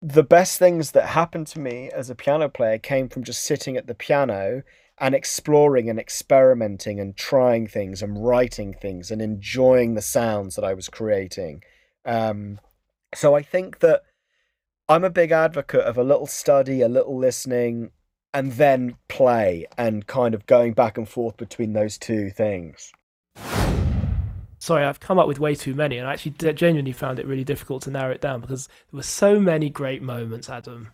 The 0.00 0.22
best 0.22 0.58
things 0.58 0.92
that 0.92 1.08
happened 1.08 1.48
to 1.48 1.60
me 1.60 1.90
as 1.90 2.08
a 2.08 2.14
piano 2.14 2.48
player 2.48 2.78
came 2.78 3.10
from 3.10 3.24
just 3.24 3.44
sitting 3.44 3.76
at 3.76 3.86
the 3.86 3.94
piano 3.94 4.62
and 5.00 5.14
exploring 5.14 5.88
and 5.88 5.98
experimenting 5.98 7.00
and 7.00 7.16
trying 7.16 7.66
things 7.66 8.02
and 8.02 8.22
writing 8.22 8.74
things 8.74 9.10
and 9.10 9.22
enjoying 9.22 9.94
the 9.94 10.02
sounds 10.02 10.54
that 10.56 10.64
I 10.64 10.74
was 10.74 10.88
creating. 10.88 11.62
Um, 12.04 12.60
so 13.14 13.34
I 13.34 13.42
think 13.42 13.78
that 13.78 14.02
I'm 14.88 15.04
a 15.04 15.10
big 15.10 15.32
advocate 15.32 15.80
of 15.80 15.96
a 15.96 16.04
little 16.04 16.26
study, 16.26 16.82
a 16.82 16.88
little 16.88 17.18
listening, 17.18 17.92
and 18.34 18.52
then 18.52 18.96
play 19.08 19.66
and 19.78 20.06
kind 20.06 20.34
of 20.34 20.46
going 20.46 20.74
back 20.74 20.98
and 20.98 21.08
forth 21.08 21.36
between 21.36 21.72
those 21.72 21.96
two 21.96 22.30
things. 22.30 22.92
sorry, 24.58 24.84
I've 24.84 25.00
come 25.00 25.18
up 25.18 25.26
with 25.26 25.40
way 25.40 25.54
too 25.54 25.74
many, 25.74 25.96
and 25.96 26.06
I 26.06 26.12
actually 26.12 26.52
genuinely 26.52 26.92
found 26.92 27.18
it 27.18 27.26
really 27.26 27.44
difficult 27.44 27.82
to 27.84 27.90
narrow 27.90 28.12
it 28.12 28.20
down 28.20 28.40
because 28.40 28.66
there 28.66 28.98
were 28.98 29.02
so 29.02 29.40
many 29.40 29.70
great 29.70 30.02
moments, 30.02 30.50
Adam. 30.50 30.90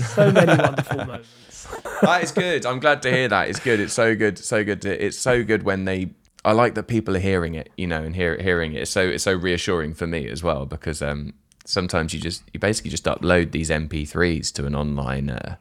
So 0.00 0.30
many 0.32 0.56
wonderful 0.56 0.96
moments. 1.06 1.68
that 2.02 2.22
is 2.22 2.32
good. 2.32 2.66
I'm 2.66 2.80
glad 2.80 3.02
to 3.02 3.10
hear 3.10 3.28
that. 3.28 3.48
It's 3.48 3.60
good. 3.60 3.80
It's 3.80 3.92
so 3.92 4.14
good. 4.14 4.38
So 4.38 4.64
good. 4.64 4.82
To, 4.82 5.04
it's 5.04 5.18
so 5.18 5.44
good 5.44 5.62
when 5.62 5.84
they. 5.84 6.10
I 6.44 6.52
like 6.52 6.74
that 6.74 6.84
people 6.84 7.16
are 7.16 7.20
hearing 7.20 7.54
it, 7.54 7.68
you 7.76 7.86
know, 7.86 8.02
and 8.02 8.16
hear, 8.16 8.40
hearing 8.40 8.72
it. 8.72 8.82
It's 8.82 8.90
so 8.90 9.02
it's 9.02 9.24
so 9.24 9.34
reassuring 9.34 9.94
for 9.94 10.06
me 10.06 10.26
as 10.28 10.42
well 10.42 10.64
because 10.64 11.02
um, 11.02 11.34
sometimes 11.66 12.14
you 12.14 12.20
just 12.20 12.42
you 12.52 12.60
basically 12.60 12.90
just 12.90 13.04
upload 13.04 13.52
these 13.52 13.68
MP3s 13.70 14.52
to 14.54 14.66
an 14.66 14.74
online 14.74 15.30
uh, 15.30 15.56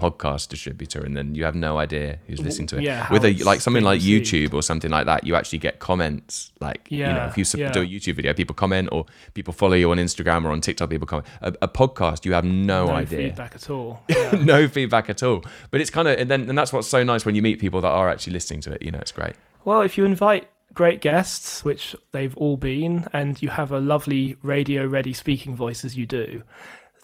podcast 0.00 0.48
distributor, 0.48 1.00
and 1.06 1.16
then 1.16 1.34
you 1.34 1.44
have 1.44 1.54
no 1.54 1.78
idea 1.78 2.18
who's 2.26 2.40
listening 2.40 2.68
to 2.68 2.76
it. 2.78 2.82
yeah, 2.82 3.10
With 3.12 3.24
a 3.24 3.32
like 3.44 3.60
something 3.60 3.84
like. 3.84 4.00
YouTube 4.00 4.54
or 4.54 4.62
something 4.62 4.90
like 4.90 5.06
that, 5.06 5.26
you 5.26 5.34
actually 5.36 5.58
get 5.58 5.78
comments. 5.78 6.52
Like 6.60 6.90
you 6.90 7.04
know, 7.04 7.26
if 7.26 7.36
you 7.38 7.44
sub- 7.44 7.60
yeah. 7.60 7.70
do 7.70 7.82
a 7.82 7.86
YouTube 7.86 8.16
video, 8.16 8.32
people 8.32 8.54
comment, 8.54 8.88
or 8.92 9.06
people 9.34 9.52
follow 9.52 9.74
you 9.74 9.90
on 9.90 9.98
Instagram 9.98 10.44
or 10.44 10.50
on 10.50 10.60
TikTok. 10.60 10.90
People 10.90 11.06
comment. 11.06 11.28
A, 11.42 11.52
a 11.62 11.68
podcast, 11.68 12.24
you 12.24 12.32
have 12.32 12.44
no, 12.44 12.88
idea. 12.88 12.88
no 12.88 12.96
idea 12.96 13.28
feedback 13.28 13.54
at 13.54 13.70
all. 13.70 14.02
Yeah. 14.08 14.30
no 14.42 14.68
feedback 14.68 15.08
at 15.10 15.22
all. 15.22 15.44
But 15.70 15.80
it's 15.80 15.90
kind 15.90 16.08
of 16.08 16.18
and 16.18 16.30
then 16.30 16.48
and 16.48 16.56
that's 16.56 16.72
what's 16.72 16.88
so 16.88 17.02
nice 17.02 17.24
when 17.24 17.34
you 17.34 17.42
meet 17.42 17.58
people 17.60 17.80
that 17.80 17.88
are 17.88 18.08
actually 18.08 18.32
listening 18.32 18.60
to 18.62 18.72
it. 18.72 18.82
You 18.82 18.90
know, 18.90 18.98
it's 18.98 19.12
great. 19.12 19.34
Well, 19.64 19.82
if 19.82 19.98
you 19.98 20.04
invite 20.04 20.48
great 20.72 21.00
guests, 21.00 21.64
which 21.64 21.96
they've 22.12 22.36
all 22.36 22.56
been, 22.56 23.06
and 23.12 23.40
you 23.42 23.48
have 23.50 23.72
a 23.72 23.80
lovely 23.80 24.36
radio 24.42 24.86
ready 24.86 25.12
speaking 25.12 25.54
voice 25.56 25.84
as 25.84 25.96
you 25.96 26.06
do, 26.06 26.42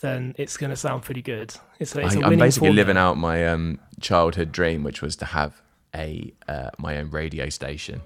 then 0.00 0.34
it's 0.38 0.56
going 0.56 0.70
to 0.70 0.76
sound 0.76 1.02
pretty 1.02 1.22
good. 1.22 1.54
It's, 1.78 1.94
it's 1.96 2.16
I, 2.16 2.20
I'm 2.20 2.38
basically 2.38 2.68
formula. 2.68 2.74
living 2.74 2.96
out 2.96 3.16
my 3.16 3.46
um, 3.46 3.80
childhood 4.00 4.52
dream, 4.52 4.82
which 4.82 5.02
was 5.02 5.16
to 5.16 5.24
have 5.24 5.62
a 5.94 6.32
uh, 6.48 6.70
my 6.78 6.98
own 6.98 7.10
radio 7.10 7.48
station. 7.48 8.02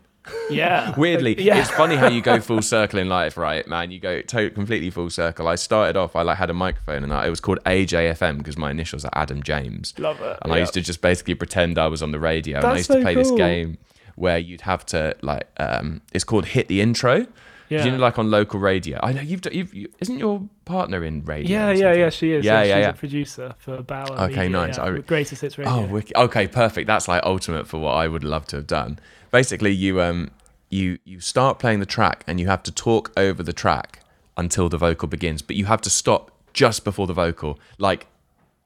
Yeah. 0.49 0.95
Weirdly, 0.99 1.41
yeah. 1.43 1.59
it's 1.59 1.71
funny 1.71 1.97
how 1.97 2.09
you 2.09 2.21
go 2.21 2.41
full 2.41 2.63
circle 2.63 2.99
in 2.99 3.09
life, 3.09 3.37
right, 3.37 3.67
man? 3.67 3.91
You 3.91 3.99
go 3.99 4.21
to- 4.23 4.51
completely 4.51 4.91
full 4.91 5.11
circle. 5.11 5.49
I 5.49 5.55
started 5.55 5.97
off, 5.97 6.15
I 6.15 6.23
like 6.23 6.39
had 6.39 6.51
a 6.51 6.55
microphone, 6.55 7.03
and 7.03 7.13
I, 7.13 7.27
it 7.27 7.31
was 7.31 7.41
called 7.41 7.59
AJFM 7.65 8.39
because 8.39 8.57
my 8.57 8.71
initials 8.71 9.05
are 9.05 9.11
Adam 9.15 9.43
James. 9.43 9.95
Love 9.99 10.21
it. 10.21 10.39
and 10.43 10.53
I 10.53 10.59
used 10.59 10.75
to 10.75 10.81
just 10.83 11.01
basically 11.01 11.35
pretend 11.35 11.79
I 11.79 11.89
was 11.89 12.03
on 12.03 12.13
the 12.13 12.21
radio. 12.21 12.59
and 12.59 12.67
I 12.67 12.71
That's 12.71 12.79
used 12.81 12.91
to 12.91 12.97
so 12.99 13.03
play 13.03 13.15
this 13.15 13.31
game 13.33 13.79
where 14.17 14.39
you'd 14.39 14.61
have 14.63 14.85
to 14.87 15.17
like 15.23 15.49
um, 15.57 16.03
it's 16.13 16.25
called 16.25 16.47
hit 16.47 16.69
the 16.69 16.81
intro. 16.81 17.27
Yeah. 17.71 17.85
You 17.85 17.93
know, 17.93 17.99
like 17.99 18.19
on 18.19 18.31
local 18.33 18.59
radio. 18.59 18.99
I 19.01 19.13
know 19.13 19.21
you've, 19.21 19.41
you've 19.53 19.73
you, 19.73 19.89
isn't 20.01 20.19
your 20.19 20.43
partner 20.65 21.05
in 21.05 21.25
radio? 21.25 21.51
Yeah, 21.51 21.71
yeah, 21.71 21.93
yeah. 21.95 22.11
She 22.11 22.33
is. 22.33 22.45
Yeah, 22.45 22.63
yeah, 22.63 22.75
she's 22.75 22.83
yeah. 22.83 22.89
a 22.89 22.93
producer 22.93 23.55
for 23.59 23.83
Bauer. 23.83 24.11
Okay, 24.11 24.27
Media, 24.29 24.49
nice. 24.49 24.77
Yeah, 24.77 24.85
I, 24.85 24.99
greatest 24.99 25.41
hits 25.41 25.57
radio. 25.57 25.73
Oh, 25.73 25.87
wicked. 25.87 26.17
okay, 26.17 26.49
perfect. 26.49 26.89
That's 26.89 27.07
like 27.07 27.23
ultimate 27.23 27.69
for 27.69 27.79
what 27.79 27.93
I 27.93 28.09
would 28.09 28.25
love 28.25 28.47
to 28.49 28.57
have 28.57 28.67
done. 28.67 28.99
Basically, 29.31 29.71
you 29.71 30.01
um 30.01 30.33
you 30.69 30.99
you 31.05 31.21
start 31.21 31.61
playing 31.61 31.79
the 31.79 31.87
track 31.87 32.25
and 32.27 32.41
you 32.41 32.49
have 32.49 32.65
to 32.65 32.73
talk 32.73 33.13
over 33.17 33.43
the 33.43 33.53
track 33.53 34.01
until 34.37 34.69
the 34.69 34.79
vocal 34.79 35.07
begins, 35.07 35.41
but 35.41 35.55
you 35.55 35.67
have 35.67 35.81
to 35.83 35.91
stop 35.91 36.33
just 36.53 36.83
before 36.83 37.07
the 37.07 37.13
vocal, 37.13 37.59
like 37.79 38.09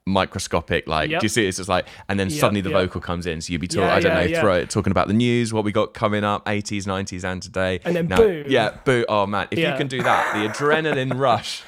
microscopic 0.07 0.87
like 0.87 1.09
Yep. 1.09 1.19
do 1.21 1.25
you 1.25 1.29
see 1.29 1.45
it? 1.45 1.47
it's 1.47 1.57
just 1.57 1.67
like 1.67 1.87
and 2.07 2.19
then 2.19 2.29
Yep, 2.29 2.39
suddenly 2.39 2.61
the 2.61 2.69
yep. 2.69 2.79
vocal 2.79 3.01
comes 3.01 3.25
in 3.25 3.41
so 3.41 3.51
you'd 3.51 3.59
be 3.61 3.67
talking 3.67 3.83
Yeah, 3.87 3.95
i 3.95 3.99
don't 3.99 4.11
yeah, 4.11 4.19
know 4.21 4.25
yeah. 4.27 4.41
throw, 4.41 4.65
talking 4.65 4.91
about 4.91 5.07
the 5.07 5.13
news 5.15 5.51
what 5.51 5.63
we 5.63 5.71
got 5.71 5.95
coming 5.95 6.23
up 6.23 6.45
80s 6.45 6.83
90s 6.85 7.23
and 7.23 7.41
today 7.41 7.79
And 7.83 7.95
then 7.95 8.07
Now- 8.07 8.17
boom. 8.17 8.45
yeah 8.47 8.77
boo 8.85 9.03
oh 9.09 9.25
man 9.25 9.47
if 9.49 9.57
you 9.57 9.65
can 9.77 9.87
do 9.87 10.03
that 10.03 10.33
the 10.33 10.47
adrenaline 10.47 11.17
rush 11.19 11.63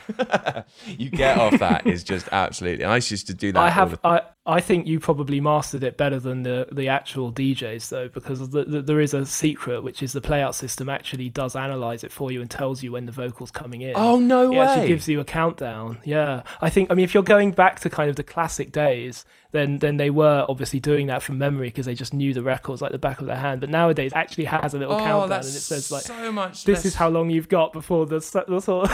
you 0.85 1.09
get 1.09 1.39
off 1.39 1.57
that 1.59 1.87
is 1.87 2.03
just 2.03 2.27
absolutely 2.31 2.83
and 2.83 2.93
i 2.93 2.97
used 2.97 3.25
to 3.25 3.33
do 3.33 3.51
that 3.53 3.59
I 3.59 3.69
have. 3.71 3.91
the- 3.91 3.99
I 4.07 4.21
I 4.49 4.61
think 4.61 4.87
you 4.87 5.01
probably 5.01 5.41
mastered 5.41 5.83
it 5.83 5.97
better 5.97 6.21
than 6.21 6.43
the 6.43 6.69
the 6.71 6.87
actual 6.87 7.33
DJs 7.33 7.89
though, 7.89 8.07
because 8.07 8.49
the, 8.49 8.63
the, 8.63 8.81
there 8.81 9.01
is 9.01 9.13
a 9.13 9.25
secret, 9.25 9.83
which 9.83 10.01
is 10.01 10.13
the 10.13 10.21
playout 10.21 10.53
system 10.55 10.87
actually 10.87 11.27
does 11.29 11.53
analyze 11.55 12.05
it 12.05 12.13
for 12.13 12.31
you 12.31 12.39
and 12.39 12.49
tells 12.49 12.81
you 12.81 12.93
when 12.93 13.05
the 13.05 13.11
vocals 13.11 13.51
coming 13.51 13.81
in. 13.81 13.91
oh 13.97 14.19
no 14.19 14.43
It 14.43 14.57
way 14.57 14.59
actually 14.59 14.87
gives 14.87 15.09
you 15.09 15.19
a 15.19 15.25
countdown. 15.25 15.99
Yeah, 16.05 16.43
I 16.61 16.69
think. 16.69 16.89
I 16.89 16.93
mean, 16.93 17.03
if 17.03 17.13
you're 17.13 17.23
going 17.23 17.51
back 17.51 17.81
to 17.81 17.89
kind 17.89 18.09
of 18.09 18.15
the 18.15 18.23
classic 18.23 18.71
days, 18.71 19.25
then 19.51 19.79
then 19.79 19.97
they 19.97 20.09
were 20.09 20.45
obviously 20.47 20.79
doing 20.79 21.07
that 21.07 21.21
from 21.21 21.37
memory 21.37 21.67
because 21.67 21.85
they 21.85 21.95
just 21.95 22.13
knew 22.13 22.33
the 22.33 22.41
records 22.41 22.81
like 22.81 22.93
the 22.93 22.97
back 22.97 23.19
of 23.19 23.27
their 23.27 23.35
hand. 23.35 23.59
But 23.59 23.69
nowadays, 23.69 24.13
it 24.13 24.15
actually 24.17 24.45
has 24.45 24.73
a 24.73 24.79
little 24.79 24.95
oh 24.95 24.99
countdown 24.99 25.39
and 25.39 25.47
it 25.47 25.51
says 25.51 25.91
like, 25.91 26.03
so 26.03 26.31
much 26.31 26.63
"This 26.63 26.77
less- 26.79 26.85
is 26.85 26.95
how 26.95 27.09
long 27.09 27.29
you've 27.29 27.49
got 27.49 27.73
before 27.73 28.05
the, 28.05 28.19
the 28.47 28.59
sort." 28.61 28.87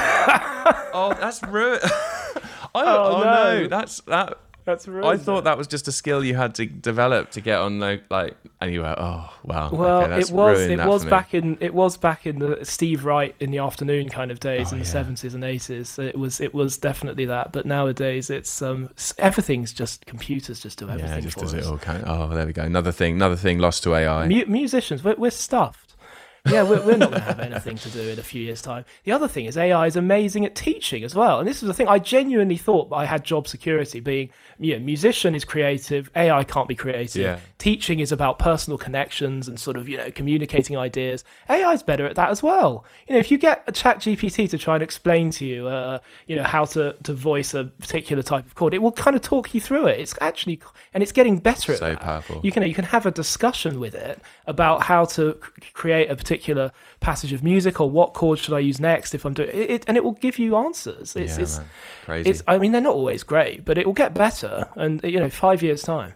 oh 0.95 1.15
that's 1.19 1.43
rude 1.43 1.79
oh, 1.83 2.39
Oh, 2.75 3.15
oh 3.17 3.23
no. 3.23 3.61
no. 3.61 3.67
that's 3.67 4.01
that 4.01 4.39
That's 4.65 4.87
really. 4.87 5.07
I 5.09 5.17
thought 5.17 5.43
that 5.43 5.57
was 5.57 5.67
just 5.67 5.87
a 5.87 5.91
skill 5.91 6.23
you 6.23 6.35
had 6.35 6.55
to 6.55 6.65
develop 6.65 7.31
to 7.31 7.41
get 7.41 7.59
on 7.59 7.79
like, 7.79 8.03
like 8.09 8.35
and 8.61 8.71
you 8.73 8.79
were 8.81 8.95
oh 8.97 9.33
wow 9.43 9.69
Well, 9.71 10.03
okay, 10.03 10.19
it 10.21 10.31
was 10.31 10.59
it 10.61 10.79
was 10.85 11.03
back 11.05 11.33
in 11.33 11.57
it 11.59 11.73
was 11.73 11.97
back 11.97 12.25
in 12.25 12.39
the 12.39 12.59
Steve 12.63 13.03
Wright 13.05 13.35
in 13.39 13.51
the 13.51 13.57
afternoon 13.57 14.07
kind 14.09 14.31
of 14.31 14.39
days 14.39 14.67
Oh, 14.71 14.75
in 14.75 14.79
the 14.79 14.85
yeah. 14.85 14.91
seventies 14.91 15.33
and 15.33 15.43
eighties. 15.43 15.99
It 15.99 16.17
was 16.17 16.39
it 16.39 16.53
was 16.53 16.77
definitely 16.77 17.25
that. 17.25 17.51
But 17.51 17.65
nowadays, 17.65 18.29
it's 18.29 18.61
um 18.61 18.89
everything's 19.17 19.73
just 19.73 20.05
computers 20.05 20.59
just 20.61 20.79
do 20.79 20.89
everything 20.89 21.09
yeah 21.09 21.19
just 21.19 21.37
does 21.37 21.53
us. 21.53 21.65
it 21.65 21.69
all 21.69 21.77
count 21.77 22.03
oh 22.07 22.29
there 22.29 22.45
we 22.45 22.53
go 22.53 22.63
another 22.63 22.91
thing 22.91 23.15
another 23.15 23.35
thing 23.35 23.59
lost 23.59 23.83
to 23.83 23.93
AI 23.95 24.27
Mu- 24.27 24.45
musicians, 24.45 25.03
we're, 25.03 25.15
we're 25.15 25.29
stuffed. 25.31 25.82
Yeah, 26.49 26.63
we're, 26.63 26.85
we're 26.85 26.97
not 26.97 27.11
going 27.11 27.21
to 27.21 27.25
have 27.25 27.39
anything 27.39 27.77
to 27.77 27.89
do 27.89 28.01
in 28.01 28.19
a 28.19 28.23
few 28.23 28.41
years' 28.41 28.61
time. 28.61 28.83
The 29.05 29.13
other 29.13 29.29
thing 29.29 29.45
is 29.45 29.55
AI 29.57 29.87
is 29.87 29.95
amazing 29.95 30.45
at 30.45 30.55
teaching 30.55 31.05
as 31.05 31.15
well. 31.15 31.39
And 31.39 31.47
this 31.47 31.63
is 31.63 31.67
the 31.67 31.73
thing 31.73 31.87
I 31.87 31.99
genuinely 31.99 32.57
thought 32.57 32.89
I 32.91 33.05
had 33.05 33.23
job 33.23 33.47
security 33.47 34.01
being, 34.01 34.29
you 34.59 34.73
know, 34.73 34.83
musician 34.83 35.35
is 35.35 35.45
creative, 35.45 36.11
AI 36.17 36.43
can't 36.43 36.67
be 36.67 36.75
creative. 36.75 37.21
Yeah. 37.21 37.39
Teaching 37.59 38.01
is 38.01 38.11
about 38.11 38.39
personal 38.39 38.77
connections 38.77 39.47
and 39.47 39.57
sort 39.57 39.77
of, 39.77 39.87
you 39.87 39.95
know, 39.95 40.11
communicating 40.11 40.77
ideas. 40.77 41.23
AI 41.49 41.71
is 41.71 41.81
better 41.81 42.05
at 42.05 42.15
that 42.17 42.29
as 42.29 42.43
well. 42.43 42.83
You 43.07 43.13
know, 43.13 43.19
if 43.19 43.31
you 43.31 43.37
get 43.37 43.63
a 43.67 43.71
chat 43.71 43.99
GPT 43.99 44.49
to 44.49 44.57
try 44.57 44.73
and 44.75 44.83
explain 44.83 45.29
to 45.31 45.45
you, 45.45 45.67
uh, 45.69 45.99
you 46.27 46.35
know, 46.35 46.43
how 46.43 46.65
to, 46.65 46.93
to 47.03 47.13
voice 47.13 47.53
a 47.53 47.63
particular 47.63 48.21
type 48.21 48.45
of 48.45 48.55
chord, 48.55 48.73
it 48.73 48.81
will 48.81 48.91
kind 48.91 49.15
of 49.15 49.21
talk 49.21 49.53
you 49.53 49.61
through 49.61 49.87
it. 49.87 49.97
It's 50.01 50.13
actually, 50.19 50.59
and 50.93 51.01
it's 51.01 51.13
getting 51.13 51.39
better 51.39 51.71
at 51.71 51.79
So 51.79 51.89
that. 51.91 52.01
powerful. 52.01 52.41
You 52.43 52.51
can 52.51 52.63
you 52.63 52.73
can 52.73 52.83
have 52.85 53.05
a 53.05 53.11
discussion 53.11 53.79
with 53.79 53.95
it 53.95 54.19
about 54.45 54.81
how 54.83 55.05
to 55.05 55.39
c- 55.41 55.69
create 55.71 56.11
a 56.11 56.15
particular 56.17 56.32
passage 56.99 57.33
of 57.33 57.43
music 57.43 57.79
or 57.81 57.89
what 57.89 58.13
chord 58.13 58.39
should 58.39 58.53
I 58.53 58.59
use 58.59 58.79
next 58.79 59.13
if 59.13 59.25
I'm 59.25 59.33
doing 59.33 59.49
it, 59.49 59.69
it 59.69 59.83
and 59.87 59.97
it 59.97 60.03
will 60.03 60.13
give 60.13 60.39
you 60.39 60.55
answers. 60.55 61.15
It's 61.15 61.37
yeah 61.37 61.43
it's, 61.43 61.57
man 61.57 61.67
crazy 62.05 62.29
it's 62.29 62.43
I 62.47 62.57
mean 62.57 62.71
they're 62.71 62.81
not 62.81 62.95
always 62.95 63.23
great, 63.23 63.63
but 63.65 63.77
it 63.77 63.85
will 63.85 63.93
get 63.93 64.13
better. 64.13 64.67
And 64.75 65.01
you 65.03 65.19
know, 65.19 65.29
five 65.29 65.61
years 65.61 65.81
time. 65.83 66.13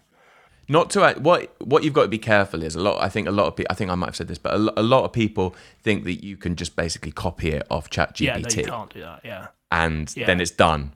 not 0.70 0.90
to 0.92 1.14
what 1.20 1.56
what 1.60 1.84
you've 1.84 1.94
got 1.94 2.04
to 2.04 2.08
be 2.10 2.18
careful 2.20 2.64
is 2.64 2.76
a 2.76 2.82
lot 2.82 3.02
I 3.02 3.10
think 3.10 3.28
a 3.28 3.32
lot 3.32 3.48
of 3.48 3.56
people 3.56 3.68
I 3.72 3.76
think 3.76 3.90
I 3.92 3.96
might 3.96 4.08
have 4.08 4.16
said 4.18 4.28
this 4.28 4.38
but 4.38 4.54
a, 4.54 4.58
lo- 4.58 4.74
a 4.76 4.84
lot 4.84 5.04
of 5.06 5.12
people 5.14 5.56
think 5.82 6.04
that 6.06 6.24
you 6.24 6.36
can 6.38 6.56
just 6.56 6.76
basically 6.76 7.12
copy 7.12 7.50
it 7.52 7.66
off 7.70 7.90
chat 7.90 8.20
Yeah, 8.20 8.38
no, 8.38 8.44
GPT 8.44 8.58
you 8.58 8.64
can't 8.66 8.94
do 8.94 9.02
that. 9.02 9.22
Yeah, 9.24 9.48
and 9.72 10.14
Yeah. 10.16 10.26
then 10.28 10.42
it's 10.42 10.52
done. 10.52 10.94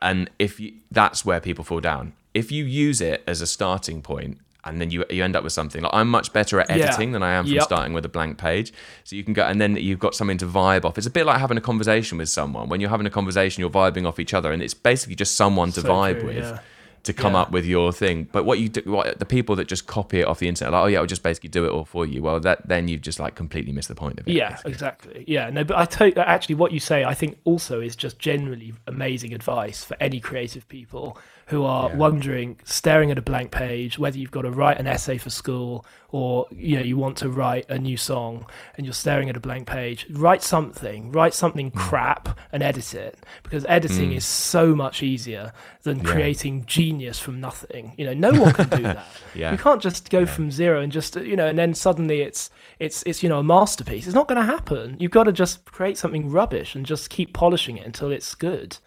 And 0.00 0.30
if 0.38 0.60
you, 0.60 0.74
that's 0.92 1.24
where 1.24 1.40
people 1.40 1.64
fall 1.64 1.80
down. 1.80 2.12
If 2.32 2.52
you 2.52 2.64
use 2.64 3.00
it 3.00 3.24
as 3.26 3.40
a 3.40 3.46
starting 3.48 4.00
point, 4.00 4.38
and 4.64 4.80
then 4.80 4.90
you 4.90 5.04
you 5.10 5.22
end 5.24 5.36
up 5.36 5.44
with 5.44 5.52
something 5.52 5.82
like 5.82 5.92
I'm 5.94 6.08
much 6.08 6.32
better 6.32 6.60
at 6.60 6.68
Yeah. 6.68 6.84
editing 6.86 7.12
than 7.12 7.22
I 7.22 7.32
am 7.32 7.44
from 7.44 7.54
Yep. 7.54 7.62
starting 7.64 7.92
with 7.92 8.04
a 8.04 8.08
blank 8.08 8.38
page. 8.38 8.72
So 9.04 9.16
you 9.16 9.24
can 9.24 9.32
go, 9.32 9.42
and 9.44 9.60
then 9.60 9.76
you've 9.76 9.98
got 10.00 10.14
something 10.14 10.38
to 10.38 10.46
vibe 10.46 10.84
off. 10.84 10.98
It's 10.98 11.06
a 11.06 11.10
bit 11.10 11.26
like 11.26 11.38
having 11.38 11.56
a 11.56 11.60
conversation 11.62 12.18
with 12.18 12.28
someone. 12.28 12.68
When 12.68 12.80
you're 12.80 12.90
having 12.90 13.06
a 13.06 13.10
conversation, 13.10 13.60
you're 13.60 13.70
vibing 13.70 14.06
off 14.06 14.18
each 14.18 14.34
other, 14.34 14.52
and 14.52 14.62
it's 14.62 14.74
basically 14.74 15.14
just 15.14 15.36
someone 15.36 15.72
to 15.72 15.80
So 15.80 15.88
vibe 15.88 16.20
true, 16.20 16.28
with. 16.28 16.36
yeah. 16.44 16.58
To 17.04 17.12
come 17.14 17.34
Yeah. 17.34 17.42
up 17.42 17.52
with 17.52 17.64
your 17.64 17.92
thing, 17.92 18.26
but 18.32 18.44
what 18.44 18.58
you 18.58 18.68
do, 18.68 18.82
what 18.90 19.18
the 19.20 19.24
people 19.24 19.54
that 19.56 19.68
just 19.68 19.86
copy 19.86 20.20
it 20.20 20.26
off 20.26 20.40
the 20.40 20.48
internet, 20.48 20.72
like, 20.72 20.82
oh 20.82 20.86
yeah, 20.88 20.98
I'll 20.98 21.06
just 21.06 21.22
basically 21.22 21.48
do 21.48 21.64
it 21.64 21.70
all 21.70 21.84
for 21.84 22.04
you. 22.04 22.20
Well, 22.22 22.38
that 22.40 22.68
then 22.68 22.88
you've 22.88 23.00
just 23.02 23.20
like 23.20 23.36
completely 23.36 23.72
missed 23.72 23.88
the 23.88 23.94
point 23.94 24.18
of 24.18 24.26
it. 24.28 24.32
Yeah, 24.34 24.50
basically. 24.50 24.72
exactly. 24.72 25.24
Yeah, 25.26 25.48
no, 25.48 25.62
but 25.64 25.76
I 26.02 26.12
actually 26.22 26.56
what 26.56 26.72
you 26.72 26.80
say, 26.80 27.04
I 27.04 27.14
think 27.14 27.38
also 27.44 27.80
is 27.80 27.94
just 27.94 28.18
generally 28.18 28.74
amazing 28.88 29.32
advice 29.32 29.84
for 29.84 29.96
any 30.00 30.18
creative 30.20 30.68
people 30.68 31.16
who 31.48 31.64
are 31.64 31.88
Yeah. 31.90 31.96
wondering, 31.96 32.56
staring 32.64 33.10
at 33.10 33.18
a 33.18 33.22
blank 33.22 33.50
page, 33.50 33.98
whether 33.98 34.18
you've 34.18 34.30
got 34.30 34.42
to 34.42 34.50
write 34.50 34.78
an 34.78 34.86
essay 34.86 35.16
for 35.18 35.30
school 35.30 35.84
or 36.10 36.46
you 36.50 36.74
know 36.76 36.82
you 36.82 36.96
want 36.96 37.18
to 37.18 37.28
write 37.28 37.66
a 37.68 37.78
new 37.78 37.96
song 37.96 38.46
and 38.76 38.86
you're 38.86 38.94
staring 38.94 39.28
at 39.28 39.36
a 39.36 39.40
blank 39.40 39.66
page. 39.66 40.06
Write 40.10 40.42
something, 40.42 41.12
write 41.12 41.34
something 41.34 41.70
Hmm. 41.70 41.78
crap 41.78 42.38
and 42.52 42.62
edit 42.62 42.94
it 42.94 43.18
because 43.42 43.64
editing 43.68 44.12
is 44.12 44.24
so 44.24 44.74
much 44.74 45.02
easier 45.02 45.52
than 45.82 46.00
creating 46.02 46.64
genius 46.66 47.18
from 47.18 47.40
nothing. 47.40 47.92
You 47.98 48.06
know, 48.06 48.14
no 48.14 48.40
one 48.40 48.52
can 48.54 48.68
do 48.70 48.82
that. 48.94 49.06
Yeah. 49.34 49.52
You 49.52 49.58
can't 49.58 49.82
just 49.82 50.08
go 50.10 50.24
from 50.26 50.50
zero 50.50 50.80
and 50.80 50.90
just 50.92 51.16
you 51.16 51.36
know, 51.36 51.46
and 51.46 51.58
then 51.58 51.74
suddenly 51.74 52.20
it's 52.22 52.50
it's 52.78 53.02
it's 53.04 53.22
you 53.22 53.28
know 53.28 53.38
a 53.38 53.42
masterpiece. 53.44 54.06
It's 54.06 54.14
not 54.14 54.28
going 54.28 54.40
to 54.40 54.44
happen. 54.50 54.96
You've 54.98 55.10
got 55.10 55.24
to 55.24 55.32
just 55.32 55.64
create 55.66 55.96
something 55.98 56.30
rubbish 56.30 56.74
and 56.74 56.86
just 56.86 57.10
keep 57.10 57.32
polishing 57.32 57.76
it 57.78 57.86
until 57.86 58.10
it's 58.10 58.34
good. 58.34 58.78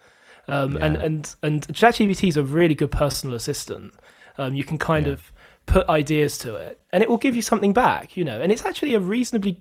Um, 0.48 0.76
And 0.76 0.96
Yeah. 0.96 1.02
and 1.02 1.34
and 1.42 1.66
ChatGPT 1.68 2.28
is 2.28 2.36
a 2.36 2.42
really 2.42 2.74
good 2.74 2.90
personal 2.90 3.36
assistant. 3.36 3.94
Um, 4.38 4.54
you 4.54 4.64
can 4.64 4.78
kind 4.78 5.06
Yeah. 5.06 5.12
of 5.14 5.32
put 5.66 5.88
ideas 5.88 6.38
to 6.38 6.56
it, 6.56 6.80
and 6.92 7.02
it 7.02 7.08
will 7.08 7.18
give 7.18 7.36
you 7.36 7.42
something 7.42 7.72
back. 7.72 8.16
You 8.16 8.24
know, 8.24 8.40
and 8.40 8.50
it's 8.50 8.64
actually 8.64 8.94
a 8.94 9.00
reasonably 9.00 9.60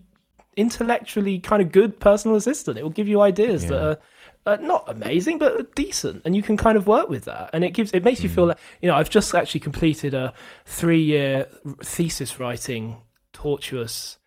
intellectually 0.58 1.40
kind 1.40 1.62
of 1.62 1.72
good 1.72 2.00
personal 2.00 2.36
assistant. 2.36 2.78
It 2.78 2.84
will 2.84 2.90
give 2.90 3.08
you 3.08 3.22
ideas 3.22 3.68
that 3.68 3.82
are. 3.82 3.98
Uh, 4.44 4.58
not 4.60 4.84
amazing, 4.88 5.38
but 5.38 5.76
decent, 5.76 6.20
and 6.26 6.36
you 6.36 6.42
can 6.42 6.58
kind 6.58 6.76
of 6.76 6.88
work 6.88 7.08
with 7.10 7.26
that, 7.26 7.52
and 7.54 7.64
it 7.64 7.76
gives 7.76 7.92
it 7.92 8.04
makes 8.04 8.24
you 8.24 8.30
Hmm. 8.30 8.36
feel 8.36 8.46
like 8.48 8.58
you 8.82 8.88
know. 8.90 8.96
I've 8.96 9.12
just 9.12 9.36
actually 9.36 9.60
completed 9.60 10.16
a 10.16 10.34
three-year 10.66 11.46
thesis 11.84 12.40
writing 12.40 13.04
tortuous. 13.34 14.18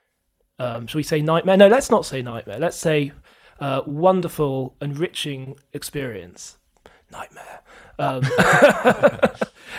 Um, 0.60 0.86
shall 0.86 1.00
we 1.00 1.02
say 1.02 1.20
nightmare? 1.20 1.56
No, 1.56 1.66
let's 1.66 1.90
not 1.90 2.06
say 2.06 2.22
nightmare. 2.22 2.60
Let's 2.60 2.76
say 2.76 3.10
uh, 3.60 3.82
wonderful, 3.86 4.74
enriching 4.80 5.56
experience. 5.72 6.58
Nightmare. 7.10 7.60
Um, 7.98 8.22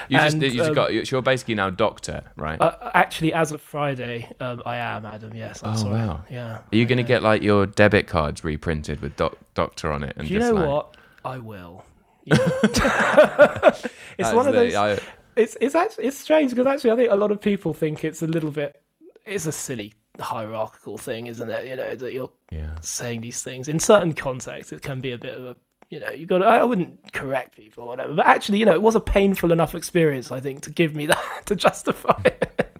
You 0.09 0.17
just 0.19 0.33
And, 0.35 0.43
you 0.43 0.51
just 0.51 0.69
um, 0.69 0.75
got 0.75 1.11
you're 1.11 1.21
basically 1.21 1.55
now 1.55 1.69
doctor, 1.69 2.21
right? 2.35 2.59
uh, 2.61 2.91
actually, 2.93 3.33
as 3.33 3.51
of 3.51 3.61
Friday, 3.61 4.29
um, 4.39 4.61
I 4.65 4.75
am 4.77 5.05
Adam. 5.05 5.33
Yes, 5.33 5.63
I'm 5.63 5.73
Oh, 5.73 5.75
sorry. 5.77 5.93
wow. 5.93 6.23
Yeah. 6.29 6.57
Are 6.57 6.63
you 6.75 6.85
going 6.85 6.97
to 6.97 7.03
get 7.03 7.23
like 7.23 7.41
your 7.41 7.65
debit 7.65 8.05
cards 8.07 8.43
reprinted 8.43 8.99
with 9.01 9.15
doc- 9.15 9.37
doctor 9.53 9.91
on 9.91 10.03
it? 10.03 10.13
And 10.17 10.27
Do 10.27 10.33
you 10.33 10.39
just 10.39 10.53
know 10.53 10.59
like, 10.59 10.69
what? 10.69 10.97
I 11.23 11.37
will. 11.39 11.83
Yeah. 12.25 12.35
it's 14.17 14.33
one 14.33 14.47
of 14.47 14.53
the- 14.53 14.59
those. 14.71 14.75
I- 14.75 14.99
it's 15.35 15.57
it's 15.59 15.75
actually 15.75 16.05
it's 16.05 16.17
strange 16.17 16.51
because 16.51 16.65
actually 16.67 16.91
I 16.91 16.95
think 16.95 17.11
a 17.11 17.15
lot 17.15 17.31
of 17.31 17.41
people 17.41 17.73
think 17.73 18.03
it's 18.05 18.21
a 18.21 18.27
little 18.27 18.51
bit. 18.51 18.81
It's 19.25 19.45
a 19.45 19.51
silly 19.51 19.93
hierarchical 20.19 20.97
thing, 20.97 21.27
isn't 21.27 21.49
it? 21.49 21.67
You 21.67 21.75
know 21.75 21.95
that 21.95 22.13
you're 22.13 22.31
yeah. 22.51 22.75
saying 22.81 23.21
these 23.21 23.41
things 23.41 23.67
in 23.67 23.79
certain 23.79 24.13
contexts. 24.13 24.71
It 24.71 24.81
can 24.81 25.01
be 25.01 25.11
a 25.11 25.17
bit 25.17 25.37
of 25.37 25.45
a 25.45 25.55
you 25.89 25.99
know 25.99 26.09
you 26.09 26.25
got. 26.25 26.39
to 26.39 26.45
I 26.45 26.63
wouldn't 26.63 27.13
correct 27.13 27.55
people 27.55 27.83
or 27.83 27.87
whatever, 27.87 28.13
but 28.13 28.25
actually 28.25 28.59
you 28.59 28.65
know 28.65 28.73
it 28.73 28.81
was 28.81 28.95
a 28.95 28.99
painful 28.99 29.51
enough 29.51 29.75
experience 29.75 30.31
I 30.31 30.39
think 30.39 30.61
to 30.61 30.71
give 30.71 30.95
me 30.95 31.05
that 31.07 31.43
to 31.45 31.55
justify 31.55 32.19
it. 32.25 32.75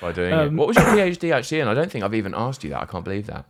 By 0.00 0.12
doing 0.12 0.32
it. 0.32 0.38
Um, 0.38 0.56
What 0.56 0.68
was 0.68 0.76
your 0.76 0.86
PhD 0.96 1.32
actually 1.32 1.60
in? 1.60 1.68
I 1.68 1.74
don't 1.74 1.90
think 1.90 2.04
I've 2.04 2.14
even 2.14 2.34
asked 2.34 2.64
you 2.64 2.70
that. 2.70 2.82
I 2.82 2.86
can't 2.86 3.04
believe 3.04 3.26
that. 3.26 3.46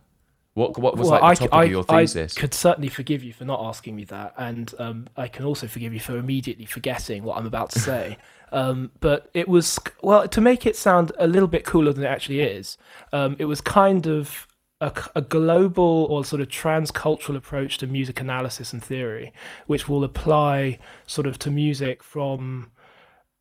What 0.53 0.77
what 0.77 0.97
was 0.97 1.09
Well, 1.09 1.21
like 1.21 1.39
the 1.39 1.47
topic 1.47 1.53
I, 1.53 1.63
of 1.63 1.71
your 1.71 1.83
thesis? 1.83 2.37
I 2.37 2.41
could 2.41 2.53
certainly 2.53 2.89
forgive 2.89 3.23
you 3.23 3.31
for 3.31 3.45
not 3.45 3.63
asking 3.63 3.95
me 3.95 4.03
that, 4.05 4.33
and 4.37 4.73
um, 4.79 5.07
I 5.15 5.27
can 5.27 5.45
also 5.45 5.67
forgive 5.67 5.93
you 5.93 5.99
for 5.99 6.17
immediately 6.17 6.65
forgetting 6.65 7.23
what 7.23 7.37
I'm 7.37 7.45
about 7.45 7.71
to 7.71 7.79
say. 7.79 8.17
um, 8.51 8.91
but 8.99 9.29
it 9.33 9.47
was 9.47 9.79
well 10.03 10.27
to 10.27 10.41
make 10.41 10.65
it 10.65 10.75
sound 10.75 11.13
a 11.17 11.27
little 11.27 11.47
bit 11.47 11.63
cooler 11.63 11.93
than 11.93 12.03
it 12.03 12.07
actually 12.07 12.41
is. 12.41 12.77
Um, 13.13 13.37
it 13.39 13.45
was 13.45 13.61
kind 13.61 14.07
of 14.07 14.45
a, 14.81 14.91
a 15.15 15.21
global 15.21 16.07
or 16.09 16.25
sort 16.25 16.41
of 16.41 16.49
transcultural 16.49 17.37
approach 17.37 17.77
to 17.77 17.87
music 17.87 18.19
analysis 18.19 18.73
and 18.73 18.83
theory, 18.83 19.31
which 19.67 19.87
will 19.87 20.03
apply 20.03 20.79
sort 21.05 21.27
of 21.27 21.39
to 21.39 21.51
music 21.51 22.03
from 22.03 22.71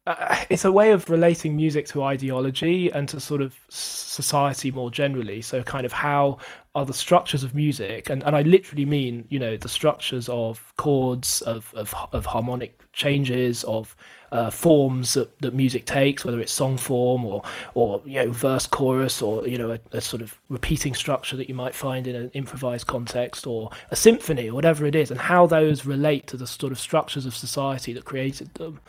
uh, 0.07 0.45
it's 0.49 0.65
a 0.65 0.73
way 0.73 0.93
of 0.93 1.09
relating 1.11 1.55
music 1.55 1.87
to 1.87 2.03
ideology 2.03 2.91
and 2.91 3.09
to 3.09 3.21
sort 3.21 3.43
of 3.43 3.59
society 3.69 4.71
more 4.71 4.91
generally. 4.91 5.43
So, 5.43 5.63
kind 5.63 5.85
of 5.85 5.93
how 5.93 6.39
are 6.75 6.87
the 6.87 6.95
structures 6.95 7.43
of 7.43 7.55
music, 7.55 8.09
and, 8.11 8.23
and 8.23 8.37
I 8.37 8.43
literally 8.43 8.85
mean, 8.85 9.27
you 9.29 9.41
know, 9.41 9.57
the 9.57 9.69
structures 9.69 10.29
of 10.29 10.73
chords, 10.77 11.43
of 11.43 11.73
of, 11.75 11.95
of 12.13 12.27
harmonic 12.27 12.81
changes, 12.93 13.65
of 13.65 13.97
uh, 14.31 14.51
forms 14.51 15.15
that, 15.15 15.37
that 15.41 15.53
music 15.53 15.85
takes, 15.85 16.25
whether 16.25 16.41
it's 16.41 16.53
song 16.53 16.77
form 16.77 17.25
or 17.25 17.43
or 17.75 18.01
you 18.05 18.15
know 18.15 18.31
verse 18.31 18.67
chorus 18.67 19.21
or 19.21 19.47
you 19.49 19.59
know 19.59 19.73
a, 19.73 19.81
a, 19.97 20.01
sort 20.01 20.23
of 20.23 20.39
repeating 20.49 20.95
structure 20.95 21.37
that 21.37 21.49
you 21.49 21.55
might 21.55 21.75
find 21.75 22.07
in 22.07 22.15
an 22.15 22.31
improvised 22.35 22.87
context 22.87 23.47
or 23.49 23.71
a 23.91 23.97
symphony 23.97 24.49
or 24.49 24.55
whatever 24.55 24.87
it 24.87 24.95
is, 24.95 25.11
and 25.11 25.21
how 25.21 25.47
those 25.47 25.85
relate 25.85 26.29
to 26.29 26.37
the 26.37 26.47
sort 26.47 26.71
of 26.71 26.79
structures 26.79 27.27
of 27.27 27.35
society 27.35 27.93
that 27.93 28.05
created 28.05 28.55
them 28.55 28.81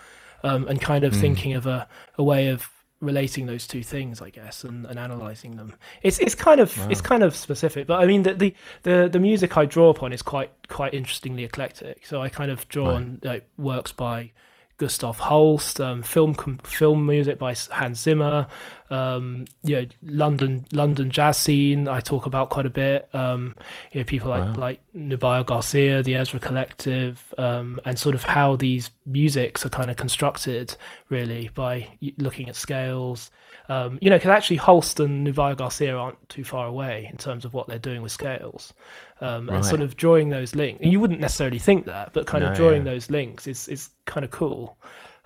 um, 0.43 0.67
and 0.67 0.81
kind 0.81 1.03
of 1.03 1.13
mm. 1.13 1.19
thinking 1.19 1.53
of 1.53 1.65
a, 1.65 1.87
a 2.17 2.23
way 2.23 2.47
of 2.47 2.69
relating 3.01 3.47
those 3.47 3.67
two 3.67 3.83
things, 3.83 4.21
I 4.21 4.29
guess, 4.29 4.63
and, 4.63 4.85
and 4.85 4.97
analyzing 4.97 5.57
them. 5.57 5.73
It's 6.03 6.19
it's 6.19 6.35
kind 6.35 6.59
of 6.59 6.77
wow. 6.77 6.87
it's 6.89 7.01
kind 7.01 7.23
of 7.23 7.35
specific, 7.35 7.87
but 7.87 7.99
I 7.99 8.05
mean 8.05 8.23
the, 8.23 8.33
the, 8.33 8.55
the 8.83 9.09
the 9.11 9.19
music 9.19 9.57
I 9.57 9.65
draw 9.65 9.89
upon 9.89 10.13
is 10.13 10.21
quite 10.21 10.51
quite 10.69 10.93
interestingly 10.93 11.43
eclectic. 11.43 12.05
So 12.05 12.21
I 12.21 12.29
kind 12.29 12.51
of 12.51 12.67
draw 12.69 12.89
right. 12.89 12.95
on 12.95 13.19
like, 13.23 13.49
works 13.57 13.91
by 13.91 14.31
Gustav 14.77 15.19
Holst, 15.19 15.81
um, 15.81 16.01
film 16.03 16.33
film 16.63 17.05
music 17.05 17.37
by 17.37 17.55
Hans 17.71 17.99
Zimmer, 17.99 18.47
um, 18.91 19.45
you 19.63 19.77
know, 19.77 19.85
London 20.03 20.65
London 20.71 21.09
jazz 21.09 21.37
scene. 21.37 21.87
I 21.87 22.01
talk 22.01 22.25
about 22.25 22.49
quite 22.49 22.65
a 22.65 22.69
bit. 22.69 23.09
Um, 23.13 23.55
you 23.91 24.01
know, 24.01 24.05
people 24.05 24.29
like 24.29 24.43
wow. 24.43 24.53
like 24.55 24.81
Nubia 24.93 25.43
Garcia, 25.45 26.03
the 26.03 26.15
Ezra 26.15 26.39
Collective, 26.39 27.33
um, 27.37 27.79
and 27.85 27.97
sort 27.97 28.13
of 28.13 28.23
how 28.23 28.57
these 28.57 28.91
musics 29.05 29.65
are 29.65 29.69
kind 29.69 29.89
of 29.89 29.95
constructed, 29.95 30.75
really, 31.09 31.49
by 31.55 31.87
looking 32.17 32.49
at 32.49 32.55
scales. 32.55 33.31
Um, 33.69 33.97
you 34.01 34.09
know, 34.09 34.17
because 34.17 34.29
actually 34.29 34.57
Holst 34.57 34.99
and 34.99 35.23
Nubia 35.23 35.55
Garcia 35.55 35.95
aren't 35.95 36.27
too 36.27 36.43
far 36.43 36.67
away 36.67 37.07
in 37.09 37.17
terms 37.17 37.45
of 37.45 37.53
what 37.53 37.67
they're 37.67 37.79
doing 37.79 38.01
with 38.01 38.11
scales, 38.11 38.73
um, 39.21 39.47
right. 39.47 39.55
and 39.55 39.65
sort 39.65 39.79
of 39.79 39.95
drawing 39.95 40.29
those 40.29 40.53
links. 40.53 40.81
And 40.83 40.91
you 40.91 40.99
wouldn't 40.99 41.21
necessarily 41.21 41.59
think 41.59 41.85
that, 41.85 42.11
but 42.11 42.27
kind 42.27 42.43
no, 42.43 42.51
of 42.51 42.57
drawing 42.57 42.85
yeah. 42.85 42.91
those 42.91 43.09
links 43.09 43.47
is 43.47 43.69
is 43.69 43.89
kind 44.05 44.25
of 44.25 44.31
cool. 44.31 44.77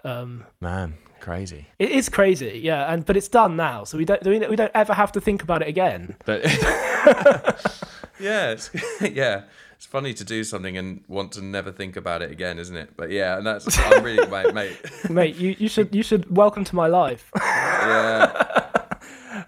Um, 0.03 0.45
Man, 0.61 0.93
crazy! 1.19 1.67
It 1.79 1.91
is 1.91 2.09
crazy, 2.09 2.59
yeah. 2.63 2.91
And 2.91 3.05
but 3.05 3.17
it's 3.17 3.27
done 3.27 3.55
now, 3.55 3.83
so 3.83 3.97
we 3.97 4.05
don't 4.05 4.23
we 4.25 4.55
don't 4.55 4.71
ever 4.73 4.93
have 4.93 5.11
to 5.13 5.21
think 5.21 5.43
about 5.43 5.61
it 5.61 5.67
again. 5.67 6.15
But 6.25 6.43
yeah, 8.19 8.57
yeah 9.01 9.43
it's 9.75 9.85
funny 9.85 10.13
to 10.13 10.23
do 10.23 10.43
something 10.43 10.77
and 10.77 11.03
want 11.07 11.33
to 11.33 11.43
never 11.43 11.71
think 11.71 11.95
about 11.95 12.21
it 12.21 12.31
again, 12.31 12.57
isn't 12.57 12.75
it? 12.75 12.91
But 12.95 13.11
yeah, 13.11 13.37
and 13.37 13.45
that's 13.45 13.77
I'm 13.77 14.03
really 14.03 14.27
mate, 14.31 14.53
mate. 14.53 15.09
Mate, 15.09 15.35
you, 15.35 15.55
you 15.59 15.67
should 15.67 15.93
you 15.93 16.01
should 16.01 16.35
welcome 16.35 16.63
to 16.63 16.75
my 16.75 16.87
life. 16.87 17.29
yeah. 17.35 18.71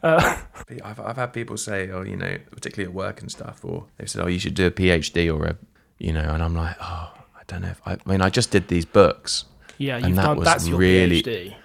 Uh, 0.04 0.38
I've 0.84 1.00
I've 1.00 1.16
had 1.16 1.28
people 1.28 1.58
say, 1.58 1.90
oh, 1.90 2.02
you 2.04 2.18
know, 2.18 2.38
particularly 2.52 2.90
at 2.90 2.94
work 2.94 3.22
and 3.22 3.32
stuff, 3.32 3.64
or 3.64 3.86
they've 3.98 4.10
said, 4.10 4.24
oh, 4.24 4.28
you 4.28 4.38
should 4.38 4.54
do 4.54 4.68
a 4.68 4.72
PhD 4.72 5.34
or 5.34 5.46
a, 5.46 5.58
you 5.98 6.12
know, 6.12 6.30
and 6.30 6.44
I'm 6.44 6.54
like, 6.54 6.76
oh, 6.82 7.14
I 7.36 7.42
don't 7.48 7.62
know 7.62 7.70
if 7.70 7.82
I, 7.86 7.94
I 7.94 7.98
mean, 8.06 8.22
I 8.22 8.30
just 8.30 8.52
did 8.52 8.68
these 8.68 8.86
books. 8.86 9.46
Yeah, 9.78 9.98
you've 9.98 10.16
done. 10.16 10.40
That's 10.40 10.68
your 10.68 10.80
really, 10.80 11.22
PhD. 11.24 11.56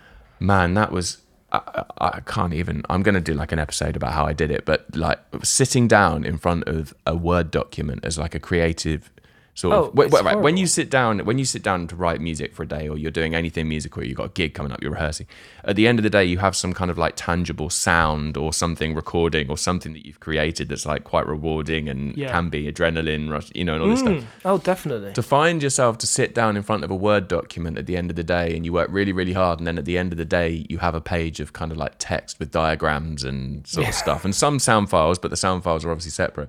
Man, 0.41 0.75
that 0.75 0.93
was 0.93 1.19
I, 1.53 1.85
I, 1.99 2.21
can't 2.21 2.55
even. 2.55 2.83
I'm 2.89 3.03
going 3.03 3.15
to 3.15 3.21
do 3.21 3.35
like 3.35 3.53
an 3.53 3.59
episode 3.59 3.95
about 3.95 4.13
how 4.13 4.25
I 4.25 4.33
did 4.33 4.51
it, 4.51 4.65
but 4.65 4.87
like 4.97 5.19
sitting 5.43 5.87
down 5.87 6.25
in 6.25 6.39
front 6.39 6.65
of 6.67 6.95
a 7.07 7.15
Word 7.15 7.51
document 7.51 8.05
as 8.05 8.19
like 8.19 8.35
a 8.35 8.41
creative 8.41 9.11
Sort 9.55 9.75
of. 9.75 9.99
Oh, 9.99 10.23
right. 10.23 10.39
When 10.39 10.57
you 10.57 10.67
sit 10.67 10.89
down, 10.89 11.19
when 11.27 11.39
you 11.39 11.45
sit 11.45 11.63
down 11.63 11.87
to 11.89 11.97
write 11.97 12.23
music 12.23 12.55
for 12.55 12.63
a 12.63 12.67
day, 12.67 12.89
or 12.89 12.97
you're 12.97 13.11
doing 13.11 13.35
anything 13.35 13.69
musical, 13.69 14.03
you've 14.03 14.17
got 14.17 14.27
a 14.27 14.33
gig 14.33 14.55
coming 14.55 14.73
up, 14.73 14.81
you're 14.81 14.93
rehearsing. 14.93 15.27
At 15.65 15.77
the 15.77 15.87
end 15.87 15.99
of 15.99 16.03
the 16.05 16.11
day, 16.11 16.25
you 16.25 16.39
have 16.39 16.57
some 16.57 16.73
kind 16.73 16.91
of 16.91 16.97
like 16.97 17.15
tangible 17.17 17.69
sound 17.69 18.39
or 18.39 18.55
something 18.55 18.95
recording 18.95 19.51
or 19.51 19.59
something 19.59 19.93
that 19.93 20.07
you've 20.07 20.21
created 20.21 20.71
that's 20.71 20.87
like 20.87 21.05
quite 21.05 21.27
rewarding 21.27 21.87
and 21.91 22.17
yeah. 22.17 22.31
can 22.31 22.49
be 22.49 22.73
adrenaline 22.73 23.31
rush, 23.31 23.51
you 23.55 23.63
know, 23.63 23.75
and 23.75 23.83
all 23.83 23.91
this 23.91 24.03
mm. 24.03 24.21
stuff. 24.21 24.41
Oh, 24.47 24.57
definitely. 24.57 25.13
To 25.13 25.23
find 25.23 25.63
yourself 25.63 25.99
to 25.99 26.07
sit 26.07 26.35
down 26.35 26.57
in 26.57 26.63
front 26.63 26.83
of 26.83 26.91
a 26.91 26.97
Word 26.97 27.29
document 27.29 27.77
at 27.77 27.85
the 27.85 27.99
end 27.99 28.09
of 28.09 28.17
the 28.17 28.25
day 28.25 28.57
and 28.57 28.65
you 28.65 28.73
work 28.73 28.89
really, 28.91 29.13
really 29.13 29.35
hard, 29.35 29.61
and 29.61 29.67
then 29.67 29.77
at 29.77 29.85
the 29.85 29.99
end 29.99 30.13
of 30.13 30.19
the 30.19 30.25
day, 30.25 30.65
you 30.71 30.79
have 30.79 30.95
a 30.95 31.01
page 31.03 31.41
of 31.41 31.53
kind 31.53 31.71
of 31.71 31.77
like 31.77 31.93
text 31.99 32.39
with 32.39 32.51
diagrams 32.51 33.23
and 33.23 33.67
sort 33.67 33.85
yeah. 33.85 33.91
of 33.91 33.95
stuff, 33.95 34.25
and 34.25 34.35
some 34.35 34.59
sound 34.59 34.89
files, 34.89 35.19
but 35.19 35.31
the 35.31 35.37
sound 35.37 35.63
files 35.63 35.85
are 35.85 35.91
obviously 35.91 36.11
separate 36.11 36.49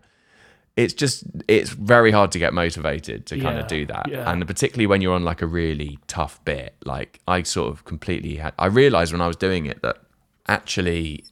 it's 0.75 0.93
just 0.93 1.23
it's 1.47 1.69
very 1.69 2.11
hard 2.11 2.31
to 2.31 2.39
get 2.39 2.53
motivated 2.53 3.25
to 3.27 3.39
kind 3.39 3.57
yeah, 3.57 3.61
of 3.61 3.67
do 3.67 3.85
that 3.85 4.07
yeah. 4.09 4.29
and 4.31 4.45
particularly 4.47 4.87
when 4.87 5.01
you're 5.01 5.13
on 5.13 5.23
like 5.23 5.41
a 5.41 5.47
really 5.47 5.99
tough 6.07 6.43
bit 6.45 6.75
like 6.83 7.19
i 7.27 7.43
sort 7.43 7.71
of 7.71 7.85
completely 7.85 8.37
had 8.37 8.53
i 8.57 8.65
realized 8.65 9.11
when 9.11 9.21
i 9.21 9.27
was 9.27 9.35
doing 9.35 9.65
it 9.65 9.81
that 9.81 9.97
actually 10.47 11.23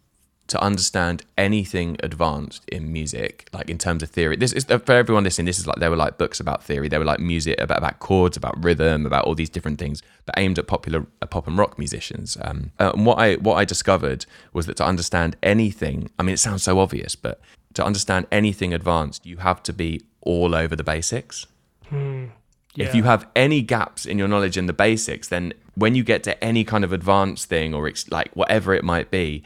to 0.48 0.62
understand 0.62 1.24
anything 1.38 1.96
advanced 2.04 2.64
in 2.68 2.92
music 2.92 3.48
like 3.54 3.70
in 3.70 3.78
terms 3.78 4.04
of 4.04 4.10
theory 4.10 4.36
this 4.36 4.52
is 4.52 4.66
for 4.66 4.92
everyone 4.92 5.24
listening 5.24 5.46
this 5.46 5.58
is 5.58 5.66
like 5.66 5.78
there 5.78 5.90
were 5.90 5.96
like 5.96 6.18
books 6.18 6.40
about 6.42 6.62
theory 6.62 6.90
there 6.90 7.00
were 7.00 7.06
like 7.06 7.22
music 7.22 7.60
about, 7.60 7.78
about 7.78 8.00
chords 8.00 8.36
about 8.36 8.62
rhythm 8.62 9.06
about 9.06 9.24
all 9.26 9.34
these 9.34 9.50
different 9.50 9.80
things 9.80 10.04
but 10.26 10.38
aimed 10.38 10.60
at 10.60 10.68
popular 10.68 11.08
uh, 11.22 11.26
pop 11.26 11.48
and 11.48 11.58
rock 11.58 11.80
musicians 11.80 12.38
um, 12.42 12.72
uh, 12.80 12.92
and 12.94 13.06
what 13.06 13.18
i 13.18 13.36
what 13.36 13.56
i 13.56 13.64
discovered 13.64 14.26
was 14.52 14.66
that 14.66 14.76
to 14.76 14.84
understand 14.84 15.38
anything 15.42 16.12
i 16.20 16.24
mean 16.24 16.34
it 16.34 16.40
sounds 16.40 16.64
so 16.64 16.80
obvious 16.80 17.16
but 17.16 17.40
to 17.74 17.84
understand 17.84 18.28
anything 18.32 18.74
advanced, 18.74 19.26
you 19.26 19.38
have 19.38 19.64
to 19.64 19.74
be 19.74 20.02
all 20.22 20.56
over 20.56 20.76
the 20.76 20.84
basics. 20.84 21.48
Hmm. 21.88 22.28
Yeah. 22.76 22.86
If 22.86 22.96
you 22.96 23.04
have 23.04 23.28
any 23.36 23.62
gaps 23.62 24.06
in 24.06 24.18
your 24.18 24.28
knowledge 24.28 24.58
in 24.58 24.66
the 24.66 24.74
basics, 24.74 25.28
then 25.28 25.54
when 25.76 25.94
you 25.96 26.04
get 26.04 26.24
to 26.24 26.42
any 26.44 26.64
kind 26.64 26.84
of 26.84 26.94
advanced 26.94 27.50
thing 27.50 27.74
or 27.74 27.88
ex- 27.88 28.10
like 28.10 28.32
whatever 28.34 28.74
it 28.74 28.84
might 28.84 29.12
be, 29.12 29.44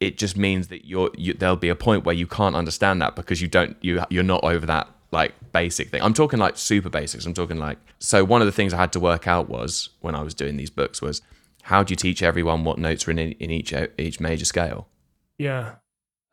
it 0.00 0.18
just 0.18 0.36
means 0.36 0.68
that 0.68 0.84
you're 0.84 1.10
you, 1.16 1.34
there'll 1.34 1.56
be 1.56 1.68
a 1.68 1.76
point 1.76 2.04
where 2.04 2.14
you 2.14 2.26
can't 2.26 2.56
understand 2.56 3.00
that 3.00 3.14
because 3.14 3.40
you 3.40 3.48
don't 3.48 3.76
you 3.80 4.02
you're 4.10 4.24
not 4.24 4.42
over 4.42 4.66
that 4.66 4.88
like 5.12 5.32
basic 5.52 5.88
thing. 5.90 6.02
I'm 6.02 6.14
talking 6.14 6.40
like 6.40 6.56
super 6.56 6.90
basics. 6.90 7.26
I'm 7.26 7.34
talking 7.34 7.58
like 7.58 7.78
so 8.00 8.24
one 8.24 8.42
of 8.42 8.46
the 8.46 8.52
things 8.52 8.74
I 8.74 8.78
had 8.78 8.92
to 8.92 9.00
work 9.00 9.28
out 9.28 9.48
was 9.48 9.90
when 10.00 10.16
I 10.16 10.22
was 10.22 10.34
doing 10.34 10.56
these 10.56 10.70
books 10.70 11.00
was 11.00 11.22
how 11.62 11.82
do 11.82 11.92
you 11.92 11.96
teach 11.96 12.22
everyone 12.22 12.64
what 12.64 12.78
notes 12.78 13.06
are 13.06 13.12
in 13.12 13.18
in 13.18 13.50
each 13.50 13.72
each 13.98 14.18
major 14.18 14.44
scale? 14.44 14.88
Yeah. 15.38 15.76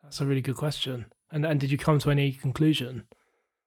That's 0.02 0.20
a 0.20 0.26
really 0.26 0.42
good 0.42 0.56
question. 0.56 1.06
And 1.32 1.44
and 1.46 1.58
did 1.58 1.70
you 1.70 1.78
come 1.78 1.98
to 2.00 2.10
any 2.10 2.32
conclusion? 2.32 3.04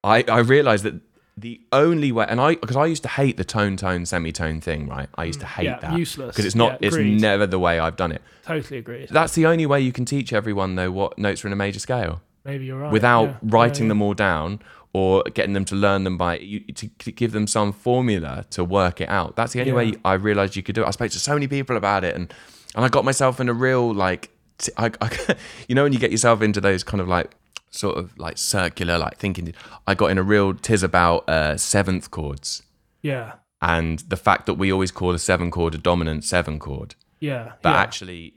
I 0.03 0.23
I 0.29 0.39
realized 0.39 0.83
that 0.85 1.01
the 1.37 1.59
only 1.71 2.11
way, 2.11 2.25
and 2.29 2.39
I 2.39 2.55
because 2.55 2.77
I 2.77 2.85
used 2.85 3.03
to 3.03 3.09
hate 3.09 3.35
the 3.35 3.43
tone 3.43 3.75
tone 3.75 4.05
semitone 4.05 4.61
thing, 4.61 4.87
right? 4.87 5.09
I 5.15 5.25
used 5.25 5.41
to 5.41 5.45
mm, 5.45 5.49
hate 5.49 5.65
yeah, 5.65 5.79
that 5.79 5.97
useless 5.97 6.33
because 6.33 6.45
it's 6.45 6.55
not, 6.55 6.81
yeah, 6.81 6.87
it's 6.87 6.97
never 6.97 7.45
the 7.45 7.59
way 7.59 7.79
I've 7.79 7.97
done 7.97 8.13
it. 8.13 8.21
Totally 8.43 8.79
agreed. 8.79 9.09
That's 9.09 9.33
the 9.33 9.45
only 9.45 9.65
way 9.65 9.81
you 9.81 9.91
can 9.91 10.05
teach 10.05 10.31
everyone 10.31 10.75
though 10.75 10.91
what 10.91 11.17
notes 11.17 11.43
are 11.43 11.47
in 11.47 11.53
a 11.53 11.57
major 11.57 11.79
scale. 11.79 12.21
Maybe 12.45 12.65
you're 12.65 12.79
right. 12.79 12.91
Without 12.91 13.25
yeah. 13.25 13.37
writing 13.43 13.89
them 13.89 14.01
all 14.01 14.13
down 14.13 14.61
or 14.93 15.23
getting 15.33 15.51
them 15.51 15.65
to 15.65 15.75
learn 15.75 16.05
them 16.05 16.17
by 16.17 16.37
you, 16.37 16.61
to, 16.61 16.87
to, 16.87 17.11
give 17.11 17.33
them 17.33 17.47
some 17.47 17.73
formula 17.73 18.45
to 18.51 18.63
work 18.63 19.01
it 19.01 19.09
out. 19.09 19.35
That's 19.35 19.51
the 19.51 19.59
only 19.59 19.73
way 19.73 19.93
I 20.05 20.13
realized 20.13 20.55
you 20.55 20.63
could 20.63 20.75
do 20.75 20.83
it. 20.83 20.87
I 20.87 20.91
spoke 20.91 21.11
to 21.11 21.19
so 21.19 21.33
many 21.33 21.47
people 21.47 21.75
about 21.75 22.05
it, 22.05 22.15
and 22.15 22.33
and 22.75 22.85
I 22.85 22.87
got 22.87 23.03
myself 23.03 23.41
in 23.41 23.49
a 23.49 23.53
real 23.53 23.93
like, 23.93 24.29
I, 24.77 24.91
I 25.01 25.35
you 25.67 25.75
know, 25.75 25.83
when 25.83 25.91
you 25.91 25.99
get 25.99 26.11
yourself 26.11 26.41
into 26.41 26.61
those 26.61 26.83
kind 26.85 27.01
of 27.01 27.09
like 27.09 27.35
sort 27.75 27.97
of 27.97 28.17
like 28.17 28.37
circular, 28.37 28.97
like 28.97 29.17
thinking. 29.17 29.53
I 29.87 29.95
got 29.95 30.11
in 30.11 30.17
a 30.17 30.23
real 30.23 30.53
tiz 30.53 30.83
about 30.83 31.27
uh, 31.29 31.57
seventh 31.57 32.11
chords. 32.11 32.63
Yeah. 33.01 33.33
And 33.61 33.99
the 33.99 34.17
fact 34.17 34.45
that 34.45 34.55
we 34.55 34.71
always 34.71 34.91
call 34.91 35.11
a 35.11 35.19
seven 35.19 35.51
chord 35.51 35.75
a 35.75 35.77
dominant 35.77 36.23
seven 36.23 36.59
chord. 36.59 36.95
Yeah. 37.19 37.53
But 37.61 37.69
yeah. 37.69 37.77
actually, 37.77 38.33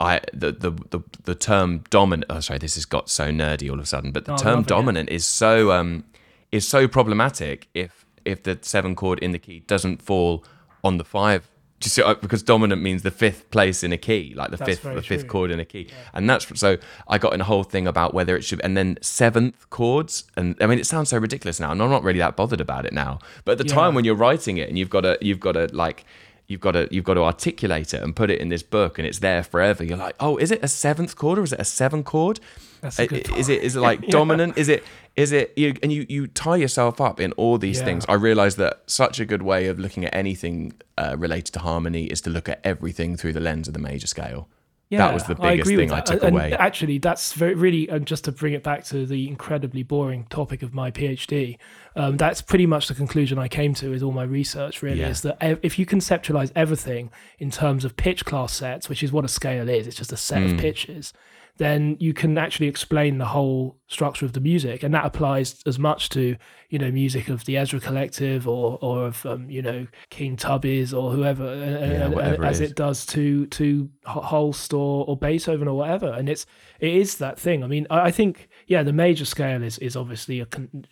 I 0.00 0.20
the, 0.32 0.52
the 0.52 0.70
the 0.90 1.00
the 1.24 1.34
term 1.34 1.84
dominant. 1.90 2.30
Oh, 2.30 2.40
sorry, 2.40 2.58
this 2.58 2.74
has 2.76 2.84
got 2.84 3.08
so 3.08 3.30
nerdy 3.30 3.68
all 3.68 3.78
of 3.78 3.84
a 3.84 3.86
sudden. 3.86 4.12
But 4.12 4.24
the 4.24 4.34
oh, 4.34 4.36
term 4.36 4.62
dominant 4.62 5.08
it. 5.08 5.14
is 5.14 5.26
so 5.26 5.72
um 5.72 6.04
is 6.52 6.66
so 6.66 6.86
problematic 6.86 7.68
if 7.74 8.06
if 8.24 8.42
the 8.42 8.58
seven 8.62 8.94
chord 8.94 9.18
in 9.18 9.32
the 9.32 9.38
key 9.38 9.60
doesn't 9.60 10.02
fall 10.02 10.44
on 10.84 10.98
the 10.98 11.04
five 11.04 11.50
just 11.80 11.98
uh, 11.98 12.14
because 12.14 12.42
dominant 12.42 12.82
means 12.82 13.02
the 13.02 13.10
fifth 13.10 13.50
place 13.50 13.84
in 13.84 13.92
a 13.92 13.96
key, 13.96 14.32
like 14.34 14.50
the 14.50 14.56
that's 14.56 14.80
fifth 14.80 14.94
the 14.94 15.02
fifth 15.02 15.28
chord 15.28 15.50
in 15.50 15.60
a 15.60 15.64
key, 15.64 15.86
yeah. 15.88 15.94
and 16.14 16.28
that's 16.28 16.58
so 16.58 16.76
I 17.06 17.18
got 17.18 17.34
in 17.34 17.40
a 17.40 17.44
whole 17.44 17.62
thing 17.62 17.86
about 17.86 18.14
whether 18.14 18.36
it 18.36 18.42
should, 18.42 18.60
and 18.62 18.76
then 18.76 18.98
seventh 19.00 19.68
chords, 19.70 20.24
and 20.36 20.56
I 20.60 20.66
mean 20.66 20.78
it 20.78 20.86
sounds 20.86 21.10
so 21.10 21.18
ridiculous 21.18 21.60
now, 21.60 21.70
and 21.70 21.82
I'm 21.82 21.90
not 21.90 22.02
really 22.02 22.18
that 22.18 22.36
bothered 22.36 22.60
about 22.60 22.84
it 22.84 22.92
now, 22.92 23.20
but 23.44 23.52
at 23.52 23.58
the 23.58 23.66
yeah. 23.66 23.74
time 23.74 23.94
when 23.94 24.04
you're 24.04 24.16
writing 24.16 24.58
it 24.58 24.68
and 24.68 24.76
you've 24.76 24.90
got 24.90 25.02
to 25.02 25.18
you've 25.20 25.40
got 25.40 25.52
to 25.52 25.68
like 25.72 26.04
you've 26.48 26.60
got 26.60 26.72
to 26.72 26.88
you've 26.90 27.04
got 27.04 27.14
to 27.14 27.22
articulate 27.22 27.94
it 27.94 28.02
and 28.02 28.16
put 28.16 28.30
it 28.30 28.40
in 28.40 28.48
this 28.48 28.62
book 28.62 28.98
and 28.98 29.06
it's 29.06 29.20
there 29.20 29.42
forever. 29.42 29.84
You're 29.84 29.98
like 29.98 30.16
oh 30.18 30.36
is 30.38 30.50
it 30.50 30.64
a 30.64 30.68
seventh 30.68 31.14
chord 31.14 31.38
or 31.38 31.44
is 31.44 31.52
it 31.52 31.60
a 31.60 31.64
seven 31.64 32.02
chord? 32.02 32.40
That's 32.80 32.98
a 32.98 33.06
good 33.06 33.30
is 33.36 33.48
it 33.48 33.62
is 33.62 33.76
it 33.76 33.80
like 33.80 34.00
yeah. 34.02 34.10
dominant? 34.10 34.58
Is 34.58 34.68
it 34.68 34.82
is 35.14 35.30
it 35.30 35.52
you 35.56 35.74
and 35.82 35.92
you 35.92 36.06
you 36.08 36.26
tie 36.26 36.56
yourself 36.56 37.00
up 37.00 37.20
in 37.20 37.32
all 37.32 37.58
these 37.58 37.78
yeah. 37.78 37.84
things. 37.84 38.04
I 38.08 38.14
realize 38.14 38.56
that 38.56 38.82
such 38.86 39.20
a 39.20 39.24
good 39.24 39.42
way 39.42 39.66
of 39.66 39.78
looking 39.78 40.04
at 40.04 40.14
anything 40.14 40.72
uh, 40.96 41.14
related 41.18 41.52
to 41.52 41.60
harmony 41.60 42.04
is 42.06 42.20
to 42.22 42.30
look 42.30 42.48
at 42.48 42.60
everything 42.64 43.16
through 43.16 43.34
the 43.34 43.40
lens 43.40 43.68
of 43.68 43.74
the 43.74 43.80
major 43.80 44.06
scale 44.06 44.48
Yeah, 44.90 44.98
that 44.98 45.12
was 45.14 45.24
the 45.24 45.36
I 45.40 45.50
biggest 45.50 45.66
agree 45.68 45.76
thing 45.82 45.90
with 45.90 45.98
I 45.98 46.00
took 46.00 46.22
and 46.22 46.34
away. 46.34 46.52
Actually, 46.54 46.96
that's 46.96 47.34
very 47.34 47.54
really, 47.54 47.88
and 47.88 48.06
just 48.06 48.24
to 48.24 48.32
bring 48.32 48.54
it 48.54 48.62
back 48.62 48.84
to 48.84 49.04
the 49.04 49.28
incredibly 49.28 49.82
boring 49.82 50.24
topic 50.30 50.62
of 50.62 50.72
my 50.72 50.90
PhD, 50.90 51.58
um, 51.94 52.16
that's 52.16 52.40
pretty 52.40 52.64
much 52.64 52.88
the 52.88 52.94
conclusion 52.94 53.38
I 53.38 53.48
came 53.48 53.74
to 53.74 53.90
with 53.90 54.02
all 54.02 54.12
my 54.12 54.22
research. 54.22 54.80
Really, 54.82 55.00
Yeah. 55.00 55.08
is 55.10 55.20
that 55.22 55.36
if 55.62 55.78
you 55.78 55.84
conceptualize 55.84 56.50
everything 56.56 57.10
in 57.38 57.50
terms 57.50 57.84
of 57.84 57.96
pitch 57.98 58.24
class 58.24 58.52
sets, 58.54 58.88
which 58.88 59.02
is 59.02 59.12
what 59.12 59.26
a 59.26 59.28
scale 59.28 59.68
is, 59.68 59.86
it's 59.86 59.96
just 59.96 60.12
a 60.12 60.16
set 60.16 60.38
Mm. 60.42 60.54
of 60.54 60.60
pitches. 60.60 61.12
Then 61.58 61.96
you 61.98 62.14
can 62.14 62.38
actually 62.38 62.68
explain 62.68 63.18
the 63.18 63.24
whole 63.26 63.76
structure 63.88 64.24
of 64.24 64.32
the 64.32 64.40
music, 64.40 64.82
and 64.84 64.94
that 64.94 65.04
applies 65.04 65.60
as 65.66 65.78
much 65.78 66.08
to 66.10 66.36
you 66.70 66.78
know 66.78 66.90
music 66.90 67.28
of 67.28 67.44
the 67.44 67.56
Ezra 67.56 67.80
Collective 67.80 68.46
or 68.48 68.78
or 68.80 69.06
of 69.06 69.26
um, 69.26 69.50
you 69.50 69.60
know 69.60 69.86
King 70.08 70.36
Tubby's 70.36 70.94
or 70.94 71.10
whoever, 71.10 71.46
uh, 71.48 71.56
Yeah, 71.56 72.04
uh, 72.06 72.10
whatever 72.10 72.44
it 72.44 72.48
as 72.48 72.60
is. 72.60 72.70
it 72.70 72.76
does 72.76 73.04
to 73.06 73.46
to 73.46 73.90
Holst 74.06 74.72
or, 74.72 75.04
or 75.06 75.16
Beethoven 75.16 75.66
or 75.68 75.76
whatever. 75.76 76.12
And 76.12 76.28
it's 76.28 76.46
it 76.78 76.94
is 76.94 77.16
that 77.16 77.38
thing. 77.40 77.64
I 77.64 77.66
mean, 77.66 77.86
I, 77.90 78.06
I 78.06 78.10
think 78.12 78.48
yeah, 78.68 78.82
the 78.84 78.92
major 78.92 79.24
scale 79.24 79.62
is 79.62 79.78
is 79.78 79.96
obviously 79.96 80.38
a 80.40 80.46
con- 80.46 80.84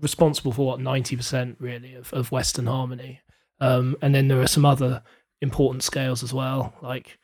responsible 0.00 0.52
for 0.52 0.66
what 0.66 0.80
ninety 0.80 1.16
percent 1.16 1.56
really 1.58 1.94
of, 1.94 2.12
of 2.12 2.30
Western 2.30 2.66
harmony. 2.66 3.20
Um, 3.60 3.96
and 4.02 4.14
then 4.14 4.28
there 4.28 4.40
are 4.40 4.46
some 4.46 4.64
other 4.64 5.02
important 5.40 5.82
scales 5.82 6.22
as 6.22 6.32
well, 6.34 6.74
like 6.82 7.18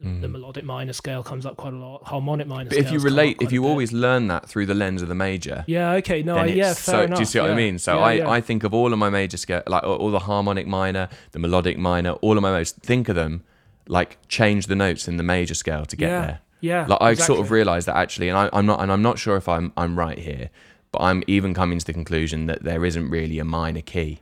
the 0.00 0.28
melodic 0.28 0.64
minor 0.64 0.92
scale 0.92 1.22
comes 1.22 1.46
up 1.46 1.56
quite 1.56 1.72
a 1.72 1.76
lot. 1.76 2.02
Harmonic 2.04 2.46
minor. 2.46 2.68
Mm. 2.68 2.70
But 2.70 2.78
if 2.78 2.92
you 2.92 2.98
scales 2.98 3.02
come 3.04 3.12
up 3.12 3.16
relate, 3.18 3.36
if 3.40 3.52
you 3.52 3.66
always 3.66 3.92
learn 3.92 4.26
that 4.28 4.46
through 4.48 4.66
the 4.66 4.74
lens 4.74 5.00
of 5.00 5.08
the 5.08 5.14
major, 5.14 5.64
yeah, 5.66 5.92
okay, 5.92 6.22
no, 6.22 6.36
I, 6.36 6.46
yeah, 6.46 6.74
fair 6.74 6.74
so. 6.74 7.02
enough. 7.02 7.16
Do 7.18 7.22
you 7.22 7.26
see 7.26 7.40
what 7.40 7.50
I 7.50 7.54
mean? 7.54 7.78
So 7.78 7.96
Yeah, 7.98 8.04
I, 8.04 8.12
yeah. 8.14 8.28
I 8.30 8.40
think 8.42 8.64
of 8.64 8.74
all 8.74 8.92
of 8.92 8.98
my 8.98 9.08
major 9.08 9.36
scale, 9.38 9.62
like 9.66 9.82
all 9.82 10.10
the 10.10 10.18
harmonic 10.18 10.66
minor, 10.66 11.08
the 11.32 11.38
melodic 11.38 11.78
minor, 11.78 12.12
all 12.12 12.36
of 12.36 12.42
my 12.42 12.50
most 12.50 12.76
think 12.78 13.08
of 13.08 13.14
them 13.14 13.44
like 13.88 14.18
change 14.28 14.66
the 14.66 14.74
notes 14.76 15.08
in 15.08 15.16
the 15.16 15.22
major 15.22 15.54
scale 15.54 15.84
to 15.86 15.96
get 15.96 16.08
Yeah, 16.10 16.20
there. 16.26 16.40
yeah, 16.60 16.86
Like 16.86 17.00
I 17.02 17.14
sort 17.14 17.40
of 17.40 17.50
realised 17.50 17.86
that 17.88 17.96
actually, 17.96 18.28
and 18.28 18.36
I, 18.36 18.50
I'm 18.52 18.66
not, 18.66 18.80
and 18.80 18.90
I'm 18.92 19.02
not 19.02 19.18
sure 19.18 19.36
if 19.36 19.48
I'm 19.48 19.72
I'm 19.76 19.98
right 19.98 20.18
here, 20.18 20.50
but 20.90 21.00
I'm 21.02 21.22
even 21.26 21.54
coming 21.54 21.78
to 21.78 21.84
the 21.86 21.92
conclusion 21.94 22.46
that 22.46 22.62
there 22.62 22.84
isn't 22.84 23.08
really 23.10 23.38
a 23.38 23.44
minor 23.44 23.80
key. 23.82 24.20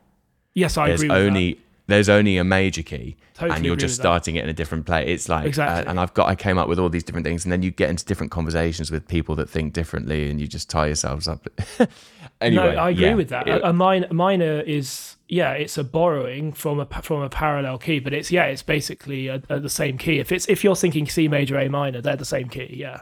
yes, 0.54 0.76
I 0.76 0.88
there's 0.88 1.00
agree 1.02 1.08
with 1.16 1.26
only 1.26 1.60
there's 1.92 2.08
only 2.08 2.36
a 2.36 2.44
major 2.44 2.82
key 2.82 3.16
Totally 3.34 3.56
and 3.56 3.64
you're 3.66 3.76
just 3.76 3.94
starting 3.96 4.36
it 4.36 4.44
in 4.44 4.50
a 4.50 4.52
different 4.52 4.86
place 4.86 5.08
it's 5.08 5.28
like 5.28 5.46
Exactly. 5.46 5.86
uh, 5.86 5.90
and 5.90 6.00
i've 6.00 6.14
got 6.14 6.28
i 6.28 6.34
came 6.34 6.58
up 6.58 6.68
with 6.68 6.78
all 6.78 6.88
these 6.88 7.04
different 7.04 7.26
things 7.26 7.44
and 7.44 7.52
then 7.52 7.62
you 7.62 7.70
get 7.70 7.90
into 7.90 8.04
different 8.04 8.32
conversations 8.32 8.90
with 8.90 9.06
people 9.08 9.34
that 9.36 9.48
think 9.48 9.72
differently 9.72 10.30
and 10.30 10.40
you 10.40 10.46
just 10.46 10.68
tie 10.70 10.86
yourselves 10.86 11.28
up 11.28 11.46
anyway 12.40 12.74
no, 12.74 12.80
I 12.80 12.90
agree 12.90 13.04
yeah. 13.04 13.14
with 13.14 13.28
that. 13.28 13.46
It- 13.48 13.62
A, 13.62 13.68
a 13.70 13.72
minor, 13.72 14.12
minor 14.12 14.60
is 14.60 15.16
yeah, 15.28 15.52
it's 15.52 15.78
a 15.78 15.84
borrowing 15.84 16.52
from 16.52 16.78
a 16.80 16.86
from 17.00 17.22
a 17.22 17.30
parallel 17.30 17.78
key, 17.78 18.00
but 18.00 18.12
it's 18.12 18.30
yeah, 18.30 18.44
it's 18.44 18.62
basically 18.62 19.28
a, 19.28 19.42
a, 19.48 19.60
the 19.60 19.70
same 19.70 19.96
key. 19.96 20.18
If 20.18 20.30
it's 20.30 20.46
if 20.48 20.62
you're 20.62 20.76
thinking 20.76 21.06
C 21.08 21.26
major, 21.26 21.58
A 21.58 21.68
minor, 21.68 22.02
they're 22.02 22.16
the 22.16 22.24
same 22.26 22.48
key. 22.50 22.74
Yeah, 22.76 23.00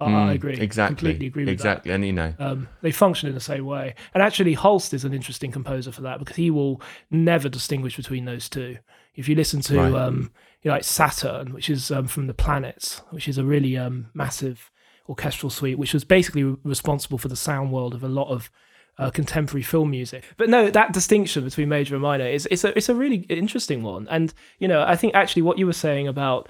I, 0.00 0.06
I 0.06 0.32
Mm, 0.32 0.34
agree. 0.34 0.56
exactly 0.60 0.94
completely 0.94 1.26
agree 1.26 1.44
with 1.44 1.52
exactly 1.52 1.92
and 1.92 2.04
you 2.06 2.12
know. 2.12 2.34
Um, 2.38 2.68
they 2.80 2.90
function 2.90 3.28
in 3.28 3.34
the 3.34 3.40
same 3.40 3.66
way, 3.66 3.94
and 4.14 4.22
actually 4.22 4.54
Holst 4.54 4.94
is 4.94 5.04
an 5.04 5.12
interesting 5.12 5.52
composer 5.52 5.92
for 5.92 6.00
that 6.02 6.18
because 6.18 6.36
he 6.36 6.50
will 6.50 6.80
never 7.10 7.48
distinguish 7.48 7.96
between 7.96 8.24
those 8.24 8.48
two. 8.48 8.78
If 9.14 9.28
you 9.28 9.34
listen 9.34 9.60
to 9.62 9.76
Right. 9.78 9.94
um, 9.94 10.30
you 10.62 10.68
know, 10.70 10.74
like 10.74 10.84
Saturn, 10.84 11.52
which 11.52 11.68
is 11.68 11.90
um, 11.90 12.06
from 12.06 12.26
the 12.28 12.34
planets, 12.34 13.02
which 13.10 13.28
is 13.28 13.36
a 13.38 13.44
really 13.44 13.76
um, 13.76 14.06
massive 14.14 14.70
orchestral 15.08 15.50
suite, 15.50 15.78
which 15.78 15.92
was 15.92 16.04
basically 16.04 16.44
re- 16.44 16.56
responsible 16.64 17.18
for 17.18 17.28
the 17.28 17.36
sound 17.36 17.72
world 17.72 17.94
of 17.94 18.04
a 18.04 18.08
lot 18.08 18.28
of 18.28 18.50
uh, 18.98 19.10
contemporary 19.10 19.62
film 19.62 19.90
music. 19.90 20.24
But 20.36 20.48
no, 20.48 20.70
that 20.70 20.92
distinction 20.92 21.44
between 21.44 21.68
major 21.68 21.94
and 21.94 22.02
minor 22.02 22.26
is 22.26 22.46
it's 22.50 22.64
a 22.64 22.76
it's 22.76 22.88
a 22.88 22.94
really 22.94 23.18
interesting 23.28 23.82
one. 23.82 24.06
And 24.08 24.32
you 24.58 24.68
know, 24.68 24.82
I 24.82 24.96
think 24.96 25.14
actually 25.14 25.42
what 25.42 25.58
you 25.58 25.66
were 25.66 25.72
saying 25.72 26.06
about 26.08 26.48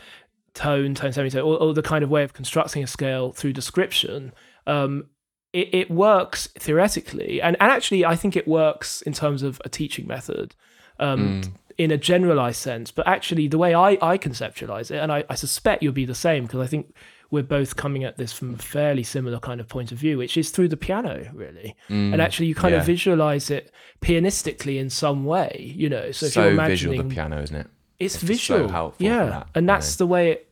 tone, 0.54 0.94
tone, 0.94 1.12
semitone, 1.12 1.42
or, 1.42 1.58
or 1.58 1.74
the 1.74 1.82
kind 1.82 2.04
of 2.04 2.10
way 2.10 2.22
of 2.22 2.32
constructing 2.32 2.82
a 2.82 2.86
scale 2.86 3.32
through 3.32 3.52
description. 3.52 4.32
Um, 4.66 5.06
it, 5.52 5.74
it 5.74 5.90
works 5.90 6.48
theoretically, 6.58 7.42
and, 7.42 7.56
and 7.60 7.70
actually, 7.70 8.04
I 8.04 8.16
think 8.16 8.36
it 8.36 8.46
works 8.46 9.02
in 9.02 9.12
terms 9.12 9.42
of 9.42 9.60
a 9.64 9.68
teaching 9.68 10.06
method 10.06 10.54
um, 11.00 11.42
in 11.76 11.90
a 11.90 11.96
generalized 11.96 12.60
sense. 12.60 12.92
But 12.92 13.08
actually, 13.08 13.48
the 13.48 13.58
way 13.58 13.74
I, 13.74 13.98
I 14.00 14.16
conceptualize 14.16 14.90
it, 14.92 14.98
and 14.98 15.10
I, 15.10 15.24
I 15.28 15.34
suspect 15.34 15.82
you'll 15.82 15.92
be 15.92 16.04
the 16.04 16.14
same 16.14 16.44
because 16.44 16.60
I 16.60 16.68
think 16.68 16.94
we're 17.32 17.42
both 17.42 17.74
coming 17.74 18.04
at 18.04 18.16
this 18.16 18.32
from 18.32 18.54
a 18.54 18.58
fairly 18.58 19.02
similar 19.02 19.40
kind 19.40 19.60
of 19.60 19.68
point 19.68 19.90
of 19.90 19.98
view, 19.98 20.18
which 20.18 20.36
is 20.36 20.50
through 20.50 20.68
the 20.68 20.76
piano, 20.76 21.28
really. 21.32 21.74
and 22.12 22.22
actually, 22.22 22.46
you 22.46 22.54
kind 22.54 22.74
yeah. 22.74 22.80
of 22.80 22.86
visualize 22.86 23.50
it 23.50 23.72
pianistically 24.00 24.78
in 24.78 24.88
some 24.88 25.24
way, 25.24 25.72
you 25.76 25.88
know. 25.88 26.12
So, 26.12 26.26
if 26.26 26.32
so 26.32 26.48
you're 26.48 26.64
visual 26.64 26.94
imagining 26.94 27.08
the 27.08 27.14
piano 27.14 27.42
isn't 27.42 27.56
it 27.56 27.66
it's, 28.00 28.14
It's 28.16 28.24
just 28.24 28.44
so 28.46 28.54
visual. 28.56 28.68
helpful 28.72 29.06
yeah. 29.06 29.24
that, 29.26 29.46
and 29.54 29.68
that's 29.68 29.96
the 29.96 30.06
way 30.06 30.32
it 30.32 30.46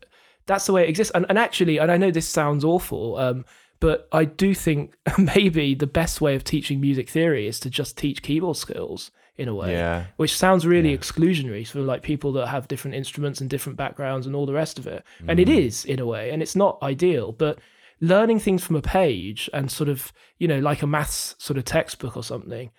that's 0.46 0.64
the 0.66 0.72
way 0.72 0.84
it 0.84 0.88
exists. 0.88 1.12
And, 1.14 1.26
and 1.28 1.38
actually 1.38 1.78
and 1.78 1.90
i 1.90 1.96
know 1.96 2.11
this 2.11 2.28
sounds 2.28 2.64
awful 2.64 3.16
um, 3.18 3.44
but 3.80 4.09
i 4.12 4.24
do 4.24 4.55
think 4.55 4.94
maybe 5.18 5.74
the 5.74 5.86
best 5.86 6.20
way 6.20 6.34
of 6.36 6.44
teaching 6.44 6.80
music 6.80 7.09
theory 7.11 7.46
is 7.46 7.59
to 7.61 7.70
just 7.70 7.99
teach 7.99 8.22
keyboard 8.22 8.57
skills 8.57 9.11
in 9.36 9.46
a 9.49 9.55
way 9.55 9.72
Yeah. 9.72 10.05
which 10.16 10.36
sounds 10.36 10.66
really 10.66 10.96
exclusionary 10.96 11.66
for 11.66 11.80
like 11.80 12.03
people 12.03 12.32
that 12.32 12.49
have 12.49 12.66
different 12.66 12.96
instruments 12.96 13.40
and 13.40 13.49
different 13.49 13.76
backgrounds 13.78 14.26
and 14.26 14.34
all 14.34 14.46
the 14.46 14.53
rest 14.53 14.78
of 14.80 14.86
it. 14.88 15.05
And 15.28 15.38
Mm. 15.38 15.42
it 15.42 15.49
is 15.49 15.84
in 15.84 16.01
a 16.01 16.07
way 16.07 16.30
and 16.30 16.42
it's 16.42 16.57
not 16.57 16.78
ideal 16.82 17.30
but 17.32 17.59
learning 18.01 18.40
things 18.40 18.64
from 18.64 18.76
a 18.76 18.82
page 18.82 19.49
and 19.53 19.70
sort 19.70 19.88
of 19.88 20.12
you 20.38 20.49
know 20.49 20.59
like 20.61 20.82
a 20.82 20.86
maths 20.86 21.34
sort 21.38 21.57
of 21.59 21.64
textbook 21.64 22.16
or 22.16 22.22
something 22.24 22.70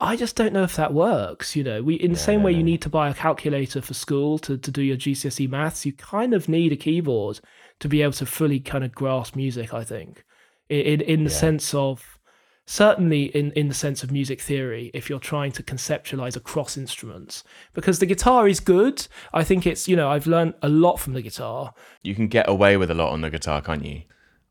I 0.00 0.14
just 0.14 0.36
don't 0.36 0.52
know 0.52 0.62
if 0.62 0.76
that 0.76 0.94
works. 0.94 1.56
You 1.56 1.64
know, 1.64 1.82
we 1.82 1.94
in 1.94 2.12
the 2.12 2.18
same 2.18 2.42
way 2.42 2.52
you 2.52 2.62
need 2.62 2.82
to 2.82 2.88
buy 2.88 3.08
a 3.08 3.14
calculator 3.14 3.82
for 3.82 3.94
school 3.94 4.38
to, 4.40 4.56
to 4.56 4.70
do 4.70 4.82
your 4.82 4.96
GCSE 4.96 5.48
maths, 5.48 5.84
you 5.84 5.92
kind 5.92 6.34
of 6.34 6.48
need 6.48 6.72
a 6.72 6.76
keyboard 6.76 7.40
to 7.80 7.88
be 7.88 8.02
able 8.02 8.12
to 8.12 8.26
fully 8.26 8.60
kind 8.60 8.84
of 8.84 8.94
grasp 8.94 9.34
music. 9.34 9.74
I 9.74 9.82
think, 9.84 10.24
in 10.68 10.80
in, 10.80 11.00
in 11.00 11.24
the 11.24 11.30
sense 11.30 11.74
of 11.74 12.18
certainly 12.64 13.24
in 13.34 13.50
in 13.52 13.66
the 13.68 13.74
sense 13.74 14.04
of 14.04 14.12
music 14.12 14.40
theory, 14.40 14.92
if 14.94 15.10
you're 15.10 15.18
trying 15.18 15.50
to 15.52 15.64
conceptualize 15.64 16.36
across 16.36 16.76
instruments, 16.76 17.42
because 17.72 17.98
the 17.98 18.06
guitar 18.06 18.46
is 18.46 18.60
good. 18.60 19.08
I 19.32 19.42
think 19.42 19.66
it's 19.66 19.88
you 19.88 19.96
know 19.96 20.08
I've 20.10 20.28
learned 20.28 20.54
a 20.62 20.68
lot 20.68 21.00
from 21.00 21.14
the 21.14 21.22
guitar. 21.22 21.74
you 22.02 22.14
can 22.14 22.28
get 22.28 22.48
away 22.48 22.76
with 22.76 22.90
a 22.90 22.94
lot 22.94 23.12
on 23.12 23.20
the 23.22 23.30
guitar 23.30 23.60
can't 23.60 23.84
you 23.84 24.02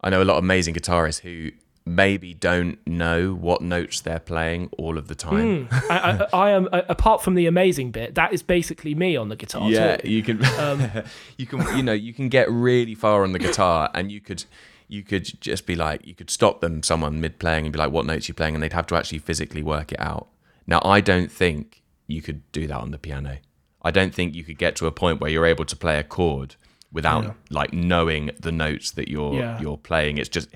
i 0.01 0.09
know 0.09 0.21
a 0.21 0.25
lot 0.25 0.37
of 0.37 0.43
amazing 0.43 0.73
guitarists 0.73 1.21
who 1.21 1.51
maybe 1.87 2.33
don't 2.33 2.77
know 2.87 3.33
what 3.33 3.61
notes 3.61 4.01
they're 4.01 4.19
playing 4.19 4.69
all 4.77 4.97
of 4.97 5.07
the 5.07 5.15
time 5.15 5.67
I, 5.71 6.27
I, 6.33 6.37
I 6.47 6.49
am 6.51 6.67
apart 6.71 7.23
from 7.23 7.35
the 7.35 7.45
amazing 7.47 7.91
bit. 7.91 8.15
That 8.15 8.33
is 8.33 8.43
basically 8.43 8.93
me 8.95 9.15
on 9.15 9.29
the 9.29 9.35
guitar. 9.35 9.69
yeah 9.69 9.97
too. 9.97 10.09
you 10.09 10.21
can 10.23 10.43
Um, 10.59 10.89
you 11.37 11.45
can 11.45 11.59
you 11.77 11.83
know 11.83 11.93
you 11.93 12.13
can 12.13 12.29
get 12.29 12.49
really 12.51 12.95
far 12.95 13.23
on 13.23 13.31
the 13.31 13.39
guitar 13.39 13.89
and 13.93 14.11
you 14.11 14.19
could 14.21 14.43
you 14.87 15.03
could 15.03 15.25
just 15.41 15.65
be 15.65 15.75
like 15.75 16.05
you 16.05 16.15
could 16.15 16.29
stop 16.29 16.61
them 16.61 16.81
someone 16.83 17.19
mid 17.21 17.39
playing 17.39 17.65
and 17.65 17.73
be 17.73 17.79
like 17.79 17.91
what 17.91 18.05
notes 18.05 18.27
you 18.27 18.33
playing 18.33 18.53
and 18.55 18.63
they'd 18.63 18.73
have 18.73 18.87
to 18.87 18.95
actually 18.95 19.19
physically 19.19 19.61
work 19.63 19.91
it 19.91 19.99
out 19.99 20.27
now 20.65 20.79
i 20.85 21.01
don't 21.01 21.29
think 21.31 21.81
you 22.07 22.21
could 22.21 22.41
do 22.53 22.67
that 22.67 22.77
on 22.77 22.91
the 22.91 22.97
piano 22.97 23.37
i 23.81 23.91
don't 23.91 24.15
think 24.15 24.33
you 24.33 24.43
could 24.45 24.57
get 24.57 24.75
to 24.77 24.87
a 24.87 24.91
point 24.91 25.19
where 25.19 25.29
you're 25.29 25.45
able 25.45 25.65
to 25.65 25.75
play 25.75 25.99
a 25.99 26.03
chord 26.03 26.55
without 26.93 27.35
like 27.49 27.73
knowing 27.73 28.31
the 28.39 28.51
notes 28.51 28.91
that 28.91 29.09
you're 29.09 29.33
Yeah. 29.35 29.59
you're 29.59 29.77
playing 29.77 30.17
it's 30.19 30.29
just 30.29 30.47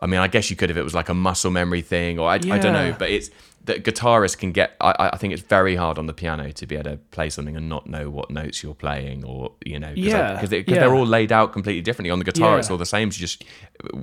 I 0.00 0.06
mean, 0.06 0.20
I 0.20 0.28
guess 0.28 0.50
you 0.50 0.56
could 0.56 0.70
if 0.70 0.76
it 0.76 0.82
was 0.82 0.94
like 0.94 1.08
a 1.08 1.14
muscle 1.14 1.50
memory 1.50 1.82
thing, 1.82 2.18
or 2.18 2.28
I, 2.28 2.34
I 2.34 2.38
don't 2.38 2.72
know. 2.72 2.94
But 2.98 3.10
it's 3.10 3.30
that 3.64 3.84
guitarists 3.84 4.38
can 4.38 4.52
get. 4.52 4.74
I, 4.80 5.10
I 5.12 5.16
think 5.16 5.32
it's 5.32 5.42
very 5.42 5.76
hard 5.76 5.98
on 5.98 6.06
the 6.06 6.14
piano 6.14 6.50
to 6.50 6.66
be 6.66 6.76
able 6.76 6.90
to 6.92 6.96
play 6.96 7.28
something 7.30 7.56
and 7.56 7.68
not 7.68 7.86
know 7.86 8.08
what 8.10 8.30
notes 8.30 8.62
you're 8.62 8.74
playing, 8.74 9.24
or 9.24 9.52
you 9.64 9.78
know, 9.78 9.88
cause 9.88 9.98
Yeah, 9.98 10.32
because 10.34 10.50
they, 10.50 10.64
yeah. 10.66 10.84
are 10.86 10.94
all 10.94 11.06
laid 11.06 11.30
out 11.30 11.52
completely 11.52 11.82
differently. 11.82 12.10
On 12.10 12.18
the 12.18 12.24
guitar, 12.24 12.58
it's 12.58 12.70
all 12.70 12.78
the 12.78 12.86
same. 12.86 13.10
So 13.12 13.16
you 13.16 13.20
just, 13.20 13.44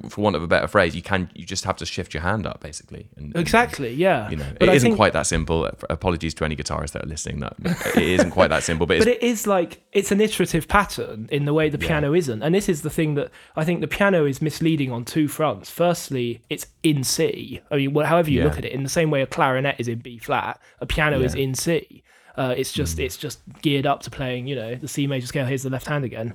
for 0.10 0.22
want 0.22 0.36
of 0.36 0.44
a 0.44 0.48
better 0.48 0.68
phrase, 0.68 0.96
you 0.96 1.02
can 1.02 1.30
you 1.34 1.46
just 1.46 1.64
have 1.66 1.78
to 1.78 1.86
shift 1.86 2.14
your 2.14 2.22
hand 2.24 2.46
up 2.46 2.62
basically. 2.62 3.10
And, 3.16 3.28
and, 3.28 3.38
Exactly. 3.38 3.94
Yeah. 3.94 4.30
you 4.30 4.36
know, 4.38 4.46
But 4.60 4.70
it 4.70 4.72
I 4.72 4.76
isn't 4.76 4.90
think- 4.90 4.98
quite 4.98 5.14
that 5.14 5.28
simple. 5.28 5.66
Apologies 5.90 6.34
to 6.36 6.46
any 6.46 6.56
guitarists 6.56 6.92
that 6.92 7.04
are 7.04 7.08
listening. 7.08 7.40
That 7.40 7.56
it 7.96 8.04
isn't 8.04 8.32
quite 8.32 8.50
that 8.50 8.64
simple, 8.64 8.86
but 8.86 9.00
but 9.00 9.08
it 9.08 9.24
is 9.24 9.48
like 9.48 9.82
it's 9.92 10.12
an 10.12 10.22
iterative 10.22 10.68
pattern 10.68 11.28
in 11.32 11.46
the 11.46 11.54
way 11.54 11.70
the 11.70 11.78
piano 11.78 12.14
isn't 12.14 12.44
and 12.44 12.54
this 12.54 12.70
is 12.70 12.82
the 12.84 12.90
thing 12.90 13.16
that 13.16 13.32
i 13.56 13.64
think 13.66 13.82
the 13.82 13.88
piano 13.88 14.26
is 14.26 14.42
misleading 14.42 14.92
on 14.92 15.04
two 15.04 15.28
fronts 15.28 15.70
firstly 15.70 16.42
it's 16.50 16.68
in 16.90 17.04
c 17.04 17.62
i 17.72 17.76
mean 17.76 17.94
well, 17.94 18.06
however 18.06 18.30
you 18.30 18.40
Yeah. 18.40 18.46
look 18.46 18.58
at 18.58 18.66
it 18.66 18.72
in 18.72 18.84
the 18.84 18.90
same 18.90 19.10
way 19.10 19.22
a 19.22 19.28
clarinet 19.28 19.76
is 19.80 19.88
in 19.88 20.00
b 20.00 20.18
flat 20.18 20.60
a 20.82 20.86
piano 20.86 21.20
is 21.22 21.36
in 21.36 21.54
c 21.56 22.04
uh, 22.38 22.54
it's 22.56 22.72
just 22.72 23.00
it's 23.00 23.18
just 23.18 23.40
geared 23.64 23.88
up 23.88 24.02
to 24.04 24.12
playing 24.12 24.46
you 24.48 24.56
know 24.56 24.76
the 24.76 24.88
c 24.88 25.08
major 25.08 25.26
scale 25.26 25.46
here's 25.46 25.64
the 25.64 25.70
left 25.72 25.88
hand 25.88 26.06
again 26.06 26.34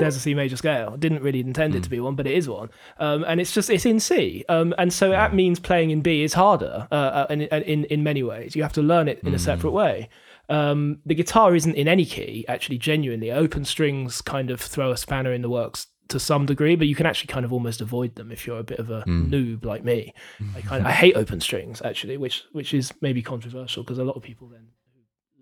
there's 0.00 0.16
a 0.16 0.20
C 0.20 0.34
major 0.34 0.56
scale. 0.56 0.96
Didn't 0.96 1.22
really 1.22 1.40
intend 1.40 1.74
it 1.74 1.82
to 1.84 1.90
be 1.90 2.00
one, 2.00 2.14
but 2.16 2.26
it 2.26 2.34
is 2.34 2.48
one. 2.48 2.68
Um, 2.98 3.24
and 3.26 3.40
it's 3.40 3.52
just 3.52 3.70
it's 3.70 3.86
in 3.86 3.98
C, 4.00 4.44
um, 4.48 4.74
and 4.78 4.92
so 4.92 5.10
that 5.10 5.34
means 5.34 5.58
playing 5.58 5.90
in 5.90 6.02
B 6.02 6.22
is 6.22 6.34
harder. 6.34 6.86
Uh, 6.90 6.94
uh, 6.94 7.26
in, 7.30 7.42
in 7.42 7.84
in 7.86 8.02
many 8.02 8.22
ways, 8.22 8.54
you 8.54 8.62
have 8.62 8.72
to 8.74 8.82
learn 8.82 9.08
it 9.08 9.20
in 9.24 9.34
a 9.34 9.38
separate 9.38 9.70
way. 9.70 10.08
Um, 10.48 10.98
the 11.06 11.14
guitar 11.14 11.56
isn't 11.56 11.74
in 11.74 11.88
any 11.88 12.04
key, 12.04 12.44
actually. 12.48 12.78
Genuinely, 12.78 13.32
open 13.32 13.64
strings 13.64 14.20
kind 14.20 14.50
of 14.50 14.60
throw 14.60 14.92
a 14.92 14.96
spanner 14.96 15.32
in 15.32 15.42
the 15.42 15.50
works 15.50 15.86
to 16.08 16.20
some 16.20 16.46
degree, 16.46 16.76
but 16.76 16.86
you 16.86 16.94
can 16.94 17.06
actually 17.06 17.28
kind 17.28 17.44
of 17.44 17.52
almost 17.52 17.80
avoid 17.80 18.14
them 18.14 18.30
if 18.30 18.46
you're 18.46 18.58
a 18.58 18.64
bit 18.64 18.78
of 18.78 18.90
a 18.90 19.02
noob 19.04 19.64
like 19.64 19.82
me. 19.84 20.12
I 20.56 20.60
kind 20.60 20.80
of, 20.80 20.86
I 20.86 20.92
hate 20.92 21.16
open 21.16 21.40
strings 21.40 21.82
actually, 21.82 22.16
which 22.16 22.44
which 22.52 22.72
is 22.74 22.92
maybe 23.00 23.22
controversial 23.22 23.82
because 23.82 23.98
a 23.98 24.04
lot 24.04 24.16
of 24.16 24.22
people 24.22 24.48
then 24.48 24.68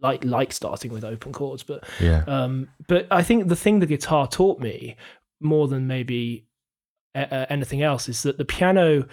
like 0.02 0.24
like 0.24 0.52
starting 0.52 0.92
with 0.92 1.04
open 1.04 1.32
chords, 1.32 1.62
but 1.62 1.84
Yeah. 2.00 2.24
um, 2.26 2.68
but 2.88 3.06
I 3.10 3.22
think 3.22 3.48
the 3.48 3.56
thing 3.56 3.80
the 3.80 3.86
guitar 3.86 4.26
taught 4.26 4.60
me 4.60 4.96
more 5.40 5.68
than 5.68 5.86
maybe 5.86 6.46
uh, 7.14 7.46
anything 7.48 7.82
else 7.82 8.08
is 8.08 8.22
that 8.22 8.38
the 8.38 8.44
piano 8.44 9.06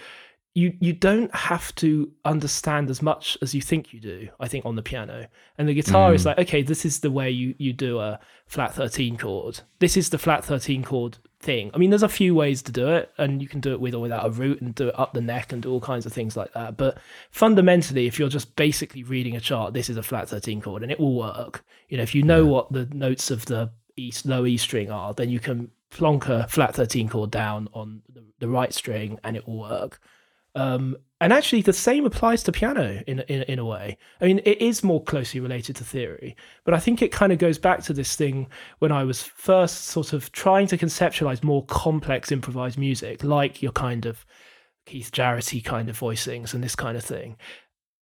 you 0.54 0.76
you 0.80 0.92
don't 0.92 1.34
have 1.34 1.74
to 1.76 2.10
understand 2.26 2.90
as 2.90 3.00
much 3.00 3.38
as 3.40 3.54
you 3.54 3.62
think 3.62 3.92
you 3.94 4.00
do 4.00 4.28
i 4.38 4.46
think 4.46 4.66
on 4.66 4.76
the 4.76 4.82
piano. 4.82 5.26
And 5.58 5.68
the 5.68 5.74
guitar 5.74 6.12
is 6.12 6.22
Mm. 6.22 6.26
like 6.26 6.38
okay 6.40 6.62
this 6.62 6.84
is 6.84 7.00
the 7.00 7.10
way 7.10 7.30
you 7.30 7.54
you 7.58 7.72
do 7.72 7.98
a 8.00 8.18
flat 8.46 8.74
13 8.74 9.16
chord. 9.16 9.60
This 9.78 9.96
is 9.96 10.10
the 10.10 10.18
flat 10.18 10.44
13 10.44 10.82
chord 10.84 11.16
thing. 11.40 11.70
I 11.72 11.78
mean 11.78 11.90
there's 11.90 12.02
a 12.02 12.08
few 12.20 12.34
ways 12.34 12.60
to 12.62 12.72
do 12.72 12.88
it 12.88 13.10
and 13.16 13.40
you 13.40 13.48
can 13.48 13.60
do 13.60 13.72
it 13.72 13.80
with 13.80 13.94
or 13.94 14.00
without 14.00 14.26
a 14.26 14.30
root 14.30 14.60
and 14.60 14.74
do 14.74 14.88
it 14.88 14.98
up 14.98 15.14
the 15.14 15.20
neck 15.22 15.52
and 15.52 15.62
do 15.62 15.70
all 15.72 15.80
kinds 15.80 16.04
of 16.06 16.12
things 16.12 16.36
like 16.36 16.52
that. 16.52 16.76
But 16.76 16.98
fundamentally 17.30 18.06
if 18.06 18.18
you're 18.18 18.28
just 18.28 18.54
basically 18.56 19.04
reading 19.04 19.36
a 19.36 19.40
chart 19.40 19.72
this 19.72 19.88
is 19.88 19.96
a 19.96 20.02
flat 20.02 20.28
13 20.28 20.60
chord 20.60 20.82
and 20.82 20.92
it 20.92 21.00
will 21.00 21.14
work. 21.14 21.64
You 21.88 21.96
know 21.96 22.02
if 22.02 22.14
you 22.14 22.22
know 22.22 22.44
what 22.44 22.72
the 22.72 22.86
notes 22.92 23.30
of 23.30 23.46
the 23.46 23.70
east 23.96 24.26
low 24.26 24.44
e 24.44 24.56
string 24.58 24.90
are 24.90 25.14
then 25.14 25.30
you 25.30 25.40
can 25.40 25.70
plonk 25.90 26.28
a 26.28 26.46
flat 26.48 26.74
13 26.74 27.08
chord 27.08 27.30
down 27.30 27.68
on 27.72 28.02
the, 28.12 28.22
the 28.38 28.48
right 28.48 28.72
string 28.74 29.18
and 29.24 29.36
it 29.36 29.46
will 29.46 29.58
work 29.58 30.00
um, 30.54 30.96
and 31.20 31.32
actually, 31.32 31.62
the 31.62 31.72
same 31.72 32.04
applies 32.04 32.42
to 32.42 32.52
piano 32.52 33.00
in, 33.06 33.20
in 33.20 33.42
in 33.42 33.58
a 33.58 33.64
way. 33.64 33.96
I 34.20 34.26
mean, 34.26 34.40
it 34.44 34.60
is 34.60 34.82
more 34.82 35.02
closely 35.02 35.40
related 35.40 35.76
to 35.76 35.84
theory, 35.84 36.36
but 36.64 36.74
I 36.74 36.80
think 36.80 37.00
it 37.00 37.12
kind 37.12 37.32
of 37.32 37.38
goes 37.38 37.58
back 37.58 37.82
to 37.84 37.92
this 37.92 38.16
thing 38.16 38.48
when 38.80 38.92
I 38.92 39.04
was 39.04 39.22
first 39.22 39.84
sort 39.84 40.12
of 40.12 40.32
trying 40.32 40.66
to 40.68 40.78
conceptualize 40.78 41.44
more 41.44 41.64
complex 41.66 42.32
improvised 42.32 42.78
music, 42.78 43.22
like 43.22 43.62
your 43.62 43.72
kind 43.72 44.04
of 44.04 44.26
Keith 44.84 45.12
Jarrett 45.12 45.52
kind 45.64 45.88
of 45.88 45.98
voicings 45.98 46.54
and 46.54 46.62
this 46.62 46.76
kind 46.76 46.96
of 46.96 47.04
thing. 47.04 47.36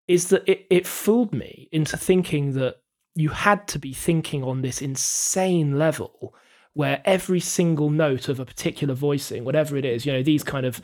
Is 0.08 0.28
that 0.28 0.48
it, 0.48 0.66
it 0.70 0.86
fooled 0.86 1.32
me 1.32 1.68
into 1.70 1.96
thinking 1.96 2.54
that 2.54 2.76
you 3.14 3.28
had 3.28 3.68
to 3.68 3.78
be 3.78 3.92
thinking 3.92 4.42
on 4.42 4.62
this 4.62 4.80
insane 4.82 5.78
level 5.78 6.34
where 6.74 7.02
every 7.04 7.40
single 7.40 7.90
note 7.90 8.28
of 8.28 8.38
a 8.40 8.44
particular 8.44 8.94
voicing, 8.94 9.44
whatever 9.44 9.76
it 9.76 9.84
is, 9.84 10.06
you 10.06 10.12
know, 10.12 10.22
these 10.22 10.44
kind 10.44 10.64
of 10.64 10.80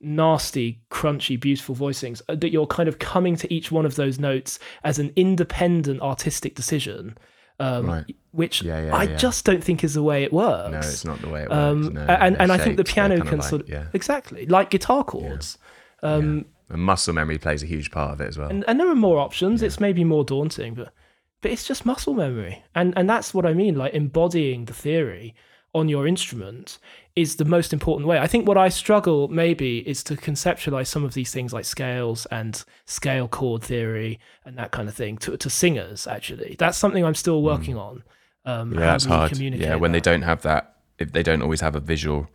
nasty, 0.00 0.80
crunchy, 0.90 1.38
beautiful 1.38 1.74
voicings, 1.74 2.22
uh, 2.28 2.34
that 2.34 2.50
you're 2.50 2.66
kind 2.66 2.88
of 2.88 2.98
coming 2.98 3.36
to 3.36 3.52
each 3.52 3.70
one 3.72 3.84
of 3.86 3.96
those 3.96 4.18
notes 4.18 4.58
as 4.84 4.98
an 4.98 5.12
independent 5.16 6.00
artistic 6.00 6.54
decision, 6.54 7.16
um, 7.60 7.86
Right. 7.86 8.16
which 8.32 8.62
Yeah, 8.62 8.86
yeah, 8.86 8.94
I 8.96 9.04
yeah. 9.04 9.16
just 9.16 9.44
don't 9.44 9.62
think 9.62 9.82
is 9.84 9.94
the 9.94 10.02
way 10.02 10.22
it 10.24 10.32
works. 10.32 10.70
No, 10.72 10.78
it's 10.78 11.04
not 11.04 11.20
the 11.20 11.28
way 11.28 11.42
it 11.42 11.50
works. 11.50 11.86
Um, 11.86 11.92
no, 11.94 12.00
and 12.02 12.36
and 12.40 12.52
I 12.52 12.58
think 12.58 12.76
the 12.76 12.84
piano 12.84 13.20
can 13.24 13.38
like- 13.38 13.48
sort 13.48 13.62
of 13.62 13.68
yeah. 13.68 13.86
exactly 13.92 14.46
like 14.46 14.70
guitar 14.70 15.04
chords. 15.04 15.58
Um, 16.02 16.44
And 16.70 16.82
muscle 16.82 17.14
memory 17.14 17.38
plays 17.38 17.62
a 17.62 17.66
huge 17.66 17.90
part 17.90 18.12
of 18.12 18.20
it 18.20 18.28
as 18.28 18.38
well. 18.38 18.48
and, 18.50 18.64
and 18.68 18.78
there 18.78 18.88
are 18.88 18.94
more 18.94 19.18
options. 19.18 19.62
It's 19.62 19.80
maybe 19.80 20.04
more 20.04 20.22
daunting, 20.24 20.74
but 20.74 20.92
but 21.40 21.50
it's 21.50 21.66
just 21.66 21.86
muscle 21.86 22.14
memory, 22.14 22.62
and 22.74 22.92
and 22.96 23.08
that's 23.08 23.32
what 23.34 23.46
I 23.46 23.52
mean. 23.54 23.74
Like 23.76 23.94
embodying 23.94 24.64
the 24.66 24.72
theory 24.74 25.34
on 25.74 25.88
your 25.88 26.06
instrument 26.06 26.78
is 27.14 27.36
the 27.36 27.44
most 27.44 27.72
important 27.72 28.08
way. 28.08 28.18
I 28.18 28.26
think 28.26 28.48
what 28.48 28.56
I 28.56 28.68
struggle 28.70 29.28
maybe 29.28 29.78
is 29.88 30.02
to 30.04 30.16
conceptualize 30.16 30.86
some 30.86 31.04
of 31.04 31.12
these 31.14 31.30
things 31.30 31.52
like 31.52 31.64
scales 31.66 32.26
and 32.30 32.64
scale 32.86 33.28
chord 33.28 33.62
theory 33.62 34.18
and 34.46 34.56
that 34.56 34.70
kind 34.70 34.88
of 34.88 34.94
thing 34.94 35.18
to 35.18 35.36
to 35.36 35.50
singers. 35.50 36.06
Actually, 36.06 36.56
that's 36.58 36.78
something 36.78 37.04
I'm 37.04 37.14
still 37.14 37.42
working 37.42 37.76
on. 37.76 38.02
Um, 38.44 38.70
Hmm. 38.70 38.78
yeah, 38.78 38.86
that's 38.86 39.04
hard. 39.04 39.30
communicate 39.32 39.66
Yeah, 39.66 39.74
when 39.74 39.92
they 39.92 40.00
don't 40.00 40.22
have 40.22 40.42
that, 40.42 40.76
if 40.98 41.12
they 41.12 41.22
don't 41.22 41.42
always 41.42 41.60
have 41.60 41.76
a 41.76 41.80
visual 41.80 42.28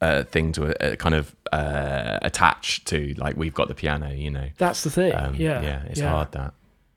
uh, 0.00 0.22
thing 0.24 0.52
to 0.52 0.62
uh, 0.82 0.96
kind 0.96 1.14
of 1.14 1.34
uh, 1.52 2.18
attach 2.22 2.84
to, 2.84 3.14
like 3.18 3.36
we've 3.36 3.54
got 3.54 3.68
the 3.68 3.74
piano, 3.74 4.10
you 4.12 4.30
know. 4.30 4.48
That's 4.56 4.82
the 4.82 4.90
thing. 4.90 5.14
Um, 5.14 5.34
yeah, 5.34 5.60
yeah, 5.62 5.82
it's 5.90 6.00
yeah, 6.00 6.10
hard 6.10 6.32
that. 6.32 6.54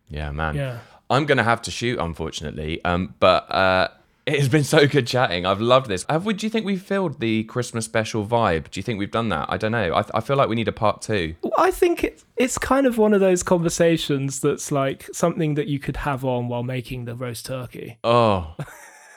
Yeah, 0.09 0.31
man. 0.31 0.55
Yeah. 0.55 0.77
I'm 1.11 1.25
gonna 1.25 1.43
have 1.43 1.61
to 1.63 1.71
shoot, 1.71 1.99
unfortunately. 1.99 2.83
Um, 2.85 3.15
but 3.19 3.51
uh, 3.51 3.89
it 4.25 4.39
has 4.39 4.49
been 4.49 4.63
so 4.63 4.87
good 4.87 5.07
chatting. 5.07 5.45
I've 5.45 5.61
loved 5.61 5.87
this. 5.87 6.05
Have 6.09 6.25
we? 6.25 6.33
Do 6.33 6.45
you 6.45 6.49
think 6.49 6.65
we've 6.65 6.81
filled 6.81 7.19
the 7.19 7.43
Christmas 7.43 7.85
special 7.85 8.25
vibe? 8.25 8.71
Do 8.71 8.79
you 8.79 8.83
think 8.83 8.97
we've 8.97 9.11
done 9.11 9.29
that? 9.29 9.47
I 9.49 9.57
don't 9.57 9.71
know. 9.71 9.93
I, 9.93 10.03
I 10.13 10.21
feel 10.21 10.37
like 10.37 10.47
we 10.47 10.55
need 10.55 10.67
a 10.67 10.73
part 10.73 11.01
two. 11.01 11.35
Well, 11.41 11.53
I 11.57 11.71
think 11.71 12.03
it's 12.03 12.23
it's 12.37 12.57
kind 12.57 12.87
of 12.87 12.97
one 12.97 13.13
of 13.13 13.19
those 13.19 13.43
conversations 13.43 14.39
that's 14.39 14.71
like 14.71 15.09
something 15.11 15.55
that 15.55 15.67
you 15.67 15.79
could 15.79 15.97
have 15.97 16.23
on 16.23 16.47
while 16.47 16.63
making 16.63 17.05
the 17.05 17.15
roast 17.15 17.45
turkey. 17.45 17.97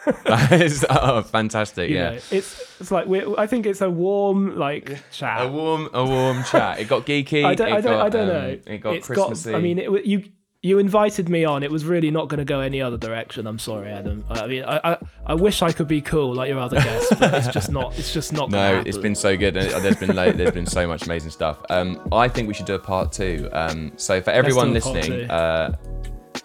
Oh, 0.06 0.12
that 0.26 0.52
is 0.60 0.84
oh, 0.90 1.22
fantastic. 1.22 1.88
You 1.88 1.96
yeah. 1.96 2.10
know, 2.10 2.16
it's 2.30 2.80
it's 2.80 2.90
like 2.90 3.06
we're, 3.06 3.38
I 3.38 3.46
think 3.46 3.66
it's 3.66 3.80
a 3.80 3.88
warm 3.88 4.56
like 4.58 5.02
chat. 5.10 5.42
A 5.42 5.48
warm, 5.48 5.88
a 5.94 6.04
warm 6.04 6.44
chat. 6.44 6.78
It 6.78 6.88
got 6.88 7.06
geeky. 7.06 7.44
I 7.46 7.54
don't, 7.54 7.68
it 7.68 7.72
I 7.72 7.80
don't, 7.80 7.92
got, 7.92 8.06
I 8.06 8.08
don't 8.10 8.28
um, 8.28 8.28
know. 8.28 8.58
It 8.66 8.78
got 8.78 8.94
It's 8.96 9.06
Christmassy. 9.06 9.54
I 9.54 9.60
mean, 9.60 9.78
it, 9.78 10.04
you 10.04 10.24
you 10.64 10.78
invited 10.78 11.28
me 11.28 11.44
on. 11.44 11.62
It 11.62 11.70
was 11.70 11.84
really 11.84 12.10
not 12.10 12.28
going 12.28 12.38
to 12.38 12.44
go 12.44 12.60
any 12.60 12.80
other 12.80 12.96
direction. 12.96 13.46
I'm 13.46 13.58
sorry, 13.58 13.90
Adam. 13.90 14.24
I 14.30 14.46
mean, 14.46 14.64
I, 14.64 14.80
I 14.82 14.98
I 15.26 15.34
wish 15.34 15.60
I 15.60 15.70
could 15.72 15.86
be 15.86 16.00
cool 16.00 16.34
like 16.34 16.48
your 16.48 16.58
other 16.58 16.80
guests, 16.80 17.14
but 17.18 17.34
it's 17.34 17.48
just 17.48 17.70
not. 17.70 17.98
It's 17.98 18.14
just 18.14 18.32
not. 18.32 18.50
no, 18.50 18.58
happen. 18.76 18.86
it's 18.86 18.96
been 18.96 19.14
so 19.14 19.36
good. 19.36 19.58
and 19.58 19.84
There's 19.84 19.98
been 19.98 20.16
lo- 20.16 20.32
there's 20.32 20.52
been 20.52 20.64
so 20.64 20.86
much 20.86 21.04
amazing 21.04 21.32
stuff. 21.32 21.58
Um, 21.68 22.00
I 22.12 22.28
think 22.28 22.48
we 22.48 22.54
should 22.54 22.64
do 22.64 22.76
a 22.76 22.78
part 22.78 23.12
two. 23.12 23.50
Um, 23.52 23.92
so 23.96 24.22
for 24.22 24.30
everyone 24.30 24.72
do 24.72 24.78
a 24.78 24.80
part 24.80 24.94
listening, 24.96 25.30
uh, 25.30 25.76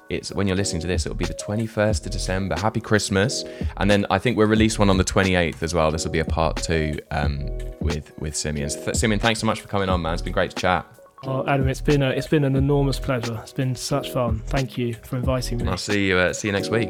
it's 0.09 0.33
when 0.33 0.47
you're 0.47 0.57
listening 0.57 0.81
to 0.81 0.87
this, 0.87 1.05
it'll 1.05 1.15
be 1.15 1.23
the 1.23 1.33
21st 1.35 2.05
of 2.05 2.11
December. 2.11 2.59
Happy 2.59 2.81
Christmas! 2.81 3.45
And 3.77 3.89
then 3.89 4.05
I 4.09 4.19
think 4.19 4.35
we'll 4.35 4.47
release 4.47 4.77
one 4.77 4.89
on 4.89 4.97
the 4.97 5.05
28th 5.05 5.63
as 5.63 5.73
well. 5.73 5.91
This 5.91 6.03
will 6.03 6.11
be 6.11 6.19
a 6.19 6.25
part 6.25 6.57
two 6.57 6.99
um, 7.11 7.47
with 7.79 8.11
with 8.19 8.35
Simeon. 8.35 8.69
Th- 8.69 8.97
Simeon, 8.97 9.21
thanks 9.21 9.39
so 9.39 9.45
much 9.47 9.61
for 9.61 9.69
coming 9.69 9.87
on, 9.87 10.01
man. 10.01 10.13
It's 10.13 10.21
been 10.21 10.33
great 10.33 10.51
to 10.51 10.57
chat. 10.57 10.85
Well, 11.23 11.47
Adam, 11.49 11.67
it's 11.67 11.81
been 11.81 12.01
a, 12.01 12.09
it's 12.11 12.27
been 12.27 12.45
an 12.45 12.55
enormous 12.55 12.99
pleasure. 12.99 13.37
It's 13.41 13.53
been 13.53 13.75
such 13.75 14.11
fun. 14.11 14.39
Thank 14.47 14.77
you 14.77 14.93
for 14.93 15.17
inviting 15.17 15.57
me. 15.57 15.67
I'll 15.67 15.77
see 15.77 16.07
you. 16.07 16.17
Uh, 16.17 16.33
see 16.33 16.47
you 16.47 16.53
next 16.53 16.69
week. 16.69 16.89